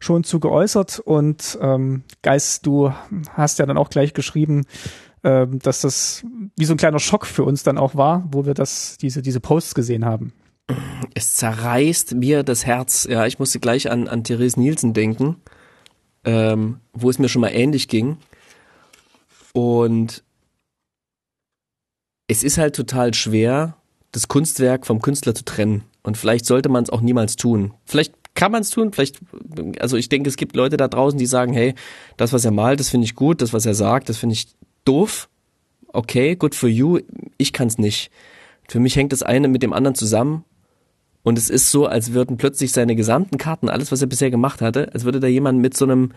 schon 0.00 0.24
zu 0.24 0.40
geäußert 0.40 0.98
und 1.00 1.58
ähm, 1.60 2.04
Geist, 2.22 2.66
du 2.66 2.92
hast 3.32 3.58
ja 3.58 3.66
dann 3.66 3.78
auch 3.78 3.88
gleich 3.88 4.12
geschrieben, 4.14 4.66
ähm, 5.24 5.58
dass 5.58 5.80
das 5.80 6.24
wie 6.56 6.64
so 6.64 6.74
ein 6.74 6.78
kleiner 6.78 6.98
Schock 6.98 7.26
für 7.26 7.44
uns 7.44 7.62
dann 7.62 7.78
auch 7.78 7.94
war, 7.94 8.28
wo 8.30 8.46
wir 8.46 8.54
das, 8.54 8.98
diese, 8.98 9.22
diese 9.22 9.40
Posts 9.40 9.74
gesehen 9.74 10.04
haben. 10.04 10.32
Es 11.14 11.34
zerreißt 11.36 12.14
mir 12.14 12.42
das 12.42 12.66
Herz. 12.66 13.06
Ja, 13.08 13.26
ich 13.26 13.38
musste 13.38 13.60
gleich 13.60 13.90
an, 13.90 14.08
an 14.08 14.24
Therese 14.24 14.60
Nielsen 14.60 14.92
denken, 14.92 15.36
ähm, 16.24 16.80
wo 16.92 17.08
es 17.08 17.18
mir 17.18 17.28
schon 17.28 17.40
mal 17.40 17.50
ähnlich 17.50 17.88
ging. 17.88 18.18
Und 19.52 20.22
es 22.28 22.42
ist 22.42 22.58
halt 22.58 22.74
total 22.74 23.14
schwer, 23.14 23.76
das 24.12 24.28
Kunstwerk 24.28 24.86
vom 24.86 25.00
Künstler 25.00 25.34
zu 25.34 25.44
trennen. 25.44 25.84
Und 26.02 26.16
vielleicht 26.16 26.46
sollte 26.46 26.68
man 26.68 26.84
es 26.84 26.90
auch 26.90 27.00
niemals 27.00 27.36
tun. 27.36 27.74
Vielleicht 27.84 28.14
kann 28.34 28.52
man 28.52 28.62
es 28.62 28.70
tun, 28.70 28.92
vielleicht, 28.92 29.18
also 29.80 29.96
ich 29.96 30.08
denke, 30.08 30.28
es 30.28 30.36
gibt 30.36 30.56
Leute 30.56 30.76
da 30.76 30.88
draußen, 30.88 31.18
die 31.18 31.26
sagen, 31.26 31.52
hey, 31.52 31.74
das, 32.16 32.32
was 32.32 32.44
er 32.44 32.50
malt, 32.50 32.80
das 32.80 32.90
finde 32.90 33.06
ich 33.06 33.14
gut, 33.14 33.40
das, 33.40 33.52
was 33.52 33.66
er 33.66 33.74
sagt, 33.74 34.08
das 34.08 34.18
finde 34.18 34.34
ich 34.34 34.48
doof. 34.84 35.28
Okay, 35.88 36.36
good 36.36 36.54
for 36.54 36.68
you. 36.68 37.00
Ich 37.38 37.52
kann 37.52 37.68
es 37.68 37.78
nicht. 37.78 38.10
Für 38.68 38.78
mich 38.78 38.96
hängt 38.96 39.12
das 39.12 39.22
eine 39.22 39.48
mit 39.48 39.62
dem 39.62 39.72
anderen 39.72 39.94
zusammen. 39.94 40.44
Und 41.22 41.38
es 41.38 41.50
ist 41.50 41.70
so, 41.70 41.86
als 41.86 42.12
würden 42.12 42.36
plötzlich 42.36 42.72
seine 42.72 42.94
gesamten 42.94 43.38
Karten, 43.38 43.68
alles, 43.68 43.90
was 43.90 44.00
er 44.00 44.06
bisher 44.06 44.30
gemacht 44.30 44.60
hatte, 44.60 44.92
als 44.92 45.04
würde 45.04 45.18
da 45.18 45.26
jemand 45.26 45.60
mit 45.60 45.76
so 45.76 45.84
einem, 45.84 46.12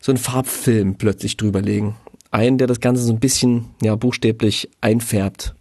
so 0.00 0.10
einem 0.10 0.18
Farbfilm 0.18 0.96
plötzlich 0.96 1.36
drüberlegen. 1.36 1.94
Einen, 2.30 2.58
der 2.58 2.66
das 2.66 2.80
Ganze 2.80 3.02
so 3.02 3.12
ein 3.12 3.20
bisschen, 3.20 3.66
ja, 3.82 3.94
buchstäblich 3.96 4.70
einfärbt. 4.80 5.54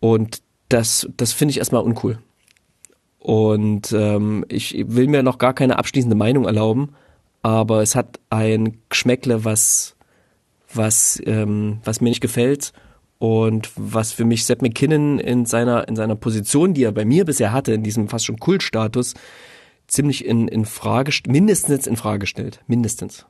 Und 0.00 0.42
das, 0.68 1.08
das 1.16 1.32
finde 1.32 1.52
ich 1.52 1.58
erstmal 1.58 1.82
uncool. 1.82 2.18
Und 3.18 3.92
ähm, 3.92 4.44
ich 4.48 4.74
will 4.86 5.06
mir 5.08 5.22
noch 5.22 5.38
gar 5.38 5.54
keine 5.54 5.78
abschließende 5.78 6.16
Meinung 6.16 6.44
erlauben, 6.44 6.90
aber 7.42 7.82
es 7.82 7.94
hat 7.94 8.20
ein 8.28 8.78
Geschmäckle, 8.90 9.44
was, 9.44 9.96
was, 10.72 11.22
ähm, 11.24 11.78
was 11.84 12.00
mir 12.00 12.10
nicht 12.10 12.20
gefällt 12.20 12.72
und 13.18 13.70
was 13.76 14.12
für 14.12 14.26
mich 14.26 14.44
Sepp 14.44 14.60
McKinnon 14.60 15.18
in 15.18 15.46
seiner, 15.46 15.88
in 15.88 15.96
seiner 15.96 16.16
Position, 16.16 16.74
die 16.74 16.84
er 16.84 16.92
bei 16.92 17.06
mir 17.06 17.24
bisher 17.24 17.52
hatte, 17.52 17.72
in 17.72 17.82
diesem 17.82 18.08
fast 18.08 18.26
schon 18.26 18.38
Kultstatus, 18.38 19.14
ziemlich 19.86 20.24
in, 20.26 20.48
in 20.48 20.66
Frage, 20.66 21.12
mindestens 21.26 21.86
in 21.86 21.96
Frage 21.96 22.26
stellt. 22.26 22.60
Mindestens. 22.66 23.24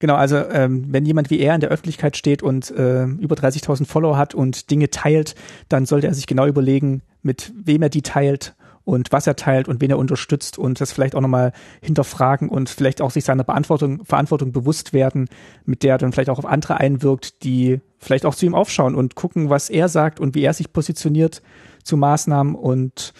Genau, 0.00 0.14
also 0.14 0.36
ähm, 0.36 0.86
wenn 0.88 1.04
jemand 1.04 1.28
wie 1.30 1.40
er 1.40 1.54
in 1.54 1.60
der 1.60 1.68
Öffentlichkeit 1.68 2.16
steht 2.16 2.42
und 2.42 2.70
äh, 2.70 3.04
über 3.04 3.36
30.000 3.36 3.86
Follower 3.86 4.16
hat 4.16 4.34
und 4.34 4.70
Dinge 4.70 4.88
teilt, 4.88 5.34
dann 5.68 5.84
sollte 5.84 6.06
er 6.06 6.14
sich 6.14 6.26
genau 6.26 6.46
überlegen, 6.46 7.02
mit 7.22 7.52
wem 7.54 7.82
er 7.82 7.90
die 7.90 8.00
teilt 8.00 8.54
und 8.84 9.12
was 9.12 9.26
er 9.26 9.36
teilt 9.36 9.68
und 9.68 9.82
wen 9.82 9.90
er 9.90 9.98
unterstützt 9.98 10.56
und 10.56 10.80
das 10.80 10.90
vielleicht 10.90 11.14
auch 11.14 11.20
nochmal 11.20 11.52
hinterfragen 11.82 12.48
und 12.48 12.70
vielleicht 12.70 13.02
auch 13.02 13.10
sich 13.10 13.24
seiner 13.24 13.44
Beantwortung, 13.44 14.02
Verantwortung 14.06 14.52
bewusst 14.52 14.94
werden, 14.94 15.28
mit 15.66 15.82
der 15.82 15.96
er 15.96 15.98
dann 15.98 16.12
vielleicht 16.12 16.30
auch 16.30 16.38
auf 16.38 16.46
andere 16.46 16.78
einwirkt, 16.78 17.44
die 17.44 17.80
vielleicht 17.98 18.24
auch 18.24 18.34
zu 18.34 18.46
ihm 18.46 18.54
aufschauen 18.54 18.94
und 18.94 19.16
gucken, 19.16 19.50
was 19.50 19.68
er 19.68 19.90
sagt 19.90 20.18
und 20.18 20.34
wie 20.34 20.42
er 20.42 20.54
sich 20.54 20.72
positioniert 20.72 21.42
zu 21.84 21.98
Maßnahmen. 21.98 22.54
Und 22.54 23.12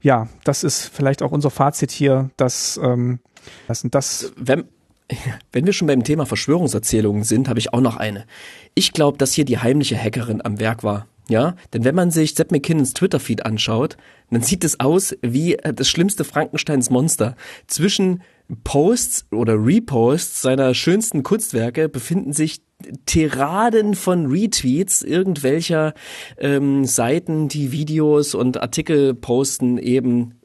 ja, 0.00 0.28
das 0.44 0.62
ist 0.62 0.86
vielleicht 0.86 1.22
auch 1.22 1.32
unser 1.32 1.50
Fazit 1.50 1.90
hier, 1.90 2.30
dass 2.36 2.78
ähm, 2.80 3.18
das, 3.66 3.84
das 3.90 4.32
wenn, 4.36 4.68
wenn 5.52 5.66
wir 5.66 5.72
schon 5.72 5.88
beim 5.88 6.04
Thema 6.04 6.26
Verschwörungserzählungen 6.26 7.24
sind, 7.24 7.48
habe 7.48 7.58
ich 7.58 7.72
auch 7.72 7.80
noch 7.80 7.96
eine. 7.96 8.24
Ich 8.74 8.92
glaube, 8.92 9.18
dass 9.18 9.32
hier 9.32 9.44
die 9.44 9.58
heimliche 9.58 9.96
Hackerin 9.96 10.44
am 10.44 10.60
Werk 10.60 10.84
war. 10.84 11.06
Ja, 11.28 11.54
denn 11.72 11.84
wenn 11.84 11.94
man 11.94 12.10
sich 12.10 12.34
Sepp 12.34 12.50
McKinnons 12.50 12.92
Twitter-Feed 12.92 13.46
anschaut, 13.46 13.96
dann 14.30 14.42
sieht 14.42 14.64
es 14.64 14.80
aus 14.80 15.16
wie 15.22 15.54
äh, 15.54 15.72
das 15.72 15.88
schlimmste 15.88 16.24
Frankensteins 16.24 16.90
Monster. 16.90 17.36
Zwischen 17.68 18.22
Posts 18.64 19.26
oder 19.30 19.54
Reposts 19.54 20.42
seiner 20.42 20.74
schönsten 20.74 21.22
Kunstwerke 21.22 21.88
befinden 21.88 22.32
sich 22.32 22.62
Tiraden 23.06 23.94
von 23.94 24.26
Retweets 24.26 25.02
irgendwelcher 25.02 25.94
ähm, 26.38 26.84
Seiten, 26.84 27.46
die 27.46 27.70
Videos 27.70 28.34
und 28.34 28.60
Artikel 28.60 29.14
posten, 29.14 29.78
eben 29.78 30.39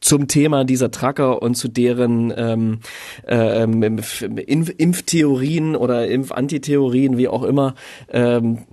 zum 0.00 0.28
Thema 0.28 0.64
dieser 0.64 0.90
Tracker 0.90 1.42
und 1.42 1.54
zu 1.56 1.68
deren 1.68 2.32
ähm, 2.36 2.80
äh, 3.26 3.62
Impf 3.62 4.22
Impftheorien 4.22 5.76
oder 5.76 6.08
Impfanttheorien, 6.08 7.18
wie 7.18 7.28
auch 7.28 7.42
immer. 7.42 7.74
Ähm, 8.10 8.66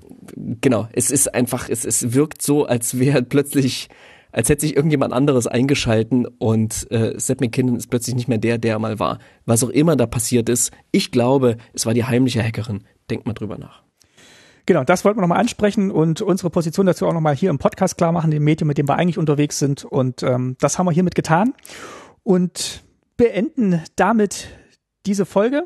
genau, 0.62 0.88
es 0.94 1.12
ist 1.12 1.34
einfach, 1.34 1.70
es, 1.70 1.86
es 1.86 2.14
wirkt 2.14 2.42
so, 2.42 2.66
als 2.66 3.00
wäre 3.00 3.24
plötzlich, 3.24 3.90
als 4.32 4.50
hätte 4.50 4.62
sich 4.62 4.76
irgendjemand 4.76 5.14
anderes 5.14 5.48
eingeschalten 5.48 6.28
und 6.40 6.90
äh, 6.92 7.14
Seth 7.18 7.42
McKinnon 7.42 7.78
ist 7.78 7.90
plötzlich 7.90 8.16
nicht 8.16 8.28
mehr 8.28 8.38
der, 8.38 8.58
der 8.58 8.74
er 8.74 8.80
mal 8.80 9.00
war. 9.00 9.20
Was 9.46 9.64
auch 9.64 9.70
immer 9.70 9.96
da 9.96 10.06
passiert 10.06 10.50
ist, 10.50 10.72
ich 10.92 11.12
glaube, 11.12 11.58
es 11.74 11.86
war 11.86 11.94
die 11.94 12.06
heimliche 12.06 12.44
Hackerin. 12.44 12.84
Denkt 13.10 13.26
mal 13.26 13.34
drüber 13.34 13.58
nach. 13.58 13.84
Genau, 14.66 14.84
das 14.84 15.04
wollten 15.04 15.18
wir 15.18 15.22
nochmal 15.22 15.40
ansprechen 15.40 15.92
und 15.92 16.22
unsere 16.22 16.50
Position 16.50 16.86
dazu 16.86 17.06
auch 17.06 17.14
nochmal 17.14 17.36
hier 17.36 17.50
im 17.50 17.58
Podcast 17.58 17.98
klar 17.98 18.12
machen, 18.14 18.32
dem 18.32 18.44
Medium, 18.44 18.68
mit 18.68 18.78
dem 18.78 18.88
wir 18.88 18.96
eigentlich 18.96 19.18
unterwegs 19.18 19.60
sind. 19.60 19.84
Und 19.84 20.24
ähm, 20.24 20.56
das 20.60 20.80
haben 20.80 20.86
wir 20.86 20.92
hiermit 20.92 21.16
getan 21.16 21.54
und 22.24 22.84
beenden 23.18 23.82
damit 23.98 24.48
diese 25.06 25.26
Folge. 25.26 25.66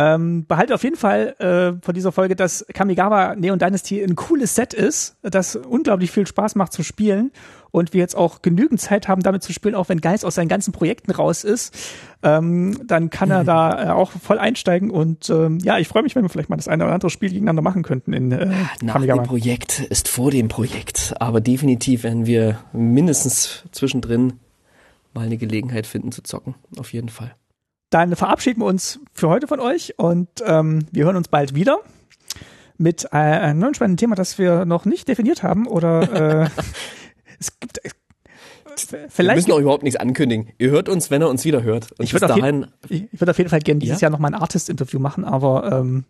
Ähm, 0.00 0.46
behalte 0.46 0.74
auf 0.74 0.82
jeden 0.82 0.96
Fall 0.96 1.34
äh, 1.38 1.84
von 1.84 1.94
dieser 1.94 2.10
Folge, 2.10 2.34
dass 2.34 2.64
Kamigawa 2.72 3.36
Neon 3.36 3.58
Dynasty 3.58 4.02
ein 4.02 4.16
cooles 4.16 4.54
Set 4.54 4.72
ist, 4.72 5.16
das 5.20 5.56
unglaublich 5.56 6.10
viel 6.10 6.26
Spaß 6.26 6.54
macht 6.54 6.72
zu 6.72 6.82
spielen 6.82 7.32
und 7.70 7.92
wir 7.92 8.00
jetzt 8.00 8.16
auch 8.16 8.40
genügend 8.40 8.80
Zeit 8.80 9.08
haben, 9.08 9.22
damit 9.22 9.42
zu 9.42 9.52
spielen, 9.52 9.74
auch 9.74 9.90
wenn 9.90 10.00
Geist 10.00 10.24
aus 10.24 10.36
seinen 10.36 10.48
ganzen 10.48 10.72
Projekten 10.72 11.10
raus 11.10 11.44
ist, 11.44 11.76
ähm, 12.22 12.80
dann 12.86 13.10
kann 13.10 13.30
er 13.30 13.44
da 13.44 13.88
äh, 13.88 13.90
auch 13.90 14.12
voll 14.12 14.38
einsteigen 14.38 14.90
und 14.90 15.28
ähm, 15.28 15.58
ja, 15.58 15.78
ich 15.78 15.88
freue 15.88 16.02
mich, 16.02 16.16
wenn 16.16 16.22
wir 16.22 16.30
vielleicht 16.30 16.48
mal 16.48 16.56
das 16.56 16.68
eine 16.68 16.84
oder 16.84 16.94
andere 16.94 17.10
Spiel 17.10 17.28
gegeneinander 17.28 17.62
machen 17.62 17.82
könnten 17.82 18.14
in 18.14 18.32
äh, 18.32 18.46
Nach 18.82 18.94
Kamigawa. 18.94 19.22
dem 19.22 19.26
Projekt 19.26 19.80
ist 19.80 20.08
vor 20.08 20.30
dem 20.30 20.48
Projekt, 20.48 21.12
aber 21.18 21.42
definitiv 21.42 22.04
werden 22.04 22.24
wir 22.24 22.58
mindestens 22.72 23.64
zwischendrin 23.70 24.32
mal 25.12 25.26
eine 25.26 25.36
Gelegenheit 25.36 25.86
finden 25.86 26.10
zu 26.10 26.22
zocken, 26.22 26.54
auf 26.78 26.94
jeden 26.94 27.10
Fall. 27.10 27.34
Dann 27.90 28.14
verabschieden 28.14 28.60
wir 28.60 28.66
uns 28.66 29.00
für 29.12 29.28
heute 29.28 29.48
von 29.48 29.58
euch 29.58 29.94
und 29.98 30.28
ähm, 30.46 30.86
wir 30.92 31.04
hören 31.04 31.16
uns 31.16 31.28
bald 31.28 31.54
wieder 31.54 31.80
mit 32.78 33.04
äh, 33.06 33.16
einem 33.16 33.58
neuen 33.58 33.74
spannenden 33.74 33.98
Thema, 33.98 34.14
das 34.14 34.38
wir 34.38 34.64
noch 34.64 34.84
nicht 34.84 35.08
definiert 35.08 35.42
haben 35.42 35.66
oder 35.66 36.44
äh, 36.44 36.48
es 37.40 37.58
gibt 37.58 37.84
äh, 37.84 37.90
Vielleicht 38.76 39.18
wir 39.18 39.34
müssen 39.34 39.52
auch 39.52 39.58
überhaupt 39.58 39.82
nichts 39.82 39.98
ankündigen. 39.98 40.48
Ihr 40.56 40.70
hört 40.70 40.88
uns, 40.88 41.10
wenn 41.10 41.20
ihr 41.20 41.28
uns 41.28 41.44
wieder 41.44 41.62
hört. 41.62 41.92
Und 41.98 42.04
ich 42.04 42.14
würde 42.14 42.32
auf, 42.32 42.40
würd 42.40 43.28
auf, 43.28 43.36
jeden 43.36 43.50
Fall 43.50 43.60
gerne 43.60 43.80
dieses 43.80 44.00
ja? 44.00 44.06
Jahr 44.06 44.10
noch 44.12 44.20
mal 44.20 44.28
ein 44.28 44.34
Artist-Interview 44.34 44.98
machen, 44.98 45.24
aber 45.24 45.80
ähm, 45.80 46.04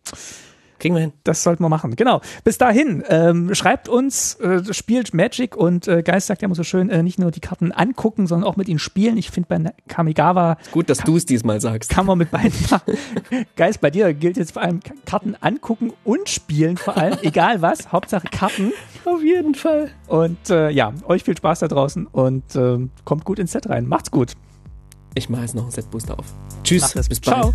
Kriegen 0.80 0.94
wir 0.94 1.02
hin. 1.02 1.12
Das 1.24 1.42
sollten 1.42 1.62
wir 1.62 1.68
machen. 1.68 1.94
Genau. 1.94 2.20
Bis 2.42 2.58
dahin, 2.58 3.04
ähm, 3.08 3.54
schreibt 3.54 3.88
uns, 3.88 4.34
äh, 4.36 4.72
spielt 4.72 5.14
Magic 5.14 5.56
und 5.56 5.86
äh, 5.86 6.02
Geist 6.02 6.26
sagt 6.26 6.42
ja 6.42 6.46
immer 6.46 6.54
so 6.54 6.64
schön, 6.64 6.90
äh, 6.90 7.02
nicht 7.02 7.18
nur 7.18 7.30
die 7.30 7.40
Karten 7.40 7.70
angucken, 7.70 8.26
sondern 8.26 8.48
auch 8.48 8.56
mit 8.56 8.68
ihnen 8.68 8.78
spielen. 8.78 9.16
Ich 9.16 9.30
finde 9.30 9.48
bei 9.48 9.72
Kamigawa. 9.88 10.56
Gut, 10.72 10.90
dass 10.90 10.98
du 10.98 11.16
es 11.16 11.26
diesmal 11.26 11.60
sagst. 11.60 11.90
Kann 11.90 12.06
man 12.06 12.18
mit 12.18 12.30
beiden 12.30 12.58
machen. 12.70 12.94
Geist, 13.56 13.80
bei 13.80 13.90
dir 13.90 14.12
gilt 14.14 14.36
jetzt 14.36 14.52
vor 14.52 14.62
allem 14.62 14.80
Karten 15.04 15.36
angucken 15.40 15.92
und 16.04 16.28
spielen 16.28 16.76
vor 16.76 16.96
allem. 16.96 17.18
Egal 17.22 17.62
was. 17.62 17.92
Hauptsache 17.92 18.26
Karten. 18.30 18.72
Auf 19.04 19.22
jeden 19.22 19.54
Fall. 19.54 19.90
Und 20.08 20.50
äh, 20.50 20.70
ja, 20.70 20.92
euch 21.04 21.24
viel 21.24 21.36
Spaß 21.36 21.60
da 21.60 21.68
draußen 21.68 22.06
und 22.06 22.56
äh, 22.56 22.78
kommt 23.04 23.24
gut 23.24 23.38
ins 23.38 23.52
Set 23.52 23.68
rein. 23.68 23.86
Macht's 23.86 24.10
gut. 24.10 24.32
Ich 25.14 25.28
mache 25.28 25.42
jetzt 25.42 25.54
noch 25.54 25.64
ein 25.64 25.70
Set 25.70 25.90
Booster 25.90 26.18
auf. 26.18 26.26
Tschüss. 26.62 26.92
Bis 26.94 27.20
bald. 27.20 27.42
Ciao. 27.42 27.54